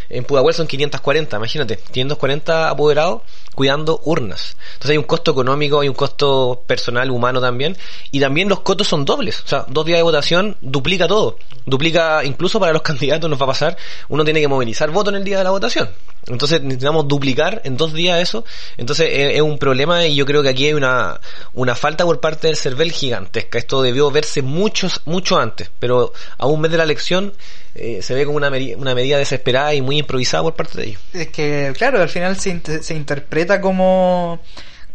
En 0.09 0.23
Pudahuel 0.23 0.53
son 0.53 0.67
540, 0.67 1.37
imagínate, 1.37 1.77
540 1.77 2.69
apoderados 2.69 3.21
cuidando 3.53 4.01
urnas. 4.03 4.57
Entonces 4.73 4.91
hay 4.91 4.97
un 4.97 5.05
costo 5.05 5.31
económico, 5.31 5.79
hay 5.79 5.87
un 5.87 5.95
costo 5.95 6.63
personal, 6.67 7.09
humano 7.09 7.41
también, 7.41 7.77
y 8.11 8.19
también 8.19 8.49
los 8.49 8.59
costos 8.59 8.87
son 8.87 9.05
dobles. 9.05 9.41
O 9.43 9.47
sea, 9.47 9.65
dos 9.67 9.85
días 9.85 9.99
de 9.99 10.03
votación 10.03 10.57
duplica 10.61 11.07
todo. 11.07 11.37
Duplica, 11.65 12.23
incluso 12.23 12.59
para 12.59 12.73
los 12.73 12.81
candidatos 12.83 13.29
nos 13.29 13.39
va 13.39 13.45
a 13.45 13.49
pasar, 13.49 13.77
uno 14.09 14.23
tiene 14.23 14.41
que 14.41 14.47
movilizar 14.47 14.91
voto 14.91 15.09
en 15.09 15.17
el 15.17 15.23
día 15.23 15.37
de 15.37 15.43
la 15.45 15.51
votación. 15.51 15.89
Entonces 16.27 16.61
necesitamos 16.61 17.07
duplicar 17.07 17.61
en 17.65 17.77
dos 17.77 17.93
días 17.93 18.19
eso. 18.19 18.45
Entonces 18.77 19.09
es, 19.11 19.41
un 19.41 19.57
problema 19.57 20.05
y 20.05 20.15
yo 20.15 20.25
creo 20.25 20.41
que 20.41 20.49
aquí 20.49 20.65
hay 20.65 20.73
una, 20.73 21.19
una 21.53 21.75
falta 21.75 22.03
por 22.03 22.19
parte 22.19 22.47
del 22.47 22.57
CERVEL 22.57 22.91
gigantesca. 22.91 23.57
Esto 23.57 23.81
debió 23.81 24.09
verse 24.11 24.41
muchos, 24.41 25.01
mucho 25.05 25.37
antes, 25.37 25.69
pero 25.79 26.13
a 26.37 26.47
un 26.47 26.61
mes 26.61 26.71
de 26.71 26.77
la 26.77 26.83
elección 26.83 27.33
eh, 27.75 27.99
se 28.01 28.13
ve 28.15 28.25
como 28.25 28.37
una, 28.37 28.49
una 28.77 28.95
medida 28.95 29.17
desesperada 29.17 29.73
y 29.73 29.81
muy 29.81 29.99
improvisada 29.99 30.43
por 30.43 30.55
parte 30.55 30.79
de 30.79 30.87
ellos. 30.87 31.01
Es 31.13 31.29
que, 31.29 31.73
claro, 31.77 32.01
al 32.01 32.09
final 32.09 32.37
se, 32.39 32.81
se 32.81 32.93
interpreta 32.95 33.61
como 33.61 34.39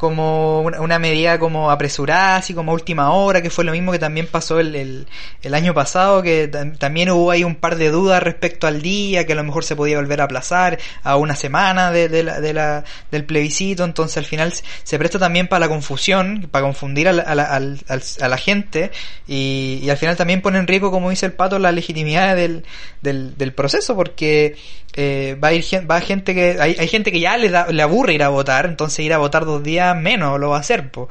como 0.01 0.63
una, 0.63 0.99
medida 0.99 1.39
como 1.39 1.71
apresurada, 1.71 2.37
así 2.37 2.55
como 2.55 2.73
última 2.73 3.13
hora, 3.13 3.43
que 3.43 3.51
fue 3.51 3.65
lo 3.65 3.73
mismo 3.73 3.93
que 3.93 3.99
también 3.99 4.27
pasó 4.27 4.59
el, 4.59 4.75
el, 4.75 5.07
el 5.43 5.53
año 5.55 5.75
pasado, 5.75 6.23
que 6.23 6.51
tam- 6.51 6.79
también 6.79 7.11
hubo 7.11 7.31
ahí 7.31 7.45
un 7.45 7.55
par 7.55 7.77
de 7.77 7.91
dudas 7.91 8.23
respecto 8.23 8.67
al 8.67 8.81
día, 8.81 9.27
que 9.27 9.35
a 9.35 9.37
lo 9.37 9.45
mejor 9.45 9.63
se 9.63 9.77
podía 9.77 9.99
volver 9.99 10.23
a 10.23 10.25
aplazar 10.25 10.79
a 11.03 11.17
una 11.17 11.37
semana 11.37 11.91
de, 11.93 12.23
la, 12.25 12.41
de 12.41 12.55
la- 12.55 12.85
del 13.11 13.27
plebiscito, 13.27 13.85
entonces 13.85 14.17
al 14.17 14.25
final 14.25 14.55
se- 14.55 14.99
presta 14.99 15.19
también 15.19 15.49
para 15.49 15.61
la 15.61 15.69
confusión, 15.69 16.49
para 16.51 16.65
confundir 16.65 17.07
a 17.07 17.13
la, 17.13 17.23
a 17.23 17.35
la, 17.35 17.79
a 18.23 18.29
la 18.29 18.37
gente 18.39 18.91
y, 19.29 19.81
y 19.83 19.91
al 19.91 19.99
final 19.99 20.17
también 20.17 20.41
pone 20.41 20.59
en 20.59 20.67
riesgo, 20.67 20.91
como 20.91 21.11
dice 21.11 21.27
el 21.27 21.33
pato, 21.35 21.59
la 21.59 21.73
legitimidad 21.73 22.37
del, 22.37 22.65
del, 23.03 23.37
del 23.37 23.53
proceso, 23.53 23.95
porque 23.95 24.57
eh, 24.95 25.37
va 25.43 25.49
a 25.49 25.53
ir 25.53 25.65
va 25.91 26.01
gente 26.01 26.35
que 26.35 26.57
hay, 26.61 26.77
hay 26.79 26.89
gente 26.89 27.13
que 27.13 27.21
ya 27.21 27.37
le, 27.37 27.49
da, 27.51 27.67
le 27.69 27.83
aburre 27.83 28.15
ir 28.15 28.23
a 28.23 28.29
votar, 28.29 28.67
entonces 28.67 29.01
ir 29.05 29.13
a 29.13 29.19
votar 29.19 29.45
dos 29.45 29.63
días 29.63 29.97
menos 29.97 30.39
lo 30.41 30.51
va 30.51 30.57
a 30.57 30.61
hacer, 30.61 30.91
po. 30.91 31.09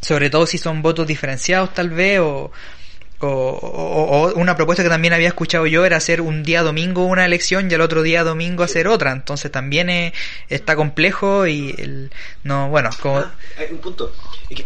sobre 0.00 0.30
todo 0.30 0.46
si 0.46 0.58
son 0.58 0.82
votos 0.82 1.06
diferenciados 1.06 1.72
tal 1.74 1.90
vez 1.90 2.20
o, 2.20 2.50
o, 3.20 4.32
una 4.34 4.56
propuesta 4.56 4.82
que 4.82 4.88
también 4.88 5.14
había 5.14 5.28
escuchado 5.28 5.66
yo 5.66 5.84
era 5.84 5.96
hacer 5.96 6.20
un 6.20 6.42
día 6.42 6.62
domingo 6.62 7.04
una 7.04 7.24
elección 7.24 7.70
y 7.70 7.74
el 7.74 7.80
otro 7.80 8.02
día 8.02 8.24
domingo 8.24 8.64
hacer 8.64 8.88
otra, 8.88 9.12
entonces 9.12 9.50
también 9.50 9.88
es- 9.90 10.12
está 10.48 10.74
complejo 10.76 11.46
y 11.46 11.74
el, 11.78 12.10
no 12.42 12.68
bueno 12.68 12.90
como 13.00 13.18
Hay 13.20 13.66
un 13.70 13.78
punto. 13.78 14.12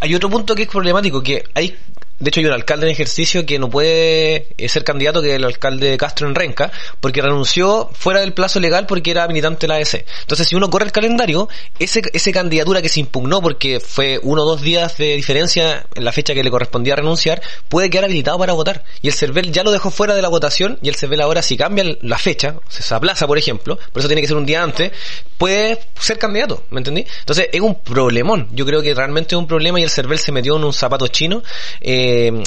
Hay 0.01 0.15
otro 0.15 0.31
punto 0.31 0.55
que 0.55 0.63
es 0.63 0.69
problemático, 0.69 1.23
que 1.23 1.45
hay, 1.55 1.77
de 2.19 2.29
hecho 2.29 2.41
hay 2.41 2.47
un 2.47 2.53
alcalde 2.53 2.87
en 2.87 2.93
ejercicio 2.93 3.45
que 3.45 3.59
no 3.59 3.69
puede 3.69 4.49
eh, 4.57 4.69
ser 4.69 4.85
candidato, 4.85 5.21
que 5.21 5.35
el 5.35 5.45
alcalde 5.45 5.91
de 5.91 5.97
Castro 5.99 6.27
en 6.29 6.35
Renca, 6.35 6.71
porque 7.01 7.21
renunció 7.21 7.91
fuera 7.93 8.21
del 8.21 8.33
plazo 8.33 8.59
legal 8.59 8.87
porque 8.87 9.11
era 9.11 9.27
militante 9.29 9.67
de 9.67 9.69
la 9.69 9.75
ADC. 9.75 10.05
Entonces, 10.21 10.49
si 10.49 10.57
uno 10.57 10.71
corre 10.71 10.87
el 10.87 10.93
calendario, 10.93 11.49
ese, 11.79 12.03
ese 12.13 12.33
candidatura 12.33 12.81
que 12.81 12.89
se 12.89 13.01
impugnó 13.01 13.43
porque 13.43 13.81
fue 13.81 14.19
uno 14.23 14.43
o 14.43 14.47
dos 14.47 14.63
días 14.63 14.97
de 14.97 15.17
diferencia 15.17 15.87
en 15.95 16.05
la 16.05 16.13
fecha 16.13 16.35
que 16.35 16.43
le 16.43 16.51
correspondía 16.51 16.97
renunciar, 16.97 17.43
puede 17.69 17.91
quedar 17.91 18.05
habilitado 18.05 18.39
para 18.39 18.55
votar. 18.55 18.85
Y 19.03 19.09
el 19.09 19.15
CERVEL 19.15 19.53
ya 19.53 19.63
lo 19.63 19.71
dejó 19.71 19.91
fuera 19.91 20.15
de 20.15 20.23
la 20.23 20.29
votación 20.29 20.79
y 20.83 20.89
el 20.89 20.97
CERVEL 20.97 21.21
ahora 21.21 21.43
si 21.43 21.57
cambia 21.57 21.85
la 22.01 22.19
fecha, 22.19 22.57
se 22.69 22.95
aplaza 22.95 23.27
por 23.27 23.39
ejemplo, 23.39 23.77
por 23.93 24.01
eso 24.01 24.09
tiene 24.09 24.21
que 24.21 24.29
ser 24.29 24.37
un 24.37 24.47
día 24.47 24.63
antes, 24.63 24.93
puede 25.39 25.79
ser 25.99 26.19
candidato, 26.19 26.65
¿me 26.71 26.81
entendí? 26.81 27.05
Entonces 27.21 27.49
es 27.53 27.61
un 27.61 27.81
problemón, 27.81 28.49
yo 28.53 28.65
creo 28.65 28.83
que 28.83 28.95
realmente 28.95 29.35
es 29.35 29.39
un 29.39 29.47
problema 29.47 29.81
y 29.81 29.83
el 29.83 29.91
CERVEL 29.91 30.19
se 30.19 30.33
metió 30.33 30.57
en 30.57 30.65
un 30.65 30.73
zapato 30.73 31.09
chino 31.09 31.43
eh, 31.81 32.06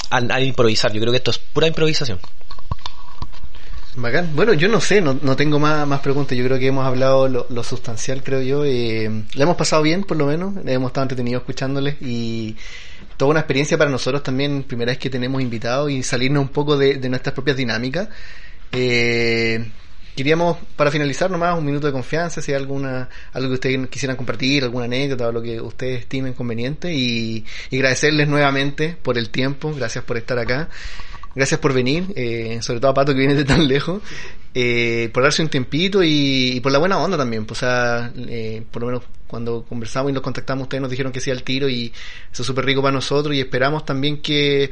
al, 0.10 0.32
al 0.32 0.44
improvisar, 0.44 0.92
yo 0.94 1.00
creo 1.02 1.12
que 1.12 1.18
esto 1.18 1.32
es 1.32 1.38
pura 1.38 1.68
improvisación. 1.68 2.20
Bacán. 3.96 4.32
Bueno, 4.36 4.54
yo 4.54 4.68
no 4.68 4.80
sé, 4.80 5.02
no, 5.02 5.18
no 5.22 5.36
tengo 5.36 5.60
más, 5.60 5.86
más 5.88 6.00
preguntas. 6.00 6.38
Yo 6.38 6.44
creo 6.46 6.60
que 6.60 6.68
hemos 6.68 6.86
hablado 6.86 7.28
lo, 7.28 7.48
lo 7.50 7.64
sustancial, 7.64 8.24
creo 8.24 8.42
yo. 8.42 8.64
Eh, 8.64 9.10
la 9.34 9.44
hemos 9.44 9.58
pasado 9.58 9.82
bien, 9.82 10.04
por 10.04 10.16
lo 10.16 10.26
menos. 10.26 10.54
Hemos 10.66 10.90
estado 10.90 11.04
entretenidos 11.04 11.42
escuchándoles 11.42 11.96
y 12.02 12.56
toda 13.18 13.32
una 13.32 13.40
experiencia 13.42 13.78
para 13.78 13.90
nosotros 13.90 14.24
también. 14.24 14.64
Primera 14.64 14.92
vez 14.92 15.00
que 15.00 15.10
tenemos 15.10 15.42
invitados 15.42 15.92
y 15.92 16.04
salirnos 16.04 16.44
un 16.44 16.50
poco 16.50 16.78
de, 16.78 16.96
de 16.96 17.10
nuestras 17.10 17.34
propias 17.34 17.58
dinámicas. 17.58 18.08
Eh, 18.72 19.70
queríamos, 20.16 20.58
para 20.76 20.92
finalizar 20.92 21.30
nomás, 21.32 21.58
un 21.58 21.66
minuto 21.66 21.88
de 21.88 21.94
confianza, 21.94 22.42
si 22.42 22.52
hay 22.52 22.58
alguna, 22.58 23.10
algo 23.34 23.50
que 23.50 23.54
ustedes 23.56 23.88
quisieran 23.90 24.18
compartir, 24.18 24.64
alguna 24.64 24.86
anécdota 24.86 25.28
o 25.28 25.32
lo 25.32 25.42
que 25.42 25.60
ustedes 25.62 26.02
estimen 26.02 26.34
conveniente 26.34 26.94
y, 26.94 27.46
y 27.70 27.76
agradecerles 27.78 28.28
nuevamente 28.28 28.98
por 29.02 29.18
el 29.18 29.30
tiempo, 29.30 29.74
gracias 29.74 30.04
por 30.04 30.18
estar 30.18 30.38
acá. 30.40 30.70
Gracias 31.36 31.60
por 31.60 31.74
venir, 31.74 32.06
eh, 32.16 32.58
sobre 32.62 32.80
todo 32.80 32.92
a 32.92 32.94
Pato 32.94 33.14
que 33.14 33.20
viene 33.20 33.36
de 33.36 33.46
tan 33.46 33.68
lejos, 33.68 34.02
eh, 34.54 35.10
por 35.14 35.22
darse 35.22 35.44
un 35.44 35.48
tiempito 35.48 36.04
y, 36.04 36.54
y 36.56 36.60
por 36.60 36.72
la 36.72 36.80
buena 36.80 36.98
onda 36.98 37.18
también. 37.18 37.46
Pues, 37.46 37.60
o 37.60 37.66
sea, 37.66 38.12
eh, 38.28 38.64
por 38.70 38.82
lo 38.82 38.88
menos 38.88 39.04
cuando 39.28 39.64
conversamos 39.64 40.12
y 40.12 40.16
los 40.16 40.24
contactamos, 40.24 40.64
ustedes 40.64 40.82
nos 40.82 40.90
dijeron 40.90 41.12
que 41.12 41.22
sí 41.22 41.30
al 41.30 41.44
tiro 41.44 41.70
y 41.70 41.94
eso 42.32 42.42
es 42.42 42.48
súper 42.48 42.66
rico 42.66 42.82
para 42.82 42.94
nosotros 42.94 43.36
y 43.36 43.40
esperamos 43.40 43.86
también 43.86 44.22
que 44.22 44.72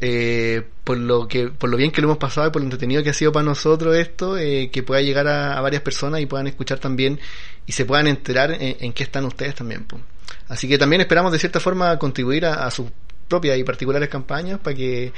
eh, 0.00 0.62
por 0.84 0.96
lo 0.96 1.28
que 1.28 1.48
por 1.48 1.68
lo 1.68 1.76
bien 1.76 1.90
que 1.90 2.00
lo 2.00 2.08
hemos 2.08 2.18
pasado 2.18 2.48
y 2.48 2.50
por 2.50 2.62
lo 2.62 2.66
entretenido 2.66 3.02
que 3.02 3.10
ha 3.10 3.14
sido 3.14 3.32
para 3.32 3.44
nosotros 3.44 3.96
esto 3.96 4.38
eh, 4.38 4.70
que 4.72 4.82
pueda 4.82 5.02
llegar 5.02 5.28
a, 5.28 5.60
varias 5.60 5.82
personas 5.82 6.20
y 6.20 6.26
puedan 6.26 6.46
escuchar 6.46 6.78
también 6.78 7.20
y 7.66 7.72
se 7.72 7.84
puedan 7.84 8.06
enterar 8.06 8.56
en, 8.58 8.92
qué 8.92 9.02
están 9.02 9.24
ustedes 9.26 9.54
también 9.54 9.84
pues. 9.84 10.02
así 10.48 10.68
que 10.68 10.78
también 10.78 11.02
esperamos 11.02 11.32
de 11.32 11.38
cierta 11.38 11.60
forma 11.60 11.98
contribuir 11.98 12.46
a, 12.46 12.66
a 12.66 12.70
sus 12.70 12.86
propias 13.28 13.58
y 13.58 13.64
particulares 13.64 14.08
campañas 14.08 14.58
para 14.58 14.74
que 14.74 15.12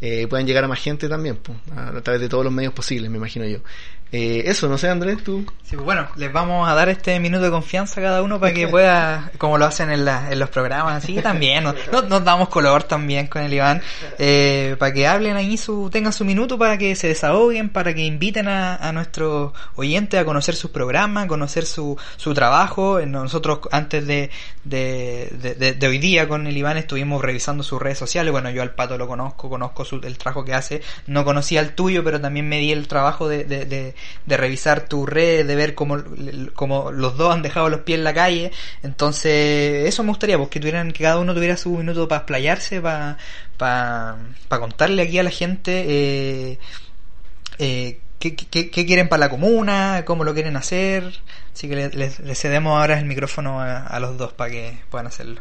eh, 0.00 0.26
puedan 0.28 0.46
llegar 0.46 0.62
a 0.62 0.68
más 0.68 0.78
gente 0.78 1.08
también 1.08 1.36
pues, 1.36 1.58
a, 1.76 1.88
a 1.88 2.00
través 2.00 2.20
de 2.20 2.28
todos 2.28 2.44
los 2.44 2.52
medios 2.52 2.72
posibles 2.72 3.10
me 3.10 3.16
imagino 3.16 3.44
yo 3.44 3.58
eh, 4.12 4.44
eso 4.46 4.68
no 4.68 4.78
sé 4.78 4.88
Andrés 4.88 5.22
tú. 5.22 5.44
Sí, 5.64 5.76
pues 5.76 5.84
bueno, 5.84 6.08
les 6.16 6.32
vamos 6.32 6.66
a 6.66 6.74
dar 6.74 6.88
este 6.88 7.20
minuto 7.20 7.44
de 7.44 7.50
confianza 7.50 8.00
a 8.00 8.04
cada 8.04 8.22
uno 8.22 8.40
para 8.40 8.54
que 8.54 8.66
pueda, 8.68 9.30
como 9.36 9.58
lo 9.58 9.66
hacen 9.66 9.90
en, 9.90 10.06
la- 10.06 10.32
en 10.32 10.38
los 10.38 10.48
programas, 10.48 11.04
así 11.04 11.16
también, 11.20 11.64
nos, 11.64 12.08
nos- 12.08 12.24
damos 12.24 12.48
color 12.48 12.84
también 12.84 13.26
con 13.26 13.42
el 13.42 13.52
Iván, 13.52 13.82
eh, 14.18 14.76
para 14.78 14.92
que 14.94 15.06
hablen 15.06 15.36
ahí, 15.36 15.58
su, 15.58 15.90
tengan 15.90 16.14
su 16.14 16.24
minuto 16.24 16.56
para 16.58 16.78
que 16.78 16.96
se 16.96 17.08
desahoguen, 17.08 17.68
para 17.68 17.92
que 17.94 18.00
inviten 18.02 18.48
a, 18.48 18.76
a 18.76 18.92
nuestros 18.92 19.52
oyentes 19.76 20.18
a 20.18 20.24
conocer 20.24 20.54
sus 20.56 20.70
programas, 20.70 21.24
a 21.24 21.28
conocer 21.28 21.66
su, 21.66 21.98
su 22.16 22.32
trabajo. 22.32 22.98
Eh, 22.98 23.04
Nosotros 23.06 23.60
antes 23.72 24.06
de, 24.06 24.30
de, 24.64 25.28
de, 25.40 25.54
de- 25.54 25.74
de 25.74 25.86
hoy 25.86 25.98
día 25.98 26.26
con 26.28 26.46
el 26.46 26.56
Iván 26.56 26.78
estuvimos 26.78 27.20
revisando 27.20 27.62
sus 27.62 27.80
redes 27.80 27.98
sociales, 27.98 28.32
bueno, 28.32 28.48
yo 28.48 28.62
al 28.62 28.70
Pato 28.74 28.96
lo 28.96 29.06
conozco, 29.06 29.50
conozco 29.50 29.84
su- 29.84 30.00
el 30.02 30.16
trabajo 30.16 30.46
que 30.46 30.54
hace, 30.54 30.80
no 31.06 31.26
conocía 31.26 31.60
el 31.60 31.74
tuyo, 31.74 32.02
pero 32.02 32.20
también 32.22 32.48
me 32.48 32.58
di 32.58 32.72
el 32.72 32.88
trabajo 32.88 33.28
de, 33.28 33.44
de, 34.26 34.36
revisar 34.36 34.88
tu 34.88 35.06
red, 35.06 35.46
de 35.46 35.56
ver 35.56 35.74
cómo, 35.74 36.02
cómo 36.54 36.92
los 36.92 37.16
dos 37.16 37.32
han 37.34 37.42
dejado 37.42 37.68
los 37.68 37.80
pies 37.80 37.98
en 37.98 38.04
la 38.04 38.14
calle. 38.14 38.52
Entonces, 38.82 39.86
eso 39.88 40.02
me 40.02 40.10
gustaría, 40.10 40.36
pues 40.38 40.50
que 40.50 40.60
tuvieran, 40.60 40.92
que 40.92 41.04
cada 41.04 41.18
uno 41.18 41.34
tuviera 41.34 41.56
su 41.56 41.70
minuto 41.76 42.08
para 42.08 42.20
explayarse, 42.20 42.80
para 42.80 43.18
para 43.58 44.16
contarle 44.60 45.02
aquí 45.02 45.18
a 45.18 45.22
la 45.24 45.30
gente 45.30 45.84
eh, 45.88 46.58
eh, 47.58 48.00
qué, 48.18 48.34
quieren 48.70 49.08
para 49.08 49.20
la 49.20 49.30
comuna, 49.30 50.02
cómo 50.06 50.24
lo 50.24 50.34
quieren 50.34 50.56
hacer. 50.56 51.20
Así 51.54 51.68
que 51.68 51.76
le, 51.76 51.88
le- 51.90 52.12
le 52.22 52.34
cedemos 52.34 52.78
ahora 52.80 52.98
el 52.98 53.04
micrófono 53.06 53.60
a, 53.60 53.78
a 53.86 54.00
los 54.00 54.16
dos 54.18 54.32
para 54.32 54.50
que 54.50 54.78
puedan 54.90 55.06
hacerlo. 55.06 55.40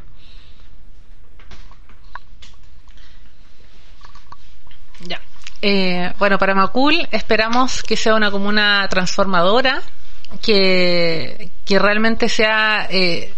Ya. 5.08 5.20
Eh, 5.62 6.12
bueno, 6.20 6.38
para 6.38 6.54
Macul 6.54 7.08
esperamos 7.12 7.82
que 7.84 7.98
sea 7.98 8.16
una 8.16 8.32
comuna 8.32 8.88
transformadora, 8.90 9.82
que, 10.42 11.50
que 11.66 11.80
realmente 11.80 12.30
sea 12.30 12.88
eh, 12.90 13.34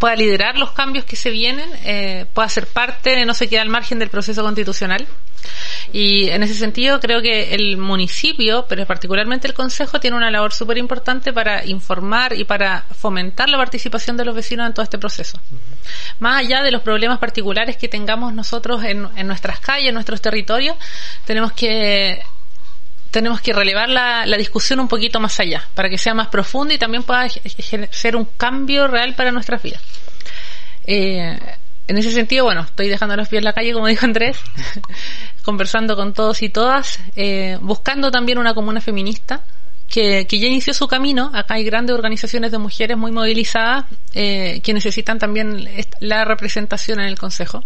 pueda 0.00 0.16
liderar 0.16 0.56
los 0.56 0.72
cambios 0.72 1.04
que 1.04 1.14
se 1.14 1.28
vienen, 1.28 1.70
eh, 1.84 2.24
pueda 2.32 2.48
ser 2.48 2.66
parte, 2.66 3.24
no 3.26 3.34
se 3.34 3.48
quede 3.48 3.60
al 3.60 3.68
margen 3.68 3.98
del 3.98 4.08
proceso 4.08 4.42
constitucional. 4.42 5.06
Y 5.92 6.30
en 6.30 6.42
ese 6.42 6.54
sentido 6.54 7.00
creo 7.00 7.20
que 7.20 7.54
el 7.54 7.76
municipio, 7.76 8.64
pero 8.66 8.86
particularmente 8.86 9.46
el 9.46 9.52
Consejo, 9.52 10.00
tiene 10.00 10.16
una 10.16 10.30
labor 10.30 10.54
súper 10.54 10.78
importante 10.78 11.34
para 11.34 11.66
informar 11.66 12.32
y 12.32 12.44
para 12.44 12.84
fomentar 12.98 13.50
la 13.50 13.58
participación 13.58 14.16
de 14.16 14.24
los 14.24 14.34
vecinos 14.34 14.66
en 14.66 14.72
todo 14.72 14.84
este 14.84 14.98
proceso. 14.98 15.38
Más 16.18 16.38
allá 16.44 16.62
de 16.62 16.70
los 16.70 16.80
problemas 16.80 17.18
particulares 17.18 17.76
que 17.76 17.88
tengamos 17.88 18.32
nosotros 18.32 18.82
en, 18.84 19.06
en 19.16 19.26
nuestras 19.26 19.60
calles, 19.60 19.88
en 19.88 19.94
nuestros 19.94 20.22
territorios, 20.22 20.76
tenemos 21.26 21.52
que 21.52 22.22
tenemos 23.10 23.40
que 23.40 23.52
relevar 23.52 23.88
la, 23.88 24.26
la, 24.26 24.36
discusión 24.36 24.80
un 24.80 24.88
poquito 24.88 25.20
más 25.20 25.38
allá, 25.40 25.68
para 25.74 25.88
que 25.88 25.98
sea 25.98 26.14
más 26.14 26.28
profunda 26.28 26.74
y 26.74 26.78
también 26.78 27.02
pueda 27.02 27.26
ser 27.90 28.16
un 28.16 28.24
cambio 28.36 28.86
real 28.88 29.14
para 29.14 29.32
nuestras 29.32 29.62
vidas. 29.62 29.82
Eh, 30.86 31.38
en 31.90 31.98
ese 31.98 32.12
sentido, 32.12 32.44
bueno, 32.44 32.60
estoy 32.62 32.88
dejando 32.88 33.16
los 33.16 33.28
pies 33.28 33.40
en 33.40 33.44
la 33.44 33.52
calle, 33.52 33.72
como 33.72 33.86
dijo 33.88 34.06
Andrés, 34.06 34.38
conversando 35.44 35.96
con 35.96 36.14
todos 36.14 36.40
y 36.42 36.48
todas, 36.48 37.00
eh, 37.16 37.58
buscando 37.60 38.10
también 38.10 38.38
una 38.38 38.54
comuna 38.54 38.80
feminista 38.80 39.42
que, 39.88 40.26
que, 40.28 40.38
ya 40.38 40.46
inició 40.46 40.72
su 40.72 40.86
camino. 40.86 41.32
Acá 41.34 41.54
hay 41.54 41.64
grandes 41.64 41.94
organizaciones 41.94 42.52
de 42.52 42.58
mujeres 42.58 42.96
muy 42.96 43.10
movilizadas 43.10 43.86
eh, 44.14 44.60
que 44.62 44.72
necesitan 44.72 45.18
también 45.18 45.68
la 45.98 46.24
representación 46.24 47.00
en 47.00 47.06
el 47.06 47.18
Consejo. 47.18 47.64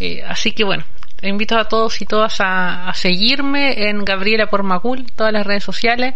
Eh, 0.00 0.20
así 0.26 0.50
que 0.50 0.64
bueno, 0.64 0.84
invito 1.22 1.56
a 1.56 1.68
todos 1.68 2.00
y 2.00 2.06
todas 2.06 2.36
a, 2.40 2.92
seguirme 2.94 3.88
en 3.88 4.04
Gabriela 4.04 4.46
por 4.46 4.62
Macul, 4.62 5.06
todas 5.12 5.32
las 5.32 5.46
redes 5.46 5.64
sociales, 5.64 6.14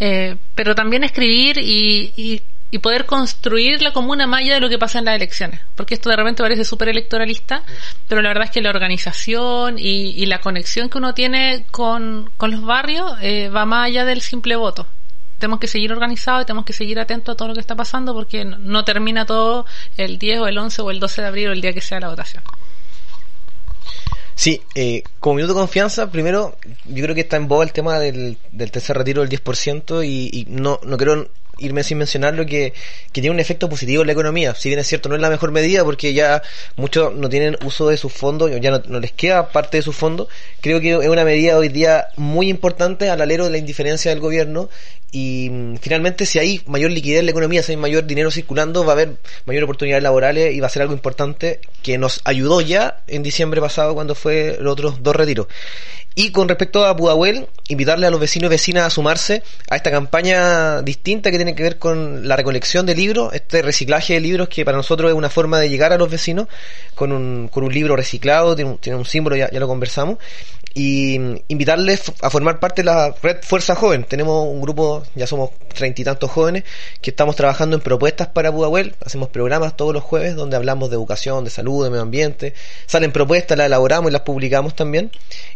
eh, 0.00 0.36
pero 0.54 0.74
también 0.74 1.04
escribir 1.04 1.58
y, 1.58 2.12
y 2.16 2.42
y 2.74 2.80
poder 2.80 3.06
construir 3.06 3.82
la 3.82 3.92
comuna 3.92 4.26
maya 4.26 4.54
de 4.54 4.60
lo 4.60 4.68
que 4.68 4.80
pasa 4.80 4.98
en 4.98 5.04
las 5.04 5.14
elecciones. 5.14 5.60
Porque 5.76 5.94
esto 5.94 6.10
de 6.10 6.16
repente 6.16 6.42
parece 6.42 6.64
súper 6.64 6.88
electoralista, 6.88 7.62
pero 8.08 8.20
la 8.20 8.30
verdad 8.30 8.46
es 8.46 8.50
que 8.50 8.60
la 8.60 8.70
organización 8.70 9.76
y, 9.78 10.26
la 10.26 10.40
conexión 10.40 10.88
que 10.88 10.98
uno 10.98 11.14
tiene 11.14 11.66
con, 11.70 12.32
los 12.40 12.62
barrios 12.62 13.12
eh, 13.22 13.48
va 13.48 13.64
más 13.64 13.86
allá 13.86 14.04
del 14.04 14.22
simple 14.22 14.56
voto. 14.56 14.88
Tenemos 15.38 15.60
que 15.60 15.68
seguir 15.68 15.92
organizados 15.92 16.42
y 16.42 16.46
tenemos 16.46 16.64
que 16.64 16.72
seguir 16.72 16.98
atentos 16.98 17.34
a 17.34 17.36
todo 17.36 17.46
lo 17.46 17.54
que 17.54 17.60
está 17.60 17.76
pasando 17.76 18.12
porque 18.12 18.44
no, 18.44 18.84
termina 18.84 19.24
todo 19.24 19.66
el 19.96 20.18
10 20.18 20.40
o 20.40 20.48
el 20.48 20.58
11 20.58 20.82
o 20.82 20.90
el 20.90 20.98
12 20.98 21.22
de 21.22 21.28
abril 21.28 21.48
o 21.50 21.52
el 21.52 21.60
día 21.60 21.72
que 21.72 21.80
sea 21.80 22.00
la 22.00 22.08
votación. 22.08 22.42
Sí, 24.34 24.62
eh, 24.74 25.02
como 25.20 25.36
minuto 25.36 25.54
de 25.54 25.60
confianza, 25.60 26.10
primero, 26.10 26.56
yo 26.86 27.02
creo 27.04 27.14
que 27.14 27.22
está 27.22 27.36
en 27.36 27.46
boga 27.46 27.64
el 27.64 27.72
tema 27.72 27.98
del, 28.00 28.36
del 28.50 28.70
tercer 28.70 28.98
retiro 28.98 29.24
del 29.24 29.30
10% 29.30 30.04
y, 30.04 30.40
y 30.40 30.46
no, 30.48 30.80
no 30.82 30.96
creo 30.96 31.28
irme 31.58 31.82
sin 31.82 31.98
mencionarlo 31.98 32.46
que, 32.46 32.72
que 33.12 33.20
tiene 33.20 33.30
un 33.30 33.40
efecto 33.40 33.68
positivo 33.68 34.02
en 34.02 34.08
la 34.08 34.12
economía. 34.12 34.54
Si 34.54 34.68
bien 34.68 34.78
es 34.78 34.86
cierto, 34.86 35.08
no 35.08 35.14
es 35.14 35.20
la 35.20 35.30
mejor 35.30 35.52
medida 35.52 35.84
porque 35.84 36.12
ya 36.12 36.42
muchos 36.76 37.14
no 37.14 37.28
tienen 37.28 37.56
uso 37.64 37.88
de 37.88 37.96
sus 37.96 38.12
fondos, 38.12 38.50
ya 38.60 38.70
no, 38.70 39.00
les 39.00 39.12
queda 39.12 39.48
parte 39.50 39.78
de 39.78 39.82
sus 39.82 39.96
fondos. 39.96 40.28
Creo 40.60 40.80
que 40.80 40.92
es 40.92 41.08
una 41.08 41.24
medida 41.24 41.56
hoy 41.56 41.68
día 41.68 42.08
muy 42.16 42.48
importante 42.48 43.10
al 43.10 43.20
alero 43.20 43.44
de 43.44 43.50
la 43.50 43.58
indiferencia 43.58 44.10
del 44.10 44.20
gobierno 44.20 44.68
y 45.14 45.48
mm, 45.48 45.76
finalmente 45.76 46.26
si 46.26 46.40
hay 46.40 46.60
mayor 46.66 46.90
liquidez 46.90 47.20
en 47.20 47.26
la 47.26 47.30
economía, 47.30 47.62
si 47.62 47.70
hay 47.70 47.76
mayor 47.78 48.04
dinero 48.04 48.32
circulando, 48.32 48.84
va 48.84 48.92
a 48.92 48.96
haber 48.96 49.16
mayor 49.46 49.62
oportunidades 49.62 50.02
laborales 50.02 50.52
y 50.52 50.58
va 50.58 50.66
a 50.66 50.70
ser 50.70 50.82
algo 50.82 50.92
importante 50.92 51.60
que 51.84 51.98
nos 51.98 52.20
ayudó 52.24 52.60
ya 52.60 53.04
en 53.06 53.22
diciembre 53.22 53.60
pasado 53.60 53.94
cuando 53.94 54.16
fue 54.16 54.58
los 54.60 54.72
otros 54.72 55.04
dos 55.04 55.14
retiros. 55.14 55.46
Y 56.16 56.32
con 56.32 56.48
respecto 56.48 56.84
a 56.84 56.96
Pudahuel, 56.96 57.46
invitarle 57.68 58.08
a 58.08 58.10
los 58.10 58.20
vecinos 58.20 58.48
y 58.48 58.50
vecinas 58.50 58.86
a 58.86 58.90
sumarse 58.90 59.42
a 59.68 59.76
esta 59.76 59.92
campaña 59.92 60.82
distinta 60.82 61.30
que 61.30 61.36
tiene 61.36 61.54
que 61.54 61.62
ver 61.62 61.78
con 61.78 62.26
la 62.26 62.34
recolección 62.34 62.84
de 62.84 62.96
libros, 62.96 63.32
este 63.34 63.62
reciclaje 63.62 64.14
de 64.14 64.20
libros 64.20 64.48
que 64.48 64.64
para 64.64 64.76
nosotros 64.76 65.10
es 65.10 65.16
una 65.16 65.30
forma 65.30 65.60
de 65.60 65.68
llegar 65.68 65.92
a 65.92 65.98
los 65.98 66.10
vecinos 66.10 66.48
con 66.96 67.12
un, 67.12 67.48
con 67.48 67.62
un 67.62 67.72
libro 67.72 67.94
reciclado, 67.94 68.56
tiene 68.56 68.72
un, 68.72 68.78
tiene 68.78 68.98
un 68.98 69.04
símbolo, 69.04 69.36
ya, 69.36 69.48
ya 69.50 69.60
lo 69.60 69.68
conversamos, 69.68 70.18
y 70.74 71.14
invitarles 71.46 72.12
a 72.20 72.30
formar 72.30 72.58
parte 72.58 72.82
de 72.82 72.86
la 72.86 73.14
red 73.22 73.38
Fuerza 73.42 73.76
Joven. 73.76 74.04
Tenemos 74.04 74.46
un 74.46 74.60
grupo, 74.60 75.03
ya 75.14 75.26
somos 75.26 75.50
treinta 75.74 76.02
y 76.02 76.04
tantos 76.04 76.30
jóvenes, 76.30 76.64
que 77.00 77.10
estamos 77.10 77.36
trabajando 77.36 77.76
en 77.76 77.82
propuestas 77.82 78.28
para 78.28 78.52
Pudahuel. 78.52 78.94
Hacemos 79.04 79.28
programas 79.28 79.76
todos 79.76 79.92
los 79.92 80.02
jueves 80.02 80.36
donde 80.36 80.56
hablamos 80.56 80.90
de 80.90 80.96
educación, 80.96 81.44
de 81.44 81.50
salud, 81.50 81.84
de 81.84 81.90
medio 81.90 82.02
ambiente. 82.02 82.54
Salen 82.86 83.12
propuestas, 83.12 83.58
las 83.58 83.66
elaboramos 83.66 84.10
y 84.10 84.12
las 84.12 84.22
publicamos 84.22 84.74
también. 84.74 85.10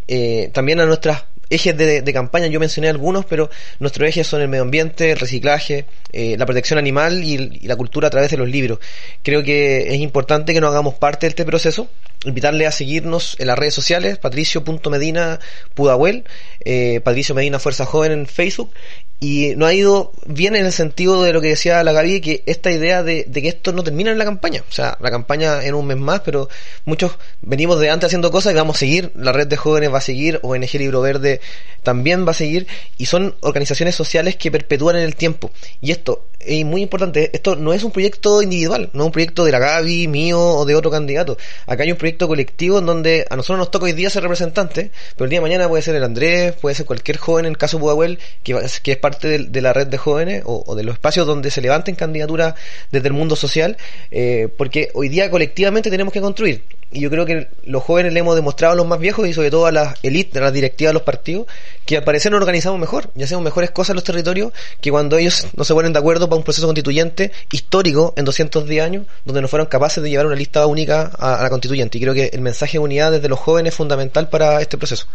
Eh, 0.06 0.50
también 0.52 0.80
a 0.80 0.86
nuestras 0.86 1.24
ejes 1.50 1.76
de, 1.76 2.12
campaña, 2.12 2.46
yo 2.46 2.60
mencioné 2.60 2.88
algunos, 2.88 3.24
pero 3.24 3.50
nuestros 3.78 4.08
ejes 4.08 4.26
son 4.26 4.40
el 4.42 4.48
medio 4.48 4.62
ambiente, 4.62 5.12
el 5.12 5.18
reciclaje, 5.18 5.86
eh, 6.12 6.36
la 6.38 6.46
protección 6.46 6.78
animal 6.78 7.24
y, 7.24 7.38
la 7.66 7.76
cultura 7.76 8.08
a 8.08 8.10
través 8.10 8.30
de 8.30 8.36
los 8.36 8.48
libros. 8.48 8.78
Creo 9.22 9.42
que 9.42 9.94
es 9.94 10.00
importante 10.00 10.52
que 10.52 10.60
nos 10.60 10.70
hagamos 10.70 10.94
parte 10.94 11.26
de 11.26 11.30
este 11.30 11.44
proceso. 11.44 11.88
Invitarle 12.24 12.66
a 12.66 12.72
seguirnos 12.72 13.36
en 13.38 13.46
las 13.46 13.58
redes 13.58 13.74
sociales, 13.74 14.18
patricio.medina 14.18 15.38
Pudahuel, 15.74 16.24
eh, 16.64 17.00
Patricio 17.04 17.34
Medina 17.34 17.58
Fuerza 17.58 17.86
Joven 17.86 18.12
en 18.12 18.26
Facebook 18.26 18.72
y 19.20 19.54
no 19.56 19.66
ha 19.66 19.74
ido 19.74 20.12
bien 20.26 20.54
en 20.54 20.64
el 20.64 20.72
sentido 20.72 21.24
de 21.24 21.32
lo 21.32 21.40
que 21.40 21.48
decía 21.48 21.82
la 21.82 21.92
Gaby, 21.92 22.20
que 22.20 22.42
esta 22.46 22.70
idea 22.70 23.02
de, 23.02 23.24
que 23.24 23.48
esto 23.48 23.72
no 23.72 23.82
termina 23.82 24.12
en 24.12 24.18
la 24.18 24.24
campaña. 24.24 24.62
O 24.68 24.72
sea, 24.72 24.96
la 25.00 25.10
campaña 25.10 25.64
en 25.64 25.74
un 25.74 25.86
mes 25.86 25.96
más, 25.96 26.20
pero 26.20 26.48
muchos 26.84 27.12
venimos 27.42 27.80
de 27.80 27.90
antes 27.90 28.06
haciendo 28.06 28.30
cosas 28.30 28.52
y 28.52 28.56
vamos 28.56 28.76
a 28.76 28.78
seguir. 28.78 29.10
La 29.16 29.32
red 29.32 29.48
de 29.48 29.56
jóvenes 29.56 29.92
va 29.92 29.98
a 29.98 30.02
seguir, 30.02 30.38
ONG 30.42 30.72
Libro 30.74 31.00
Verde 31.00 31.40
también 31.82 32.26
va 32.26 32.30
a 32.30 32.34
seguir. 32.34 32.68
Y 32.96 33.06
son 33.06 33.34
organizaciones 33.40 33.96
sociales 33.96 34.36
que 34.36 34.52
perpetúan 34.52 34.96
en 34.96 35.02
el 35.02 35.16
tiempo. 35.16 35.50
Y 35.80 35.90
esto 35.90 36.26
es 36.38 36.64
muy 36.64 36.82
importante. 36.82 37.30
Esto 37.32 37.56
no 37.56 37.72
es 37.72 37.82
un 37.82 37.90
proyecto 37.90 38.40
individual, 38.40 38.90
no 38.92 39.02
es 39.02 39.06
un 39.06 39.12
proyecto 39.12 39.44
de 39.44 39.50
la 39.50 39.58
Gaby, 39.58 40.06
mío 40.06 40.40
o 40.40 40.64
de 40.64 40.76
otro 40.76 40.92
candidato. 40.92 41.36
Acá 41.66 41.82
hay 41.82 41.90
un 41.90 41.98
proyecto 41.98 42.28
colectivo 42.28 42.78
en 42.78 42.86
donde 42.86 43.26
a 43.28 43.34
nosotros 43.34 43.58
nos 43.58 43.70
toca 43.72 43.86
hoy 43.86 43.92
día 43.92 44.10
ser 44.10 44.22
representantes, 44.22 44.90
pero 45.16 45.24
el 45.24 45.30
día 45.30 45.38
de 45.38 45.42
mañana 45.42 45.68
puede 45.68 45.82
ser 45.82 45.96
el 45.96 46.04
Andrés, 46.04 46.54
puede 46.54 46.76
ser 46.76 46.86
cualquier 46.86 47.16
joven, 47.16 47.46
en 47.46 47.50
el 47.50 47.58
caso 47.58 47.80
Pudahuel, 47.80 48.20
que, 48.44 48.56
que 48.82 48.92
es 48.92 48.96
parte 48.98 49.07
de, 49.16 49.60
la 49.60 49.72
red 49.72 49.86
de 49.86 49.98
jóvenes 49.98 50.42
o, 50.44 50.74
de 50.74 50.82
los 50.82 50.94
espacios 50.94 51.26
donde 51.26 51.50
se 51.50 51.60
levanten 51.60 51.94
candidaturas 51.94 52.54
desde 52.92 53.08
el 53.08 53.14
mundo 53.14 53.36
social, 53.36 53.76
eh, 54.10 54.48
porque 54.56 54.90
hoy 54.94 55.08
día 55.08 55.30
colectivamente 55.30 55.90
tenemos 55.90 56.12
que 56.12 56.20
construir. 56.20 56.64
Y 56.90 57.00
yo 57.00 57.10
creo 57.10 57.26
que 57.26 57.48
los 57.64 57.82
jóvenes 57.82 58.14
le 58.14 58.20
hemos 58.20 58.34
demostrado 58.34 58.72
a 58.72 58.76
los 58.76 58.86
más 58.86 58.98
viejos 58.98 59.28
y 59.28 59.34
sobre 59.34 59.50
todo 59.50 59.66
a 59.66 59.72
las 59.72 59.96
élites, 60.02 60.36
a 60.40 60.44
las 60.44 60.52
directivas 60.54 60.90
de 60.90 60.94
los 60.94 61.02
partidos, 61.02 61.46
que 61.84 61.98
al 61.98 62.04
parecer 62.04 62.32
nos 62.32 62.40
organizamos 62.40 62.80
mejor 62.80 63.10
y 63.14 63.22
hacemos 63.22 63.44
mejores 63.44 63.70
cosas 63.70 63.90
en 63.90 63.96
los 63.96 64.04
territorios 64.04 64.52
que 64.80 64.90
cuando 64.90 65.18
ellos 65.18 65.48
no 65.54 65.64
se 65.64 65.74
ponen 65.74 65.92
de 65.92 65.98
acuerdo 65.98 66.28
para 66.28 66.38
un 66.38 66.44
proceso 66.44 66.66
constituyente 66.66 67.30
histórico 67.52 68.14
en 68.16 68.24
210 68.24 68.82
años, 68.82 69.06
donde 69.24 69.42
no 69.42 69.48
fueron 69.48 69.66
capaces 69.66 70.02
de 70.02 70.08
llevar 70.08 70.26
una 70.26 70.36
lista 70.36 70.64
única 70.66 71.10
a 71.18 71.42
la 71.42 71.50
constituyente. 71.50 71.98
Y 71.98 72.00
creo 72.00 72.14
que 72.14 72.30
el 72.32 72.40
mensaje 72.40 72.72
de 72.72 72.78
unidad 72.78 73.12
desde 73.12 73.28
los 73.28 73.38
jóvenes 73.38 73.72
es 73.72 73.76
fundamental 73.76 74.30
para 74.30 74.60
este 74.62 74.78
proceso. 74.78 75.06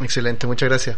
Excelente, 0.00 0.46
muchas 0.46 0.68
gracias. 0.68 0.96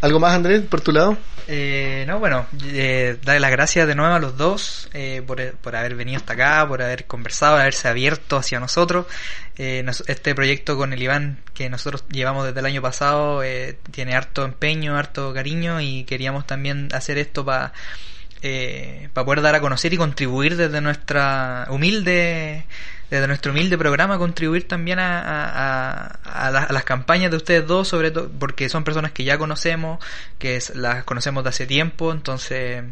¿Algo 0.00 0.20
más, 0.20 0.34
Andrés, 0.34 0.62
por 0.62 0.80
tu 0.80 0.92
lado? 0.92 1.16
Eh, 1.46 2.04
no, 2.06 2.18
bueno, 2.18 2.46
eh, 2.64 3.18
darle 3.22 3.40
las 3.40 3.50
gracias 3.50 3.86
de 3.86 3.94
nuevo 3.94 4.14
a 4.14 4.18
los 4.18 4.36
dos 4.36 4.88
eh, 4.92 5.22
por, 5.26 5.42
por, 5.56 5.76
haber 5.76 5.94
venido 5.94 6.18
hasta 6.18 6.34
acá, 6.34 6.66
por 6.66 6.82
haber 6.82 7.06
conversado, 7.06 7.56
haberse 7.56 7.88
abierto 7.88 8.36
hacia 8.36 8.60
nosotros. 8.60 9.06
Eh, 9.56 9.84
este 10.06 10.34
proyecto 10.34 10.76
con 10.76 10.92
el 10.92 11.02
Iván 11.02 11.38
que 11.52 11.68
nosotros 11.68 12.04
llevamos 12.10 12.46
desde 12.46 12.60
el 12.60 12.66
año 12.66 12.82
pasado 12.82 13.42
eh, 13.42 13.78
tiene 13.90 14.14
harto 14.14 14.44
empeño, 14.44 14.96
harto 14.96 15.32
cariño 15.32 15.80
y 15.80 16.04
queríamos 16.04 16.46
también 16.46 16.88
hacer 16.92 17.18
esto 17.18 17.44
para 17.44 17.72
para 19.14 19.24
poder 19.24 19.40
dar 19.40 19.54
a 19.54 19.60
conocer 19.62 19.94
y 19.94 19.96
contribuir 19.96 20.58
desde 20.58 20.82
nuestra 20.82 21.66
humilde 21.70 22.66
desde 23.14 23.28
nuestro 23.28 23.52
humilde 23.52 23.78
programa 23.78 24.18
contribuir 24.18 24.66
también 24.66 24.98
a, 24.98 26.18
a, 26.24 26.50
las 26.50 26.84
campañas 26.84 27.30
de 27.30 27.36
ustedes 27.36 27.64
dos, 27.64 27.86
sobre 27.86 28.10
todo 28.10 28.28
porque 28.40 28.68
son 28.68 28.82
personas 28.82 29.12
que 29.12 29.22
ya 29.22 29.38
conocemos, 29.38 30.04
que 30.36 30.58
las 30.74 31.04
conocemos 31.04 31.44
de 31.44 31.50
hace 31.50 31.64
tiempo, 31.64 32.10
entonces 32.10 32.82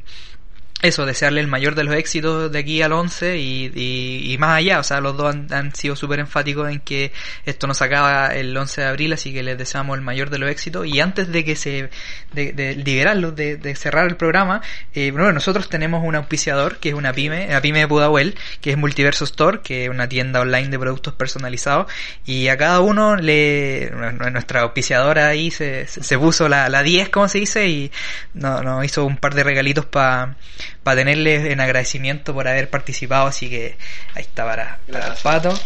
eso, 0.82 1.06
desearle 1.06 1.40
el 1.40 1.46
mayor 1.46 1.76
de 1.76 1.84
los 1.84 1.94
éxitos 1.94 2.50
de 2.50 2.58
aquí 2.58 2.82
al 2.82 2.92
11 2.92 3.38
y, 3.38 4.32
y, 4.32 4.36
más 4.38 4.58
allá, 4.58 4.80
o 4.80 4.82
sea, 4.82 5.00
los 5.00 5.16
dos 5.16 5.34
han, 5.50 5.74
sido 5.76 5.94
súper 5.94 6.18
enfáticos 6.18 6.68
en 6.68 6.80
que 6.80 7.12
esto 7.46 7.68
nos 7.68 7.80
acaba 7.82 8.34
el 8.34 8.56
11 8.56 8.80
de 8.80 8.86
abril, 8.88 9.12
así 9.12 9.32
que 9.32 9.44
les 9.44 9.56
deseamos 9.56 9.96
el 9.96 10.02
mayor 10.02 10.28
de 10.30 10.38
los 10.38 10.50
éxitos. 10.50 10.86
Y 10.86 10.98
antes 10.98 11.30
de 11.30 11.44
que 11.44 11.54
se, 11.54 11.88
de, 12.32 12.52
de 12.52 12.74
liberarlos, 12.74 13.36
de, 13.36 13.56
de, 13.58 13.76
cerrar 13.76 14.08
el 14.08 14.16
programa, 14.16 14.60
eh, 14.92 15.12
bueno, 15.12 15.32
nosotros 15.32 15.68
tenemos 15.68 16.02
un 16.04 16.16
auspiciador 16.16 16.78
que 16.78 16.88
es 16.88 16.94
una 16.96 17.12
pyme, 17.12 17.46
la 17.46 17.60
pyme 17.60 17.78
de 17.78 17.86
Pudahuel, 17.86 18.34
que 18.60 18.72
es 18.72 18.76
Multiverso 18.76 19.24
Store, 19.24 19.60
que 19.62 19.84
es 19.84 19.90
una 19.90 20.08
tienda 20.08 20.40
online 20.40 20.68
de 20.68 20.80
productos 20.80 21.14
personalizados. 21.14 21.86
Y 22.26 22.48
a 22.48 22.56
cada 22.56 22.80
uno 22.80 23.14
le, 23.14 23.92
nuestra 24.32 24.62
auspiciadora 24.62 25.28
ahí 25.28 25.52
se, 25.52 25.86
se 25.86 26.18
puso 26.18 26.48
la, 26.48 26.68
la 26.68 26.82
10, 26.82 27.08
como 27.10 27.28
se 27.28 27.38
dice, 27.38 27.68
y 27.68 27.92
nos 28.34 28.64
no 28.64 28.82
hizo 28.82 29.04
un 29.04 29.16
par 29.16 29.34
de 29.34 29.44
regalitos 29.44 29.86
para 29.86 30.36
para 30.82 30.96
tenerles 30.96 31.50
en 31.50 31.60
agradecimiento 31.60 32.34
por 32.34 32.48
haber 32.48 32.68
participado, 32.70 33.28
así 33.28 33.48
que 33.48 33.76
ahí 34.14 34.22
está 34.22 34.44
para, 34.44 34.78
para 34.90 35.08
el 35.08 35.14
pato. 35.22 35.58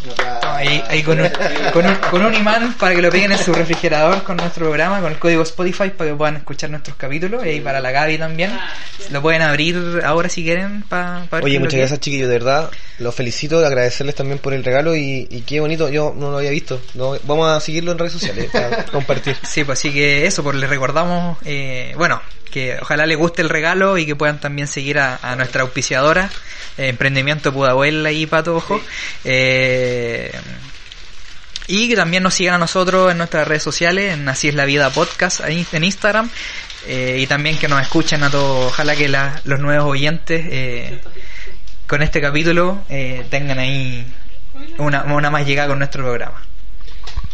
Ahí, 0.42 1.02
con, 1.02 1.20
un, 1.20 1.28
con, 2.10 2.22
un, 2.22 2.34
imán 2.34 2.74
para 2.74 2.94
que 2.94 3.02
lo 3.02 3.10
peguen 3.10 3.32
en 3.32 3.38
su 3.38 3.52
refrigerador 3.52 4.22
con 4.24 4.36
nuestro 4.36 4.66
programa, 4.66 5.00
con 5.00 5.12
el 5.12 5.18
código 5.18 5.42
Spotify 5.42 5.90
para 5.90 6.10
que 6.10 6.16
puedan 6.16 6.36
escuchar 6.36 6.70
nuestros 6.70 6.96
capítulos 6.96 7.46
y 7.46 7.60
para 7.60 7.80
la 7.80 7.90
Gaby 7.90 8.18
también. 8.18 8.58
Lo 9.10 9.22
pueden 9.22 9.42
abrir 9.42 10.02
ahora 10.04 10.28
si 10.28 10.42
quieren 10.44 10.82
para, 10.82 11.26
Oye, 11.42 11.58
muchas 11.58 11.78
gracias 11.78 12.00
chiquillos, 12.00 12.28
de 12.28 12.34
verdad. 12.34 12.70
Los 12.98 13.14
felicito, 13.14 13.64
agradecerles 13.64 14.14
también 14.14 14.38
por 14.38 14.52
el 14.52 14.64
regalo 14.64 14.96
y, 14.96 15.26
y 15.30 15.42
qué 15.42 15.60
bonito, 15.60 15.88
yo 15.88 16.14
no 16.16 16.30
lo 16.30 16.38
había 16.38 16.50
visto. 16.50 16.80
No, 16.94 17.16
vamos 17.24 17.50
a 17.50 17.60
seguirlo 17.60 17.92
en 17.92 17.98
redes 17.98 18.12
sociales 18.12 18.50
para 18.52 18.84
compartir. 18.92 19.36
Sí, 19.42 19.64
pues 19.64 19.78
así 19.78 19.92
que 19.92 20.26
eso, 20.26 20.42
pues 20.42 20.56
les 20.56 20.68
recordamos, 20.68 21.38
eh, 21.44 21.94
bueno, 21.96 22.20
que 22.56 22.78
ojalá 22.80 23.04
les 23.04 23.18
guste 23.18 23.42
el 23.42 23.50
regalo 23.50 23.98
y 23.98 24.06
que 24.06 24.16
puedan 24.16 24.40
también 24.40 24.66
seguir 24.66 24.98
a, 24.98 25.36
nuestra 25.36 25.60
auspiciadora, 25.60 26.30
eh, 26.78 26.88
Emprendimiento 26.88 27.52
Pudahuel 27.52 28.06
y 28.10 28.24
Pato 28.24 28.56
Ojo. 28.56 28.80
Eh, 29.24 30.32
Y 31.66 31.88
que 31.90 31.96
también 31.96 32.22
nos 32.22 32.32
sigan 32.32 32.54
a 32.54 32.58
nosotros 32.58 33.10
en 33.12 33.18
nuestras 33.18 33.46
redes 33.46 33.62
sociales, 33.62 34.14
en 34.14 34.26
Así 34.26 34.48
es 34.48 34.54
la 34.54 34.64
Vida 34.64 34.88
Podcast, 34.88 35.40
en 35.46 35.84
Instagram. 35.84 36.30
eh, 36.86 37.18
y 37.20 37.26
también 37.26 37.58
que 37.58 37.68
nos 37.68 37.82
escuchen 37.82 38.22
a 38.22 38.30
todos. 38.30 38.72
Ojalá 38.72 38.96
que 38.96 39.08
la- 39.10 39.38
los 39.44 39.60
nuevos 39.60 39.90
oyentes 39.90 40.46
eh, 40.48 40.98
con 41.86 42.02
este 42.02 42.22
capítulo 42.22 42.84
eh, 42.88 43.26
tengan 43.28 43.58
ahí 43.58 44.06
una, 44.78 45.02
una 45.04 45.28
más 45.30 45.44
llegada 45.46 45.68
con 45.68 45.78
nuestro 45.78 46.02
programa. 46.04 46.40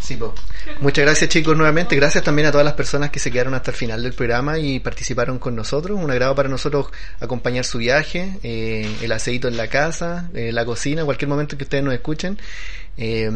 Sí, 0.01 0.17
po. 0.17 0.35
Muchas 0.81 1.05
gracias 1.05 1.31
chicos 1.31 1.57
nuevamente. 1.57 1.97
Gracias 1.97 2.25
también 2.25 2.49
a 2.49 2.53
todas 2.53 2.65
las 2.65 2.75
personas 2.75 3.11
que 3.11 3.19
se 3.19 3.31
quedaron 3.31 3.55
hasta 3.55 3.71
el 3.71 3.77
final 3.77 4.03
del 4.03 4.13
programa 4.13 4.59
y 4.59 4.81
participaron 4.81 5.39
con 5.39 5.55
nosotros. 5.55 5.99
Un 5.99 6.11
agrado 6.11 6.35
para 6.35 6.49
nosotros 6.49 6.87
acompañar 7.21 7.65
su 7.65 7.79
viaje, 7.79 8.39
eh, 8.43 8.91
el 9.03 9.13
aceito 9.13 9.49
en 9.49 9.57
la 9.57 9.69
casa, 9.69 10.31
eh, 10.35 10.53
la 10.53 10.65
cocina, 10.65 11.05
cualquier 11.05 11.29
momento 11.29 11.57
que 11.57 11.65
ustedes 11.65 11.85
nos 11.85 11.95
escuchen. 11.95 12.39
Eh, 12.99 13.31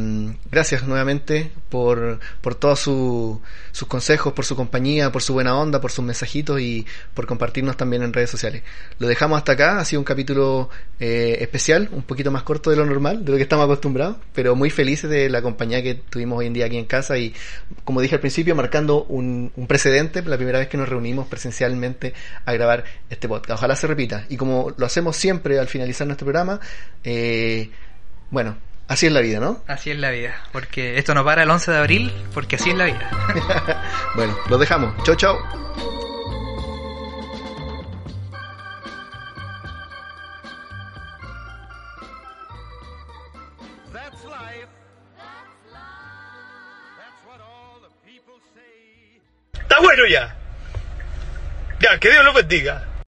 gracias 0.51 0.83
nuevamente 0.87 1.51
por, 1.71 2.21
por 2.43 2.55
todos 2.57 2.79
su- 2.81 3.41
sus 3.73 3.89
consejos, 3.89 4.35
por 4.35 4.45
su 4.45 4.55
compañía, 4.55 5.11
por 5.11 5.23
su 5.23 5.33
buena 5.33 5.57
onda, 5.59 5.81
por 5.81 5.91
sus 5.91 6.05
mensajitos 6.05 6.61
y 6.61 6.87
por 7.15 7.27
compartirnos 7.27 7.77
también 7.77 8.03
en 8.03 8.13
redes 8.13 8.29
sociales. 8.31 8.63
Lo 8.99 9.09
dejamos 9.09 9.39
hasta 9.39 9.53
acá, 9.53 9.79
ha 9.79 9.85
sido 9.87 10.01
un 10.01 10.05
capítulo 10.05 10.69
eh, 11.01 11.39
especial, 11.41 11.89
un 11.93 12.03
poquito 12.03 12.31
más 12.31 12.43
corto 12.43 12.69
de 12.69 12.77
lo 12.77 12.85
normal, 12.85 13.25
de 13.25 13.31
lo 13.31 13.37
que 13.39 13.43
estamos 13.45 13.65
acostumbrados, 13.65 14.17
pero 14.35 14.55
muy 14.55 14.69
felices 14.69 15.09
de 15.09 15.31
la 15.31 15.41
compañía 15.41 15.83
que 15.83 15.95
tuvimos 15.95 16.39
hoy 16.39 16.47
en 16.47 16.53
día 16.53 16.67
aquí 16.67 16.77
en 16.77 16.85
casa 16.85 17.17
y, 17.17 17.35
como 17.85 18.03
dije 18.03 18.15
al 18.17 18.21
principio, 18.21 18.55
marcando 18.55 19.05
un, 19.05 19.53
un 19.57 19.67
precedente, 19.67 20.23
la 20.23 20.37
primera 20.37 20.59
vez 20.59 20.69
que 20.69 20.77
nos 20.77 20.89
reunimos 20.89 21.29
presencialmente 21.29 22.13
a 22.45 22.53
grabar 22.53 22.85
este 23.09 23.27
podcast. 23.27 23.59
Ojalá 23.59 23.75
se 23.77 23.87
repita. 23.87 24.27
Y 24.29 24.37
como 24.37 24.75
lo 24.77 24.85
hacemos 24.85 25.17
siempre 25.17 25.59
al 25.59 25.67
finalizar 25.67 26.07
nuestro 26.07 26.27
programa, 26.27 26.61
eh, 27.05 27.71
bueno, 28.31 28.59
así 28.89 29.07
es 29.07 29.13
la 29.13 29.21
vida, 29.21 29.41
¿no? 29.41 29.63
Así 29.67 29.91
es 29.91 29.99
la 29.99 30.11
vida, 30.11 30.35
porque 30.53 30.99
esto 30.99 31.15
no 31.15 31.25
para 31.25 31.43
el 31.43 31.51
11 31.51 31.71
de 31.71 31.79
abril, 31.79 32.13
porque 32.35 32.57
así 32.57 32.71
es 32.71 32.77
la 32.77 32.85
vida. 32.87 33.11
bueno, 34.17 34.37
los 34.49 34.61
dejamos. 34.61 34.95
Chau, 35.05 35.15
chau. 35.17 35.39
Está 49.53 49.81
bueno 49.81 50.07
ya. 50.07 50.35
Ya, 51.81 51.99
que 51.99 52.11
Dios 52.11 52.25
lo 52.25 52.33
bendiga. 52.33 52.86